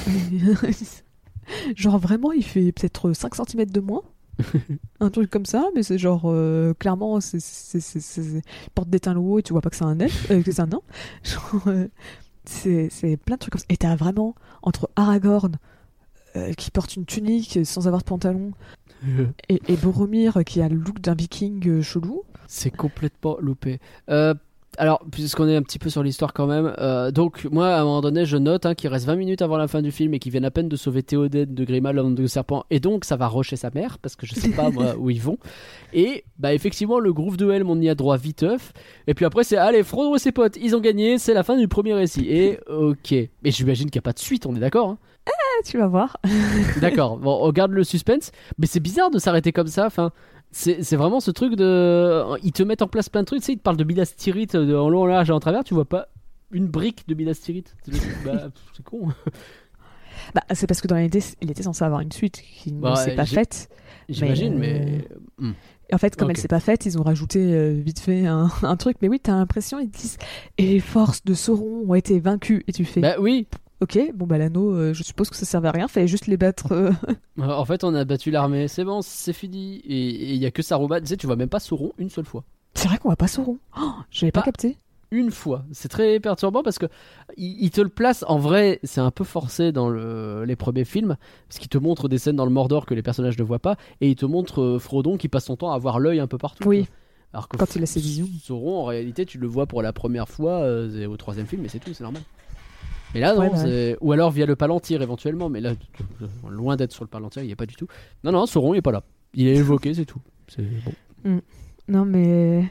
genre 1.76 1.98
vraiment, 1.98 2.32
il 2.32 2.44
fait 2.44 2.72
peut-être 2.72 3.12
5 3.14 3.34
cm 3.36 3.66
de 3.70 3.80
moins. 3.80 4.02
un 5.00 5.10
truc 5.10 5.30
comme 5.30 5.46
ça, 5.46 5.68
mais 5.74 5.82
c'est 5.82 5.98
genre 5.98 6.22
euh, 6.26 6.74
clairement, 6.74 7.20
c'est, 7.20 8.42
porte 8.74 8.88
des 8.88 9.00
teint 9.00 9.16
haut 9.16 9.38
et 9.38 9.42
tu 9.42 9.52
vois 9.52 9.60
pas 9.60 9.70
que 9.70 9.76
c'est 9.76 9.84
un 9.84 9.98
elfe, 9.98 10.30
euh, 10.30 10.42
que 10.42 10.52
c'est 10.52 10.62
un 10.62 10.66
nain. 10.66 10.80
Euh, 12.66 12.88
c'est, 12.90 13.16
plein 13.24 13.36
de 13.36 13.40
trucs 13.40 13.52
comme 13.52 13.60
ça. 13.60 13.66
Et 13.70 13.78
t'as 13.78 13.96
vraiment 13.96 14.34
entre 14.60 14.90
Aragorn 14.96 15.56
euh, 16.36 16.52
qui 16.52 16.70
porte 16.70 16.94
une 16.94 17.06
tunique 17.06 17.60
sans 17.64 17.86
avoir 17.86 18.02
de 18.02 18.06
pantalon 18.06 18.52
et, 19.48 19.62
et 19.66 19.76
Boromir 19.76 20.44
qui 20.44 20.60
a 20.60 20.68
le 20.68 20.76
look 20.76 21.00
d'un 21.00 21.14
viking 21.14 21.80
chelou. 21.80 22.24
C'est 22.46 22.70
complètement 22.70 23.38
loupé. 23.40 23.80
Alors, 24.78 25.04
puisqu'on 25.10 25.48
est 25.48 25.54
un 25.56 25.62
petit 25.62 25.78
peu 25.78 25.88
sur 25.88 26.02
l'histoire 26.02 26.32
quand 26.32 26.46
même, 26.46 26.74
euh, 26.78 27.10
donc 27.10 27.44
moi 27.44 27.68
à 27.68 27.80
un 27.80 27.84
moment 27.84 28.00
donné 28.00 28.24
je 28.24 28.36
note 28.36 28.66
hein, 28.66 28.74
qu'il 28.74 28.90
reste 28.90 29.06
20 29.06 29.16
minutes 29.16 29.42
avant 29.42 29.56
la 29.56 29.68
fin 29.68 29.82
du 29.82 29.92
film 29.92 30.14
et 30.14 30.18
qu'ils 30.18 30.32
viennent 30.32 30.44
à 30.44 30.50
peine 30.50 30.68
de 30.68 30.76
sauver 30.76 31.02
Théoden 31.02 31.54
de 31.54 31.64
Grima, 31.64 31.92
l'homme 31.92 32.14
de 32.14 32.26
serpent, 32.26 32.64
et 32.70 32.80
donc 32.80 33.04
ça 33.04 33.16
va 33.16 33.28
rusher 33.28 33.56
sa 33.56 33.70
mère 33.70 33.98
parce 33.98 34.16
que 34.16 34.26
je 34.26 34.34
sais 34.34 34.50
pas 34.50 34.70
moi 34.70 34.94
où 34.98 35.10
ils 35.10 35.20
vont. 35.20 35.38
Et 35.92 36.24
bah 36.38 36.54
effectivement 36.54 36.98
le 36.98 37.12
groupe 37.12 37.36
de 37.36 37.50
Helm 37.50 37.70
on 37.70 37.80
y 37.80 37.88
a 37.88 37.94
droit 37.94 38.16
viteuf, 38.16 38.72
et 39.06 39.14
puis 39.14 39.24
après 39.24 39.44
c'est 39.44 39.56
allez 39.56 39.84
Frodo 39.84 40.16
et 40.16 40.18
ses 40.18 40.32
potes, 40.32 40.56
ils 40.60 40.74
ont 40.74 40.80
gagné, 40.80 41.18
c'est 41.18 41.34
la 41.34 41.44
fin 41.44 41.56
du 41.56 41.68
premier 41.68 41.94
récit. 41.94 42.26
Et 42.28 42.58
ok, 42.68 43.14
mais 43.42 43.50
j'imagine 43.50 43.90
qu'il 43.90 43.98
n'y 43.98 44.02
a 44.02 44.08
pas 44.08 44.12
de 44.12 44.18
suite, 44.18 44.46
on 44.46 44.56
est 44.56 44.60
d'accord 44.60 44.88
hein 44.88 44.98
Ah, 45.26 45.62
tu 45.64 45.78
vas 45.78 45.86
voir. 45.86 46.16
D'accord, 46.80 47.18
bon, 47.18 47.38
on 47.42 47.52
garde 47.52 47.70
le 47.70 47.84
suspense, 47.84 48.32
mais 48.58 48.66
c'est 48.66 48.80
bizarre 48.80 49.10
de 49.10 49.18
s'arrêter 49.18 49.52
comme 49.52 49.68
ça. 49.68 49.86
Enfin, 49.86 50.10
c'est 50.54 50.96
vraiment 50.96 51.20
ce 51.20 51.30
truc 51.30 51.56
de. 51.56 52.22
Ils 52.42 52.52
te 52.52 52.62
mettent 52.62 52.82
en 52.82 52.86
place 52.86 53.08
plein 53.08 53.22
de 53.22 53.26
trucs, 53.26 53.40
tu 53.40 53.46
sais, 53.46 53.52
ils 53.54 53.58
te 53.58 53.62
parlent 53.62 53.76
de 53.76 53.84
Minas 53.84 54.14
Tirith 54.16 54.54
euh, 54.54 54.78
en 54.78 54.88
long, 54.88 55.02
en 55.02 55.06
large 55.06 55.28
et 55.30 55.32
en 55.32 55.40
travers, 55.40 55.64
tu 55.64 55.74
vois 55.74 55.84
pas 55.84 56.08
une 56.52 56.68
brique 56.68 57.08
de 57.08 57.14
Minas 57.14 57.40
Tirith. 57.42 57.74
C'est 57.84 57.92
bah, 58.24 58.48
c'est 58.76 58.84
con. 58.84 59.08
Bah, 60.34 60.42
c'est 60.54 60.66
parce 60.66 60.80
que 60.80 60.86
dans 60.86 60.96
l'idée, 60.96 61.22
il 61.42 61.50
était 61.50 61.64
censé 61.64 61.84
avoir 61.84 62.00
une 62.00 62.12
suite 62.12 62.40
qui 62.40 62.72
ne 62.72 62.80
Bah, 62.80 62.94
s'est 62.96 63.16
pas 63.16 63.26
faite. 63.26 63.68
J'imagine, 64.08 64.56
Mais, 64.56 65.02
mais. 65.38 65.48
Hmm. 65.48 65.52
En 65.92 65.98
fait, 65.98 66.16
comme 66.16 66.30
elle 66.30 66.36
s'est 66.36 66.48
pas 66.48 66.60
faite, 66.60 66.86
ils 66.86 66.98
ont 66.98 67.02
rajouté 67.02 67.40
euh, 67.40 67.72
vite 67.72 67.98
fait 67.98 68.26
un, 68.26 68.48
un 68.62 68.76
truc. 68.76 68.98
Mais 69.02 69.08
oui, 69.08 69.18
t'as 69.20 69.34
l'impression, 69.34 69.80
ils 69.80 69.90
disent 69.90 70.18
Et 70.56 70.66
les 70.66 70.80
forces 70.80 71.24
de 71.24 71.34
Sauron 71.34 71.84
ont 71.88 71.94
été 71.94 72.20
vaincues. 72.20 72.64
Et 72.68 72.72
tu 72.72 72.84
fais 72.84 73.00
Bah 73.00 73.16
oui, 73.18 73.48
Ok, 73.84 73.98
bon 74.14 74.26
bah 74.26 74.38
l'anneau, 74.38 74.72
euh, 74.72 74.94
je 74.94 75.02
suppose 75.02 75.28
que 75.28 75.36
ça 75.36 75.44
servait 75.44 75.68
à 75.68 75.72
rien, 75.72 75.88
fallait 75.88 76.08
juste 76.08 76.26
les 76.26 76.38
battre. 76.38 76.72
euh. 76.72 76.90
en 77.38 77.64
fait, 77.66 77.84
on 77.84 77.94
a 77.94 78.04
battu 78.06 78.30
l'armée, 78.30 78.66
c'est 78.66 78.82
bon, 78.84 79.02
c'est 79.02 79.34
fini. 79.34 79.76
Et 79.84 80.32
il 80.32 80.40
y 80.42 80.46
a 80.46 80.50
que 80.50 80.62
Saruman, 80.62 81.00
tu 81.00 81.06
sais, 81.08 81.16
tu 81.18 81.26
vois 81.26 81.36
même 81.36 81.50
pas 81.50 81.60
Sauron 81.60 81.92
une 81.98 82.08
seule 82.08 82.24
fois. 82.24 82.44
C'est 82.74 82.88
vrai 82.88 82.96
qu'on 82.98 83.10
va 83.10 83.16
pas 83.16 83.28
Sauron. 83.28 83.58
Oh, 83.78 83.90
J'avais 84.10 84.32
pas 84.32 84.40
Bah, 84.40 84.44
capté. 84.46 84.78
une 85.10 85.30
fois. 85.30 85.64
C'est 85.70 85.88
très 85.90 86.18
perturbant 86.18 86.62
parce 86.62 86.78
que 86.78 86.86
il, 87.36 87.62
il 87.62 87.70
te 87.70 87.82
le 87.82 87.90
place 87.90 88.24
en 88.26 88.38
vrai, 88.38 88.80
c'est 88.84 89.02
un 89.02 89.10
peu 89.10 89.22
forcé 89.24 89.70
dans 89.70 89.90
le- 89.90 90.44
les 90.46 90.56
premiers 90.56 90.84
films 90.86 91.16
parce 91.48 91.58
qu'il 91.58 91.68
te 91.68 91.76
montre 91.78 92.08
des 92.08 92.16
scènes 92.18 92.36
dans 92.36 92.46
le 92.46 92.50
Mordor 92.52 92.86
que 92.86 92.94
les 92.94 93.02
personnages 93.02 93.36
ne 93.38 93.44
voient 93.44 93.58
pas 93.58 93.76
et 94.00 94.08
il 94.08 94.16
te 94.16 94.24
montre 94.24 94.62
euh, 94.62 94.78
Frodon 94.78 95.16
qui 95.18 95.28
passe 95.28 95.44
son 95.44 95.56
temps 95.56 95.72
à 95.72 95.74
avoir 95.74 95.98
l'œil 96.00 96.20
un 96.20 96.26
peu 96.26 96.38
partout. 96.38 96.66
Oui. 96.68 96.86
Alors 97.34 97.48
que 97.48 97.56
Quand 97.58 97.76
il 97.76 97.82
a 97.82 97.86
ses 97.86 98.00
visions. 98.00 98.28
Sauron 98.42 98.78
en 98.80 98.84
réalité 98.84 99.26
tu 99.26 99.36
le 99.38 99.46
vois 99.46 99.66
pour 99.66 99.82
la 99.82 99.92
première 99.92 100.28
fois 100.28 100.60
euh, 100.62 100.88
c'est 100.92 101.06
au 101.06 101.16
troisième 101.18 101.46
film 101.46 101.60
mais 101.62 101.68
c'est 101.68 101.80
tout, 101.80 101.92
c'est 101.92 102.04
normal. 102.04 102.22
Mais 103.14 103.20
là 103.20 103.34
non, 103.34 103.40
Ouais, 103.40 103.96
ou 104.00 104.12
alors 104.12 104.30
via 104.30 104.44
le 104.46 104.56
Palantir 104.56 105.00
éventuellement, 105.02 105.48
mais 105.48 105.60
là 105.60 105.74
loin 106.50 106.76
d'être 106.76 106.92
sur 106.92 107.04
le 107.04 107.08
Palantir, 107.08 107.42
il 107.42 107.46
n'y 107.46 107.52
est 107.52 107.56
pas 107.56 107.66
du 107.66 107.76
tout. 107.76 107.86
Non 108.24 108.32
non, 108.32 108.46
Sauron 108.46 108.74
il 108.74 108.78
est 108.78 108.82
pas 108.82 108.92
là. 108.92 109.02
Il 109.34 109.46
est 109.48 109.56
évoqué, 109.56 109.94
c'est 109.94 110.04
tout. 110.04 110.20
C'est 110.48 110.62
bon. 111.24 111.40
Non 111.88 112.04
mais. 112.04 112.64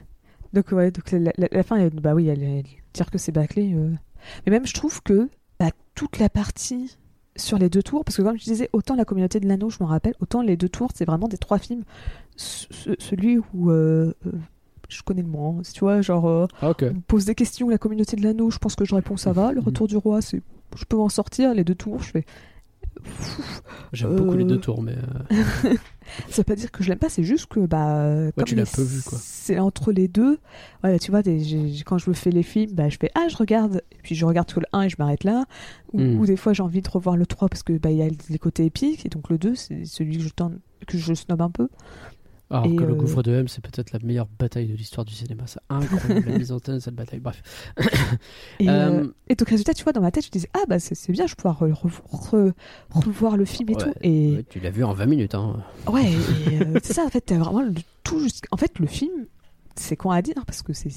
Donc 0.54 0.72
ouais, 0.72 0.92
donc 0.92 1.12
la, 1.12 1.32
la- 1.38 1.48
la 1.52 1.64
fin, 1.64 1.88
bah 1.90 2.14
oui, 2.14 2.28
elle, 2.28 2.44
elle 2.44 2.64
dire 2.94 3.10
que 3.10 3.18
c'est 3.18 3.32
bâclé. 3.32 3.74
euh. 3.74 3.90
Mais 4.46 4.52
même 4.52 4.66
je 4.68 4.74
trouve 4.74 5.02
que 5.02 5.30
bah, 5.60 5.70
toute 5.96 6.20
la 6.20 6.30
partie 6.30 6.96
sur 7.36 7.58
les 7.58 7.70
deux 7.70 7.82
tours, 7.82 8.06
parce 8.06 8.18
que 8.18 8.22
comme 8.22 8.38
je 8.38 8.44
disais, 8.44 8.70
autant 8.74 8.96
la 8.96 9.06
communauté 9.06 9.40
de 9.40 9.48
l'anneau, 9.48 9.70
je 9.72 9.78
m'en 9.80 9.88
rappelle, 9.88 10.14
autant 10.20 10.42
les 10.44 10.56
deux 10.56 10.70
tours, 10.70 10.92
c'est 10.94 11.06
vraiment 11.06 11.28
des 11.28 11.38
trois 11.40 11.58
films. 11.58 11.84
Ce- 12.36 12.68
ce- 12.72 12.96
celui 13.00 13.40
où 13.54 13.72
euh, 13.72 14.14
euh, 14.28 14.32
je 14.94 15.04
connais 15.04 15.22
le 15.24 15.28
moins, 15.28 15.62
tu 15.74 15.80
vois, 15.82 16.02
genre 16.02 16.26
euh, 16.28 16.48
Ah, 16.62 16.70
ok. 16.70 16.86
on 16.90 16.94
me 16.96 17.02
pose 17.02 17.26
des 17.26 17.36
questions, 17.36 17.70
la 17.70 17.78
communauté 17.78 18.16
de 18.16 18.24
l'anneau, 18.24 18.50
je 18.52 18.58
pense 18.60 18.76
que 18.76 18.86
je 18.86 18.94
réponds 18.96 19.18
ça 19.18 19.32
va. 19.34 19.52
Le 19.52 19.60
Mhm. 19.60 19.66
retour 19.66 19.88
du 19.88 19.98
roi, 19.98 20.22
c'est 20.22 20.42
je 20.78 20.86
peux 20.86 20.98
en 20.98 21.10
sortir. 21.10 21.54
Les 21.54 21.64
deux 21.64 21.76
tours, 21.76 22.02
je 22.02 22.12
fais. 22.12 22.26
J'aime 23.92 24.16
beaucoup 24.16 24.38
les 24.38 24.44
Euh, 24.44 24.48
deux 24.48 24.60
tours, 24.60 24.82
mais 24.82 24.96
euh, 24.96 25.34
Ça 26.30 26.38
veut 26.38 26.44
pas 26.44 26.56
dire 26.56 26.72
que 26.72 26.84
je 26.84 26.90
l'aime 26.90 27.00
pas, 27.00 27.10
c'est 27.10 27.24
juste 27.24 27.48
que 27.48 27.62
bah 27.62 28.30
comme 28.36 28.46
tu 28.46 28.56
l'as 28.56 28.66
peu 28.72 28.84
vu, 28.84 29.02
quoi. 29.04 29.18
C'est 29.22 29.58
entre 29.58 29.92
les 29.92 30.08
deux. 30.08 30.38
Ouais, 30.84 31.00
tu 31.00 31.12
vois, 31.12 31.22
des- 31.24 31.82
quand 31.86 31.98
je 31.98 32.10
me 32.10 32.14
fais 32.16 32.30
les 32.30 32.44
films, 32.44 32.74
bah 32.74 32.90
je 32.90 32.98
fais 33.00 33.10
ah 33.16 33.28
je 33.30 33.38
regarde, 33.38 33.82
et 33.92 33.98
puis 34.04 34.14
je 34.16 34.26
regarde 34.26 34.52
que 34.52 34.60
le 34.60 34.66
1 34.74 34.84
et 34.84 34.90
je 34.90 34.96
m'arrête 35.00 35.24
là. 35.24 35.46
Ou, 35.94 36.02
Hmm. 36.02 36.20
ou 36.20 36.26
des 36.26 36.36
fois 36.36 36.54
j'ai 36.54 36.62
envie 36.64 36.82
de 36.82 36.90
revoir 36.90 37.18
le 37.18 37.26
3 37.26 37.50
parce 37.50 37.64
que 37.64 37.74
bah 37.78 37.90
il 37.92 37.98
y 37.98 38.02
a 38.04 38.08
les 38.30 38.40
côtés 38.40 38.66
épiques 38.66 39.06
et 39.06 39.10
donc 39.10 39.30
le 39.30 39.38
2 39.38 39.56
c'est 39.56 39.86
celui 39.86 40.18
que 40.18 40.24
je 40.24 40.30
tente, 40.30 40.54
que 40.88 40.98
je 40.98 41.14
snob 41.14 41.42
un 41.42 41.50
peu. 41.52 41.70
Alors 42.54 42.68
Et, 42.68 42.76
que 42.76 42.84
le 42.84 42.92
euh, 42.94 42.96
gouffre 42.96 43.24
de 43.24 43.32
M, 43.34 43.48
c'est 43.48 43.62
peut-être 43.62 43.92
la 43.92 44.00
meilleure 44.04 44.28
bataille 44.40 44.68
de 44.68 44.76
l'histoire 44.76 45.04
du 45.06 45.14
cinéma. 45.14 45.44
C'est 45.48 45.60
incroyable 45.70 46.30
la 46.30 46.38
mise 46.38 46.52
en 46.52 46.60
scène 46.60 46.76
de 46.76 46.80
cette 46.80 46.94
bataille. 46.96 47.20
Bref. 47.20 47.42
Et, 48.60 48.70
Euh, 48.70 49.02
euh, 49.04 49.08
et 49.28 49.36
donc 49.36 49.50
résultat, 49.50 49.74
tu 49.74 49.84
vois, 49.84 49.92
dans 49.94 50.02
ma 50.02 50.12
tête, 50.12 50.26
je 50.26 50.30
disais 50.32 50.50
ah 50.54 50.60
bah 50.68 50.80
c'est 50.80 51.12
bien, 51.12 51.26
je 51.26 51.32
vais 51.32 51.36
pouvoir 51.36 51.62
re- 51.62 51.74
re- 51.74 52.02
re- 52.12 52.54
revoir 52.92 53.36
le 53.38 53.46
film 53.46 53.70
et 53.70 53.76
Ouais, 53.76 53.84
tout. 53.84 53.92
Et 54.02 54.36
ouais, 54.38 54.46
tu 54.50 54.60
l'as 54.60 54.70
vu 54.70 54.84
en 54.84 54.94
20 54.94 55.06
minutes. 55.08 55.36
Hein. 55.36 55.58
Ouais, 55.88 56.12
euh, 56.52 56.80
c'est 56.84 56.94
ça, 56.94 57.04
en 57.06 57.10
fait, 57.10 57.22
t'as 57.22 57.38
vraiment 57.38 57.64
tout 58.04 58.20
jusqu'- 58.20 58.48
En 58.52 58.58
fait, 58.58 58.78
le 58.80 58.86
film, 58.88 59.26
c'est 59.76 59.96
con 59.96 60.12
à 60.12 60.22
dire, 60.22 60.36
parce 60.46 60.62
que 60.62 60.74
c'est- 60.74 60.90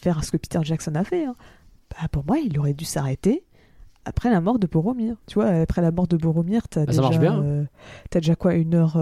faire 0.00 0.24
ce 0.24 0.30
que 0.30 0.38
Peter 0.38 0.60
Jackson 0.62 0.94
a 0.94 1.04
fait. 1.04 1.26
hein. 1.26 1.36
Bah, 1.90 2.08
pour 2.10 2.24
moi, 2.24 2.38
il 2.38 2.58
aurait 2.58 2.72
dû 2.74 2.86
s'arrêter 2.86 3.44
après 4.06 4.30
la 4.30 4.40
mort 4.40 4.58
de 4.58 4.66
Boromir. 4.66 5.16
Tu 5.26 5.34
vois, 5.34 5.46
après 5.48 5.82
la 5.82 5.90
mort 5.92 6.08
de 6.08 6.16
Boromir, 6.16 6.66
t'as 6.68 6.82
Ah, 6.82 6.86
déjà, 6.86 7.02
marche 7.02 7.18
bien. 7.18 7.66
déjà 8.10 8.34
quoi, 8.34 8.54
une 8.54 8.74
heure, 8.74 8.96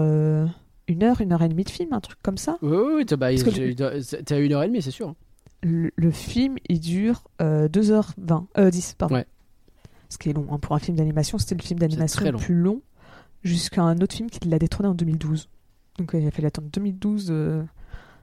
une 0.91 1.03
heure, 1.03 1.21
une 1.21 1.31
heure 1.33 1.41
et 1.41 1.49
demie 1.49 1.63
de 1.63 1.69
film, 1.69 1.93
un 1.93 1.99
truc 2.01 2.17
comme 2.21 2.37
ça 2.37 2.57
Oui, 2.61 2.75
oui, 2.77 2.93
oui. 2.97 3.05
T'as 3.05 3.15
bah, 3.15 3.31
une 3.31 4.53
heure 4.53 4.63
et 4.63 4.67
demie, 4.67 4.81
c'est 4.81 4.91
sûr. 4.91 5.13
le, 5.63 5.91
le 5.95 6.11
film, 6.11 6.55
il 6.69 6.79
dure 6.79 7.23
euh, 7.41 7.67
2h20, 7.67 8.45
euh, 8.57 8.69
10, 8.69 8.95
pardon. 8.97 9.15
Ouais. 9.15 9.25
Ce 10.09 10.17
qui 10.17 10.29
est 10.29 10.33
long, 10.33 10.45
hein. 10.51 10.57
pour 10.59 10.75
un 10.75 10.79
film 10.79 10.97
d'animation, 10.97 11.37
c'était 11.37 11.55
le 11.55 11.61
film 11.61 11.79
d'animation 11.79 12.23
le 12.25 12.31
long. 12.31 12.39
plus 12.39 12.55
long, 12.55 12.81
jusqu'à 13.43 13.81
un 13.81 13.97
autre 13.99 14.13
film 14.15 14.29
qui 14.29 14.47
l'a 14.49 14.59
détrôné 14.59 14.89
en 14.89 14.93
2012. 14.93 15.47
Donc 15.97 16.13
euh, 16.13 16.19
il 16.19 16.27
a 16.27 16.31
fallu 16.31 16.47
attendre 16.47 16.67
2012 16.71 17.27
euh, 17.29 17.63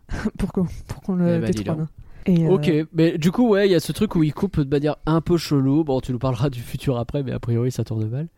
pour 0.39 0.53
qu'on 0.53 1.15
le 1.15 1.37
Eh 1.37 1.39
bah, 1.39 1.47
dis 1.49 1.59
détrône. 1.65 1.87
Et, 2.27 2.45
euh, 2.47 2.51
Ok, 2.51 2.71
mais 2.93 3.17
du 3.17 3.33
coup, 3.33 3.49
ouais, 3.49 3.69
il 3.69 3.73
y 3.73 3.75
a 3.75 3.81
ce 3.81 3.93
truc 3.93 4.15
où 4.17 4.23
il 4.23 4.35
coupe 4.35 4.61
de 4.61 4.69
manière 4.69 4.97
un 5.07 5.23
peu 5.23 5.39
chelou. 5.39 5.83
Bon, 5.85 6.01
tu 6.01 6.13
nous 6.13 6.19
parleras 6.19 6.51
du 6.51 6.61
futur 6.61 6.99
après, 6.99 7.23
mais 7.23 7.33
a 7.33 7.39
priori, 7.39 7.71
ça 7.73 7.85
tourne 7.85 8.07
mal. 8.07 8.29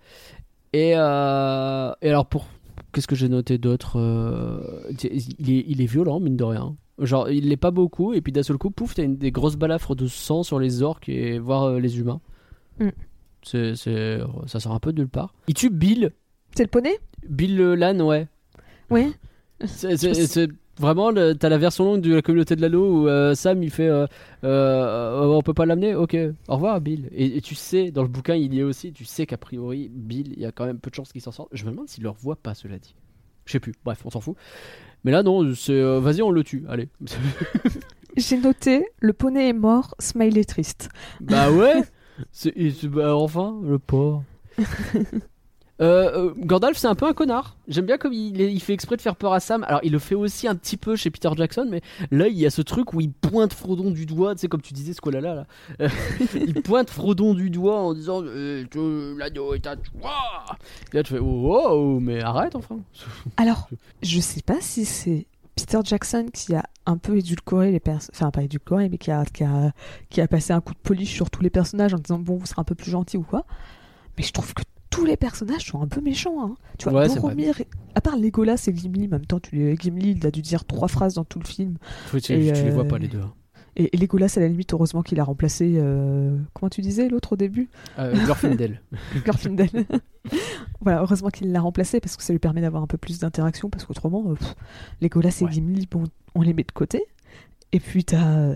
Et, 0.72 0.92
euh, 0.96 1.92
et 2.02 2.08
alors, 2.08 2.26
pour. 2.26 2.46
Qu'est-ce 2.92 3.06
que 3.06 3.14
j'ai 3.16 3.28
noté 3.28 3.58
d'autre 3.58 3.98
euh, 3.98 4.82
il, 5.02 5.50
est, 5.50 5.64
il 5.68 5.80
est 5.82 5.86
violent, 5.86 6.20
mine 6.20 6.36
de 6.36 6.44
rien. 6.44 6.76
Genre, 6.98 7.30
il 7.30 7.48
l'est 7.48 7.56
pas 7.56 7.70
beaucoup, 7.70 8.12
et 8.12 8.20
puis 8.20 8.32
d'un 8.32 8.42
seul 8.42 8.58
coup, 8.58 8.70
pouf, 8.70 8.94
t'as 8.94 9.04
une 9.04 9.16
des 9.16 9.30
grosses 9.30 9.56
balafres 9.56 9.94
de 9.94 10.06
sang 10.06 10.42
sur 10.42 10.58
les 10.58 10.82
orques 10.82 11.08
et 11.08 11.38
voir 11.38 11.64
euh, 11.64 11.78
les 11.80 11.98
humains. 11.98 12.20
Mm. 12.78 12.88
C'est, 13.42 13.74
c'est- 13.74 14.20
ça 14.46 14.60
sort 14.60 14.72
un 14.72 14.80
peu 14.80 14.92
de 14.92 14.98
nulle 15.00 15.08
part. 15.08 15.32
Il 15.48 15.54
tue 15.54 15.70
Bill. 15.70 16.10
C'est 16.54 16.64
le 16.64 16.68
poney? 16.68 16.98
Bill 17.28 17.56
le 17.56 17.74
l'âne, 17.74 18.02
ouais. 18.02 18.28
Oui. 18.90 19.14
C'est- 19.66 19.96
c'est 19.96 20.48
vraiment, 20.80 21.12
t'as 21.12 21.48
la 21.48 21.58
version 21.58 21.84
longue 21.84 22.00
de 22.00 22.14
la 22.14 22.22
communauté 22.22 22.56
de 22.56 22.60
l'anneau 22.62 23.02
où 23.02 23.08
euh, 23.08 23.34
Sam 23.34 23.62
il 23.62 23.70
fait 23.70 23.88
euh, 23.88 24.06
euh, 24.44 25.24
on 25.26 25.42
peut 25.42 25.54
pas 25.54 25.66
l'amener? 25.66 25.94
Ok, 25.94 26.16
au 26.48 26.54
revoir 26.54 26.80
Bill. 26.80 27.08
Et, 27.12 27.36
et 27.36 27.40
tu 27.40 27.54
sais, 27.54 27.90
dans 27.90 28.02
le 28.02 28.08
bouquin 28.08 28.34
il 28.34 28.52
y 28.54 28.60
est 28.60 28.62
aussi, 28.64 28.92
tu 28.92 29.04
sais 29.04 29.26
qu'a 29.26 29.36
priori, 29.36 29.88
Bill, 29.92 30.32
il 30.34 30.40
y 30.40 30.46
a 30.46 30.52
quand 30.52 30.66
même 30.66 30.78
peu 30.78 30.90
de 30.90 30.94
chances 30.96 31.12
qu'il 31.12 31.20
s'en 31.20 31.32
sorte. 31.32 31.50
Je 31.52 31.64
me 31.66 31.70
demande 31.70 31.88
s'il 31.88 32.02
le 32.02 32.10
revoit 32.10 32.36
pas, 32.36 32.54
cela 32.54 32.78
dit. 32.78 32.94
Je 33.46 33.52
sais 33.52 33.60
plus, 33.60 33.74
bref, 33.84 34.00
on 34.04 34.10
s'en 34.10 34.20
fout. 34.20 34.36
Mais 35.04 35.10
là, 35.12 35.22
non, 35.22 35.54
c'est 35.54 35.80
vas-y, 36.00 36.22
on 36.22 36.30
le 36.30 36.42
tue, 36.44 36.64
allez. 36.68 36.88
J'ai 38.16 38.38
noté 38.38 38.86
le 39.00 39.12
poney 39.12 39.48
est 39.50 39.52
mort, 39.52 39.94
smiley 40.00 40.44
triste. 40.44 40.88
bah 41.20 41.50
ouais 41.52 41.82
c'est- 42.32 42.52
bah, 42.88 43.14
Enfin, 43.16 43.58
le 43.64 43.78
pauvre. 43.78 44.24
Euh, 45.80 46.28
euh, 46.28 46.34
Gandalf, 46.36 46.76
c'est 46.76 46.86
un 46.86 46.94
peu 46.94 47.06
un 47.06 47.14
connard. 47.14 47.56
J'aime 47.68 47.86
bien 47.86 47.96
comme 47.96 48.12
il, 48.12 48.60
fait 48.60 48.74
exprès 48.74 48.96
de 48.96 49.00
faire 49.00 49.16
peur 49.16 49.32
à 49.32 49.40
Sam. 49.40 49.64
Alors, 49.64 49.80
il 49.82 49.92
le 49.92 49.98
fait 49.98 50.14
aussi 50.14 50.46
un 50.46 50.54
petit 50.54 50.76
peu 50.76 50.96
chez 50.96 51.10
Peter 51.10 51.30
Jackson, 51.36 51.66
mais 51.70 51.80
là, 52.10 52.28
il 52.28 52.38
y 52.38 52.44
a 52.44 52.50
ce 52.50 52.62
truc 52.62 52.92
où 52.92 53.00
il 53.00 53.10
pointe 53.10 53.52
Frodon 53.54 53.90
du 53.90 54.06
doigt, 54.06 54.34
tu 54.34 54.42
sais, 54.42 54.48
comme 54.48 54.60
tu 54.60 54.74
disais, 54.74 54.92
ce 54.92 55.10
là 55.10 55.20
là. 55.20 55.46
Euh, 55.80 55.88
il 56.34 56.62
pointe 56.62 56.90
Frodon 56.90 57.34
du 57.34 57.50
doigt 57.50 57.80
en 57.80 57.94
disant 57.94 58.22
Tu- 58.22 59.16
L'agneau 59.16 59.54
est 59.54 59.66
à 59.66 59.76
toi 59.76 60.44
Et 60.92 60.96
là, 60.96 61.02
tu 61.02 61.14
fais 61.14 61.20
Oh, 61.20 61.50
oh, 61.52 61.98
mais 62.00 62.22
arrête, 62.22 62.54
enfin. 62.54 62.78
Alors, 63.36 63.68
je 64.02 64.20
sais 64.20 64.42
pas 64.42 64.60
si 64.60 64.84
c'est 64.84 65.26
Peter 65.56 65.78
Jackson 65.82 66.26
qui 66.32 66.54
a 66.54 66.64
un 66.86 66.96
peu 66.98 67.16
édulcoré 67.16 67.70
les 67.70 67.80
personnages, 67.80 68.10
enfin 68.14 68.30
pas 68.30 68.42
édulcoré, 68.42 68.88
mais 68.88 68.98
qui 68.98 69.10
a, 69.10 69.24
qui, 69.24 69.44
a, 69.44 69.72
qui 70.08 70.20
a 70.20 70.28
passé 70.28 70.52
un 70.52 70.60
coup 70.60 70.74
de 70.74 70.78
polish 70.78 71.12
sur 71.12 71.30
tous 71.30 71.42
les 71.42 71.50
personnages 71.50 71.94
en 71.94 71.98
disant 71.98 72.18
bon, 72.18 72.36
vous 72.36 72.46
serez 72.46 72.60
un 72.60 72.64
peu 72.64 72.74
plus 72.74 72.90
gentil 72.90 73.16
ou 73.16 73.22
quoi. 73.22 73.44
Mais 74.16 74.24
je 74.24 74.32
trouve 74.32 74.52
que 74.54 74.62
tous 74.90 75.04
les 75.04 75.16
personnages 75.16 75.66
sont 75.66 75.80
un 75.82 75.86
peu 75.88 76.00
méchants. 76.00 76.44
Hein. 76.44 76.54
Tu 76.78 76.88
vois, 76.88 77.00
Ouais, 77.02 77.08
Boromir, 77.14 77.60
à 77.94 78.00
part 78.00 78.16
Legolas 78.16 78.64
et 78.66 78.74
Gimli, 78.76 79.06
en 79.06 79.10
même 79.10 79.26
temps, 79.26 79.40
tu 79.40 79.54
les... 79.56 79.76
Gimli, 79.76 80.12
il 80.12 80.26
a 80.26 80.30
dû 80.30 80.42
dire 80.42 80.64
trois 80.64 80.88
phrases 80.88 81.14
dans 81.14 81.24
tout 81.24 81.38
le 81.38 81.46
film. 81.46 81.76
Oui, 82.12 82.20
tu, 82.20 82.32
Et, 82.32 82.52
tu 82.52 82.64
les 82.64 82.70
vois 82.70 82.84
euh, 82.84 82.88
pas, 82.88 82.98
les 82.98 83.08
deux. 83.08 83.20
hein. 83.20 83.32
Et, 83.76 83.94
et 83.94 83.96
Legolas, 83.98 84.32
à 84.36 84.40
la 84.40 84.48
limite, 84.48 84.72
heureusement 84.72 85.02
qu'il 85.02 85.20
a 85.20 85.24
remplacé. 85.24 85.74
euh, 85.76 86.36
Comment 86.54 86.68
tu 86.70 86.80
disais 86.80 87.08
l'autre 87.08 87.34
au 87.34 87.36
début? 87.36 87.68
Euh, 88.00 88.12
Glorfindel. 88.24 88.82
Glorfindel. 89.24 89.70
voilà, 90.80 91.02
heureusement 91.02 91.28
qu'il 91.30 91.52
l'a 91.52 91.60
remplacé 91.60 92.00
parce 92.00 92.16
que 92.16 92.22
ça 92.24 92.32
lui 92.32 92.40
permet 92.40 92.60
d'avoir 92.60 92.82
un 92.82 92.86
peu 92.88 92.98
plus 92.98 93.20
d'interaction 93.20 93.70
parce 93.70 93.84
qu'autrement, 93.84 94.24
euh, 94.32 94.34
Legolas 95.00 95.38
et 95.40 95.44
Ouais. 95.44 95.52
Gimli, 95.52 95.86
bon, 95.88 96.04
on 96.34 96.42
les 96.42 96.52
met 96.52 96.64
de 96.64 96.72
côté. 96.72 97.04
Et 97.72 97.78
puis 97.78 98.04
t'as, 98.04 98.52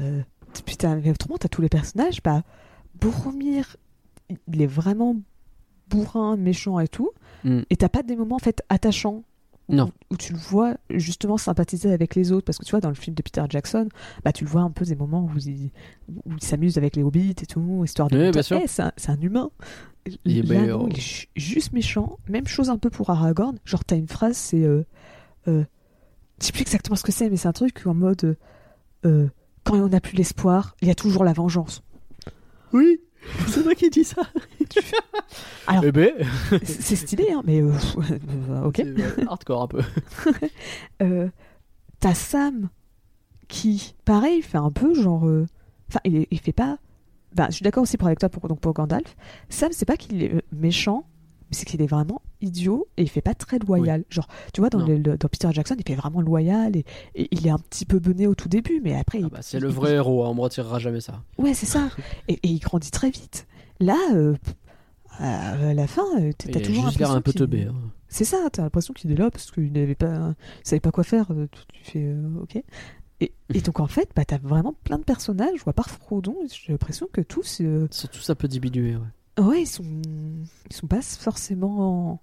puis 0.66 0.76
autrement 1.10 1.36
t'as 1.38 1.48
tous 1.48 1.62
les 1.62 1.68
personnages. 1.68 2.20
Bah, 2.22 2.42
Boromir, 3.00 3.76
il 4.52 4.62
est 4.62 4.66
vraiment 4.66 5.16
bourrin, 5.88 6.36
méchant 6.36 6.78
et 6.80 6.88
tout. 6.88 7.10
Mm. 7.44 7.60
Et 7.70 7.76
t'as 7.76 7.88
pas 7.88 8.02
des 8.02 8.16
moments 8.16 8.36
en 8.36 8.40
fait 8.40 8.62
attachants. 8.68 9.22
où- 9.68 9.74
Non. 9.74 9.90
Où 10.10 10.16
tu 10.16 10.32
le 10.32 10.38
vois 10.38 10.76
justement 10.90 11.36
sympathiser 11.38 11.92
avec 11.92 12.14
les 12.14 12.32
autres. 12.32 12.44
Parce 12.44 12.58
que 12.58 12.64
tu 12.64 12.70
vois, 12.70 12.80
dans 12.80 12.88
le 12.90 12.94
film 12.94 13.14
de 13.16 13.22
Peter 13.22 13.42
Jackson, 13.48 13.88
bah, 14.24 14.32
tu 14.32 14.44
le 14.44 14.50
vois 14.50 14.62
un 14.62 14.70
peu 14.70 14.84
des 14.84 14.94
moments 14.96 15.24
où 15.24 15.38
il, 15.38 15.70
où 16.08 16.32
il 16.32 16.42
s'amuse 16.42 16.76
avec 16.78 16.96
les 16.96 17.02
hobbits 17.02 17.30
et 17.30 17.46
tout, 17.46 17.82
histoire 17.84 18.08
de 18.08 18.18
Oui, 18.18 18.30
bien 18.30 18.42
sûr. 18.42 18.60
Eh, 18.62 18.66
c'est 18.66 18.82
un, 18.82 18.92
c'est 18.96 19.10
un 19.10 19.20
humain. 19.20 19.50
Il 20.26 20.46
Là, 20.48 20.60
meilleur. 20.60 20.80
non, 20.80 20.88
il 20.88 20.98
est 20.98 21.00
ju- 21.00 21.28
juste 21.34 21.72
méchant. 21.72 22.18
Même 22.28 22.46
chose 22.46 22.68
un 22.68 22.76
peu 22.76 22.90
pour 22.90 23.08
Aragorn. 23.08 23.56
Genre, 23.64 23.84
t'as 23.84 23.96
une 23.96 24.08
phrase, 24.08 24.36
c'est. 24.36 24.62
Euh, 24.62 24.84
euh, 25.48 25.64
je 26.40 26.46
sais 26.46 26.52
plus 26.52 26.60
exactement 26.62 26.96
ce 26.96 27.02
que 27.04 27.12
c'est, 27.12 27.30
mais 27.30 27.36
c'est 27.38 27.48
un 27.48 27.52
truc 27.52 27.86
en 27.86 27.94
mode. 27.94 28.24
euh, 28.24 28.34
euh, 29.06 29.28
quand 29.64 29.76
on 29.78 29.88
n'a 29.88 30.00
plus 30.00 30.16
l'espoir, 30.16 30.76
il 30.82 30.88
y 30.88 30.90
a 30.90 30.94
toujours 30.94 31.24
la 31.24 31.32
vengeance. 31.32 31.82
Oui, 32.74 33.00
c'est 33.48 33.64
moi 33.64 33.74
qui 33.74 33.88
dis 33.88 34.04
ça. 34.04 34.22
Alors- 35.66 35.84
Eh 35.84 35.92
ben, 35.92 36.10
C'est 36.62 36.82
c'est 36.82 36.96
stylé, 36.96 37.28
hein, 37.32 37.42
mais. 37.44 37.60
euh, 37.60 37.72
euh, 38.50 38.64
ok. 38.64 38.80
euh, 38.80 38.96
hardcore 39.28 39.62
un 39.62 39.68
peu. 39.68 39.80
Euh, 41.02 41.28
t'as 42.00 42.14
Sam 42.14 42.68
qui, 43.48 43.94
pareil, 44.04 44.42
fait 44.42 44.58
un 44.58 44.70
peu 44.70 44.94
genre. 44.94 45.24
Enfin, 45.88 46.00
il, 46.04 46.26
il 46.30 46.38
fait 46.40 46.52
pas. 46.52 46.78
Ben, 47.34 47.46
je 47.50 47.56
suis 47.56 47.62
d'accord 47.64 47.82
aussi 47.82 47.96
pour 47.96 48.06
avec 48.06 48.18
toi 48.20 48.28
pour, 48.28 48.46
donc 48.48 48.60
pour 48.60 48.72
Gandalf. 48.72 49.16
Sam, 49.48 49.70
c'est 49.72 49.84
pas 49.84 49.96
qu'il 49.96 50.22
est 50.22 50.32
méchant, 50.52 51.04
mais 51.50 51.56
c'est 51.56 51.64
qu'il 51.64 51.82
est 51.82 51.86
vraiment 51.86 52.22
idiot 52.40 52.86
et 52.96 53.02
il 53.02 53.08
fait 53.08 53.20
pas 53.22 53.34
très 53.34 53.58
loyal. 53.58 54.04
Genre, 54.08 54.28
tu 54.52 54.60
vois, 54.60 54.70
dans, 54.70 54.78
Non. 54.78 54.86
le- 54.86 54.98
le- 54.98 55.16
dans 55.18 55.28
Peter 55.28 55.48
Jackson, 55.50 55.74
il 55.78 55.84
fait 55.86 55.96
vraiment 55.96 56.20
loyal 56.20 56.76
et, 56.76 56.84
et 57.16 57.28
il 57.32 57.46
est 57.46 57.50
un 57.50 57.58
petit 57.58 57.86
peu 57.86 57.98
bené 57.98 58.26
au 58.28 58.34
tout 58.36 58.48
début, 58.48 58.80
mais 58.84 58.94
après. 58.96 59.20
Ah 59.24 59.28
bah, 59.30 59.38
c'est 59.42 59.58
le 59.58 59.68
il- 59.68 59.74
vrai 59.74 59.94
héros, 59.94 60.24
hein, 60.24 60.28
on 60.28 60.34
me 60.34 60.40
retirera 60.42 60.78
jamais 60.78 61.00
ça. 61.00 61.22
Ouais, 61.38 61.54
c'est 61.54 61.66
ça. 61.66 61.88
Et, 62.28 62.34
et 62.34 62.48
il 62.48 62.60
grandit 62.60 62.90
très 62.92 63.10
vite. 63.10 63.46
Là, 63.80 63.98
euh, 64.12 64.34
à 65.18 65.74
la 65.74 65.86
fin, 65.86 66.04
euh, 66.20 66.32
t'as 66.36 66.50
Il 66.60 66.62
toujours 66.62 66.86
juste 66.86 66.98
l'air 66.98 67.10
un 67.10 67.20
peu 67.20 67.32
teubé. 67.32 67.64
hein. 67.64 67.74
c'est 68.08 68.24
ça, 68.24 68.48
t'as 68.52 68.62
l'impression 68.62 68.94
qu'il 68.94 69.10
est 69.12 69.16
là 69.16 69.30
parce 69.30 69.50
qu'il 69.50 69.72
n'avait 69.72 69.94
pas, 69.94 70.34
il 70.64 70.68
savait 70.68 70.80
pas 70.80 70.90
quoi 70.92 71.04
faire. 71.04 71.26
euh, 71.32 71.48
Tu, 71.72 71.84
fais 71.84 72.04
euh, 72.04 72.40
ok. 72.42 72.62
Et, 73.20 73.32
et 73.54 73.60
donc 73.60 73.80
en 73.80 73.86
fait, 73.86 74.10
bah, 74.16 74.24
t'as 74.24 74.38
vraiment 74.38 74.74
plein 74.84 74.98
de 74.98 75.04
personnages, 75.04 75.64
ou 75.66 75.70
à 75.70 75.72
part 75.72 75.88
Frodon, 75.90 76.36
j'ai 76.48 76.72
l'impression 76.72 77.08
que 77.12 77.20
tous, 77.20 77.58
euh, 77.60 77.86
Ils 77.90 77.94
sont 77.94 78.08
tous 78.08 78.28
un 78.30 78.34
peu 78.34 78.48
diminués. 78.48 78.96
Ouais. 78.96 79.44
ouais, 79.44 79.62
ils 79.62 79.66
sont, 79.66 79.84
ils 80.70 80.72
sont 80.76 80.86
pas 80.88 81.00
forcément 81.02 82.20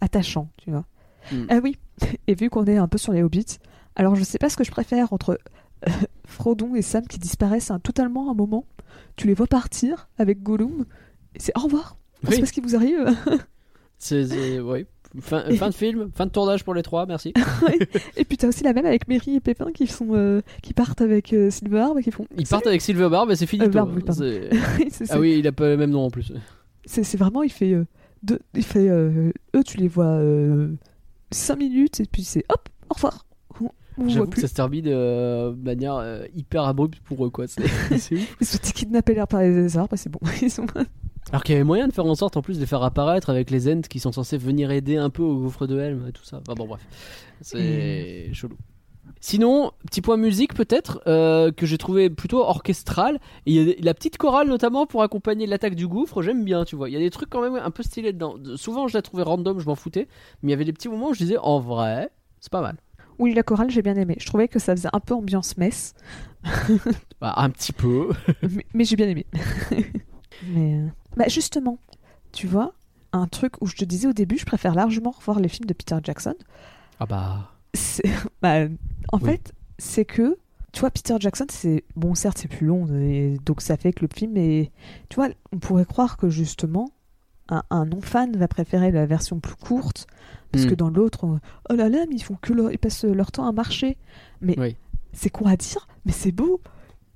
attachants, 0.00 0.50
tu 0.58 0.70
vois. 0.70 0.84
Mm. 1.32 1.46
Ah 1.50 1.58
oui. 1.62 1.76
Et 2.26 2.34
vu 2.34 2.50
qu'on 2.50 2.64
est 2.66 2.76
un 2.76 2.88
peu 2.88 2.98
sur 2.98 3.12
les 3.12 3.22
hobbits, 3.22 3.58
alors 3.96 4.14
je 4.14 4.22
sais 4.24 4.38
pas 4.38 4.48
ce 4.50 4.56
que 4.56 4.64
je 4.64 4.70
préfère 4.70 5.12
entre 5.12 5.30
euh, 5.30 5.36
Frodon 6.26 6.74
et 6.74 6.82
Sam 6.82 7.06
qui 7.06 7.18
disparaissent 7.18 7.70
hein, 7.70 7.78
totalement 7.80 8.28
à 8.28 8.32
un 8.32 8.34
moment. 8.34 8.64
Tu 9.16 9.26
les 9.26 9.34
vois 9.34 9.46
partir 9.46 10.08
avec 10.18 10.42
Gollum. 10.42 10.84
et 11.34 11.40
C'est 11.40 11.56
au 11.56 11.62
revoir. 11.62 11.96
On 12.24 12.28
Oui. 12.28 12.34
sait 12.34 12.40
pas 12.40 12.46
ce 12.46 12.52
qui 12.52 12.60
vous 12.60 12.76
arrive. 12.76 13.06
C'est, 13.98 14.60
ouais. 14.60 14.86
Fin, 15.20 15.42
fin 15.56 15.70
de 15.70 15.74
film, 15.74 16.10
fin 16.14 16.26
de 16.26 16.30
tournage 16.30 16.64
pour 16.64 16.74
les 16.74 16.82
trois, 16.82 17.06
merci. 17.06 17.32
Et 18.16 18.24
puis 18.26 18.36
t'as 18.36 18.46
aussi 18.48 18.62
la 18.62 18.74
même 18.74 18.84
avec 18.84 19.08
Mary 19.08 19.36
et 19.36 19.40
Pépin 19.40 19.72
qui 19.72 19.86
sont 19.86 20.08
euh, 20.10 20.42
qui 20.62 20.74
partent 20.74 21.00
avec 21.00 21.32
euh, 21.32 21.50
Silverharp 21.50 21.98
et 21.98 22.02
qui 22.02 22.10
font. 22.10 22.26
Ils 22.36 22.46
partent 22.46 22.66
avec 22.66 22.82
Silverbarb, 22.82 23.26
mais 23.28 23.34
c'est 23.34 23.46
fini. 23.46 23.64
Euh, 23.64 23.84
oui, 24.78 24.88
Ah 25.08 25.18
oui, 25.18 25.36
il 25.38 25.46
a 25.46 25.52
pas 25.52 25.66
le 25.70 25.78
même 25.78 25.90
nom 25.90 26.04
en 26.04 26.10
plus. 26.10 26.30
c'est, 26.84 27.16
vraiment 27.16 27.42
il 27.42 27.50
fait 27.50 27.72
euh, 27.72 27.86
deux, 28.22 28.38
il 28.54 28.62
fait 28.64 28.88
eux 28.88 29.32
tu 29.64 29.78
les 29.78 29.88
vois 29.88 30.20
5 31.30 31.56
minutes 31.56 32.00
et 32.00 32.04
puis 32.06 32.22
c'est 32.22 32.44
hop 32.50 32.68
au 32.90 32.94
revoir. 32.94 33.24
J'avoue 34.06 34.26
que 34.30 34.40
ça 34.40 34.48
se 34.48 34.54
termine 34.54 34.84
euh, 34.88 35.50
de 35.52 35.62
manière 35.62 35.94
euh, 35.96 36.24
hyper 36.34 36.62
abrupte 36.64 37.00
pour 37.00 37.24
eux, 37.26 37.30
quoi. 37.30 37.46
C'est, 37.48 37.62
ouf. 37.92 38.10
Ils 38.40 38.46
sont 38.46 38.58
kidnappés 38.74 39.14
l'air 39.14 39.26
par 39.28 39.40
les 39.42 39.76
arbres 39.76 39.94
et 39.94 39.96
c'est 39.96 40.10
bon. 40.10 40.20
Ils 40.42 40.50
sont... 40.50 40.66
Alors 41.30 41.42
qu'il 41.42 41.52
y 41.54 41.56
avait 41.56 41.64
moyen 41.64 41.88
de 41.88 41.92
faire 41.92 42.06
en 42.06 42.14
sorte 42.14 42.36
en 42.36 42.42
plus 42.42 42.54
de 42.56 42.60
les 42.60 42.66
faire 42.66 42.82
apparaître 42.82 43.28
avec 43.28 43.50
les 43.50 43.68
Ents 43.68 43.82
qui 43.82 44.00
sont 44.00 44.12
censés 44.12 44.38
venir 44.38 44.70
aider 44.70 44.96
un 44.96 45.10
peu 45.10 45.22
au 45.22 45.36
gouffre 45.36 45.66
de 45.66 45.78
Helm 45.78 46.06
et 46.08 46.12
tout 46.12 46.24
ça. 46.24 46.40
Enfin 46.46 46.54
bon, 46.54 46.66
bref. 46.66 46.80
C'est 47.42 48.30
chelou. 48.32 48.56
Sinon, 49.20 49.72
petit 49.90 50.00
point 50.00 50.16
musique 50.16 50.54
peut-être, 50.54 51.00
euh, 51.08 51.50
que 51.50 51.66
j'ai 51.66 51.76
trouvé 51.76 52.08
plutôt 52.08 52.38
orchestral. 52.40 53.18
Il 53.46 53.54
y 53.54 53.72
a 53.72 53.74
la 53.80 53.92
petite 53.94 54.16
chorale 54.16 54.48
notamment 54.48 54.86
pour 54.86 55.02
accompagner 55.02 55.46
l'attaque 55.46 55.74
du 55.74 55.88
gouffre, 55.88 56.22
j'aime 56.22 56.44
bien, 56.44 56.64
tu 56.64 56.76
vois. 56.76 56.88
Il 56.88 56.92
y 56.92 56.96
a 56.96 57.00
des 57.00 57.10
trucs 57.10 57.28
quand 57.28 57.42
même 57.42 57.56
un 57.56 57.70
peu 57.70 57.82
stylés 57.82 58.12
dedans. 58.12 58.38
De- 58.38 58.54
Souvent 58.56 58.86
je 58.86 58.94
la 58.96 59.02
trouvais 59.02 59.24
random, 59.24 59.58
je 59.58 59.66
m'en 59.66 59.74
foutais. 59.74 60.06
Mais 60.42 60.48
il 60.48 60.50
y 60.50 60.54
avait 60.54 60.64
des 60.64 60.72
petits 60.72 60.88
moments 60.88 61.08
où 61.08 61.14
je 61.14 61.18
disais, 61.18 61.36
en 61.38 61.58
vrai, 61.58 62.10
c'est 62.40 62.52
pas 62.52 62.62
mal. 62.62 62.76
Oui 63.18 63.34
la 63.34 63.42
chorale 63.42 63.70
j'ai 63.70 63.82
bien 63.82 63.96
aimé. 63.96 64.16
Je 64.20 64.26
trouvais 64.26 64.48
que 64.48 64.58
ça 64.58 64.74
faisait 64.76 64.88
un 64.92 65.00
peu 65.00 65.14
ambiance 65.14 65.56
messe, 65.56 65.94
Bah, 67.20 67.34
un 67.36 67.50
petit 67.50 67.72
peu. 67.72 68.10
mais, 68.42 68.64
mais 68.74 68.84
j'ai 68.84 68.96
bien 68.96 69.08
aimé. 69.08 69.26
mais 70.42 70.74
euh, 70.74 70.86
bah 71.16 71.24
justement, 71.28 71.78
tu 72.32 72.46
vois, 72.46 72.74
un 73.12 73.26
truc 73.26 73.54
où 73.60 73.66
je 73.66 73.74
te 73.74 73.84
disais 73.84 74.06
au 74.08 74.12
début, 74.12 74.38
je 74.38 74.46
préfère 74.46 74.74
largement 74.74 75.10
revoir 75.10 75.40
les 75.40 75.48
films 75.48 75.66
de 75.66 75.74
Peter 75.74 75.96
Jackson. 76.02 76.34
Ah 77.00 77.06
bah. 77.06 77.50
bah, 78.42 78.66
en 79.12 79.18
Oui. 79.18 79.30
fait, 79.30 79.52
c'est 79.78 80.04
que, 80.04 80.38
tu 80.72 80.80
vois, 80.80 80.90
Peter 80.90 81.14
Jackson, 81.18 81.46
c'est 81.50 81.84
bon, 81.96 82.14
certes, 82.14 82.38
c'est 82.38 82.48
plus 82.48 82.66
long, 82.66 82.86
et 82.94 83.36
donc 83.44 83.62
ça 83.62 83.76
fait 83.76 83.92
que 83.92 84.04
le 84.04 84.08
film 84.14 84.36
est. 84.36 84.70
Tu 85.08 85.16
vois, 85.16 85.28
on 85.52 85.58
pourrait 85.58 85.84
croire 85.86 86.16
que 86.16 86.28
justement, 86.28 86.90
un, 87.48 87.62
un 87.70 87.84
non-fan 87.86 88.36
va 88.36 88.48
préférer 88.48 88.90
la 88.90 89.06
version 89.06 89.40
plus 89.40 89.54
courte, 89.56 90.06
parce 90.52 90.64
Hmm. 90.64 90.68
que 90.70 90.74
dans 90.74 90.90
l'autre, 90.90 91.24
on- 91.24 91.40
oh 91.70 91.74
là 91.74 91.88
là, 91.88 92.04
mais 92.08 92.16
ils 92.16 92.22
font 92.22 92.36
que 92.40 92.52
leur- 92.52 92.72
ils 92.72 92.78
passent 92.78 93.04
leur 93.04 93.32
temps 93.32 93.46
à 93.46 93.52
marcher. 93.52 93.96
Mais 94.40 94.54
Oui. 94.58 94.76
c'est 95.12 95.30
con 95.30 95.46
à 95.46 95.56
dire, 95.56 95.86
mais 96.04 96.12
c'est 96.12 96.32
beau. 96.32 96.60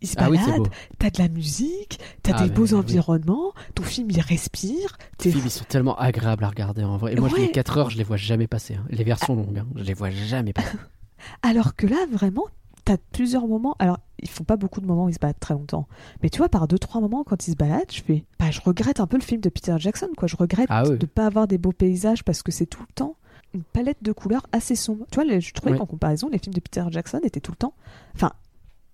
Ils 0.01 0.09
se 0.09 0.17
Ah 0.19 0.29
baladent, 0.29 0.69
t'as 0.99 1.11
de 1.11 1.19
la 1.23 1.29
musique, 1.29 2.01
t'as 2.25 2.33
Ah, 2.37 2.43
des 2.43 2.51
beaux 2.51 2.75
environnements, 2.75 3.53
ton 3.77 3.85
film 3.85 4.11
il 4.11 4.21
respire. 4.21 4.97
Les 4.99 5.17
t'es- 5.17 5.31
films, 5.31 5.45
ils 5.47 5.51
sont 5.51 5.65
tellement 5.65 5.97
agréables 5.97 6.43
à 6.43 6.49
regarder 6.49 6.83
en 6.83 6.97
vrai. 6.97 7.13
Et 7.13 7.17
moi, 7.21 7.29
je 7.29 7.37
les 7.37 7.51
4 7.53 7.79
heures, 7.79 7.91
je 7.91 7.99
les 7.99 8.03
vois 8.05 8.17
jamais 8.17 8.49
passer. 8.49 8.75
hein. 8.75 8.85
Les 8.91 9.05
versions 9.05 9.37
longues, 9.37 9.59
hein, 9.59 9.67
je 9.77 9.85
les 9.85 9.95
vois 9.95 10.11
jamais 10.11 10.53
passer. 10.53 10.77
Alors 11.43 11.77
que 11.77 11.87
là, 11.87 11.99
vraiment, 12.11 12.47
t'as 12.85 12.97
plusieurs 13.13 13.47
moments. 13.47 13.77
Alors, 13.79 13.99
ils 14.21 14.29
font 14.29 14.45
pas 14.45 14.57
beaucoup 14.57 14.81
de 14.81 14.87
moments 14.87 15.05
où 15.05 15.09
ils 15.09 15.15
se 15.15 15.19
baladent 15.19 15.39
très 15.41 15.55
longtemps. 15.55 15.87
Mais 16.23 16.31
tu 16.31 16.39
vois, 16.39 16.49
par 16.49 16.67
deux, 16.69 16.79
trois 16.79 17.01
moments, 17.01 17.25
quand 17.25 17.47
ils 17.47 17.53
se 17.53 17.57
baladent, 17.57 17.91
je 17.93 18.03
fais. 18.03 18.25
Bah, 18.39 18.51
je 18.51 18.61
regrette 18.61 19.01
un 19.01 19.07
peu 19.07 19.17
le 19.17 19.23
film 19.23 19.41
de 19.41 19.49
Peter 19.49 19.75
Jackson, 19.79 20.09
quoi. 20.17 20.29
Je 20.29 20.37
regrette 20.37 20.67
Ah 20.71 20.85
oui. 20.89 20.99
de 20.99 21.07
pas 21.07 21.27
avoir 21.27 21.47
des 21.47 21.59
beaux 21.59 21.73
paysages 21.73 22.25
parce 22.25 22.43
que 22.43 22.53
c'est 22.53 22.67
tout 22.67 22.83
le 22.83 22.93
temps. 22.95 23.17
une 23.55 23.65
palette 23.65 24.03
de 24.03 24.13
couleurs 24.13 24.47
assez 24.53 24.75
sombre. 24.75 25.05
Tu 25.11 25.17
vois, 25.17 25.25
les- 25.25 25.43
je 25.43 25.53
trouvais 25.53 25.77
qu'en 25.77 25.85
comparaison, 25.85 26.31
les 26.33 26.39
films 26.39 26.55
de 26.55 26.61
Peter 26.61 26.83
Jackson 26.91 27.21
étaient 27.23 27.39
tout 27.41 27.51
le 27.53 27.59
temps. 27.59 27.75
Enfin, 28.15 28.33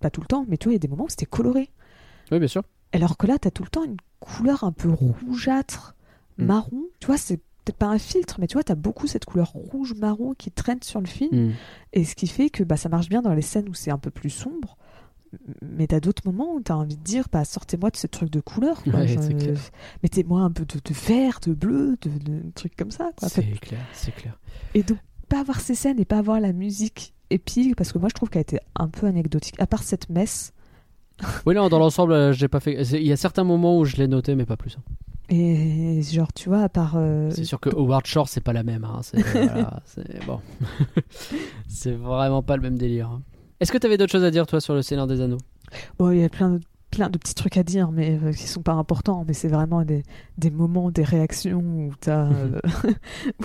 pas 0.01 0.09
tout 0.09 0.19
le 0.19 0.27
temps, 0.27 0.43
mais 0.49 0.57
tu 0.57 0.65
vois, 0.65 0.73
il 0.73 0.75
y 0.75 0.75
a 0.75 0.79
des 0.79 0.89
moments 0.89 1.05
où 1.05 1.09
c'était 1.09 1.25
coloré. 1.25 1.69
Oui, 2.29 2.39
bien 2.39 2.47
sûr. 2.49 2.63
Alors 2.91 3.15
que 3.15 3.25
là, 3.25 3.37
t'as 3.39 3.51
tout 3.51 3.63
le 3.63 3.69
temps 3.69 3.85
une 3.85 3.95
couleur 4.19 4.65
un 4.65 4.73
peu 4.73 4.89
rougeâtre, 4.89 5.95
Mm. 6.39 6.45
marron. 6.45 6.83
Tu 6.99 7.07
vois, 7.07 7.17
c'est 7.17 7.39
peut-être 7.65 7.77
pas 7.77 7.87
un 7.87 7.99
filtre, 7.99 8.37
mais 8.39 8.47
tu 8.47 8.53
vois, 8.53 8.63
t'as 8.63 8.75
beaucoup 8.75 9.07
cette 9.07 9.25
couleur 9.25 9.51
rouge-marron 9.53 10.33
qui 10.33 10.51
traîne 10.51 10.81
sur 10.81 10.99
le 10.99 11.07
film. 11.07 11.47
Mm. 11.47 11.53
Et 11.93 12.03
ce 12.05 12.15
qui 12.15 12.27
fait 12.27 12.49
que 12.49 12.63
bah, 12.63 12.77
ça 12.77 12.89
marche 12.89 13.09
bien 13.09 13.21
dans 13.21 13.33
les 13.33 13.41
scènes 13.41 13.69
où 13.69 13.73
c'est 13.73 13.91
un 13.91 13.97
peu 13.97 14.11
plus 14.11 14.29
sombre. 14.29 14.77
Mais 15.61 15.85
t'as 15.85 15.99
d'autres 15.99 16.23
moments 16.25 16.55
où 16.55 16.59
t'as 16.59 16.73
envie 16.73 16.97
de 16.97 17.03
dire, 17.03 17.27
bah, 17.31 17.45
sortez-moi 17.45 17.91
de 17.91 17.97
ce 17.97 18.07
truc 18.07 18.31
de 18.31 18.39
couleur. 18.39 18.81
Ouais. 18.87 19.15
Mettez-moi 20.01 20.41
un 20.41 20.51
peu 20.51 20.65
de, 20.65 20.79
de 20.83 20.93
vert, 20.93 21.39
de 21.45 21.53
bleu, 21.53 21.97
de, 22.01 22.09
de 22.09 22.51
trucs 22.55 22.75
comme 22.75 22.89
ça. 22.89 23.11
C'est 23.27 23.43
clair, 23.59 23.85
c'est 23.93 24.15
clair. 24.15 24.39
Et 24.73 24.81
donc, 24.81 24.97
pas 25.27 25.41
avoir 25.41 25.61
ces 25.61 25.75
scènes 25.75 25.99
et 25.99 26.05
pas 26.05 26.17
avoir 26.17 26.39
la 26.39 26.51
musique 26.51 27.13
épique, 27.29 27.75
parce 27.75 27.91
que 27.91 27.99
moi, 27.99 28.09
je 28.09 28.15
trouve 28.15 28.29
qu'elle 28.29 28.39
a 28.39 28.41
été 28.41 28.59
un 28.75 28.87
peu 28.87 29.05
anecdotique. 29.05 29.53
À 29.59 29.67
part 29.67 29.83
cette 29.83 30.09
messe, 30.09 30.51
Oui, 31.45 31.55
non, 31.55 31.69
dans 31.69 31.79
l'ensemble, 31.79 32.13
euh, 32.13 32.33
j'ai 32.33 32.47
pas 32.47 32.59
fait. 32.59 32.81
Il 32.81 33.05
y 33.05 33.11
a 33.11 33.17
certains 33.17 33.43
moments 33.43 33.77
où 33.77 33.85
je 33.85 33.97
l'ai 33.97 34.07
noté, 34.07 34.35
mais 34.35 34.45
pas 34.45 34.57
plus. 34.57 34.77
Et 35.29 36.01
genre, 36.01 36.31
tu 36.33 36.49
vois, 36.49 36.63
à 36.63 36.69
part. 36.69 36.93
euh, 36.95 37.29
C'est 37.31 37.43
sûr 37.43 37.59
que 37.59 37.69
Howard 37.69 38.05
Shore, 38.05 38.27
c'est 38.27 38.41
pas 38.41 38.53
la 38.53 38.63
même. 38.63 38.83
Hein. 38.83 38.99
C'est 39.03 39.21
voilà, 39.31 39.81
bon. 40.27 40.39
c'est 41.67 41.91
vraiment 41.93 42.41
pas 42.43 42.55
le 42.55 42.61
même 42.61 42.77
délire. 42.77 43.09
hein. 43.09 43.21
Est-ce 43.59 43.71
que 43.71 43.77
t'avais 43.77 43.97
d'autres 43.97 44.11
choses 44.11 44.23
à 44.23 44.31
dire, 44.31 44.47
toi, 44.47 44.61
sur 44.61 44.73
le 44.73 44.81
Seigneur 44.81 45.07
des 45.07 45.21
Anneaux? 45.21 45.37
Bon, 45.97 46.11
il 46.11 46.19
y 46.19 46.23
a 46.23 46.29
plein 46.29 46.49
de, 46.51 46.59
plein 46.91 47.09
de 47.09 47.17
petits 47.17 47.35
trucs 47.35 47.57
à 47.57 47.63
dire, 47.63 47.91
mais 47.91 48.17
euh, 48.23 48.31
qui 48.31 48.47
sont 48.47 48.61
pas 48.61 48.71
importants. 48.73 49.25
Mais 49.27 49.33
c'est 49.33 49.49
vraiment 49.49 49.83
des, 49.83 50.03
des 50.37 50.49
moments, 50.49 50.91
des 50.91 51.03
réactions 51.03 51.59
où 51.59 51.91
t'as. 51.99 52.27
euh, 52.31 52.59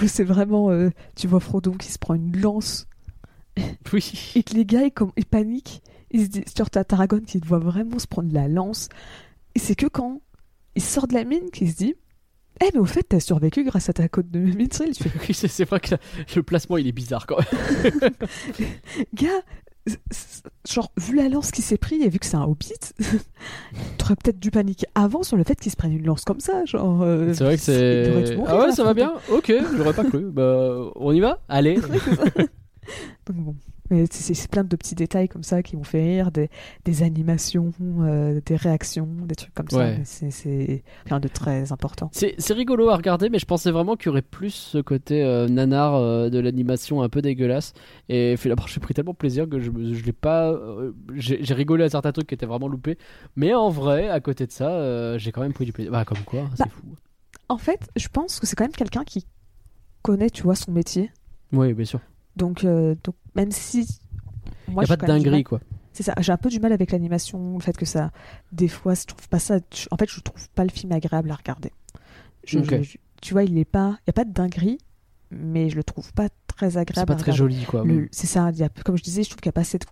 où 0.00 0.06
c'est 0.06 0.24
vraiment. 0.24 0.70
euh, 0.70 0.90
tu 1.16 1.26
vois 1.26 1.40
Frodon 1.40 1.72
qui 1.72 1.90
se 1.90 1.98
prend 1.98 2.14
une 2.14 2.36
lance 2.40 2.86
Oui. 3.92 4.32
et 4.36 4.42
que 4.42 4.54
les 4.54 4.64
gars, 4.64 4.84
ils, 4.84 4.92
comme, 4.92 5.10
ils 5.16 5.26
paniquent. 5.26 5.82
Ils 6.12 6.24
se 6.24 6.28
disent, 6.28 6.44
genre, 6.56 6.70
t'as 6.70 6.84
Tarragone 6.84 7.22
qui 7.24 7.38
voit 7.38 7.58
vraiment 7.58 7.98
se 7.98 8.06
prendre 8.06 8.32
la 8.32 8.46
lance. 8.46 8.88
Et 9.56 9.58
c'est 9.58 9.74
que 9.74 9.86
quand 9.86 10.20
il 10.76 10.82
sort 10.82 11.06
de 11.06 11.14
la 11.14 11.24
mine 11.24 11.50
qu'il 11.52 11.70
se 11.70 11.76
dit 11.76 11.94
Eh, 12.60 12.68
mais 12.72 12.80
au 12.80 12.84
fait, 12.84 13.02
t'as 13.02 13.20
survécu 13.20 13.64
grâce 13.64 13.88
à 13.88 13.92
ta 13.92 14.08
côte 14.08 14.30
de 14.30 14.46
fais 14.46 15.10
Oui, 15.28 15.34
c'est 15.34 15.64
vrai 15.64 15.80
que 15.80 15.94
le 16.34 16.42
placement, 16.42 16.76
il 16.76 16.86
est 16.86 16.92
bizarre 16.92 17.26
quand 17.26 17.38
même. 17.38 18.12
Gars, 19.14 19.42
genre, 20.68 20.92
vu 20.96 21.14
la 21.14 21.28
lance 21.28 21.50
qu'il 21.50 21.64
s'est 21.64 21.76
pris 21.76 22.02
et 22.02 22.08
vu 22.08 22.18
que 22.18 22.26
c'est 22.26 22.36
un 22.36 22.44
hobbit, 22.44 22.72
t'aurais 23.98 24.16
peut-être 24.16 24.38
dû 24.38 24.50
paniquer 24.50 24.86
avant 24.94 25.22
sur 25.22 25.36
le 25.36 25.44
fait 25.44 25.58
qu'il 25.58 25.70
se 25.70 25.76
prenne 25.76 25.92
une 25.92 26.06
lance 26.06 26.24
comme 26.24 26.40
ça. 26.40 26.64
Genre, 26.64 27.02
euh, 27.02 27.32
C'est 27.34 27.44
vrai 27.44 27.56
que 27.56 27.62
c'est. 27.62 28.38
Ah 28.46 28.58
ouais, 28.58 28.72
ça 28.72 28.84
va 28.84 28.94
bien 28.94 29.14
Ok, 29.30 29.52
j'aurais 29.76 29.94
pas 29.94 30.04
cru. 30.04 30.30
Bah, 30.30 30.90
on 30.96 31.12
y 31.12 31.20
va? 31.20 31.40
Allez 31.48 31.76
Donc 31.76 33.36
bon. 33.36 33.54
Mais 33.94 34.06
c'est- 34.10 34.48
plein 34.50 34.64
de 34.64 34.76
petits 34.76 34.94
détails 34.96 35.28
comme 35.28 35.42
ça 35.44 35.62
qui 35.62 35.76
m'ont 35.76 35.84
fait 35.84 36.02
rire, 36.02 36.30
des, 36.32 36.48
des 36.84 37.02
animations, 37.02 37.72
euh, 38.00 38.40
des 38.44 38.56
réactions, 38.56 39.06
des 39.22 39.34
trucs 39.36 39.54
comme 39.54 39.68
ça. 39.70 39.78
Ouais. 39.78 40.00
c'est- 40.04 40.82
rien 41.06 41.20
de 41.20 41.28
très 41.28 41.70
important. 41.72 42.10
C'est 42.12 42.52
rigolo 42.52 42.88
à 42.90 42.96
regarder, 42.96 43.28
mais 43.28 43.38
je 43.38 43.46
pensais 43.46 43.70
vraiment 43.70 43.94
qu'il 43.96 44.06
y 44.06 44.08
aurait 44.10 44.22
plus 44.22 44.50
ce 44.50 44.78
côté 44.78 45.22
euh, 45.22 45.48
nanar 45.48 45.94
euh, 45.94 46.28
de 46.30 46.38
l'animation 46.38 47.02
un 47.02 47.08
peu 47.08 47.22
dégueulasse. 47.22 47.72
Et 48.08 48.36
finalement, 48.36 48.66
j'ai 48.66 48.80
pris 48.80 48.94
tellement 48.94 49.14
plaisir 49.14 49.48
que 49.48 49.60
je, 49.60 49.70
l'ai 49.70 50.12
pas. 50.12 50.50
euh, 50.50 50.92
j'ai 51.14 51.54
rigolé 51.54 51.84
à 51.84 51.88
certains 51.88 52.12
trucs 52.12 52.26
qui 52.26 52.34
étaient 52.34 52.46
vraiment 52.46 52.68
loupés. 52.68 52.98
Mais 53.36 53.54
en 53.54 53.70
vrai, 53.70 54.08
à 54.08 54.20
côté 54.20 54.46
de 54.46 54.52
ça, 54.52 55.16
j'ai 55.18 55.30
quand 55.32 55.42
même 55.42 55.52
pris 55.52 55.64
du 55.66 55.72
plaisir. 55.72 55.92
Bah, 55.92 56.04
comme 56.04 56.18
quoi, 56.26 56.44
c'est 56.56 56.64
Bah, 56.64 56.70
fou. 56.70 56.96
En 57.48 57.58
fait, 57.58 57.88
je 57.96 58.08
pense 58.08 58.40
que 58.40 58.46
c'est 58.46 58.56
quand 58.56 58.64
même 58.64 58.72
quelqu'un 58.72 59.04
qui 59.04 59.26
connaît, 60.02 60.30
tu 60.30 60.42
vois, 60.42 60.54
son 60.54 60.72
métier. 60.72 61.10
Oui, 61.52 61.72
bien 61.74 61.84
sûr. 61.84 62.00
Donc, 62.36 62.64
euh, 62.64 62.94
donc 63.04 63.14
même 63.34 63.50
si. 63.52 63.86
Il 64.68 64.74
n'y 64.74 64.80
a 64.82 64.86
pas 64.86 64.96
de 64.96 65.06
dinguerie, 65.06 65.44
quoi. 65.44 65.60
C'est 65.92 66.02
ça, 66.02 66.14
j'ai 66.18 66.32
un 66.32 66.36
peu 66.36 66.48
du 66.48 66.58
mal 66.58 66.72
avec 66.72 66.90
l'animation, 66.90 67.54
le 67.54 67.60
fait 67.62 67.76
que 67.76 67.84
ça. 67.86 68.10
Des 68.50 68.66
fois, 68.68 68.94
je 68.94 69.04
trouve 69.04 69.28
pas 69.28 69.38
ça. 69.38 69.58
En 69.92 69.96
fait, 69.96 70.10
je 70.10 70.20
trouve 70.20 70.48
pas 70.50 70.64
le 70.64 70.70
film 70.70 70.90
agréable 70.92 71.30
à 71.30 71.34
regarder. 71.36 71.70
Je- 72.44 72.58
Ok. 72.58 72.82
je- 72.82 72.96
tu 73.22 73.32
vois, 73.34 73.44
il 73.44 73.56
est 73.58 73.64
pas. 73.64 73.98
Il 74.02 74.08
y 74.08 74.10
a 74.10 74.12
pas 74.12 74.24
de 74.24 74.32
dinguerie, 74.32 74.78
mais 75.30 75.70
je 75.70 75.76
le 75.76 75.84
trouve 75.84 76.12
pas 76.12 76.28
très 76.48 76.70
C'est 76.72 76.78
agréable 76.78 77.06
pas 77.08 77.14
à 77.14 77.16
très 77.16 77.32
joli, 77.32 77.64
quoi. 77.64 77.84
Le- 77.84 78.08
C'est 78.10 78.26
ça, 78.26 78.50
y 78.50 78.62
a- 78.64 78.68
comme 78.84 78.96
je 78.96 79.02
disais, 79.04 79.22
je 79.22 79.30
trouve 79.30 79.40
qu'il 79.40 79.48
n'y 79.48 79.52
a 79.54 79.58
pas 79.58 79.60
assez 79.60 79.78
de. 79.78 79.86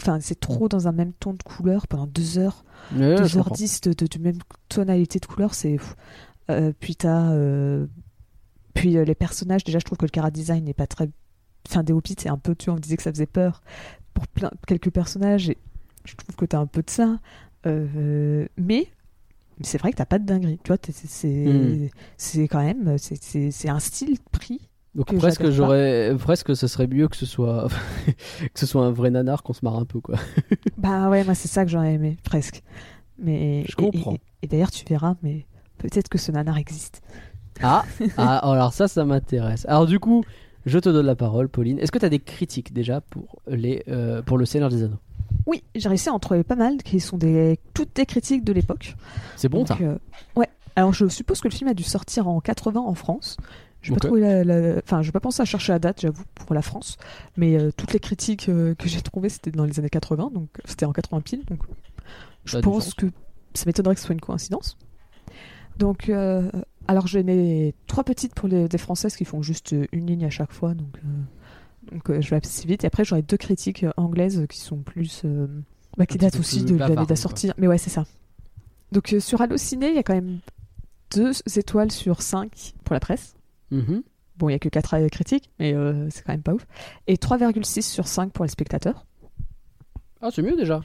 Enfin, 0.00 0.18
c'est 0.20 0.38
trop 0.38 0.68
dans 0.68 0.86
un 0.86 0.92
même 0.92 1.12
ton 1.14 1.32
de 1.32 1.42
couleur 1.42 1.88
pendant 1.88 2.06
deux 2.06 2.38
heures. 2.38 2.64
Ouais, 2.94 3.16
je 3.16 3.22
2h10 3.38 3.80
de, 3.80 3.92
de, 3.92 4.06
de 4.06 4.22
même 4.22 4.38
tonalité 4.68 5.18
de 5.18 5.26
couleur, 5.26 5.54
c'est. 5.54 5.76
Euh, 6.50 6.72
puis 6.78 6.94
t'as. 6.94 7.32
euh, 7.32 7.86
Puis 8.74 8.96
euh, 8.96 9.04
les 9.04 9.16
personnages, 9.16 9.64
déjà, 9.64 9.80
je 9.80 9.84
trouve 9.84 9.98
que 9.98 10.04
le 10.04 10.10
cara 10.10 10.30
design 10.30 10.64
n'est 10.64 10.72
pas 10.74 10.86
très. 10.86 11.08
Enfin, 11.68 11.82
des 11.82 11.92
Hobbits, 11.92 12.16
c'est 12.18 12.28
un 12.30 12.38
peu. 12.38 12.54
Tu 12.54 12.66
vois, 12.66 12.74
on 12.74 12.80
disait 12.80 12.96
que 12.96 13.02
ça 13.02 13.12
faisait 13.12 13.26
peur 13.26 13.62
pour 14.14 14.26
plein, 14.28 14.50
quelques 14.66 14.90
personnages, 14.90 15.50
et 15.50 15.58
je 16.04 16.14
trouve 16.16 16.34
que 16.36 16.44
t'as 16.46 16.58
un 16.58 16.66
peu 16.66 16.82
de 16.82 16.90
ça. 16.90 17.18
Euh, 17.66 18.46
mais. 18.56 18.88
C'est 19.62 19.78
vrai 19.78 19.90
que 19.90 19.96
t'as 19.96 20.06
pas 20.06 20.20
de 20.20 20.24
dinguerie, 20.24 20.60
tu 20.62 20.68
vois, 20.68 20.76
c'est 20.80 20.92
c'est 20.94 21.28
Hmm. 21.46 21.88
c'est 22.16 22.46
quand 22.46 22.62
même, 22.62 22.96
c'est- 22.96 23.68
un 23.68 23.80
style 23.80 24.16
pris. 24.30 24.60
Donc 24.94 25.06
que 25.08 25.16
presque 25.16 25.50
j'aurais 25.50 26.14
presque 26.16 26.54
ce 26.54 26.68
serait 26.68 26.86
mieux 26.86 27.08
que 27.08 27.16
ce 27.16 27.26
soit 27.26 27.66
que 28.54 28.58
ce 28.60 28.66
soit 28.66 28.84
un 28.86 28.92
vrai 28.92 29.10
nanar 29.10 29.42
qu'on 29.42 29.52
se 29.52 29.64
marre 29.64 29.74
un 29.76 29.84
peu 29.84 30.00
quoi. 30.00 30.14
Bah 30.78 31.10
ouais, 31.10 31.24
moi 31.24 31.34
c'est 31.34 31.48
ça 31.48 31.64
que 31.64 31.72
j'aurais 31.72 31.94
aimé, 31.94 32.18
presque. 32.22 32.62
Mais 33.18 33.64
Je 33.66 33.72
et- 33.72 33.74
comprends. 33.74 34.12
Et, 34.14 34.20
et 34.42 34.46
d'ailleurs, 34.46 34.70
tu 34.70 34.84
verras, 34.84 35.16
mais 35.24 35.44
peut-être 35.78 36.08
que 36.08 36.18
ce 36.18 36.30
nanar 36.30 36.56
existe. 36.56 37.02
Ah, 37.60 37.84
ah 38.16 38.38
alors 38.52 38.72
ça 38.72 38.86
ça 38.86 39.04
m'intéresse. 39.04 39.66
Alors 39.68 39.86
du 39.86 39.98
coup, 39.98 40.22
je 40.68 40.78
te 40.78 40.88
donne 40.88 41.06
la 41.06 41.16
parole 41.16 41.48
Pauline. 41.48 41.78
Est-ce 41.78 41.90
que 41.92 41.98
tu 41.98 42.04
as 42.04 42.08
des 42.08 42.18
critiques 42.20 42.72
déjà 42.72 43.00
pour 43.00 43.40
les 43.48 43.82
euh, 43.88 44.22
pour 44.22 44.38
le 44.38 44.44
Seigneur 44.46 44.70
des 44.70 44.84
Anneaux? 44.84 44.98
Oui, 45.46 45.62
j'ai 45.74 45.88
réussi 45.88 46.08
à 46.08 46.12
en 46.12 46.18
trouver 46.18 46.44
pas 46.44 46.56
mal 46.56 46.78
qui 46.82 47.00
sont 47.00 47.16
des 47.18 47.58
toutes 47.74 47.94
des 47.96 48.06
critiques 48.06 48.44
de 48.44 48.52
l'époque. 48.52 48.94
C'est 49.36 49.48
bon 49.48 49.64
ça? 49.66 49.76
euh, 49.80 49.98
ouais. 50.36 50.48
Alors 50.76 50.92
je 50.92 51.08
suppose 51.08 51.40
que 51.40 51.48
le 51.48 51.54
film 51.54 51.68
a 51.70 51.74
dû 51.74 51.82
sortir 51.82 52.28
en 52.28 52.40
80 52.40 52.80
en 52.80 52.94
France. 52.94 53.36
Je 53.80 53.90
vais 53.90 53.96
Ok. 53.96 54.02
pas 54.02 54.08
trouver 54.08 54.20
la, 54.20 54.44
la- 54.44 54.78
enfin, 54.84 55.02
je 55.02 55.08
vais 55.08 55.12
pas 55.12 55.20
penser 55.20 55.40
à 55.40 55.44
chercher 55.44 55.72
la 55.72 55.78
date, 55.78 56.00
j'avoue, 56.00 56.24
pour 56.34 56.52
la 56.54 56.62
France. 56.62 56.96
Mais 57.36 57.56
euh, 57.56 57.70
toutes 57.76 57.92
les 57.92 58.00
critiques 58.00 58.46
que 58.46 58.74
j'ai 58.86 59.00
trouvées, 59.02 59.28
c'était 59.28 59.52
dans 59.52 59.64
les 59.64 59.78
années 59.78 59.88
80, 59.88 60.30
donc 60.34 60.48
c'était 60.64 60.84
en 60.86 60.92
80 60.92 61.20
pile. 61.20 61.44
Donc 61.46 61.60
je 62.44 62.58
pense 62.58 62.92
que 62.94 63.06
ça 63.54 63.64
m'étonnerait 63.66 63.94
que 63.94 64.00
ce 64.00 64.06
soit 64.06 64.14
une 64.14 64.20
coïncidence. 64.20 64.76
Donc, 65.78 66.08
euh, 66.08 66.50
alors 66.88 67.06
j'ai 67.06 67.22
mes 67.22 67.74
trois 67.86 68.02
petites 68.04 68.34
pour 68.34 68.48
les 68.48 68.68
des 68.68 68.78
françaises 68.78 69.14
qui 69.16 69.24
font 69.24 69.42
juste 69.42 69.74
une 69.92 70.06
ligne 70.06 70.24
à 70.24 70.30
chaque 70.30 70.52
fois, 70.52 70.74
donc. 70.74 70.96
euh, 70.98 71.92
donc 71.92 72.10
euh, 72.10 72.20
je 72.20 72.30
vais 72.30 72.36
assez 72.36 72.66
vite. 72.66 72.84
Et 72.84 72.86
après, 72.86 73.04
j'aurai 73.04 73.22
deux 73.22 73.36
critiques 73.36 73.84
euh, 73.84 73.92
anglaises 73.96 74.44
qui 74.48 74.58
sont 74.58 74.78
plus. 74.78 75.24
bah, 75.96 76.06
qui 76.06 76.18
datent 76.18 76.38
aussi 76.38 76.64
de 76.64 76.76
l'année 76.76 77.04
de 77.04 77.08
la 77.08 77.16
sortie. 77.16 77.50
Mais 77.58 77.66
ouais, 77.68 77.78
c'est 77.78 77.90
ça. 77.90 78.04
Donc 78.92 79.14
sur 79.20 79.40
Allociné, 79.40 79.88
il 79.90 79.94
y 79.94 79.98
a 79.98 80.02
quand 80.02 80.14
même 80.14 80.38
deux 81.14 81.32
étoiles 81.56 81.90
sur 81.92 82.22
5 82.22 82.74
pour 82.84 82.94
la 82.94 83.00
presse. 83.00 83.34
Mhm. 83.70 84.02
Bon, 84.38 84.48
il 84.48 84.52
y 84.52 84.54
a 84.54 84.58
que 84.58 84.68
4 84.68 85.08
critiques, 85.08 85.50
mais 85.58 85.74
euh, 85.74 86.08
c'est 86.10 86.22
quand 86.24 86.32
même 86.32 86.42
pas 86.42 86.54
ouf. 86.54 86.66
Et 87.06 87.16
3,6 87.16 87.82
sur 87.82 88.06
5 88.06 88.32
pour 88.32 88.44
les 88.44 88.50
spectateurs. 88.50 89.04
Ah 90.20 90.30
c'est 90.32 90.42
mieux 90.42 90.56
déjà. 90.56 90.80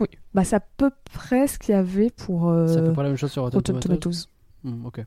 Oui. 0.00 0.06
Bah, 0.32 0.44
c'est 0.44 0.56
à 0.56 0.60
peu 0.60 0.90
près 1.12 1.46
ce 1.46 1.58
qu'il 1.58 1.74
y 1.74 1.78
avait 1.78 2.10
pour 2.10 2.48
euh, 2.48 2.66
C'est 2.68 2.78
à 2.78 2.82
peu 2.82 2.92
près 2.92 3.02
la 3.02 3.08
même 3.10 3.18
chose 3.18 3.30
sur 3.32 3.42
Rotten 3.42 3.58
Rotten 3.58 3.80
Tomatoes. 3.80 3.98
Tomatoes. 4.00 4.28
Hmm, 4.64 4.86
ok. 4.86 5.04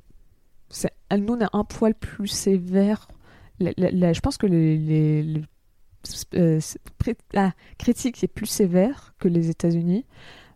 Nous, 1.12 1.34
on 1.34 1.40
est 1.40 1.48
un 1.54 1.64
poil 1.64 1.94
plus 1.96 2.28
sévère. 2.28 3.08
La- 3.60 3.72
la- 3.78 3.92
la- 3.92 4.14
je 4.14 4.20
pense 4.20 4.38
que 4.38 4.46
les, 4.48 4.78
les- 4.78 5.24
les- 5.24 5.42
euh, 6.36 6.60
la 7.34 7.54
critique 7.78 8.24
est 8.24 8.28
plus 8.28 8.46
sévère 8.46 9.14
que 9.20 9.28
les 9.28 9.50
États-Unis, 9.50 10.06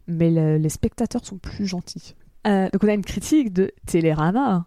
mais 0.08 0.30
le- 0.30 0.58
les 0.58 0.70
spectateurs 0.70 1.26
sont 1.26 1.38
plus 1.38 1.66
gentils. 1.66 2.16
Euh, 2.48 2.70
donc, 2.72 2.84
on 2.84 2.88
a 2.88 2.94
une 2.94 3.04
critique 3.06 3.54
de 3.54 3.72
Télérama, 3.86 4.66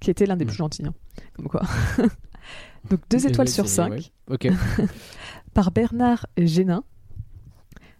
qui 0.00 0.10
était 0.10 0.26
l'un 0.26 0.36
des 0.36 0.44
plus 0.46 0.56
gentils. 0.56 0.84
hein. 0.86 0.94
Comme 1.34 1.48
quoi. 1.48 1.62
donc, 2.90 3.00
deux 3.10 3.26
étoiles 3.26 3.48
sur 3.48 3.64
cinq. 3.68 3.90
ouais. 4.28 4.38
Par 5.54 5.70
Bernard 5.70 6.26
Génin. 6.38 6.82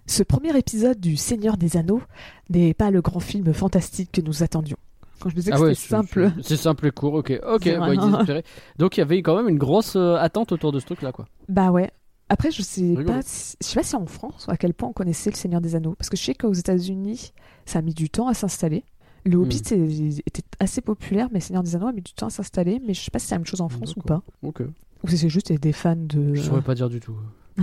Ce 0.07 0.23
premier 0.23 0.57
épisode 0.59 0.99
du 0.99 1.17
Seigneur 1.17 1.57
des 1.57 1.77
Anneaux 1.77 2.03
n'est 2.51 2.75
pas 2.75 2.91
le 2.91 3.01
grand 3.03 3.21
film 3.21 3.53
fantastique 3.55 4.11
que 4.13 4.21
nous 4.21 4.43
attendions. 4.43 4.77
Quand 5.23 5.29
je 5.31 5.35
disais 5.37 5.51
que 5.53 5.57
Ah 5.57 5.61
ouais, 5.61 5.75
c'était 5.75 5.81
c'est- 5.83 5.89
simple, 5.89 6.33
c'est- 6.43 6.57
simple 6.57 6.87
et 6.89 6.91
court. 6.91 7.15
Ok. 7.15 7.33
Ok. 7.47 7.69
Bah, 7.79 7.95
désespéré. 7.95 8.45
Donc 8.79 8.97
il 8.97 9.01
y 9.01 9.03
avait 9.03 9.23
quand 9.23 9.37
même 9.37 9.49
une 9.49 9.59
grosse 9.59 9.95
euh, 9.97 10.17
attente 10.17 10.51
autour 10.53 10.73
de 10.73 10.81
ce 10.81 10.87
truc 10.87 11.01
là 11.03 11.13
quoi. 11.13 11.27
bah 11.49 11.71
ouais. 11.71 11.91
Après, 12.29 12.51
je 12.51 12.63
sais 12.63 12.95
pas, 13.07 13.21
si- 13.23 13.57
je 13.61 13.67
sais 13.67 13.75
pas 13.75 13.83
si 13.83 13.95
en 13.95 14.07
France 14.07 14.47
à 14.49 14.57
quel 14.57 14.73
point 14.75 14.89
on 14.89 14.93
connaissait 14.93 15.31
le 15.31 15.37
Seigneur 15.37 15.61
des 15.61 15.75
Anneaux, 15.77 15.95
parce 15.99 16.09
que 16.09 16.17
je 16.17 16.23
sais 16.25 16.35
qu'aux 16.35 16.53
États-Unis, 16.55 17.33
ça 17.67 17.81
a 17.81 17.83
mis 17.83 17.93
du 17.95 18.09
temps 18.09 18.27
à 18.27 18.35
s'installer. 18.35 18.85
Le 19.25 19.37
Hmm. 19.37 19.43
Hobbit 19.43 19.63
est- 19.71 20.19
était 20.27 20.43
assez 20.59 20.81
populaire, 20.81 21.29
mais 21.31 21.39
le 21.41 21.45
Seigneur 21.45 21.63
des 21.63 21.77
Anneaux 21.77 21.89
a 21.89 21.93
mis 21.93 22.01
du 22.03 22.13
temps 22.15 22.27
à 22.27 22.31
s'installer. 22.31 22.81
Mais 22.87 22.95
je 22.95 23.03
sais 23.03 23.11
pas 23.11 23.19
si 23.19 23.27
c'est 23.27 23.35
la 23.35 23.39
même 23.41 23.47
chose 23.47 23.61
en 23.61 23.69
France 23.69 23.95
ou 23.97 24.01
pas, 24.01 24.23
Ok. 24.43 24.63
ou 25.05 25.09
si 25.09 25.19
c'est 25.19 25.29
juste 25.29 25.53
des 25.53 25.73
fans 25.73 25.95
de 25.97 26.35
Je 26.35 26.41
saurais 26.43 26.63
pas 26.63 26.75
dire 26.75 26.89
du 26.89 26.99
tout. 27.01 27.15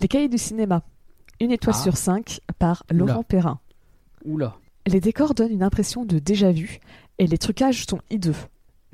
Les 0.00 0.08
Cahiers 0.08 0.28
du 0.28 0.38
cinéma. 0.38 0.82
Une 1.40 1.50
étoile 1.52 1.76
Ah. 1.78 1.82
sur 1.82 1.96
cinq 1.96 2.40
par 2.58 2.84
Laurent 2.90 3.16
Oula. 3.16 3.24
Perrin. 3.24 3.60
Oula. 4.24 4.56
Les 4.86 5.00
décors 5.00 5.34
donnent 5.34 5.52
une 5.52 5.62
impression 5.62 6.04
de 6.04 6.18
déjà-vu 6.18 6.78
et 7.18 7.26
les 7.26 7.38
trucages 7.38 7.86
sont 7.86 8.00
hideux. 8.10 8.34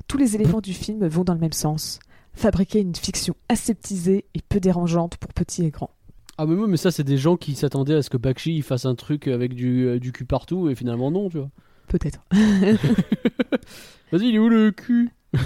tous 0.07 0.17
les 0.17 0.35
éléments 0.35 0.61
du 0.61 0.73
film 0.73 1.05
vont 1.07 1.23
dans 1.23 1.33
le 1.33 1.39
même 1.39 1.51
sens. 1.53 1.99
Fabriquer 2.33 2.79
une 2.79 2.95
fiction 2.95 3.35
aseptisée 3.49 4.25
et 4.33 4.41
peu 4.47 4.59
dérangeante 4.59 5.17
pour 5.17 5.33
petits 5.33 5.65
et 5.65 5.69
grands. 5.69 5.91
Ah 6.37 6.45
mais, 6.45 6.55
mais 6.67 6.77
ça 6.77 6.91
c'est 6.91 7.03
des 7.03 7.17
gens 7.17 7.35
qui 7.35 7.55
s'attendaient 7.55 7.95
à 7.95 8.01
ce 8.01 8.09
que 8.09 8.17
Bakshi 8.17 8.55
il 8.55 8.63
fasse 8.63 8.85
un 8.85 8.95
truc 8.95 9.27
avec 9.27 9.53
du, 9.53 9.85
euh, 9.85 9.99
du 9.99 10.11
cul 10.13 10.25
partout 10.25 10.69
et 10.69 10.75
finalement 10.75 11.11
non 11.11 11.29
tu 11.29 11.37
vois. 11.39 11.49
Peut-être. 11.87 12.21
Vas-y 14.11 14.29
il 14.29 14.35
est 14.35 14.39
où 14.39 14.49
le 14.49 14.71
cul? 14.71 15.11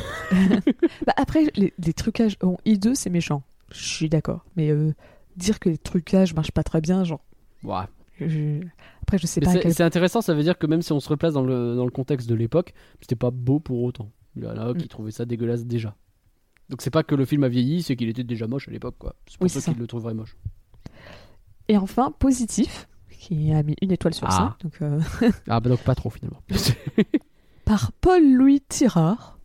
Bah 1.06 1.14
après 1.18 1.46
les, 1.56 1.74
les 1.78 1.94
trucages 1.94 2.38
en 2.44 2.58
I2 2.66 2.94
c'est 2.96 3.10
méchant. 3.10 3.44
Je 3.72 3.84
suis 3.84 4.10
d'accord. 4.10 4.46
Mais 4.56 4.70
euh, 4.70 4.94
dire 5.38 5.60
que 5.60 5.70
les 5.70 5.78
trucages 5.78 6.34
marchent 6.34 6.52
pas 6.52 6.64
très 6.64 6.82
bien, 6.82 7.04
genre. 7.04 7.24
Ouais. 7.64 7.84
Je- 8.20 8.62
Après 9.02 9.18
je 9.18 9.28
sais 9.28 9.40
Mais 9.42 9.46
pas. 9.46 9.52
c'est 9.54 9.76
quel- 9.76 9.86
intéressant, 9.86 10.22
ça 10.22 10.34
veut 10.34 10.44
dire 10.44 10.58
que 10.58 10.66
même 10.68 10.82
si 10.82 10.92
on 10.92 11.00
se 11.00 11.10
replace 11.10 11.34
dans 11.34 11.44
le, 11.44 11.76
dans 11.76 11.86
le 11.86 11.92
contexte 11.92 12.28
de 12.30 12.36
l'époque, 12.36 12.74
c'était 13.02 13.16
pas 13.16 13.32
beau 13.32 13.60
pour 13.60 13.84
autant. 13.84 14.10
Il 14.36 14.44
y 14.44 14.48
en 14.48 14.58
a 14.58 14.74
Mm. 14.74 14.78
qui 14.78 14.88
trouvaient 14.88 15.12
ça 15.12 15.26
dégueulasse 15.26 15.66
déjà. 15.66 15.96
Donc 16.70 16.82
c'est 16.82 16.90
pas 16.90 17.04
que 17.04 17.14
le 17.16 17.26
film 17.26 17.44
a 17.44 17.48
vieilli, 17.50 17.84
c'est 17.84 17.96
qu'il 17.96 18.10
était 18.10 18.24
déjà 18.24 18.48
moche 18.48 18.68
à 18.68 18.72
l'époque 18.72 18.96
quoi. 18.98 19.16
C'est 19.28 19.38
pour 19.38 19.44
Oui, 19.44 19.50
ça 19.50 19.62
qu'ils 19.62 19.80
le 19.80 19.88
trouveraient 19.88 20.14
moche. 20.16 20.36
Et 21.68 21.78
enfin 21.78 22.12
positif 22.12 22.88
qui 23.12 23.52
a 23.54 23.64
mis 23.64 23.76
une 23.82 23.92
étoile 23.92 24.14
sur 24.14 24.28
Ah. 24.28 24.32
ça. 24.32 24.58
Donc, 24.62 24.82
euh, 24.82 25.00
Ah 25.48 25.60
bah 25.60 25.70
donc 25.70 25.80
pas 25.82 25.96
trop 25.96 26.10
finalement. 26.10 26.42
par 27.66 27.92
Paul-Louis 27.94 28.62
Tirard. 28.68 29.40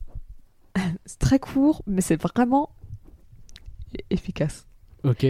c'est 1.06 1.18
très 1.18 1.38
court, 1.38 1.82
mais 1.86 2.00
c'est 2.00 2.20
vraiment 2.20 2.70
efficace. 4.10 4.66
ok. 5.04 5.26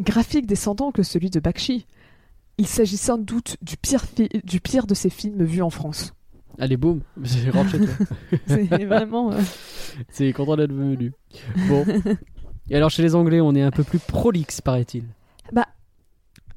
Graphique 0.00 0.46
descendant 0.46 0.90
que 0.90 1.02
celui 1.02 1.30
de 1.30 1.38
Bakshi. 1.38 1.86
Il 2.62 2.68
s'agit 2.68 2.96
sans 2.96 3.18
doute 3.18 3.56
du 3.60 3.76
pire, 3.76 4.04
du 4.44 4.60
pire 4.60 4.86
de 4.86 4.94
ces 4.94 5.10
films 5.10 5.42
vus 5.42 5.62
en 5.62 5.70
France. 5.70 6.14
Allez 6.60 6.76
boum, 6.76 7.00
c'est 7.24 8.84
vraiment. 8.84 9.32
euh, 9.32 9.40
C'est 10.10 10.32
content 10.32 10.54
d'être 10.56 10.72
venu. 10.72 11.12
Bon. 11.68 11.84
Et 12.70 12.76
alors 12.76 12.88
chez 12.88 13.02
les 13.02 13.16
Anglais, 13.16 13.40
on 13.40 13.52
est 13.56 13.62
un 13.62 13.72
peu 13.72 13.82
plus 13.82 13.98
prolixe 13.98 14.60
paraît-il. 14.60 15.02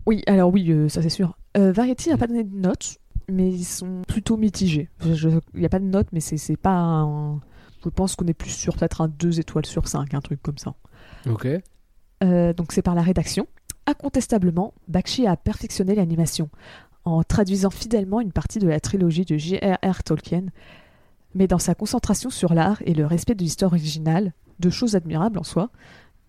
Oui, 0.06 0.22
alors 0.28 0.54
oui, 0.54 0.72
euh, 0.72 0.88
ça 0.90 1.02
c'est 1.02 1.10
sûr. 1.10 1.36
Euh, 1.58 1.72
Variety 1.72 2.12
n'a 2.12 2.18
pas 2.18 2.28
donné 2.28 2.44
de 2.44 2.56
notes, 2.56 3.00
mais 3.28 3.50
ils 3.50 3.64
sont 3.66 4.04
plutôt 4.08 4.38
mitigés. 4.38 4.92
Il 5.04 5.40
n'y 5.56 5.66
a 5.66 5.70
pas 5.70 5.80
de 5.80 5.86
notes, 5.86 6.10
mais 6.14 6.20
c'est 6.20 6.56
pas 6.58 6.78
un. 6.78 7.40
Je 7.84 7.90
pense 7.90 8.16
qu'on 8.16 8.28
est 8.28 8.36
plus 8.36 8.52
sur 8.52 8.76
peut-être 8.76 9.02
un 9.02 9.08
2 9.08 9.40
étoiles 9.40 9.66
sur 9.66 9.88
5, 9.88 10.14
un 10.14 10.22
truc 10.22 10.44
comme 10.44 10.60
ça. 10.60 10.76
Ok. 11.28 11.48
Donc 12.22 12.72
c'est 12.74 12.84
par 12.84 12.94
la 12.94 13.02
rédaction. 13.02 13.48
Incontestablement, 13.88 14.74
Bakshi 14.88 15.28
a 15.28 15.36
perfectionné 15.38 15.96
l'animation 15.96 16.50
en 17.04 17.22
traduisant 17.24 17.70
fidèlement 17.70 18.20
une 18.20 18.32
partie 18.32 18.58
de 18.58 18.68
la 18.68 18.80
trilogie 18.80 19.26
de 19.26 19.38
J.R.R. 19.38 20.04
Tolkien, 20.04 20.46
mais 21.36 21.46
dans 21.48 21.60
sa 21.60 21.76
concentration 21.76 22.32
sur 22.32 22.56
l'art 22.56 22.82
et 22.86 22.96
le 22.96 23.06
respect 23.06 23.36
de 23.36 23.44
l'histoire 23.44 23.72
originale, 23.74 24.34
deux 24.60 24.72
choses 24.72 24.96
admirables 24.96 25.38
en 25.38 25.44
soi, 25.44 25.70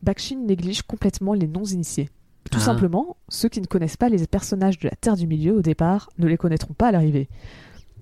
Bakshi 0.02 0.36
néglige 0.36 0.82
complètement 0.82 1.32
les 1.32 1.46
non-initiés. 1.46 2.10
Tout 2.50 2.58
Ah. 2.60 2.64
simplement, 2.64 3.16
ceux 3.30 3.48
qui 3.48 3.62
ne 3.62 3.66
connaissent 3.66 3.96
pas 3.96 4.10
les 4.10 4.26
personnages 4.26 4.78
de 4.78 4.88
la 4.88 4.94
Terre 4.96 5.16
du 5.16 5.26
Milieu 5.26 5.56
au 5.56 5.62
départ 5.62 6.10
ne 6.18 6.26
les 6.26 6.36
connaîtront 6.36 6.74
pas 6.74 6.88
à 6.88 6.92
l'arrivée. 6.92 7.28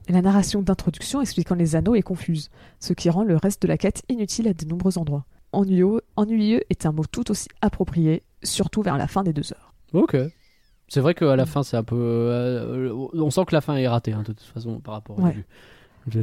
La 0.09 0.21
narration 0.21 0.61
d'introduction 0.61 1.21
expliquant 1.23 1.55
les 1.55 1.77
anneaux 1.77 1.95
est 1.95 2.03
confuse, 2.03 2.51
ce 2.81 2.93
qui 2.93 3.09
rend 3.09 3.23
le 3.23 3.37
reste 3.37 3.63
de 3.63 3.69
la 3.69 3.79
quête 3.79 4.03
inutile 4.09 4.49
à 4.49 4.53
de 4.53 4.65
nombreux 4.67 4.99
endroits. 4.99 5.25
Ennuyeux, 5.53 6.01
ennuyeux 6.17 6.63
est 6.69 6.85
un 6.85 6.93
mot 6.93 7.05
tout 7.11 7.31
aussi 7.31 7.49
approprié, 7.63 8.23
surtout 8.45 8.83
vers 8.83 8.97
la 8.97 9.07
fin 9.09 9.23
des 9.23 9.33
deux 9.33 9.53
heures. 9.53 9.75
Ok. 9.93 10.17
C'est 10.89 11.01
vrai 11.01 11.15
qu'à 11.15 11.35
la 11.35 11.47
fin, 11.47 11.63
c'est 11.63 11.77
un 11.77 11.83
peu. 11.83 11.97
euh, 11.99 12.93
on 13.15 13.31
sent 13.31 13.45
que 13.47 13.55
la 13.55 13.61
fin 13.61 13.77
est 13.77 13.89
ratée, 13.89 14.13
hein, 14.13 14.21
de 14.21 14.33
toute 14.33 14.41
façon, 14.43 14.81
par 14.81 14.95
rapport 14.95 15.19
au 15.19 15.23
Ouais. 15.23 15.31
début. 15.31 15.47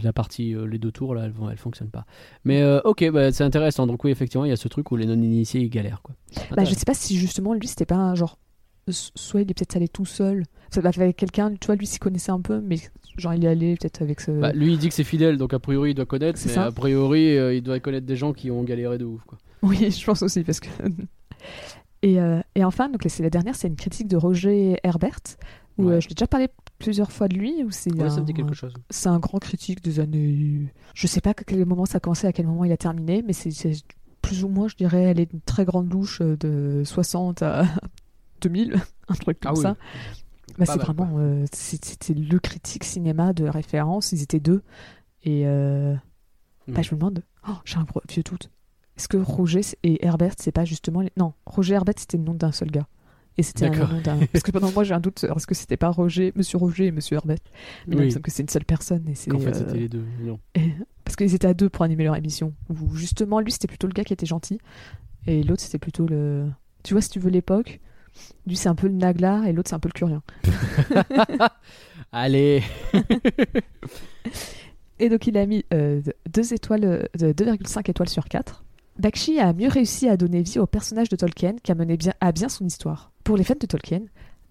La 0.03 0.13
partie, 0.13 0.53
euh, 0.53 0.65
les 0.67 0.77
deux 0.77 0.91
tours, 0.91 1.15
là, 1.15 1.23
elles, 1.25 1.33
elles 1.49 1.57
fonctionnent 1.57 1.89
pas. 1.89 2.05
Mais 2.45 2.61
euh, 2.61 2.79
ok, 2.85 3.09
bah, 3.09 3.31
c'est 3.31 3.43
intéressant. 3.43 3.87
Donc, 3.87 4.03
oui, 4.03 4.11
effectivement, 4.11 4.45
il 4.45 4.49
y 4.49 4.51
a 4.51 4.55
ce 4.55 4.67
truc 4.67 4.91
où 4.91 4.95
les 4.95 5.07
non-initiés 5.07 5.61
ils 5.61 5.69
galèrent. 5.71 6.03
Quoi. 6.03 6.13
Bah, 6.55 6.63
je 6.65 6.75
sais 6.75 6.85
pas 6.85 6.93
si 6.93 7.17
justement 7.17 7.53
lui 7.55 7.67
c'était 7.67 7.87
pas 7.87 7.95
un 7.95 8.13
genre. 8.13 8.37
Soit 8.87 9.41
il 9.41 9.49
est 9.49 9.53
peut-être 9.55 9.75
allé 9.75 9.87
tout 9.87 10.05
seul, 10.05 10.43
ça 10.69 10.81
avec 10.83 11.15
quelqu'un, 11.17 11.51
tu 11.55 11.65
vois, 11.65 11.75
lui 11.75 11.87
s'y 11.87 11.97
connaissait 11.97 12.31
un 12.31 12.41
peu, 12.41 12.61
mais 12.61 12.75
genre 13.17 13.33
il 13.33 13.43
est 13.45 13.47
allé 13.47 13.75
peut-être 13.75 14.01
avec 14.03 14.21
ce. 14.21 14.29
Bah, 14.31 14.53
lui, 14.53 14.73
il 14.73 14.77
dit 14.77 14.89
que 14.89 14.93
c'est 14.93 15.03
fidèle, 15.03 15.37
donc 15.37 15.53
a 15.55 15.59
priori, 15.59 15.91
il 15.91 15.93
doit 15.95 16.05
connaître. 16.05 16.37
C'est 16.37 16.49
Mais 16.49 16.55
ça. 16.55 16.65
a 16.65 16.71
priori, 16.71 17.35
il 17.55 17.61
doit 17.63 17.79
connaître 17.79 18.05
des 18.05 18.15
gens 18.15 18.33
qui 18.33 18.51
ont 18.51 18.61
galéré 18.63 18.99
de 18.99 19.05
ouf. 19.05 19.23
Quoi. 19.25 19.39
Oui, 19.63 19.89
je 19.99 20.05
pense 20.05 20.21
aussi, 20.21 20.43
parce 20.43 20.59
que. 20.59 20.67
Et, 22.01 22.19
euh, 22.19 22.41
et 22.55 22.63
enfin, 22.63 22.89
donc 22.89 23.01
c'est 23.07 23.23
la 23.23 23.29
dernière, 23.29 23.55
c'est 23.55 23.67
une 23.67 23.75
critique 23.75 24.07
de 24.07 24.17
Roger 24.17 24.77
Herbert, 24.83 25.19
où 25.77 25.85
Ouais. 25.85 25.93
euh, 25.95 25.99
je 26.01 26.09
l'ai 26.09 26.15
déjà 26.15 26.27
parlé 26.27 26.47
plusieurs 26.79 27.11
fois 27.11 27.27
de 27.27 27.35
lui, 27.35 27.63
où 27.63 27.71
c'est 27.71 27.93
Ouais, 27.93 28.09
ça 28.09 28.21
me 28.21 28.25
dit 28.25 28.33
quelque 28.33 28.53
chose. 28.55 28.73
c'est 28.89 29.09
un 29.09 29.19
grand 29.19 29.37
critique 29.39 29.81
des 29.83 29.99
années. 29.99 30.73
Je 30.95 31.07
sais 31.07 31.21
pas 31.21 31.31
à 31.31 31.33
quel 31.33 31.65
moment 31.65 31.85
ça 31.85 31.97
a 31.97 31.99
commencé, 31.99 32.27
à 32.27 32.33
quel 32.33 32.47
moment 32.47 32.65
il 32.65 32.71
a 32.71 32.77
terminé, 32.77 33.21
mais 33.25 33.33
c'est 33.33 33.51
plus 34.21 34.43
ou 34.43 34.47
moins, 34.49 34.67
je 34.67 34.75
dirais, 34.75 35.03
elle 35.03 35.19
est 35.19 35.31
une 35.33 35.41
très 35.41 35.65
grande 35.65 35.91
louche 35.91 36.21
euh, 36.21 36.37
de 36.37 36.83
60 36.85 37.41
à 37.43 37.65
2000, 38.41 38.75
un 39.07 39.13
truc 39.15 39.39
comme 39.39 39.51
Ah 39.51 39.55
oui. 39.55 39.61
ça. 39.63 39.75
Bah, 40.57 40.65
c'est 40.65 40.79
vraiment 40.79 41.15
euh, 41.17 41.45
c'était 41.53 42.13
le 42.13 42.37
critique 42.39 42.83
cinéma 42.83 43.31
de 43.33 43.45
référence. 43.45 44.11
Ils 44.11 44.21
étaient 44.21 44.39
deux. 44.41 44.63
Et 45.23 45.43
euh, 45.45 45.93
bah, 46.67 46.79
Mhm. 46.79 46.83
je 46.83 46.95
me 46.95 46.99
demande, 46.99 47.23
oh, 47.47 47.53
j'ai 47.63 47.77
un 47.77 47.83
gros 47.83 48.01
vieux 48.09 48.23
doute. 48.23 48.49
Est-ce 49.01 49.07
que 49.07 49.17
Roger 49.17 49.61
et 49.81 50.05
Herbert, 50.05 50.33
c'est 50.37 50.51
pas 50.51 50.63
justement. 50.63 51.01
Les... 51.01 51.11
Non, 51.17 51.33
Roger 51.47 51.73
Herbert, 51.73 51.95
c'était 51.97 52.17
le 52.17 52.23
nom 52.23 52.35
d'un 52.35 52.51
seul 52.51 52.69
gars. 52.69 52.85
Et 53.35 53.41
c'était 53.41 53.65
un 53.65 53.71
nom 53.87 53.99
d'un. 54.01 54.19
Parce 54.31 54.43
que 54.43 54.51
pendant 54.51 54.71
moi, 54.71 54.83
j'ai 54.83 54.93
un 54.93 54.99
doute. 54.99 55.23
Est-ce 55.23 55.47
que 55.47 55.55
c'était 55.55 55.75
pas 55.75 55.89
Roger, 55.89 56.31
Monsieur 56.35 56.59
Roger 56.59 56.85
et 56.85 56.91
Monsieur 56.91 57.15
Herbert 57.15 57.39
Mais 57.87 57.95
non, 57.95 58.01
il 58.03 58.05
me 58.05 58.09
semble 58.11 58.21
que 58.21 58.29
c'est 58.29 58.43
une 58.43 58.49
seule 58.49 58.63
personne. 58.65 59.03
Et 59.09 59.15
c'est, 59.15 59.31
Qu'en 59.31 59.39
fait, 59.39 59.49
euh, 59.49 59.53
c'était 59.53 59.77
les 59.79 59.89
deux. 59.89 60.05
Non. 60.21 60.39
et- 60.53 60.73
Parce 61.03 61.15
qu'ils 61.15 61.33
étaient 61.33 61.47
à 61.47 61.55
deux 61.55 61.67
pour 61.67 61.83
animer 61.83 62.03
leur 62.03 62.15
émission. 62.15 62.53
Où 62.69 62.95
justement, 62.95 63.39
lui, 63.39 63.51
c'était 63.51 63.67
plutôt 63.67 63.87
le 63.87 63.93
gars 63.93 64.03
qui 64.03 64.13
était 64.13 64.27
gentil. 64.27 64.59
Et 65.25 65.41
l'autre, 65.41 65.63
c'était 65.63 65.79
plutôt 65.79 66.05
le. 66.05 66.45
Tu 66.83 66.93
vois, 66.93 67.01
si 67.01 67.09
tu 67.09 67.19
veux 67.19 67.31
l'époque, 67.31 67.79
lui, 68.45 68.55
c'est 68.55 68.69
un 68.69 68.75
peu 68.75 68.85
le 68.87 68.93
nagla 68.93 69.45
et 69.47 69.51
l'autre, 69.53 69.69
c'est 69.69 69.75
un 69.75 69.79
peu 69.79 69.89
le 69.89 69.93
curien. 69.97 70.21
Allez 72.11 72.61
Et 74.99 75.09
donc, 75.09 75.25
il 75.25 75.35
a 75.37 75.47
mis 75.47 75.65
2 75.71 76.53
étoiles, 76.53 76.85
euh, 76.85 77.03
de 77.17 77.33
2,5 77.33 77.89
étoiles 77.89 78.09
sur 78.09 78.25
4. 78.25 78.63
Bakshi 78.99 79.39
a 79.39 79.53
mieux 79.53 79.69
réussi 79.69 80.07
à 80.09 80.17
donner 80.17 80.41
vie 80.41 80.59
au 80.59 80.67
personnage 80.67 81.09
de 81.09 81.15
Tolkien 81.15 81.55
mené 81.75 81.97
bien, 81.97 82.13
à 82.19 82.31
bien 82.31 82.49
son 82.49 82.65
histoire. 82.65 83.11
Pour 83.23 83.37
les 83.37 83.43
fans 83.43 83.55
de 83.59 83.65
Tolkien, 83.65 84.01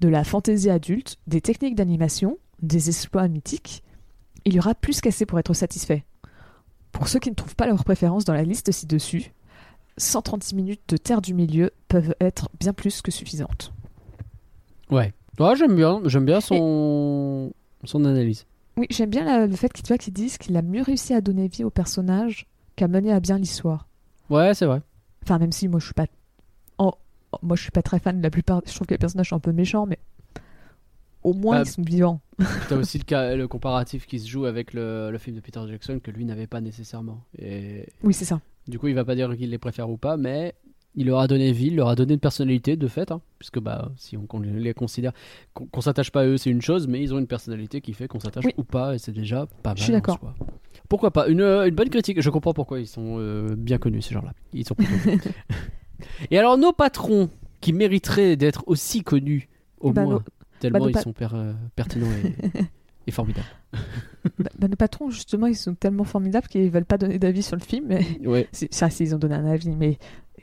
de 0.00 0.08
la 0.08 0.24
fantaisie 0.24 0.70
adulte, 0.70 1.18
des 1.26 1.40
techniques 1.40 1.74
d'animation, 1.74 2.38
des 2.62 2.88
exploits 2.88 3.28
mythiques, 3.28 3.82
il 4.44 4.54
y 4.54 4.58
aura 4.58 4.74
plus 4.74 5.00
qu'assez 5.00 5.26
pour 5.26 5.38
être 5.38 5.54
satisfait. 5.54 6.04
Pour 6.92 7.08
ceux 7.08 7.18
qui 7.18 7.30
ne 7.30 7.34
trouvent 7.34 7.54
pas 7.54 7.66
leur 7.66 7.84
préférence 7.84 8.24
dans 8.24 8.32
la 8.32 8.42
liste 8.42 8.72
ci-dessus, 8.72 9.32
136 9.98 10.54
minutes 10.56 10.80
de 10.88 10.96
Terre 10.96 11.20
du 11.20 11.34
Milieu 11.34 11.70
peuvent 11.88 12.14
être 12.20 12.48
bien 12.58 12.72
plus 12.72 13.02
que 13.02 13.10
suffisantes. 13.10 13.72
Ouais. 14.90 15.12
Ouais, 15.38 15.56
j'aime 15.56 15.76
bien, 15.76 16.00
j'aime 16.06 16.24
bien 16.24 16.40
son... 16.40 17.52
son 17.84 18.04
analyse. 18.04 18.46
Oui, 18.76 18.86
j'aime 18.90 19.10
bien 19.10 19.24
la- 19.24 19.46
le 19.46 19.56
fait 19.56 19.70
qu'ils 19.72 20.12
disent 20.12 20.38
qu'il 20.38 20.56
a 20.56 20.62
mieux 20.62 20.82
réussi 20.82 21.14
à 21.14 21.20
donner 21.20 21.48
vie 21.48 21.64
au 21.64 21.70
personnage 21.70 22.46
qu'à 22.76 22.88
mener 22.88 23.12
à 23.12 23.20
bien 23.20 23.38
l'histoire. 23.38 23.86
Ouais, 24.30 24.54
c'est 24.54 24.66
vrai. 24.66 24.80
Enfin, 25.24 25.38
même 25.38 25.52
si 25.52 25.68
moi 25.68 25.80
je 25.80 25.84
suis 25.86 25.94
pas. 25.94 26.06
Moi 27.42 27.54
je 27.54 27.62
suis 27.62 27.70
pas 27.70 27.82
très 27.82 28.00
fan 28.00 28.18
de 28.18 28.22
la 28.24 28.30
plupart. 28.30 28.60
Je 28.66 28.74
trouve 28.74 28.88
que 28.88 28.94
les 28.94 28.98
personnages 28.98 29.28
sont 29.28 29.36
un 29.36 29.40
peu 29.40 29.52
méchants, 29.52 29.86
mais 29.86 29.98
au 31.22 31.32
moins 31.32 31.58
Ah. 31.58 31.62
ils 31.64 31.70
sont 31.70 31.82
vivants. 31.82 32.20
T'as 32.68 32.74
aussi 32.76 32.98
le, 32.98 33.04
cas, 33.04 33.36
le 33.36 33.46
comparatif 33.46 34.04
qui 34.06 34.18
se 34.18 34.26
joue 34.28 34.46
avec 34.46 34.74
le, 34.74 35.10
le 35.12 35.18
film 35.18 35.36
de 35.36 35.40
Peter 35.40 35.60
Jackson 35.68 36.00
que 36.02 36.10
lui 36.10 36.24
n'avait 36.24 36.48
pas 36.48 36.60
nécessairement. 36.60 37.22
Et 37.38 37.86
Oui, 38.02 38.14
c'est 38.14 38.24
ça. 38.24 38.40
du 38.66 38.80
coup, 38.80 38.88
il 38.88 38.94
va 38.96 39.04
pas 39.04 39.14
dire 39.14 39.36
qu'il 39.36 39.50
les 39.50 39.58
préfère 39.58 39.88
ou 39.90 39.96
pas, 39.96 40.16
mais 40.16 40.54
il 40.96 41.06
leur 41.06 41.20
a 41.20 41.26
donné 41.28 41.52
vie, 41.52 41.68
il 41.68 41.76
leur 41.76 41.88
a 41.88 41.94
donné 41.94 42.14
une 42.14 42.20
personnalité 42.20 42.76
de 42.76 42.88
fait, 42.88 43.12
hein, 43.12 43.20
puisque 43.38 43.60
bah 43.60 43.90
si 43.96 44.16
on, 44.16 44.26
les 44.40 44.74
considère, 44.74 45.12
qu'on, 45.54 45.66
qu'on 45.66 45.80
s'attache 45.80 46.10
pas 46.10 46.22
à 46.22 46.26
eux, 46.26 46.36
c'est 46.36 46.50
une 46.50 46.62
chose, 46.62 46.88
mais 46.88 47.00
ils 47.00 47.14
ont 47.14 47.18
une 47.18 47.26
personnalité 47.28 47.80
qui 47.80 47.92
fait 47.92 48.08
qu'on 48.08 48.18
s'attache 48.20 48.44
Oui. 48.46 48.54
ou 48.56 48.64
pas, 48.64 48.94
et 48.94 48.98
c'est 48.98 49.12
déjà 49.12 49.46
pas 49.62 49.70
mal. 49.70 49.78
Je 49.78 49.82
suis 49.84 49.92
d'accord. 49.92 50.18
Pourquoi 50.88 51.10
pas? 51.12 51.28
Une, 51.28 51.40
euh, 51.40 51.68
une 51.68 51.74
bonne 51.74 51.90
critique. 51.90 52.20
Je 52.20 52.30
comprends 52.30 52.52
pourquoi 52.52 52.80
ils 52.80 52.86
sont 52.88 53.16
euh, 53.18 53.54
bien 53.56 53.78
connus 53.78 54.02
ces 54.02 54.14
gens-là. 54.14 54.32
Ils 54.52 54.66
sont. 54.66 54.74
Et 56.30 56.38
alors 56.38 56.56
nos 56.58 56.72
patrons 56.72 57.28
qui 57.60 57.72
mériteraient 57.72 58.36
d'être 58.36 58.64
aussi 58.66 59.02
connus 59.02 59.48
au 59.80 59.92
Bah, 59.92 60.02
moins, 60.04 60.14
nos- 60.14 60.22
tellement 60.58 60.78
nos 60.80 60.88
ils 60.88 60.98
sont 60.98 61.12
per- 61.12 61.28
euh, 61.34 61.52
pertinents 61.76 62.06
et, 62.10 62.58
et 63.06 63.10
formidables. 63.10 63.46
Bah, 64.38 64.50
bah, 64.58 64.68
nos 64.68 64.76
patrons, 64.76 65.10
justement, 65.10 65.46
ils 65.46 65.56
sont 65.56 65.74
tellement 65.74 66.04
formidables 66.04 66.48
qu'ils 66.48 66.70
veulent 66.70 66.84
pas 66.86 66.98
donner 66.98 67.18
d'avis 67.18 67.42
sur 67.42 67.56
le 67.56 67.62
film. 67.62 67.84
Mais... 67.88 68.04
Ouais. 68.26 68.48
C'est- 68.52 68.72
Ça, 68.72 68.88
ils 69.00 69.14
ont 69.14 69.18
donné 69.18 69.34
un 69.34 69.46
avis, 69.46 69.70
mais 69.76 69.98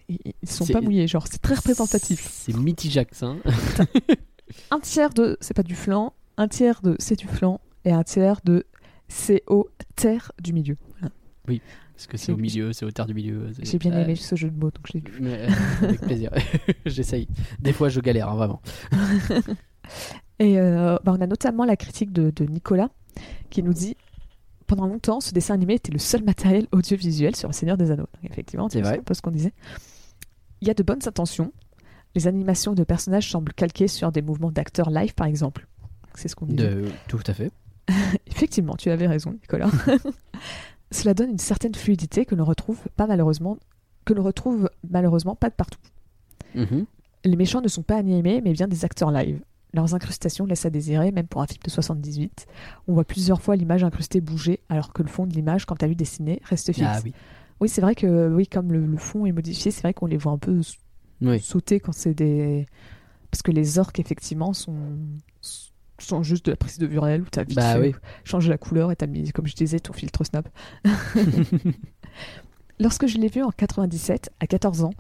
ils 0.10 0.50
sont 0.50 0.66
pas 0.66 0.82
mouillés. 0.82 1.08
Genre, 1.08 1.26
c'est 1.30 1.42
très 1.42 1.56
représentatif. 1.56 2.28
C'est 2.32 2.56
Mitijax, 2.56 3.24
hein. 3.24 3.38
Un 4.72 4.80
tiers 4.80 5.10
de 5.14 5.38
c'est 5.42 5.54
pas 5.54 5.64
du 5.64 5.76
flan, 5.76 6.14
un 6.38 6.48
tiers 6.48 6.82
de 6.82 6.96
c'est 7.00 7.18
du 7.18 7.28
flan, 7.28 7.60
et 7.84 7.92
un 7.92 8.04
tiers 8.04 8.40
de 8.46 8.66
c'est 9.10 9.44
au 9.48 9.70
terre 9.96 10.32
du 10.42 10.54
milieu. 10.54 10.78
Voilà. 11.00 11.12
Parce 11.94 12.08
que 12.08 12.16
c'est 12.18 12.32
au 12.32 12.38
milieu, 12.38 12.72
c'est 12.74 12.86
au 12.86 12.92
terre 12.92 13.08
du 13.08 13.14
milieu. 13.14 13.50
J'ai 13.60 13.78
bien 13.78 13.92
Euh, 13.92 14.04
aimé 14.04 14.16
ce 14.16 14.36
jeu 14.36 14.50
de 14.50 14.58
mots, 14.58 14.70
donc 14.72 14.86
je 14.88 14.94
l'ai 14.94 15.00
lu. 15.02 15.18
mais, 15.20 15.34
euh, 15.42 15.48
avec 15.82 16.00
plaisir. 16.02 16.32
J'essaye. 16.86 17.28
Des 17.60 17.74
fois, 17.74 17.90
je 17.90 18.00
galère, 18.00 18.30
hein, 18.30 18.36
vraiment. 18.36 18.62
Et 20.40 20.60
euh, 20.60 20.98
bah, 21.04 21.14
on 21.18 21.22
a 21.22 21.28
notamment 21.28 21.66
la 21.66 21.76
critique 21.76 22.12
de, 22.14 22.32
de 22.36 22.46
Nicolas 22.46 22.90
qui 23.50 23.64
nous 23.64 23.74
dit 23.74 23.98
pendant 24.68 24.86
longtemps, 24.86 25.22
ce 25.22 25.34
dessin 25.34 25.54
animé 25.56 25.76
était 25.76 25.92
le 25.94 25.98
seul 26.00 26.24
matériel 26.24 26.68
audiovisuel 26.72 27.36
sur 27.36 27.48
le 27.50 27.54
Seigneur 27.54 27.78
des 27.78 27.90
Anneaux. 27.90 28.08
Donc, 28.22 28.32
effectivement, 28.32 28.70
C'est 28.70 28.86
un 28.86 29.02
peu 29.02 29.14
ce 29.14 29.22
qu'on 29.22 29.32
disait. 29.32 29.54
Il 30.62 30.68
y 30.68 30.72
a 30.72 30.74
de 30.74 30.84
bonnes 30.84 31.06
intentions. 31.06 31.52
Les 32.16 32.28
animations 32.28 32.74
de 32.74 32.84
personnages 32.84 33.30
semblent 33.30 33.54
calquées 33.54 33.88
sur 33.88 34.12
des 34.12 34.22
mouvements 34.22 34.52
d'acteurs 34.52 34.90
live, 34.90 35.14
par 35.14 35.28
exemple. 35.28 35.68
C'est 36.16 36.28
ce 36.28 36.36
qu'on 36.36 36.48
disait. 36.48 36.70
De... 36.70 36.90
Tout 37.08 37.20
à 37.28 37.34
fait. 37.34 37.52
Effectivement, 38.28 38.76
tu 38.76 38.90
avais 38.90 39.08
raison, 39.08 39.32
Nicolas. 39.32 39.70
Cela 40.92 41.14
donne 41.14 41.32
une 41.32 41.38
certaine 41.38 41.76
fluidité 41.76 42.26
que 42.26 42.36
l'on 42.36 42.46
retrouve 42.46 42.80
pas 42.96 43.08
malheureusement, 43.08 43.58
que 44.06 44.14
l'on 44.14 44.24
retrouve 44.24 44.70
malheureusement 44.90 45.36
pas 45.36 45.50
de 45.50 45.56
partout. 45.56 45.80
Mhm. 46.56 46.86
Les 47.26 47.36
méchants 47.36 47.62
ne 47.62 47.68
sont 47.68 47.84
pas 47.84 47.98
animés, 47.98 48.42
mais 48.42 48.54
bien 48.54 48.68
des 48.68 48.86
acteurs 48.86 49.12
live. 49.12 49.42
Leurs 49.74 49.94
incrustations 49.94 50.46
laissent 50.46 50.66
à 50.66 50.70
désirer, 50.70 51.12
même 51.12 51.28
pour 51.28 51.42
un 51.42 51.48
film 51.48 51.60
de 51.64 51.70
78. 51.70 52.48
On 52.88 52.94
voit 52.94 53.04
plusieurs 53.04 53.42
fois 53.42 53.56
l'image 53.56 53.84
incrustée 53.84 54.22
bouger, 54.22 54.62
alors 54.70 54.94
que 54.94 55.04
le 55.04 55.10
fond 55.10 55.28
de 55.28 55.34
l'image, 55.34 55.66
quand 55.66 55.84
à 55.84 55.88
vue 55.88 55.96
dessinée, 55.96 56.42
reste 56.46 56.72
fixe. 56.74 56.88
Ah 56.90 57.00
oui. 57.04 57.14
Oui, 57.60 57.70
c'est 57.70 57.82
vrai 57.82 57.96
que 57.96 58.28
oui, 58.34 58.48
comme 58.48 58.72
le, 58.72 58.86
le 58.86 58.98
fond 58.98 59.26
est 59.26 59.32
modifié, 59.32 59.72
c'est 59.72 59.82
vrai 59.82 59.94
qu'on 59.94 60.06
les 60.06 60.18
voit 60.18 60.32
un 60.32 60.38
peu 60.38 60.62
Oui. 61.22 61.40
sauter 61.40 61.80
quand 61.80 61.92
c'est 61.94 62.14
des. 62.14 62.66
Parce 63.32 63.42
que 63.42 63.52
les 63.52 63.80
orques, 63.80 64.00
effectivement, 64.00 64.54
sont, 64.54 64.76
sont 66.00 66.24
juste 66.24 66.46
de 66.46 66.52
la 66.52 66.58
prise 66.58 66.78
de 66.78 66.86
vue 66.88 67.00
réelle 67.00 67.22
où 67.24 67.28
tu 67.32 67.40
as 67.40 67.44
vite 67.44 67.56
Bah 67.58 67.80
oui. 67.80 67.94
changer 68.24 68.50
la 68.50 68.58
couleur 68.58 68.92
et 68.92 68.96
t'as 68.96 69.08
mis, 69.08 69.32
comme 69.32 69.48
je 69.48 69.56
disais, 69.56 69.80
ton 69.80 69.94
filtre 69.94 70.24
Snap. 70.24 70.48
Lorsque 72.80 73.08
je 73.08 73.18
l'ai 73.18 73.28
vu 73.28 73.42
en 73.44 73.50
97, 73.52 74.30
à 74.40 74.48
14 74.48 74.84
ans, 74.84 74.92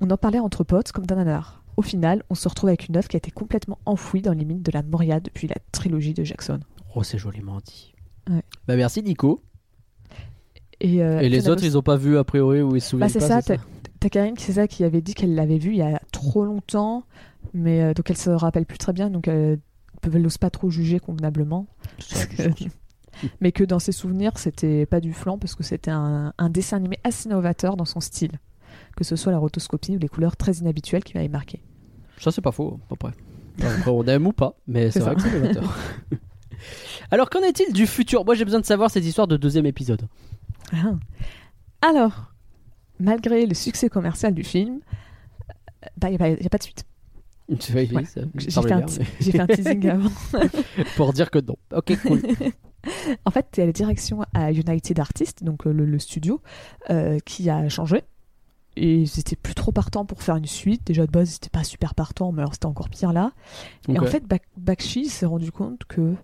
on 0.00 0.08
en 0.10 0.16
parlait 0.16 0.38
entre 0.38 0.62
potes 0.64 0.92
comme 0.92 1.06
d'un 1.06 1.16
nanar. 1.16 1.62
Au 1.76 1.82
final, 1.82 2.22
on 2.30 2.34
se 2.36 2.48
retrouve 2.48 2.68
avec 2.68 2.88
une 2.88 2.96
œuvre 2.96 3.08
qui 3.08 3.16
a 3.16 3.18
été 3.18 3.32
complètement 3.32 3.78
enfouie 3.86 4.22
dans 4.22 4.32
les 4.32 4.44
mines 4.44 4.62
de 4.62 4.70
la 4.70 4.82
Moria 4.84 5.18
depuis 5.18 5.48
la 5.48 5.56
trilogie 5.72 6.14
de 6.14 6.22
Jackson. 6.22 6.60
Oh, 6.94 7.02
c'est 7.02 7.18
joliment 7.18 7.58
dit. 7.64 7.92
Ouais. 8.30 8.42
Bah 8.68 8.76
merci 8.76 9.02
Nico. 9.02 9.42
Et, 10.80 11.02
euh, 11.02 11.20
Et 11.20 11.28
les 11.28 11.48
autres, 11.48 11.64
ils 11.64 11.78
ont 11.78 11.82
pas 11.82 11.96
vu 11.96 12.18
a 12.18 12.24
priori 12.24 12.62
ou 12.62 12.76
ils 12.76 12.80
se 12.80 12.90
souviennent 12.90 13.08
Bah, 13.08 13.12
c'est 13.12 13.20
pas. 13.20 13.28
ça, 13.28 13.42
c'est 13.42 13.56
t'as 13.56 13.62
t'as 14.00 14.08
Karine 14.08 14.34
qui, 14.36 14.44
c'est 14.44 14.54
ça, 14.54 14.68
qui 14.68 14.84
avait 14.84 15.00
dit 15.00 15.14
qu'elle 15.14 15.34
l'avait 15.34 15.58
vu 15.58 15.70
il 15.70 15.76
y 15.78 15.82
a 15.82 16.00
trop 16.12 16.44
longtemps, 16.44 17.04
mais 17.52 17.82
euh, 17.82 17.94
donc 17.94 18.10
elle 18.10 18.16
se 18.16 18.30
rappelle 18.30 18.66
plus 18.66 18.78
très 18.78 18.92
bien, 18.92 19.10
donc 19.10 19.28
elle 19.28 19.58
elle 20.12 20.22
n'ose 20.22 20.38
pas 20.38 20.50
trop 20.50 20.70
juger 20.70 20.98
convenablement. 21.00 21.66
Ça, 21.98 22.18
mais 23.40 23.52
que 23.52 23.64
dans 23.64 23.78
ses 23.78 23.92
souvenirs, 23.92 24.32
c'était 24.36 24.86
pas 24.86 25.00
du 25.00 25.12
flan 25.12 25.38
parce 25.38 25.54
que 25.54 25.62
c'était 25.62 25.90
un, 25.90 26.32
un 26.36 26.50
dessin 26.50 26.76
animé 26.76 26.98
assez 27.04 27.28
novateur 27.28 27.76
dans 27.76 27.84
son 27.84 28.00
style. 28.00 28.32
Que 28.96 29.04
ce 29.04 29.16
soit 29.16 29.32
la 29.32 29.38
rotoscopie 29.38 29.96
ou 29.96 29.98
les 29.98 30.08
couleurs 30.08 30.36
très 30.36 30.52
inhabituelles 30.54 31.04
qui 31.04 31.16
m'avaient 31.16 31.28
marqué. 31.28 31.60
Ça, 32.18 32.30
c'est 32.30 32.40
pas 32.42 32.52
faux, 32.52 32.78
à 32.84 32.88
peu 32.90 32.96
près. 32.96 33.12
Après, 33.62 33.90
on 33.90 34.04
aime 34.04 34.26
ou 34.26 34.32
pas, 34.32 34.54
mais 34.66 34.90
c'est 34.90 35.00
vrai 35.00 35.10
ça. 35.10 35.14
que 35.16 35.22
c'est 35.22 35.40
novateur. 35.40 35.78
Alors, 37.10 37.30
qu'en 37.30 37.40
est-il 37.40 37.72
du 37.72 37.86
futur? 37.86 38.24
Moi, 38.24 38.34
j'ai 38.34 38.44
besoin 38.44 38.60
de 38.60 38.64
savoir 38.66 38.90
cette 38.90 39.04
histoire 39.04 39.26
de 39.26 39.36
deuxième 39.36 39.66
épisode. 39.66 40.02
Ah. 40.72 40.94
Alors, 41.82 42.32
malgré 42.98 43.46
le 43.46 43.54
succès 43.54 43.88
commercial 43.88 44.34
du 44.34 44.44
film, 44.44 44.80
il 46.02 46.08
n'y 46.08 46.14
a, 46.14 46.18
pas- 46.18 46.28
y 46.30 46.46
a 46.46 46.48
pas 46.48 46.58
de 46.58 46.62
suite. 46.62 46.84
Oui, 47.48 47.56
J'ai 49.20 49.32
fait, 49.32 49.40
un 49.40 49.46
fait 49.46 49.56
teasing 49.56 49.88
avant. 49.90 50.10
pour 50.96 51.12
dire 51.12 51.30
que 51.30 51.38
non. 51.40 51.56
Ok, 51.72 51.96
cool. 52.02 52.22
En 53.24 53.30
fait, 53.30 53.46
il 53.56 53.60
y 53.60 53.62
a 53.62 53.66
la 53.66 53.72
direction 53.72 54.24
à 54.34 54.52
United 54.52 55.00
Artists, 55.00 55.42
donc 55.42 55.66
euh, 55.66 55.72
le, 55.72 55.86
le 55.86 55.98
studio, 55.98 56.42
euh, 56.90 57.18
qui 57.24 57.48
a 57.48 57.66
changé. 57.70 58.02
Et 58.76 58.96
ils 59.00 59.18
étaient 59.18 59.36
plus 59.36 59.54
trop 59.54 59.72
partants 59.72 60.04
pour 60.04 60.22
faire 60.22 60.36
une 60.36 60.44
suite. 60.44 60.82
Déjà 60.86 61.06
de 61.06 61.10
base, 61.10 61.30
ils 61.30 61.34
n'étaient 61.36 61.48
pas 61.48 61.64
super 61.64 61.94
partants, 61.94 62.30
mais 62.30 62.40
alors 62.42 62.52
c'était 62.52 62.66
encore 62.66 62.90
pire 62.90 63.14
là. 63.14 63.32
Et 63.88 63.98
en 63.98 64.04
fait, 64.04 64.26
Bak- 64.26 64.42
Bakshi 64.58 65.06
s'est 65.06 65.24
rendu 65.24 65.50
compte 65.50 65.84
que 65.88 66.14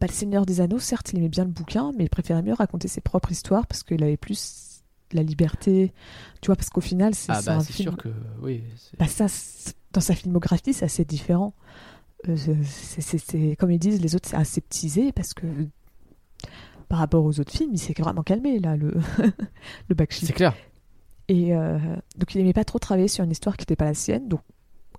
bah, 0.00 0.06
le 0.08 0.12
Seigneur 0.12 0.46
des 0.46 0.60
Anneaux, 0.60 0.78
certes, 0.78 1.12
il 1.12 1.18
aimait 1.18 1.28
bien 1.28 1.44
le 1.44 1.50
bouquin, 1.50 1.92
mais 1.96 2.04
il 2.04 2.10
préférait 2.10 2.42
mieux 2.42 2.54
raconter 2.54 2.88
ses 2.88 3.00
propres 3.00 3.32
histoires 3.32 3.66
parce 3.66 3.82
qu'il 3.82 4.02
avait 4.02 4.16
plus 4.16 4.82
la 5.12 5.22
liberté. 5.22 5.92
Tu 6.40 6.46
vois, 6.46 6.56
parce 6.56 6.70
qu'au 6.70 6.80
final, 6.80 7.14
c'est 7.14 7.32
ah 7.32 7.40
bah, 7.44 7.56
un 7.56 7.60
film. 7.60 7.90
sûr 7.90 7.96
que 7.96 8.08
oui. 8.40 8.62
Bah, 8.98 9.06
ça, 9.06 9.26
dans 9.92 10.00
sa 10.00 10.14
filmographie, 10.14 10.72
c'est 10.72 10.84
assez 10.84 11.04
différent. 11.04 11.52
Euh, 12.28 12.36
c'est- 12.66 13.56
comme 13.56 13.70
ils 13.70 13.78
disent, 13.78 14.00
les 14.00 14.14
autres, 14.14 14.28
c'est 14.28 14.36
aseptisé 14.36 15.12
parce 15.12 15.34
que 15.34 15.46
par 16.88 16.98
rapport 16.98 17.24
aux 17.24 17.38
autres 17.40 17.52
films, 17.52 17.70
il 17.72 17.78
s'est 17.78 17.94
vraiment 17.98 18.22
calmé, 18.22 18.58
là, 18.58 18.76
le, 18.76 18.94
le. 19.88 19.96
C'est 20.10 20.32
clair. 20.32 20.54
Et 21.28 21.54
euh, 21.54 21.78
donc, 22.16 22.34
il 22.34 22.40
aimait 22.40 22.52
pas 22.52 22.64
trop 22.64 22.78
travailler 22.78 23.08
sur 23.08 23.24
une 23.24 23.30
histoire 23.30 23.56
qui 23.56 23.62
n'était 23.62 23.76
pas 23.76 23.84
la 23.84 23.94
sienne. 23.94 24.28
Donc, 24.28 24.40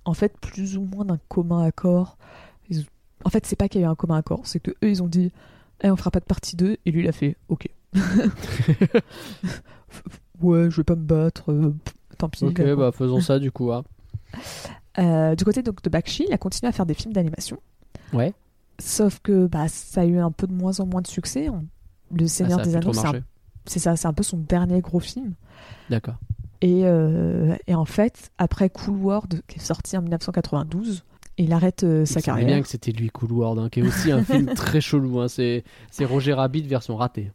en 0.06 0.14
fait, 0.14 0.38
plus 0.40 0.78
ou 0.78 0.82
moins 0.82 1.06
d'un 1.06 1.20
commun 1.28 1.64
accord. 1.64 2.18
En 3.26 3.30
fait, 3.30 3.46
c'est 3.46 3.56
pas 3.56 3.70
qu'il 3.70 3.82
y 3.82 3.84
a 3.84 3.88
eu 3.88 3.90
un 3.90 3.96
commun 3.96 4.18
accord, 4.18 4.42
c'est 4.46 4.60
que 4.60 4.72
eux, 4.72 4.90
ils 4.90 5.02
ont 5.04 5.08
dit 5.08 5.32
Eh, 5.84 5.92
on 5.92 5.96
fera 5.96 6.12
pas 6.12 6.20
de 6.20 6.26
partie 6.26 6.56
2. 6.56 6.78
Et 6.86 6.92
lui, 6.92 7.02
il 7.04 7.08
a 7.08 7.12
fait 7.12 7.38
Ok. 7.50 7.68
ouais, 10.42 10.70
je 10.72 10.78
vais 10.78 10.84
pas 10.84 10.96
me 10.96 11.04
battre. 11.04 11.52
euh, 11.52 11.74
tant 12.18 12.30
pis. 12.30 12.46
Ok, 12.46 12.62
bah 12.76 12.92
faisons 12.92 13.22
ça 13.22 13.40
du 13.40 13.52
coup. 13.52 13.72
hein. 13.72 13.84
Euh, 14.98 15.36
du 15.36 15.44
côté 15.44 15.62
donc, 15.64 15.82
de 15.82 15.90
Bakshi, 15.90 16.26
il 16.28 16.34
a 16.34 16.38
continué 16.38 16.70
à 16.70 16.72
faire 16.72 16.86
des 16.86 16.94
films 16.94 17.14
d'animation. 17.14 17.58
Ouais. 18.14 18.34
Sauf 18.80 19.20
que 19.20 19.48
bah, 19.48 19.68
ça 19.68 20.02
a 20.02 20.06
eu 20.06 20.18
un 20.18 20.32
peu 20.32 20.48
de 20.48 20.54
moins 20.54 20.80
en 20.80 20.86
moins 20.86 21.02
de 21.02 21.08
succès. 21.08 21.48
Le 22.14 22.26
Ah, 22.26 22.28
Seigneur 22.28 22.62
des 22.62 22.76
Anneaux, 22.76 22.94
c'est 23.66 23.80
ça, 23.80 23.96
c'est 23.96 24.08
un 24.08 24.14
peu 24.14 24.24
son 24.24 24.38
dernier 24.38 24.82
gros 24.82 25.00
film. 25.00 25.34
D'accord. 25.90 26.16
Et, 26.62 26.82
euh, 26.86 27.56
et 27.68 27.76
en 27.76 27.86
fait, 27.86 28.32
après 28.38 28.70
Cool 28.70 28.96
World, 28.98 29.42
qui 29.48 29.60
est 29.60 29.62
sorti 29.62 29.98
en 29.98 30.02
1992, 30.02 31.04
il 31.44 31.54
arrête 31.54 31.84
euh, 31.84 32.06
sa 32.06 32.22
carrière. 32.22 32.48
bien 32.48 32.62
que 32.62 32.68
c'était 32.68 32.92
lui 32.92 33.10
Cool 33.10 33.32
World, 33.32 33.60
hein, 33.60 33.70
qui 33.70 33.80
est 33.80 33.84
aussi 33.88 34.12
un 34.12 34.24
film 34.24 34.46
très 34.56 34.82
chelou. 34.82 35.20
hein. 35.20 35.28
C'est 35.28 35.64
Roger 36.02 36.34
Rabbit 36.34 36.64
version 36.64 36.96
ratée. 36.96 37.32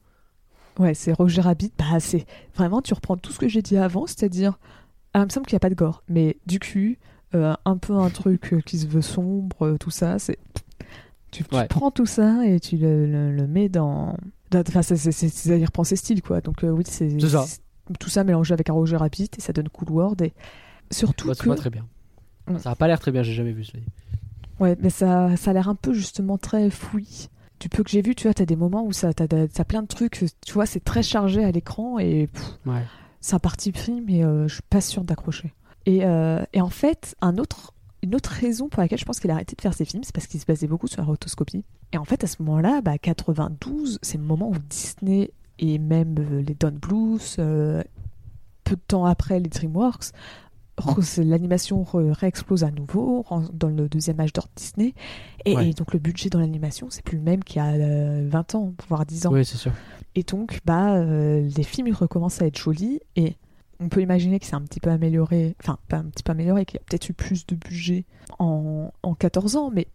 Ouais, 0.79 0.95
c'est 0.95 1.13
Roger 1.13 1.41
Rabbit. 1.41 1.73
Bah, 1.79 2.01
c'est 2.01 2.27
vraiment, 2.55 2.83
tu 2.83 2.93
reprends 2.95 3.17
tout 3.17 3.33
ce 3.33 3.39
que 3.39 3.49
j'ai 3.49 3.63
dit 3.63 3.77
avant, 3.77 4.07
c'est-à-dire, 4.07 4.59
ah, 5.15 5.21
il 5.21 5.25
me 5.25 5.29
semble 5.31 5.47
qu'il 5.47 5.55
n'y 5.55 5.59
a 5.59 5.61
pas 5.61 5.71
de 5.71 5.75
gore, 5.75 6.03
mais 6.09 6.37
du 6.47 6.59
cul, 6.59 6.99
euh, 7.35 7.55
un 7.65 7.77
peu 7.79 7.95
un 7.95 8.11
truc 8.11 8.53
euh, 8.53 8.61
qui 8.61 8.79
se 8.79 8.87
veut 8.87 9.01
sombre, 9.03 9.77
tout 9.81 9.91
ça. 9.91 10.19
C'est, 10.19 10.39
tu, 11.33 11.45
tu 11.45 11.55
Ouais. 11.55 11.67
prends 11.69 11.91
tout 11.91 12.07
ça 12.07 12.47
et 12.47 12.61
tu 12.61 12.77
le, 12.77 13.07
le- 13.07 13.33
le 13.33 13.47
mets 13.47 13.69
dans. 13.69 14.17
Enfin, 14.55 14.83
c'est, 14.83 14.97
c'est- 14.97 15.59
il 15.59 15.65
reprend 15.65 15.83
ses 15.85 15.97
styles, 15.97 16.23
quoi. 16.23 16.41
Donc, 16.41 16.63
euh, 16.63 16.69
oui, 16.71 16.85
c'est, 16.87 17.09
tout 17.99 18.09
ça 18.11 18.23
mélangé 18.25 18.53
avec 18.53 18.69
un 18.69 18.73
Roger 18.75 18.97
Rabbit 18.97 19.31
et 19.37 19.41
ça 19.41 19.53
donne 19.53 19.69
Cool 19.71 19.91
World. 19.91 20.21
Et 20.23 20.33
surtout 20.91 21.29
Bah, 21.29 21.35
que. 21.35 21.49
pas 21.49 21.55
très 21.57 21.71
bien. 21.71 21.87
Mm. 22.49 22.59
Ça 22.59 22.71
a 22.71 22.75
pas 22.75 22.87
l'air 22.87 22.99
très 23.01 23.13
bien, 23.13 23.23
j'ai 23.23 23.33
jamais 23.35 23.53
vu 23.53 23.65
cela. 23.65 23.83
Ouais, 24.61 24.77
mais 24.81 24.91
ça, 24.91 25.37
ça 25.37 25.51
a 25.51 25.55
l'air 25.55 25.69
un 25.69 25.75
peu 25.75 25.93
justement 25.93 26.39
très 26.39 26.71
fouillis. 26.71 27.29
Du 27.61 27.69
peu 27.69 27.83
que 27.83 27.91
j'ai 27.91 28.03
vu, 28.03 28.15
tu 28.15 28.25
vois, 28.25 28.35
t'as 28.35 28.45
des 28.45 28.57
moments 28.57 28.85
où 28.85 28.93
ça, 28.93 29.13
t'as, 29.15 29.27
plein 29.65 29.83
de 29.83 29.87
trucs, 29.87 30.25
tu 30.45 30.53
vois, 30.53 30.67
c'est 30.67 30.85
très 30.85 31.03
chargé 31.03 31.43
à 31.45 31.51
l'écran 31.51 31.99
et 31.99 32.27
pff, 32.27 32.45
Ouais. 32.67 32.83
c'est 33.21 33.35
un 33.35 33.39
parti 33.39 33.73
pris, 33.73 34.03
mais 34.03 34.25
euh, 34.25 34.47
je 34.47 34.55
suis 34.55 34.63
pas 34.69 34.81
sûre 34.83 35.05
d'accrocher. 35.05 35.53
Et, 35.87 36.05
euh, 36.05 36.43
et 36.53 36.61
en 36.61 36.69
fait, 36.69 37.17
un 37.23 37.39
autre, 37.39 37.73
une 38.03 38.15
autre 38.15 38.31
raison 38.31 38.69
pour 38.69 38.83
laquelle 38.83 38.99
je 38.99 39.05
pense 39.07 39.21
qu'il 39.21 39.31
a 39.31 39.35
arrêté 39.35 39.57
de 39.57 39.61
faire 39.63 39.73
ses 39.73 39.85
films, 39.87 40.05
c'est 40.05 40.15
parce 40.15 40.27
qu'il 40.27 40.39
se 40.41 40.45
basait 40.47 40.67
beaucoup 40.67 40.87
sur 40.87 41.01
la 41.01 41.07
rotoscopie. 41.07 41.65
Et 41.93 41.99
en 41.99 42.05
fait, 42.05 42.25
à 42.25 42.27
ce 42.27 42.43
moment-là, 42.43 42.81
bah, 42.83 42.99
92, 42.99 43.99
c'est 44.03 44.19
le 44.19 44.25
moment 44.25 44.51
où 44.51 44.57
Disney 44.69 45.31
et 45.59 45.79
même 45.79 46.17
euh, 46.19 46.43
les 46.43 46.55
Don 46.55 46.73
Blues, 46.73 47.37
euh, 47.39 47.83
peu 48.65 48.75
de 48.77 48.81
temps 48.87 49.07
après 49.07 49.41
les 49.41 49.49
DreamWorks, 49.49 50.13
l'animation 51.19 51.85
réexplose 51.93 52.65
à 52.65 52.71
nouveau 52.71 53.25
dans 53.53 53.69
le 53.69 53.89
deuxième 53.89 54.21
âge 54.21 54.33
d'or 54.33 54.45
de 54.45 54.51
Disney. 54.61 54.95
Et, 55.45 55.57
Ouais. 55.57 55.69
et 55.69 55.73
donc 55.73 55.93
le 55.93 55.99
budget 55.99 56.29
dans 56.29 56.41
l'animation, 56.41 56.89
c'est 56.91 57.03
plus 57.05 57.19
le 57.19 57.23
même 57.25 57.43
qu'il 57.45 57.57
y 57.57 57.65
a 57.65 57.69
euh, 57.73 58.27
20 58.29 58.55
ans, 58.57 58.73
voire 58.89 59.07
10 59.07 59.27
ans. 59.27 59.33
Oui, 59.33 59.45
c'est 59.45 59.57
sûr. 59.57 59.73
Et 60.15 60.23
donc, 60.23 60.61
bah, 60.65 60.95
euh, 60.97 61.49
les 61.57 61.63
films 61.63 61.87
ils 61.89 61.95
recommencent 61.95 62.43
à 62.43 62.47
être 62.47 62.59
jolis 62.59 63.01
et 63.17 63.37
on 63.81 63.89
peut 63.89 64.01
imaginer 64.01 64.39
que 64.41 64.47
c'est 64.47 64.55
un 64.55 64.63
petit 64.63 64.81
peu 64.81 64.91
amélioré, 64.91 65.55
enfin, 65.63 65.79
pas 65.89 65.99
un 65.99 66.05
petit 66.05 66.23
peu 66.23 66.33
amélioré, 66.33 66.65
qu'il 66.65 66.79
y 66.79 66.83
a 66.83 66.85
peut-être 66.89 67.09
eu 67.11 67.13
plus 67.13 67.47
de 67.47 67.55
budget 67.55 68.05
en, 68.39 68.91
en 69.03 69.15
14 69.15 69.57
ans, 69.57 69.71
mais 69.73 69.87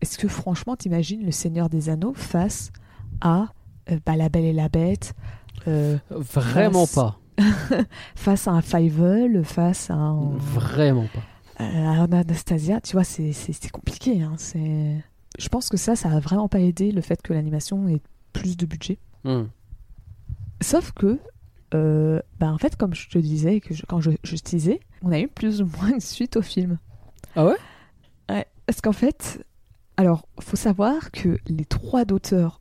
est-ce 0.00 0.18
que 0.18 0.28
franchement, 0.28 0.74
t'imagines 0.76 1.24
le 1.24 1.30
Seigneur 1.30 1.68
des 1.70 1.88
Anneaux 1.88 2.12
face 2.14 2.72
à 3.20 3.46
euh, 3.90 3.98
bah, 4.04 4.16
La 4.16 4.28
Belle 4.28 4.44
et 4.44 4.52
la 4.52 4.68
Bête, 4.68 5.14
euh, 5.68 5.96
Vraiment 6.10 6.86
Face- 6.86 6.94
pas. 6.96 7.18
face 8.14 8.48
à 8.48 8.52
un 8.52 8.62
Fievel, 8.62 9.44
face 9.44 9.90
à 9.90 9.94
un, 9.94 10.30
Vraiment 10.36 11.06
pas. 11.12 11.64
euh, 11.64 11.86
à 11.86 11.90
un 12.02 12.12
Anastasia, 12.12 12.80
tu 12.80 12.92
vois, 12.92 13.04
c'est 13.04 13.70
compliqué. 13.72 14.22
Hein. 14.22 14.36
Je 15.38 15.48
pense 15.48 15.68
que 15.68 15.76
ça, 15.76 15.96
ça 15.96 16.10
a 16.10 16.20
vraiment 16.20 16.48
pas 16.48 16.60
aidé 16.60 16.92
le 16.92 17.00
fait 17.00 17.20
que 17.22 17.32
l'animation 17.32 17.88
ait 17.88 18.00
plus 18.32 18.56
de 18.56 18.66
budget. 18.66 18.98
Hmm. 19.24 19.44
Sauf 20.60 20.92
que, 20.92 21.18
euh, 21.74 22.20
bah, 22.38 22.52
en 22.52 22.58
fait, 22.58 22.76
comme 22.76 22.94
je 22.94 23.08
te 23.08 23.18
disais, 23.18 23.60
que 23.60 23.74
je- 23.74 23.84
quand 23.86 24.00
je, 24.00 24.12
je 24.22 24.36
teasais, 24.36 24.80
on 25.02 25.10
a 25.12 25.18
eu 25.20 25.28
plus 25.28 25.60
ou 25.60 25.66
moins 25.78 25.92
une 25.94 26.00
suite 26.00 26.36
au 26.36 26.42
film. 26.42 26.78
Ah 27.36 27.44
ouais? 27.46 27.56
Ouais, 28.30 28.46
parce 28.66 28.80
qu'en 28.80 28.92
fait, 28.92 29.44
alors, 29.96 30.26
faut 30.40 30.56
savoir 30.56 31.10
que 31.10 31.38
les 31.48 31.64
droits 31.68 32.04
d'auteur 32.04 32.60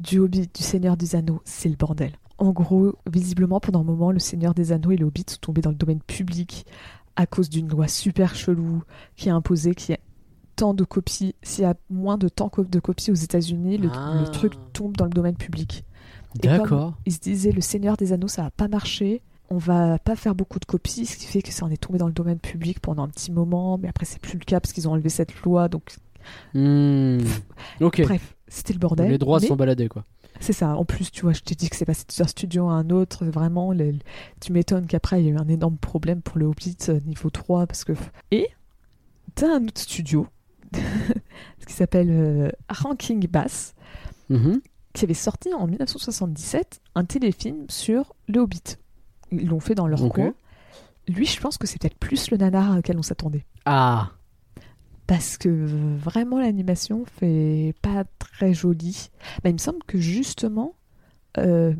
du 0.00 0.18
Hobbit, 0.20 0.48
du 0.54 0.62
Seigneur 0.62 0.96
des 0.96 1.16
Anneaux, 1.16 1.42
c'est 1.44 1.68
le 1.68 1.74
bordel. 1.76 2.12
En 2.38 2.52
gros, 2.52 2.94
visiblement, 3.10 3.58
pendant 3.60 3.80
un 3.80 3.84
moment, 3.84 4.12
le 4.12 4.18
Seigneur 4.20 4.54
des 4.54 4.70
Anneaux 4.72 4.92
et 4.92 4.96
le 4.96 5.04
Hobbit 5.06 5.24
sont 5.28 5.38
tombés 5.40 5.60
dans 5.60 5.70
le 5.70 5.76
domaine 5.76 6.00
public 6.00 6.66
à 7.16 7.26
cause 7.26 7.48
d'une 7.50 7.68
loi 7.68 7.88
super 7.88 8.34
chelou 8.36 8.84
qui 9.16 9.28
a 9.28 9.34
imposé 9.34 9.74
qu'il 9.74 9.90
y 9.90 9.94
ait 9.94 10.00
tant 10.54 10.72
de 10.72 10.84
copies. 10.84 11.34
S'il 11.42 11.64
y 11.64 11.66
a 11.66 11.74
moins 11.90 12.16
de 12.16 12.28
tant 12.28 12.48
co- 12.48 12.64
de 12.64 12.78
copies 12.80 13.10
aux 13.10 13.14
États-Unis, 13.14 13.78
le, 13.78 13.90
Ah. 13.92 14.18
le 14.20 14.30
truc 14.30 14.52
tombe 14.72 14.96
dans 14.96 15.04
le 15.04 15.10
domaine 15.10 15.34
public. 15.36 15.84
D'accord. 16.36 16.94
Il 17.06 17.12
se 17.12 17.18
disait 17.18 17.50
le 17.52 17.60
Seigneur 17.60 17.96
des 17.96 18.12
Anneaux, 18.12 18.28
ça 18.28 18.42
va 18.42 18.50
pas 18.52 18.68
marcher. 18.68 19.20
On 19.50 19.56
va 19.56 19.98
pas 19.98 20.14
faire 20.14 20.34
beaucoup 20.34 20.58
de 20.60 20.64
copies, 20.66 21.06
ce 21.06 21.16
qui 21.16 21.24
fait 21.26 21.42
que 21.42 21.50
ça 21.52 21.64
en 21.64 21.70
est 21.70 21.78
tombé 21.78 21.98
dans 21.98 22.06
le 22.06 22.12
domaine 22.12 22.38
public 22.38 22.78
pendant 22.80 23.02
un 23.02 23.08
petit 23.08 23.32
moment, 23.32 23.78
mais 23.78 23.88
après 23.88 24.04
c'est 24.04 24.20
plus 24.20 24.38
le 24.38 24.44
cas 24.44 24.60
parce 24.60 24.72
qu'ils 24.74 24.86
ont 24.88 24.92
enlevé 24.92 25.08
cette 25.08 25.34
loi, 25.42 25.68
donc 25.68 25.96
Hmm. 26.54 27.18
Ok. 27.80 28.02
bref, 28.02 28.36
c'était 28.48 28.74
le 28.74 28.78
bordel. 28.78 29.10
Les 29.10 29.16
droits 29.18 29.40
mais 29.40 29.46
sont 29.46 29.56
baladés, 29.56 29.88
quoi. 29.88 30.04
C'est 30.40 30.52
ça. 30.52 30.76
En 30.76 30.84
plus, 30.84 31.10
tu 31.10 31.22
vois, 31.22 31.32
je 31.32 31.40
t'ai 31.40 31.54
dit 31.54 31.68
que 31.68 31.76
c'est 31.76 31.84
passé 31.84 32.04
d'un 32.18 32.26
studio 32.26 32.68
à 32.68 32.72
un 32.74 32.90
autre. 32.90 33.24
Vraiment, 33.26 33.72
tu 34.40 34.52
m'étonnes 34.52 34.86
qu'après, 34.86 35.20
il 35.22 35.26
y 35.26 35.28
a 35.30 35.32
eu 35.32 35.36
un 35.38 35.48
énorme 35.48 35.76
problème 35.78 36.22
pour 36.22 36.38
le 36.38 36.46
Hobbit 36.46 36.76
euh, 36.88 37.00
niveau 37.06 37.30
3. 37.30 37.66
Parce 37.66 37.84
que... 37.84 37.92
Et 38.30 38.48
t'as 39.34 39.56
un 39.56 39.64
autre 39.64 39.80
studio, 39.80 40.26
ce 40.74 41.66
qui 41.66 41.72
s'appelle 41.74 42.10
euh, 42.10 42.50
Ranking 42.68 43.26
Bass, 43.28 43.74
Mhm. 44.30 44.60
qui 44.92 45.04
avait 45.06 45.14
sorti 45.14 45.52
en 45.54 45.66
1977 45.66 46.80
un 46.94 47.04
téléfilm 47.04 47.64
sur 47.68 48.14
le 48.28 48.40
Hobbit. 48.40 48.76
Ils 49.32 49.48
l'ont 49.48 49.60
fait 49.60 49.74
dans 49.74 49.86
leur 49.86 50.02
Ok. 50.02 50.14
coin. 50.16 50.34
Lui, 51.08 51.24
je 51.26 51.40
pense 51.40 51.56
que 51.56 51.66
c'est 51.66 51.80
peut-être 51.80 51.96
plus 51.98 52.30
le 52.30 52.36
nanar 52.36 52.76
auquel 52.78 52.98
on 52.98 53.02
s'attendait. 53.02 53.46
Ah. 53.64 54.10
Parce 55.08 55.36
que 55.38 55.48
vraiment, 55.96 56.38
l'animation 56.38 57.04
fait 57.06 57.74
pas 57.82 58.04
très 58.20 58.54
jolie. 58.54 59.08
Il 59.44 59.52
me 59.54 59.58
semble 59.58 59.78
que 59.86 59.98
justement, 59.98 60.74
euh, 61.38 61.74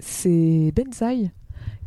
c'est 0.00 0.72
Benzaï 0.74 1.30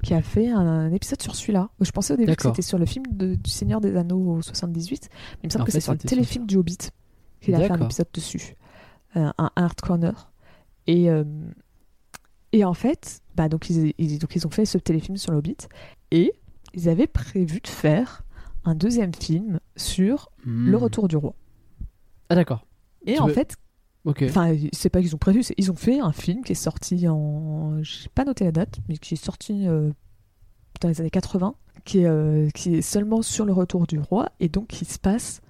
qui 0.04 0.14
a 0.14 0.22
fait 0.22 0.48
un 0.50 0.92
épisode 0.94 1.22
sur 1.22 1.36
celui-là. 1.36 1.70
Je 1.82 1.92
pensais 1.92 2.14
au 2.14 2.18
début 2.18 2.32
que 2.36 2.44
c'était 2.52 2.62
sur 2.62 2.78
le 2.78 2.86
film 2.86 3.04
de- 3.12 3.36
du 3.36 3.50
Seigneur 3.50 3.82
des 3.82 3.98
Anneaux 3.98 4.36
au 4.38 4.42
78. 4.42 5.10
Mais 5.12 5.18
il 5.44 5.48
me 5.48 5.52
semble 5.52 5.64
En 5.64 5.66
que 5.66 5.72
c'est 5.74 5.82
sur 5.82 5.92
le 5.92 5.98
téléfilm 6.10 6.46
du 6.46 6.56
Hobbit 6.56 6.78
qu'il 7.42 7.54
a 7.56 7.58
fait 7.58 7.72
un 7.72 7.86
épisode 7.86 8.08
dessus. 8.14 8.56
Euh, 9.18 9.30
un 9.38 9.50
Art 9.58 9.76
Corner. 9.76 10.32
Et, 10.88 11.10
euh, 11.10 11.24
et 12.54 12.64
en 12.64 12.74
fait, 12.74 13.22
bah, 13.36 13.50
donc, 13.50 13.70
ils, 13.70 13.94
ils- 13.98 14.20
donc 14.20 14.36
ils 14.36 14.46
ont 14.48 14.52
fait 14.52 14.66
ce 14.66 14.78
téléfilm 14.78 15.18
sur 15.18 15.32
le 15.32 15.40
Hobbit. 15.40 15.58
Et 16.12 16.32
ils 16.76 16.88
avaient 16.90 17.08
prévu 17.08 17.60
de 17.60 17.68
faire 17.68 18.24
un 18.70 18.76
deuxième 18.76 19.14
film 19.14 19.60
sur 19.76 20.30
Hmm. 20.46 20.70
le 20.70 20.78
retour 20.78 21.08
du 21.08 21.18
roi. 21.18 21.34
Ah, 22.30 22.36
d'accord. 22.36 22.66
Et 23.06 23.16
Tu 23.16 23.20
en 23.20 23.28
veux- 23.28 23.34
fait, 23.34 23.56
enfin, 24.06 24.56
c'est 24.72 24.90
pas 24.90 25.02
qu'ils 25.02 25.16
ont 25.16 25.20
prévu, 25.20 25.44
c'est 25.44 25.54
ils 25.58 25.72
ont 25.72 25.76
fait 25.76 26.00
un 26.00 26.12
film 26.12 26.44
qui 26.44 26.52
est 26.54 26.56
sorti 26.56 27.08
en, 27.08 27.82
j'ai 27.84 28.10
pas 28.14 28.24
noté 28.26 28.46
la 28.46 28.52
date, 28.52 28.80
mais 28.88 28.98
qui 28.98 29.16
est 29.16 29.24
sorti 29.24 29.68
euh, 29.68 29.92
dans 30.82 30.88
les 30.90 31.02
années 31.02 31.10
80, 31.10 31.56
qui 31.86 32.00
est, 32.00 32.06
euh, 32.06 32.50
qui 32.52 32.76
est 32.76 32.82
seulement 32.82 33.22
sur 33.22 33.46
le 33.46 33.54
retour 33.54 33.88
du 33.88 34.00
roi 34.00 34.30
et 34.40 34.48
donc 34.50 34.68
qui 34.68 34.86
se 34.86 35.00
passe, 35.00 35.42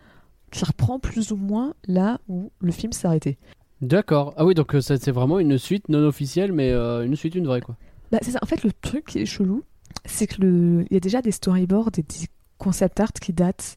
qui 0.51 0.63
reprend 0.65 0.99
plus 0.99 1.31
ou 1.31 1.35
moins 1.35 1.73
là 1.87 2.19
où 2.27 2.51
le 2.59 2.71
film 2.71 2.91
s'est 2.93 3.07
arrêté. 3.07 3.37
D'accord. 3.81 4.33
Ah 4.37 4.45
oui, 4.45 4.55
donc 4.55 4.73
euh, 4.75 4.81
c'est 4.81 5.11
vraiment 5.11 5.39
une 5.39 5.57
suite 5.57 5.87
non 5.89 5.99
officielle, 6.05 6.51
mais 6.51 6.71
une 6.73 7.15
suite, 7.15 7.35
une 7.35 7.45
vraie, 7.47 7.61
quoi. 7.61 7.75
Bah, 8.11 8.17
c'est 8.21 8.31
ça. 8.31 8.39
En 8.41 8.45
fait, 8.47 8.63
le 8.63 8.71
truc 8.73 9.05
qui 9.05 9.19
est 9.19 9.25
chelou, 9.25 9.63
c'est 10.05 10.27
que 10.27 10.41
le, 10.41 10.85
il 10.89 10.93
y 10.93 10.97
a 10.97 10.99
déjà 10.99 11.21
des 11.21 11.31
storyboards 11.31 11.91
et 11.97 12.01
des 12.03 12.27
concept 12.59 12.99
art 12.99 13.13
qui 13.13 13.33
datent 13.33 13.75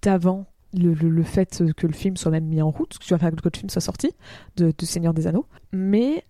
d'avant 0.00 0.46
le, 0.72 0.94
le- 0.94 1.10
le 1.10 1.22
fait 1.22 1.62
que 1.76 1.86
le 1.86 1.92
film 1.92 2.16
soit 2.16 2.30
même 2.30 2.46
mis 2.46 2.62
en 2.62 2.70
route, 2.70 2.96
que, 2.98 3.14
enfin, 3.14 3.30
que 3.30 3.36
le 3.44 3.50
film 3.58 3.68
soit 3.68 3.82
sorti 3.82 4.10
de, 4.56 4.72
de 4.76 4.86
Seigneur 4.86 5.12
des 5.12 5.26
Anneaux. 5.26 5.46
Mais 5.72 6.24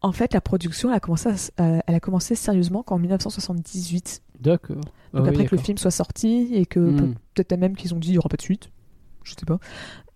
en 0.00 0.12
fait, 0.12 0.32
la 0.32 0.40
production, 0.40 0.88
elle 0.88 0.96
a 0.96 1.00
commencé, 1.00 1.28
à 1.28 1.62
euh, 1.62 1.80
elle 1.86 1.94
a 1.94 2.00
commencé 2.00 2.34
sérieusement 2.34 2.82
qu'en 2.82 2.98
1978. 2.98 4.22
D'accord. 4.40 4.76
Donc 4.76 4.84
Ah 5.14 5.20
oui, 5.22 5.28
après 5.28 5.44
que 5.46 5.54
le 5.56 5.60
film 5.60 5.76
soit 5.78 5.90
sorti 5.90 6.48
et 6.54 6.64
que 6.66 6.80
Hmm. 6.80 6.96
peut- 6.96 7.14
peut-être 7.34 7.60
même 7.60 7.76
qu'ils 7.76 7.94
ont 7.94 7.98
dit 7.98 8.08
il 8.08 8.12
n'y 8.12 8.18
aura 8.18 8.28
pas 8.30 8.38
de 8.38 8.42
suite. 8.42 8.70
Je 9.24 9.34
sais 9.34 9.44
pas. 9.46 9.58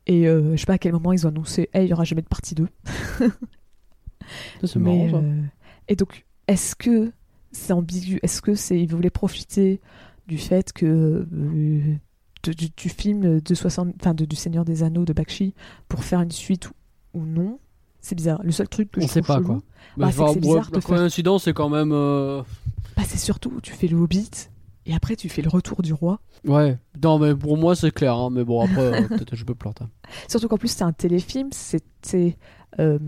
Et 0.07 0.27
euh, 0.27 0.53
je 0.53 0.57
sais 0.61 0.67
pas 0.67 0.73
à 0.75 0.79
quel 0.79 0.93
moment 0.93 1.13
ils 1.13 1.27
ont 1.27 1.31
annoncé 1.31 1.69
hey, 1.75 1.87
il 1.87 1.91
y 1.91 1.93
aura 1.93 2.05
jamais 2.05 2.23
de 2.23 2.29
partie 2.29 2.55
2. 2.55 2.67
Ça, 4.61 4.67
c'est 4.67 4.77
marrant, 4.79 5.09
euh, 5.23 5.43
Et 5.89 5.97
donc, 5.97 6.25
est-ce 6.49 6.75
que 6.75 7.13
c'est 7.53 7.73
ambigu 7.73 8.19
Est-ce 8.23 8.43
que 8.43 8.55
c'est 8.55 8.81
ils 8.81 8.89
voulaient 8.93 9.11
profiter 9.11 9.81
du 10.27 10.39
fait 10.39 10.73
que 10.73 10.87
euh, 10.87 11.81
de- 12.43 12.53
du, 12.53 12.69
du 12.77 12.89
film 12.89 13.41
de 13.41 13.55
60, 13.55 13.95
enfin 14.01 14.15
de- 14.15 14.25
du 14.25 14.37
Seigneur 14.37 14.65
des 14.65 14.83
Anneaux 14.83 15.05
de 15.05 15.13
Bakshi 15.13 15.55
pour 15.89 16.05
faire 16.05 16.21
une 16.21 16.31
suite 16.31 16.69
ou, 16.69 16.73
ou 17.21 17.25
non 17.25 17.59
C'est 18.01 18.15
bizarre. 18.15 18.41
Le 18.43 18.53
seul 18.53 18.69
truc 18.69 18.91
que 18.93 19.01
On 19.01 19.07
je 19.07 19.09
sait 19.13 19.21
trouve 19.21 19.37
pas, 19.37 19.43
chelou, 19.43 19.47
quoi. 19.47 19.63
bah, 19.97 20.13
c'est 20.13 20.41
bizarre 20.41 20.71
de 20.71 20.75
la 20.77 20.81
faire- 20.81 20.97
coïncidence, 20.99 21.45
c'est 21.45 21.53
quand 21.55 21.69
même. 21.69 21.91
euh, 21.93 22.43
bah, 22.97 23.03
c'est 23.07 23.19
surtout 23.19 23.61
tu 23.63 23.73
fais 23.73 23.89
le 23.89 23.97
Hobbit 23.97 24.31
et 24.87 24.95
après 24.95 25.17
tu 25.17 25.29
fais 25.29 25.43
le 25.43 25.49
Retour 25.49 25.83
du 25.83 25.93
Roi. 25.93 26.21
Ouais. 26.45 26.79
Non, 27.03 27.19
mais 27.19 27.35
pour 27.35 27.57
moi, 27.57 27.75
c'est 27.75 27.91
clair. 27.91 28.15
hein, 28.15 28.31
Mais 28.31 28.45
bon, 28.45 28.61
après, 28.63 28.81
euh, 29.05 29.09
peut-être 29.09 29.35
je 29.35 29.45
peux 29.45 29.55
planter. 29.55 29.85
Surtout 30.29 30.47
qu'en 30.49 30.59
plus 30.59 30.69
c'est 30.69 30.85
un 30.85 30.93
téléfilm, 30.93 31.49
c'était 31.53 32.37
euh, 32.79 32.99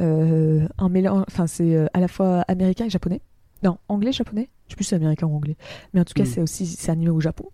euh, 0.00 0.66
un 0.78 0.88
mélange, 0.88 1.24
enfin 1.28 1.46
c'est 1.46 1.74
euh, 1.74 1.86
à 1.92 2.00
la 2.00 2.08
fois 2.08 2.40
américain 2.48 2.86
et 2.86 2.90
japonais. 2.90 3.20
Non, 3.62 3.78
anglais, 3.88 4.12
japonais. 4.12 4.48
Je 4.68 4.72
sais 4.72 4.76
plus 4.76 4.84
si 4.84 4.90
c'est 4.90 4.96
américain 4.96 5.26
ou 5.26 5.36
anglais. 5.36 5.56
Mais 5.92 6.00
en 6.00 6.04
tout 6.04 6.14
cas, 6.14 6.22
Mm. 6.24 6.26
c'est 6.26 6.40
aussi 6.40 6.66
c'est 6.66 6.90
animé 6.90 7.10
au 7.10 7.20
Japon. 7.20 7.48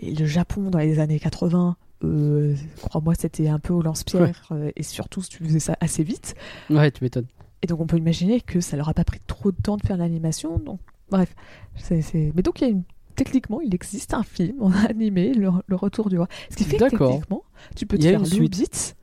Et 0.00 0.14
le 0.14 0.26
Japon 0.26 0.70
dans 0.70 0.78
les 0.78 0.98
années 0.98 1.18
80, 1.20 1.76
euh, 2.04 2.54
crois-moi, 2.82 3.14
c'était 3.18 3.48
un 3.48 3.58
peu 3.58 3.72
au 3.72 3.80
lance-pierre 3.82 4.48
euh, 4.50 4.70
et 4.76 4.82
surtout 4.82 5.22
si 5.22 5.30
tu 5.30 5.44
faisais 5.44 5.60
ça 5.60 5.76
assez 5.80 6.02
vite. 6.02 6.34
Ouais, 6.68 6.90
tu 6.90 7.02
m'étonnes. 7.04 7.26
Et 7.62 7.66
donc 7.66 7.80
on 7.80 7.86
peut 7.86 7.96
imaginer 7.96 8.40
que 8.42 8.60
ça 8.60 8.76
leur 8.76 8.88
a 8.90 8.94
pas 8.94 9.04
pris 9.04 9.20
trop 9.26 9.50
de 9.52 9.56
temps 9.56 9.76
de 9.78 9.86
faire 9.86 9.96
l'animation. 9.96 10.58
Donc 10.58 10.80
bref, 11.10 11.34
c'est, 11.76 12.02
c'est- 12.02 12.32
mais 12.34 12.42
donc 12.42 12.60
il 12.60 12.64
y 12.64 12.66
a 12.66 12.70
une 12.70 12.82
techniquement 13.16 13.60
il 13.60 13.72
existe 13.74 14.12
un 14.12 14.24
film 14.24 14.60
en 14.60 14.70
animé 14.90 15.32
le, 15.32 15.48
le 15.66 15.76
retour 15.76 16.10
du 16.10 16.18
roi. 16.18 16.28
Ce 16.50 16.56
qui 16.56 16.64
fait 16.64 16.76
que 16.76 16.84
techniquement 16.90 17.44
tu 17.76 17.86
peux 17.86 17.96
te 17.96 18.02
faire 18.02 18.20
le. 18.20 18.26
Hobbit, 18.44 18.94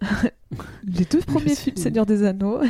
les 0.84 1.04
deux 1.04 1.20
premiers 1.26 1.54
films 1.54 1.76
Seigneur 1.76 2.06
des 2.06 2.22
Anneaux 2.24 2.60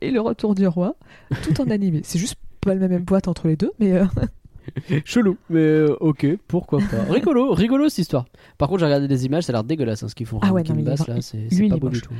et 0.00 0.10
le 0.10 0.20
retour 0.20 0.54
du 0.54 0.66
roi, 0.66 0.96
tout 1.42 1.60
en 1.60 1.70
animé. 1.70 2.00
C'est 2.04 2.18
juste 2.18 2.36
pas 2.60 2.74
la 2.74 2.88
même 2.88 3.04
boîte 3.04 3.28
entre 3.28 3.48
les 3.48 3.56
deux, 3.56 3.72
mais 3.78 3.92
euh, 3.92 4.04
Chelou. 5.04 5.36
Mais 5.50 5.60
euh, 5.60 5.96
ok, 6.00 6.26
pourquoi 6.46 6.78
pas. 6.80 7.02
rigolo, 7.12 7.52
rigolo 7.54 7.88
cette 7.88 7.98
histoire. 8.00 8.26
Par 8.58 8.68
contre, 8.68 8.80
j'ai 8.80 8.86
regardé 8.86 9.08
des 9.08 9.24
images, 9.26 9.44
ça 9.44 9.52
a 9.52 9.54
l'air 9.54 9.64
dégueulasse 9.64 10.02
hein, 10.02 10.08
ce 10.08 10.14
qu'ils 10.14 10.26
font. 10.26 10.38
Ah 10.42 10.52
ouais, 10.52 10.62
non, 10.62 10.74
mais 10.74 10.82
il 10.82 10.88
là, 10.88 10.96
c'est 11.20 11.48
c'est 11.50 11.68
pas 11.68 11.76
beau 11.76 11.88
du 11.88 12.00
tout. 12.02 12.12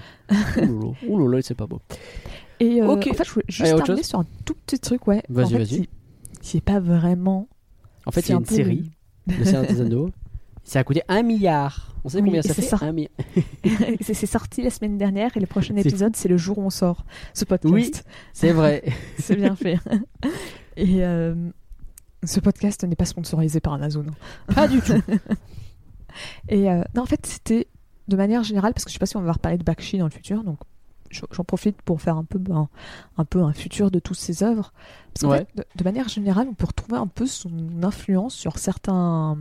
Ouh 1.09 1.29
là 1.29 1.41
c'est 1.43 1.55
pas 1.55 1.67
beau. 1.67 1.81
Et 2.61 2.81
euh, 2.83 2.89
Ok. 2.89 3.09
en 3.11 3.15
fait, 3.15 3.25
je 3.25 3.31
voulais 3.33 3.45
juste 3.49 3.73
Allez, 3.73 3.83
terminer 3.83 4.03
sur 4.03 4.19
un 4.19 4.27
tout 4.45 4.55
petit 4.67 4.79
truc, 4.81 5.07
ouais. 5.07 5.23
Vas-y, 5.29 5.45
en 5.45 5.49
fait, 5.51 5.59
vas-y. 5.59 5.67
Qui, 5.69 5.89
qui 6.43 6.57
est 6.57 6.61
pas 6.61 6.81
vraiment. 6.81 7.49
En 8.07 8.11
fait, 8.11 8.21
il 8.21 8.25
c'est 8.25 8.31
y 8.31 8.35
a 8.35 8.37
un 8.37 8.41
une 8.41 8.47
peu- 8.47 8.55
série, 8.55 8.91
Le 9.29 9.45
Seigneur 9.45 9.67
des 9.67 9.81
Anneaux. 9.81 10.11
Ça 10.69 10.81
a 10.81 10.85
coûté 10.85 11.03
un 11.09 11.23
milliard. 11.23 11.95
On 12.05 12.11
sait 12.11 12.19
Oui, 12.19 12.25
combien 12.27 12.43
ça 12.43 12.53
fait 12.53 12.63
c'est 14.03 14.27
sorti 14.27 14.63
la 14.63 14.69
semaine 14.71 14.99
dernière 14.99 15.35
et 15.37 15.41
le 15.41 15.47
prochain 15.47 15.75
épisode, 15.77 16.15
c'est 16.15 16.29
le 16.29 16.37
jour 16.37 16.59
où 16.59 16.63
on 16.63 16.69
sort 16.71 17.05
ce 17.33 17.45
podcast. 17.47 17.73
Oui. 17.75 17.91
C'est 18.35 18.53
vrai. 18.53 18.85
c'est 19.19 19.37
bien 19.37 19.57
fait. 19.57 19.79
Et 20.77 21.05
euh, 21.05 21.35
ce 22.23 22.39
podcast 22.41 22.85
n'est 22.85 22.97
pas 22.97 23.07
sponsorisé 23.07 23.61
par 23.61 23.73
Amazon. 23.73 24.05
pas 24.55 24.69
du 24.69 24.81
tout. 24.81 25.01
Et 26.49 26.71
euh, 26.71 26.83
non, 26.95 27.03
en 27.03 27.07
fait, 27.07 27.25
c'était 27.25 27.67
de 28.09 28.17
manière 28.17 28.43
générale, 28.43 28.75
parce 28.75 28.85
que 28.85 28.91
je 28.91 28.95
sais 28.95 28.99
pas 28.99 29.07
si 29.07 29.17
on 29.17 29.23
va 29.23 29.33
reparler 29.33 29.59
de 29.59 29.65
Bakshi 29.65 29.97
dans 29.99 30.05
le 30.07 30.11
futur, 30.11 30.45
donc 30.45 30.59
je- 31.11 31.25
j'en 31.31 31.45
profite 31.45 31.81
pour 31.83 32.01
faire 32.03 32.17
un 32.17 32.25
peu, 32.25 32.39
ben, 32.39 32.69
un 33.17 33.25
peu 33.25 33.43
un 33.43 33.53
futur 33.53 33.91
de 33.91 33.99
toutes 34.01 34.19
ses 34.19 34.43
œuvres. 34.43 34.73
Parce 35.15 35.23
qu'en 35.25 35.31
Ouais. 35.31 35.39
fait, 35.39 35.49
de, 35.57 35.65
de 35.77 35.85
manière 35.85 36.09
générale, 36.09 36.47
on 36.51 36.55
peut 36.55 36.67
retrouver 36.67 36.99
un 36.99 37.07
peu 37.07 37.27
son 37.27 37.51
influence 37.83 38.35
sur 38.35 38.59
certains 38.59 39.39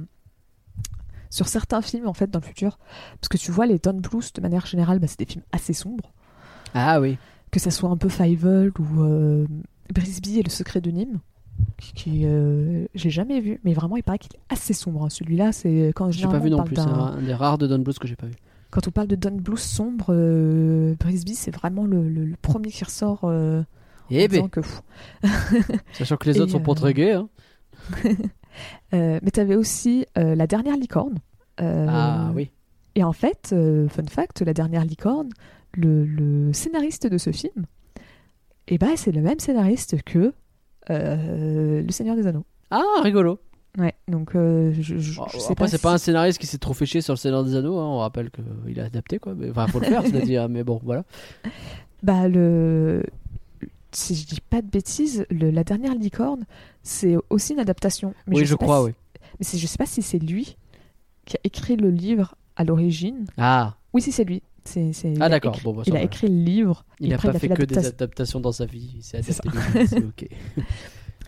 sur 1.30 1.48
certains 1.48 1.82
films 1.82 2.08
en 2.08 2.14
fait 2.14 2.30
dans 2.30 2.40
le 2.40 2.46
futur 2.46 2.78
parce 3.20 3.30
que 3.30 3.38
tu 3.38 3.52
vois 3.52 3.66
les 3.66 3.80
Don 3.80 3.94
Blues 3.94 4.32
de 4.34 4.42
manière 4.42 4.66
générale 4.66 5.00
bah, 5.00 5.08
c'est 5.08 5.20
des 5.20 5.26
films 5.26 5.44
assez 5.52 5.74
sombres 5.74 6.12
Ah 6.74 7.00
oui. 7.02 7.18
que 7.52 7.60
ça 7.60 7.72
soit 7.72 7.90
un 7.90 7.98
peu 7.98 8.10
Fievel 8.10 8.72
ou 8.80 9.02
euh, 9.04 9.46
Brisby 9.94 10.40
et 10.40 10.44
le 10.44 10.50
secret 10.50 10.82
de 10.82 10.92
Nîmes 10.92 11.20
qui, 11.80 11.94
qui, 11.94 12.22
euh, 12.26 12.86
j'ai 12.94 13.10
jamais 13.10 13.40
vu 13.40 13.60
mais 13.64 13.74
vraiment 13.74 13.98
il 13.98 14.04
paraît 14.04 14.20
qu'il 14.20 14.36
est 14.36 14.54
assez 14.54 14.74
sombre 14.74 15.04
hein. 15.06 15.10
celui-là 15.10 15.52
c'est 15.52 15.92
quand 15.96 16.12
J'ai 16.12 16.28
pas 16.28 16.40
vu 16.40 16.54
on 16.54 16.58
non 16.58 16.64
plus. 16.64 16.76
C'est 16.76 16.82
un 16.82 17.22
des 17.22 17.34
rares 17.34 17.58
de 17.58 17.66
Don 17.68 17.80
Bluth 17.80 17.98
que 18.00 18.08
j'ai 18.08 18.16
pas 18.16 18.28
vu. 18.28 18.36
quand 18.70 18.88
on 18.88 18.92
parle 18.92 19.08
de 19.08 19.16
Don 19.16 19.32
Blues 19.36 19.60
sombre, 19.60 20.08
euh, 20.10 20.96
Brisby, 21.00 21.34
c'est 21.36 21.50
vraiment 21.56 21.86
le, 21.86 22.08
le- 22.10 22.26
le 22.26 22.36
premier 22.42 22.70
qui 22.70 22.84
ressort. 22.84 23.22
Euh, 23.24 23.64
Eh 24.12 24.26
en 24.26 24.28
disant 24.28 24.42
ben, 24.44 24.50
que, 24.50 24.60
pff. 24.60 24.82
sachant 25.94 26.18
que 26.18 26.30
les 26.30 26.38
Et, 26.38 26.42
autres 26.42 26.52
sont 26.52 26.60
pas 26.60 26.74
euh, 26.74 26.76
très 26.76 26.94
gays. 26.94 27.14
Hein. 27.14 27.28
Euh, 28.94 29.20
mais 29.22 29.32
tu 29.32 29.40
avais 29.40 29.56
aussi 29.56 30.06
euh, 30.18 30.36
La 30.36 30.48
dernière 30.48 30.76
licorne. 30.78 31.18
Euh, 31.62 31.86
Ah 31.90 32.32
oui. 32.36 32.52
Et 32.96 33.04
en 33.04 33.14
fait, 33.14 33.50
fun 33.90 34.04
fact, 34.10 34.42
La 34.42 34.54
dernière 34.54 34.84
licorne, 34.86 35.30
le, 35.76 36.06
le 36.06 36.52
scénariste 36.54 37.06
de 37.08 37.18
ce 37.18 37.32
film, 37.32 37.66
eh 38.68 38.78
ben, 38.78 38.92
c'est 38.96 39.12
le 39.12 39.22
même 39.22 39.40
scénariste 39.40 40.02
que 40.04 40.34
Le 40.90 41.86
Seigneur 41.92 42.16
des 42.16 42.28
Anneaux. 42.28 42.46
Ah, 42.72 42.84
rigolo. 43.04 43.40
Ouais, 43.78 43.94
donc 44.08 44.36
euh, 44.36 44.74
je, 44.74 44.98
je, 44.98 44.98
je 44.98 45.38
sais 45.38 45.52
Après, 45.52 45.56
pas 45.56 45.68
c'est 45.68 45.78
si- 45.78 45.84
pas 45.84 45.94
un 45.94 45.98
scénariste 46.00 46.40
qui 46.40 46.48
s'est 46.48 46.58
trop 46.58 46.74
fait 46.74 46.88
chier 46.88 47.02
sur 47.02 47.14
le 47.14 47.18
Seigneur 47.18 47.44
des 47.44 47.56
Anneaux. 47.56 47.78
hein. 47.78 47.86
On 47.86 48.00
rappelle 48.00 48.32
qu'il 48.32 48.80
a 48.80 48.86
adapté 48.86 49.20
quoi. 49.20 49.36
Mais, 49.36 49.52
enfin, 49.52 49.68
faut 49.68 49.80
le 49.80 49.86
faire, 49.86 50.02
c'est-à-dire. 50.06 50.50
Mais 50.50 50.64
bon, 50.64 50.80
voilà. 50.84 51.04
Bah, 52.02 52.28
le... 52.28 53.04
Si 53.98 54.14
je 54.14 54.28
dis 54.28 54.42
pas 54.42 54.62
de 54.62 54.68
bêtises, 54.70 55.26
le- 55.32 55.50
La 55.50 55.64
dernière 55.64 55.96
licorne, 55.96 56.46
c'est 56.84 57.16
aussi 57.32 57.54
une 57.54 57.60
adaptation. 57.60 58.14
Mais 58.28 58.38
oui, 58.38 58.46
je, 58.46 58.54
crois, 58.54 58.80
si- 58.82 58.86
oui. 58.86 58.92
Mais 59.40 59.60
je 59.60 59.66
sais 59.66 59.78
pas 59.78 59.88
si 59.88 60.04
c'est 60.04 60.20
lui 60.20 60.56
qui 61.26 61.36
a 61.36 61.40
écrit 61.44 61.78
le 61.78 61.90
livre 61.90 62.36
à 62.56 62.64
l'origine. 62.64 63.26
Ah, 63.38 63.76
Oui, 63.94 64.02
si 64.04 64.12
c'est 64.12 64.24
lui. 64.24 64.44
C'est, 64.66 64.94
c'est- 64.94 65.16
Ah 65.20 65.30
d'accord, 65.30 65.54
écrit- 65.56 65.64
bon, 65.64 65.74
bah, 65.74 65.84
Il 65.88 65.96
a 65.98 66.04
écrit 66.04 66.28
le 66.28 66.36
livre. 66.44 66.86
Il 67.00 67.10
n'a 67.10 67.18
pas 67.18 67.30
il 67.30 67.40
fait 67.40 67.48
fait 67.48 67.54
que 67.56 67.64
des 67.64 67.86
adaptations 67.88 68.40
dans 68.40 68.52
sa 68.52 68.66
vie, 68.66 68.98
C'est 69.02 69.18
adapté 69.18 69.98
ok. 70.06 70.28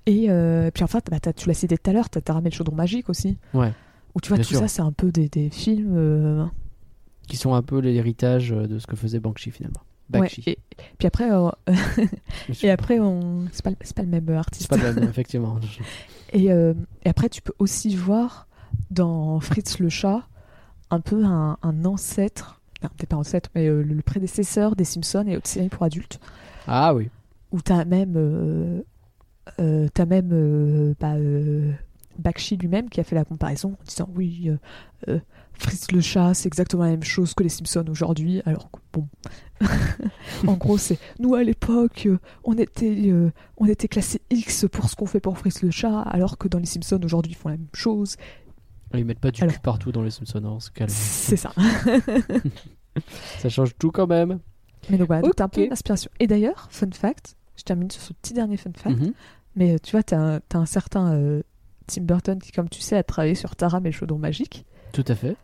Et 0.05 0.29
euh, 0.29 0.69
puis 0.71 0.83
enfin, 0.83 0.99
bah, 1.09 1.19
tu 1.33 1.47
l'as 1.47 1.53
cité 1.55 1.77
tout 1.77 1.89
à 1.89 1.93
l'heure, 1.93 2.09
t'as 2.09 2.21
Taramé 2.21 2.49
le 2.51 2.55
chaudron 2.55 2.75
magique 2.75 3.09
aussi. 3.09 3.37
Ouais. 3.53 3.73
Où 4.15 4.21
tu 4.21 4.29
vois, 4.29 4.37
Bien 4.37 4.43
tout 4.43 4.49
sûr. 4.49 4.59
ça, 4.59 4.67
c'est 4.67 4.81
un 4.81 4.91
peu 4.91 5.11
des, 5.11 5.27
des 5.29 5.49
films. 5.49 5.93
euh, 5.95 6.45
Qui 7.27 7.35
sont 7.37 7.53
un 7.53 7.61
peu 7.61 7.79
l'héritage 7.79 8.51
euh, 8.51 8.67
de 8.67 8.77
ce 8.79 8.87
que 8.87 8.95
faisait 8.95 9.19
Banksy 9.19 9.51
finalement. 9.51 9.81
Ouais, 10.13 10.27
et 10.47 10.57
puis 10.97 11.07
après, 11.07 11.31
euh, 11.31 11.49
et 12.63 12.69
après 12.71 12.99
on... 12.99 13.45
c'est, 13.51 13.63
pas, 13.63 13.71
pas 13.71 14.01
le 14.01 14.07
même 14.07 14.25
euh, 14.29 14.33
C'est 14.33 14.37
artiste. 14.37 14.69
pas 14.69 14.77
le 14.77 14.93
même, 14.93 15.03
effectivement. 15.09 15.59
Et, 16.33 16.51
euh, 16.51 16.73
et 17.03 17.09
après, 17.09 17.29
tu 17.29 17.41
peux 17.41 17.53
aussi 17.59 17.95
voir 17.95 18.47
dans 18.91 19.39
Fritz 19.39 19.79
le 19.79 19.89
chat 19.89 20.23
un 20.89 20.99
peu 20.99 21.23
un, 21.23 21.57
un 21.61 21.85
ancêtre, 21.85 22.61
non, 22.81 22.89
peut-être 22.97 23.09
pas 23.09 23.17
ancêtre, 23.17 23.49
mais 23.55 23.67
euh, 23.67 23.83
le, 23.83 23.93
le 23.93 24.01
prédécesseur 24.01 24.75
des 24.75 24.83
Simpsons 24.85 25.25
et 25.27 25.37
autres 25.37 25.47
séries 25.47 25.69
pour 25.69 25.83
adultes, 25.83 26.19
Ah 26.67 26.93
oui. 26.95 27.09
où 27.51 27.61
t'as 27.61 27.85
même, 27.85 28.83
t'as 29.57 30.05
même 30.05 30.95
bah, 30.99 31.15
Bakshi 32.17 32.57
lui-même 32.57 32.89
qui 32.89 32.99
a 32.99 33.03
fait 33.03 33.15
la 33.15 33.25
comparaison 33.25 33.73
en 33.79 33.83
disant 33.85 34.09
oui, 34.15 34.51
Fritz 35.59 35.91
le 35.91 36.01
chat, 36.01 36.33
c'est 36.33 36.47
exactement 36.47 36.83
la 36.83 36.91
même 36.91 37.03
chose 37.03 37.33
que 37.33 37.43
les 37.43 37.49
Simpsons 37.49 37.85
aujourd'hui, 37.89 38.41
alors 38.45 38.71
que 38.71 38.79
bon. 38.93 39.07
en 40.47 40.53
gros, 40.53 40.77
c'est 40.77 40.97
nous 41.19 41.35
à 41.35 41.43
l'époque, 41.43 42.07
on 42.45 42.57
était, 42.57 42.95
euh, 43.11 43.29
on 43.57 43.65
était 43.65 43.87
classé 43.89 44.21
X 44.31 44.65
pour 44.71 44.89
ce 44.89 44.95
qu'on 44.95 45.05
fait 45.05 45.19
pour 45.19 45.37
Fritz 45.37 45.61
le 45.61 45.69
chat, 45.71 45.99
alors 46.01 46.37
que 46.37 46.47
dans 46.47 46.59
les 46.59 46.65
Simpsons 46.65 46.99
aujourd'hui 47.03 47.33
ils 47.33 47.35
font 47.35 47.49
la 47.49 47.57
même 47.57 47.67
chose. 47.73 48.15
Ils 48.93 49.03
mettent 49.05 49.19
pas 49.19 49.31
du 49.31 49.41
Alors- 49.43 49.53
cul 49.53 49.59
partout 49.59 49.91
dans 49.91 50.01
les 50.01 50.11
Simpsons, 50.11 50.43
hein. 50.45 50.57
C'est 50.87 51.35
ça. 51.35 51.51
Ça 53.39 53.49
change 53.49 53.75
tout 53.77 53.91
quand 53.91 54.07
même. 54.07 54.39
Mais 54.89 54.97
donc 54.97 55.07
voilà, 55.07 55.21
donc 55.21 55.35
t'as 55.35 55.45
un 55.45 55.49
peu 55.49 55.67
d'inspiration. 55.67 56.09
Et 56.19 56.27
d'ailleurs, 56.27 56.67
fun 56.71 56.89
fact, 56.91 57.35
je 57.55 57.63
termine 57.63 57.91
sur 57.91 58.01
ce 58.01 58.13
petit 58.13 58.33
dernier 58.33 58.57
fun 58.57 58.71
fact, 58.75 58.97
Mhm. 58.97 59.13
mais 59.55 59.77
tu 59.79 59.91
vois, 59.91 60.03
t'as 60.03 60.17
un, 60.17 60.39
t'as 60.47 60.59
un 60.59 60.65
certain 60.65 61.13
euh, 61.13 61.43
Tim 61.87 62.01
Burton 62.03 62.39
qui, 62.39 62.51
comme 62.51 62.69
tu 62.69 62.81
sais, 62.81 62.95
a 62.97 63.03
travaillé 63.03 63.35
sur 63.35 63.55
Taram 63.55 63.85
et 63.85 63.89
le 63.89 63.93
chaudron 63.93 64.17
magique. 64.17 64.65
Tout 64.93 65.05
à 65.07 65.15
fait. 65.15 65.35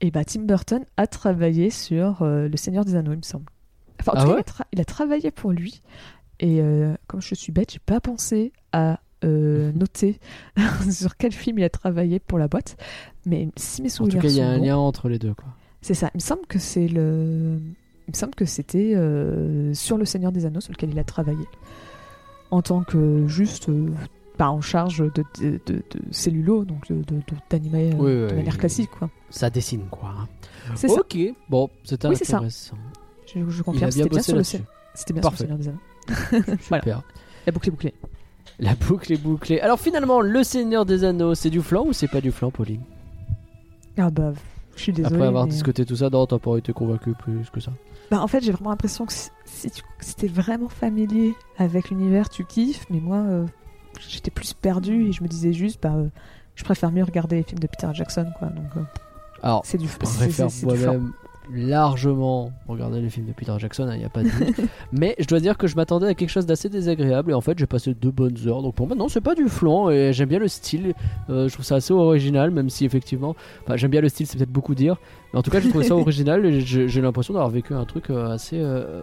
Et 0.00 0.10
bah, 0.10 0.24
Tim 0.24 0.42
Burton 0.42 0.84
a 0.96 1.06
travaillé 1.06 1.70
sur 1.70 2.22
euh, 2.22 2.48
Le 2.48 2.56
Seigneur 2.56 2.84
des 2.84 2.94
Anneaux, 2.94 3.12
il 3.12 3.18
me 3.18 3.22
semble. 3.22 3.46
Enfin, 4.00 4.12
en 4.12 4.14
Ah 4.16 4.22
tout 4.22 4.28
cas, 4.28 4.34
ouais 4.36 4.42
il, 4.46 4.50
a 4.50 4.52
tra- 4.52 4.66
il 4.72 4.80
a 4.80 4.84
travaillé 4.84 5.30
pour 5.30 5.52
lui. 5.52 5.82
Et 6.40 6.60
euh, 6.60 6.94
comme 7.06 7.22
je 7.22 7.34
suis 7.34 7.52
bête, 7.52 7.72
j'ai 7.72 7.78
pas 7.78 8.00
pensé 8.00 8.52
à 8.72 9.00
euh, 9.24 9.72
noter 9.74 10.18
sur 10.90 11.16
quel 11.16 11.32
film 11.32 11.58
il 11.58 11.64
a 11.64 11.70
travaillé 11.70 12.18
pour 12.18 12.38
la 12.38 12.48
boîte. 12.48 12.76
Mais 13.24 13.48
si 13.56 13.82
mes 13.82 13.88
En 13.88 13.90
tout 13.90 13.96
souvenirs 14.10 14.22
cas, 14.22 14.28
il 14.28 14.36
y 14.36 14.40
a 14.40 14.48
un 14.48 14.58
bons, 14.58 14.64
lien 14.64 14.76
entre 14.76 15.08
les 15.08 15.18
deux. 15.18 15.32
Quoi. 15.34 15.46
c'est 15.80 15.94
ça. 15.94 16.10
Il 16.14 16.18
me 16.18 16.22
semble 16.22 16.46
que 16.46 16.58
c'est 16.58 16.88
le. 16.88 17.58
Il 18.06 18.10
me 18.10 18.16
semble 18.16 18.34
que 18.34 18.44
c'était 18.44 18.94
sur 19.72 19.96
Le 19.96 20.04
Seigneur 20.04 20.30
des 20.30 20.44
Anneaux 20.44 20.60
sur 20.60 20.72
lequel 20.72 20.90
il 20.90 20.98
a 20.98 21.04
travaillé. 21.04 21.44
En 22.50 22.60
tant 22.60 22.82
que 22.84 23.26
juste. 23.26 23.70
Pas 24.36 24.48
en 24.50 24.60
charge 24.60 24.98
de, 24.98 25.24
de, 25.40 25.60
de- 25.66 25.74
de 25.76 25.82
cellulo, 26.10 26.64
donc 26.64 26.86
d'animer 27.50 27.92
Oui, 27.98 28.10
de 28.10 28.34
manière 28.34 28.58
classique. 28.58 28.90
quoi. 28.90 29.08
Ça 29.30 29.50
dessine 29.50 29.86
quoi. 29.90 30.10
hein. 30.18 30.28
C'est 30.74 30.88
ça. 30.88 31.00
Ok, 31.00 31.16
bon, 31.48 31.70
c'était 31.84 32.08
Oui, 32.08 32.16
c'est 32.16 32.24
ça. 32.24 32.36
intéressant. 32.38 32.76
Je, 33.26 33.48
je 33.48 33.62
confirme, 33.62 33.90
c'était 33.90 34.08
bien 34.08 34.22
sur 34.22 34.36
le. 34.36 34.42
C'était 34.42 35.12
bien 35.12 35.22
Parfait. 35.22 35.46
sur 35.46 35.56
le 35.56 35.62
Seigneur 35.62 35.76
des 36.32 36.42
Anneaux. 36.42 36.44
Voilà. 36.68 36.82
Super. 36.82 37.02
La 37.46 37.52
boucle 37.52 37.68
est 37.68 37.70
bouclée. 37.72 37.94
La 38.60 38.74
boucle 38.74 39.12
est 39.12 39.22
bouclée. 39.22 39.60
Alors 39.60 39.80
finalement, 39.80 40.20
le 40.20 40.42
Seigneur 40.44 40.84
des 40.86 41.04
Anneaux, 41.04 41.34
c'est 41.34 41.50
du 41.50 41.60
flan 41.60 41.84
ou 41.86 41.92
c'est 41.92 42.08
pas 42.08 42.20
du 42.20 42.30
flan, 42.32 42.50
Pauline? 42.50 42.82
Ah 43.98 44.10
bah, 44.10 44.32
je 44.76 44.82
suis 44.82 44.92
désolée. 44.92 45.14
Après 45.16 45.26
avoir 45.26 45.44
mais- 45.46 45.50
discuté 45.52 45.84
tout 45.84 45.96
ça, 45.96 46.10
non, 46.10 46.26
t'as 46.26 46.38
pas 46.38 46.56
été 46.56 46.72
convaincu 46.72 47.12
plus 47.14 47.50
que 47.50 47.60
ça. 47.60 47.72
Bah, 48.10 48.20
en 48.20 48.26
fait, 48.28 48.42
j'ai 48.42 48.52
vraiment 48.52 48.70
l'impression 48.70 49.06
que 49.06 49.12
si, 49.12 49.30
si 49.44 49.70
tu 49.70 49.82
si 50.00 50.14
t'es 50.14 50.26
vraiment 50.28 50.68
familier 50.68 51.34
avec 51.58 51.90
l'univers, 51.90 52.28
tu 52.28 52.44
kiffes. 52.44 52.84
Mais 52.90 53.00
moi, 53.00 53.16
euh, 53.18 53.46
j'étais 54.08 54.30
plus 54.30 54.52
perdu 54.54 55.08
et 55.08 55.12
je 55.12 55.22
me 55.22 55.28
disais 55.28 55.52
juste, 55.52 55.82
bah, 55.82 55.94
euh, 55.96 56.08
je 56.54 56.64
préfère 56.64 56.90
mieux 56.92 57.04
regarder 57.04 57.36
les 57.36 57.42
films 57.42 57.60
de 57.60 57.66
Peter 57.66 57.88
Jackson, 57.92 58.26
quoi. 58.38 58.48
Donc, 58.48 58.66
euh, 58.76 58.80
Alors, 59.42 59.62
c'est 59.64 59.78
du, 59.78 59.86
je 59.88 60.06
c'est- 60.48 60.64
moi-même 60.66 61.12
largement 61.52 62.52
regarder 62.68 63.00
les 63.00 63.10
films 63.10 63.26
de 63.26 63.32
Peter 63.32 63.52
Jackson, 63.58 63.88
il 63.92 63.98
n'y 63.98 64.04
a 64.04 64.08
pas 64.08 64.22
de 64.22 64.28
doute. 64.30 64.60
Mais 64.92 65.14
je 65.18 65.26
dois 65.26 65.40
dire 65.40 65.58
que 65.58 65.66
je 65.66 65.76
m'attendais 65.76 66.06
à 66.06 66.14
quelque 66.14 66.30
chose 66.30 66.46
d'assez 66.46 66.68
désagréable 66.68 67.30
et 67.32 67.34
en 67.34 67.40
fait 67.40 67.58
j'ai 67.58 67.66
passé 67.66 67.94
deux 67.94 68.10
bonnes 68.10 68.36
heures. 68.46 68.62
Donc 68.62 68.74
pour 68.74 68.86
moi 68.86 68.96
non 68.96 69.08
c'est 69.08 69.20
pas 69.20 69.34
du 69.34 69.48
flan 69.48 69.90
et 69.90 70.12
j'aime 70.12 70.28
bien 70.28 70.38
le 70.38 70.48
style. 70.48 70.94
Euh, 71.30 71.48
je 71.48 71.52
trouve 71.52 71.64
ça 71.66 71.76
assez 71.76 71.92
original 71.92 72.50
même 72.50 72.70
si 72.70 72.84
effectivement, 72.84 73.34
enfin, 73.64 73.76
j'aime 73.76 73.90
bien 73.90 74.00
le 74.00 74.08
style 74.08 74.26
c'est 74.26 74.38
peut-être 74.38 74.50
beaucoup 74.52 74.74
dire. 74.74 74.96
Mais 75.32 75.38
en 75.38 75.42
tout 75.42 75.50
cas 75.50 75.60
j'ai 75.60 75.68
trouvé 75.68 75.84
ça 75.84 75.94
original 75.96 76.44
et 76.46 76.60
j'ai 76.60 77.00
l'impression 77.02 77.34
d'avoir 77.34 77.50
vécu 77.50 77.74
un 77.74 77.84
truc 77.84 78.08
assez 78.10 78.58
euh, 78.58 79.02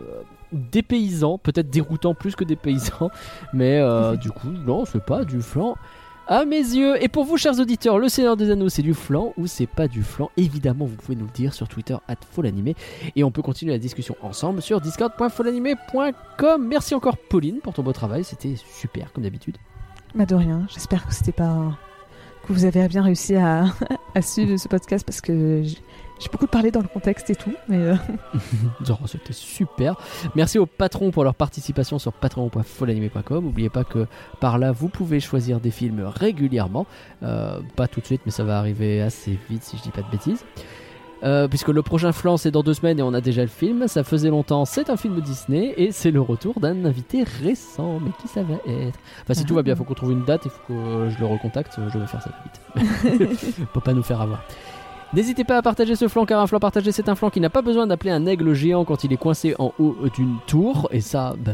dépaysant, 0.52 1.38
peut-être 1.38 1.70
déroutant 1.70 2.14
plus 2.14 2.36
que 2.36 2.44
dépaysant. 2.44 3.12
Mais 3.54 3.78
euh, 3.80 4.16
du 4.16 4.32
coup 4.32 4.50
non 4.50 4.86
c'est 4.86 5.04
pas 5.04 5.24
du 5.26 5.42
flan. 5.42 5.76
À 6.28 6.46
mes 6.46 6.58
yeux, 6.58 7.02
et 7.04 7.10
pour 7.10 7.26
vous 7.26 7.36
chers 7.36 7.60
auditeurs, 7.60 7.98
le 7.98 8.08
Seigneur 8.08 8.38
des 8.38 8.52
Anneaux 8.52 8.70
c'est 8.70 8.84
du 8.84 8.94
flan 8.94 9.34
ou 9.38 9.48
c'est 9.48 9.68
pas 9.68 9.88
du 9.88 10.04
flan? 10.04 10.30
Évidemment 10.38 10.86
vous 10.86 10.96
pouvez 10.96 11.18
nous 11.18 11.26
le 11.26 11.32
dire 11.32 11.54
sur 11.54 11.68
Twitter 11.68 11.96
at 12.08 12.16
Folanimé 12.32 12.76
et 13.16 13.24
on 13.24 13.32
peut 13.32 13.42
continuer 13.42 13.74
la 13.74 13.80
discussion 13.80 14.16
ensemble 14.22 14.62
sur 14.62 14.80
discord.folanimé.com 14.80 16.68
Merci 16.68 16.96
encore 16.96 17.18
Pauline 17.18 17.60
pour 17.60 17.74
ton 17.74 17.84
beau 17.84 17.92
travail, 17.92 18.24
c'était 18.24 18.56
super 18.56 19.12
comme 19.12 19.24
d'habitude. 19.24 19.58
Bah, 20.16 20.26
de 20.26 20.36
rien. 20.36 20.66
J'espère 20.74 21.06
que 21.06 21.14
c'était 21.14 21.32
pas. 21.32 21.78
que 22.46 22.54
vous 22.54 22.66
avez 22.66 22.88
bien 22.88 23.02
réussi 23.02 23.36
à, 23.36 23.66
à 24.16 24.22
suivre 24.22 24.58
ce 24.58 24.68
podcast 24.68 25.06
parce 25.06 25.22
que 25.22 25.64
j'ai 26.22 26.30
beaucoup 26.30 26.48
parlé 26.48 26.70
dans 26.70 26.82
le 26.82 26.88
contexte 26.88 27.30
et 27.32 27.36
tout. 27.36 27.54
Mais 27.68 27.78
euh, 27.78 27.96
c'était 29.08 29.34
super. 29.34 29.96
Merci 30.36 30.60
aux 30.60 30.68
patrons 30.68 31.12
pour 31.12 31.24
leur 31.24 31.36
participation 31.36 31.98
sur 31.98 32.14
patreon.folanimé.com. 32.14 33.44
N'oubliez 33.44 33.70
pas 33.70 33.84
que 33.84 34.06
par 34.40 34.60
là 34.60 34.72
vous 34.72 34.88
pouvez 34.88 35.20
choisir 35.20 35.60
des 35.60 35.72
films 35.72 36.04
régulièrement. 36.06 36.86
Euh, 37.24 37.60
pas 37.76 37.88
tout 37.88 38.02
de 38.02 38.06
suite, 38.06 38.22
mais 38.26 38.32
ça 38.32 38.44
va 38.44 38.60
arriver 38.60 39.02
assez 39.02 39.38
vite 39.50 39.64
si 39.64 39.78
je 39.78 39.82
dis 39.82 39.90
pas 39.92 40.04
de 40.04 40.12
bêtises. 40.12 40.46
Euh, 41.24 41.48
puisque 41.48 41.68
le 41.68 41.84
prochain 41.84 42.12
flanc 42.12 42.38
c'est 42.38 42.50
dans 42.50 42.64
deux 42.64 42.74
semaines 42.74 42.98
et 42.98 43.04
on 43.04 43.14
a 43.14 43.22
déjà 43.22 43.44
le 43.44 43.48
film, 43.48 43.88
ça 43.88 44.04
faisait 44.04 44.32
longtemps, 44.32 44.66
c'est 44.66 44.90
un 44.90 44.98
film 44.98 45.22
Disney 45.22 45.72
et 45.78 45.92
c'est 45.92 46.10
le 46.10 46.20
retour 46.20 46.60
d'un 46.60 46.84
invité 46.84 47.24
récent, 47.44 48.00
mais 48.00 48.10
qui 48.20 48.28
ça 48.28 48.42
va 48.42 48.56
être? 48.66 48.98
Enfin 49.22 49.36
si 49.36 49.46
tout 49.46 49.54
va 49.54 49.62
bien, 49.62 49.76
faut 49.76 49.84
qu'on 49.84 49.94
trouve 49.94 50.14
une 50.14 50.26
date, 50.26 50.46
il 50.46 50.50
faut 50.50 50.62
que 50.68 51.10
je 51.10 51.20
le 51.20 51.28
recontacte, 51.28 51.80
je 51.94 52.00
vais 52.00 52.08
faire 52.08 52.24
ça 52.24 52.32
vite. 52.44 53.40
Faut 53.74 53.82
pas 53.82 53.94
nous 53.94 54.02
faire 54.02 54.22
avoir. 54.22 54.44
N'hésitez 55.14 55.44
pas 55.44 55.58
à 55.58 55.62
partager 55.62 55.96
ce 55.96 56.08
flanc 56.08 56.26
car 56.26 56.40
un 56.40 56.48
flanc 56.48 56.60
partagé 56.60 56.92
c'est 56.94 57.10
un 57.10 57.16
flanc 57.16 57.30
qui 57.30 57.42
n'a 57.42 57.50
pas 57.50 57.62
besoin 57.62 57.86
d'appeler 57.86 58.12
un 58.12 58.26
aigle 58.26 58.54
géant 58.54 58.86
quand 58.86 59.04
il 59.04 59.12
est 59.12 59.18
coincé 59.18 59.56
en 59.60 59.74
haut 59.78 59.98
d'une 60.16 60.38
tour 60.48 60.88
et 60.92 61.02
ça, 61.02 61.36
bah... 61.38 61.52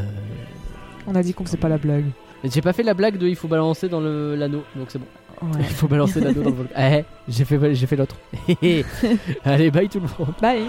on 1.07 1.15
a 1.15 1.23
dit 1.23 1.33
qu'on 1.33 1.43
faisait 1.43 1.57
pas 1.57 1.69
la 1.69 1.77
blague. 1.77 2.05
J'ai 2.43 2.61
pas 2.61 2.73
fait 2.73 2.83
la 2.83 2.93
blague 2.93 3.17
de 3.17 3.27
il 3.27 3.35
faut 3.35 3.47
balancer 3.47 3.89
dans 3.89 3.99
l'anneau, 3.99 4.63
donc 4.75 4.87
c'est 4.89 4.99
bon. 4.99 5.07
Ouais. 5.41 5.47
Il 5.59 5.65
faut 5.65 5.87
balancer 5.87 6.19
l'anneau 6.19 6.43
dans 6.43 6.49
le 6.49 6.55
vol. 6.55 6.67
Eh, 6.77 7.03
j'ai 7.27 7.45
fait, 7.45 7.75
j'ai 7.75 7.87
fait 7.87 7.95
l'autre. 7.95 8.15
Allez, 9.45 9.71
bye 9.71 9.89
tout 9.89 9.99
le 9.99 10.07
monde. 10.17 10.33
Bye 10.41 10.65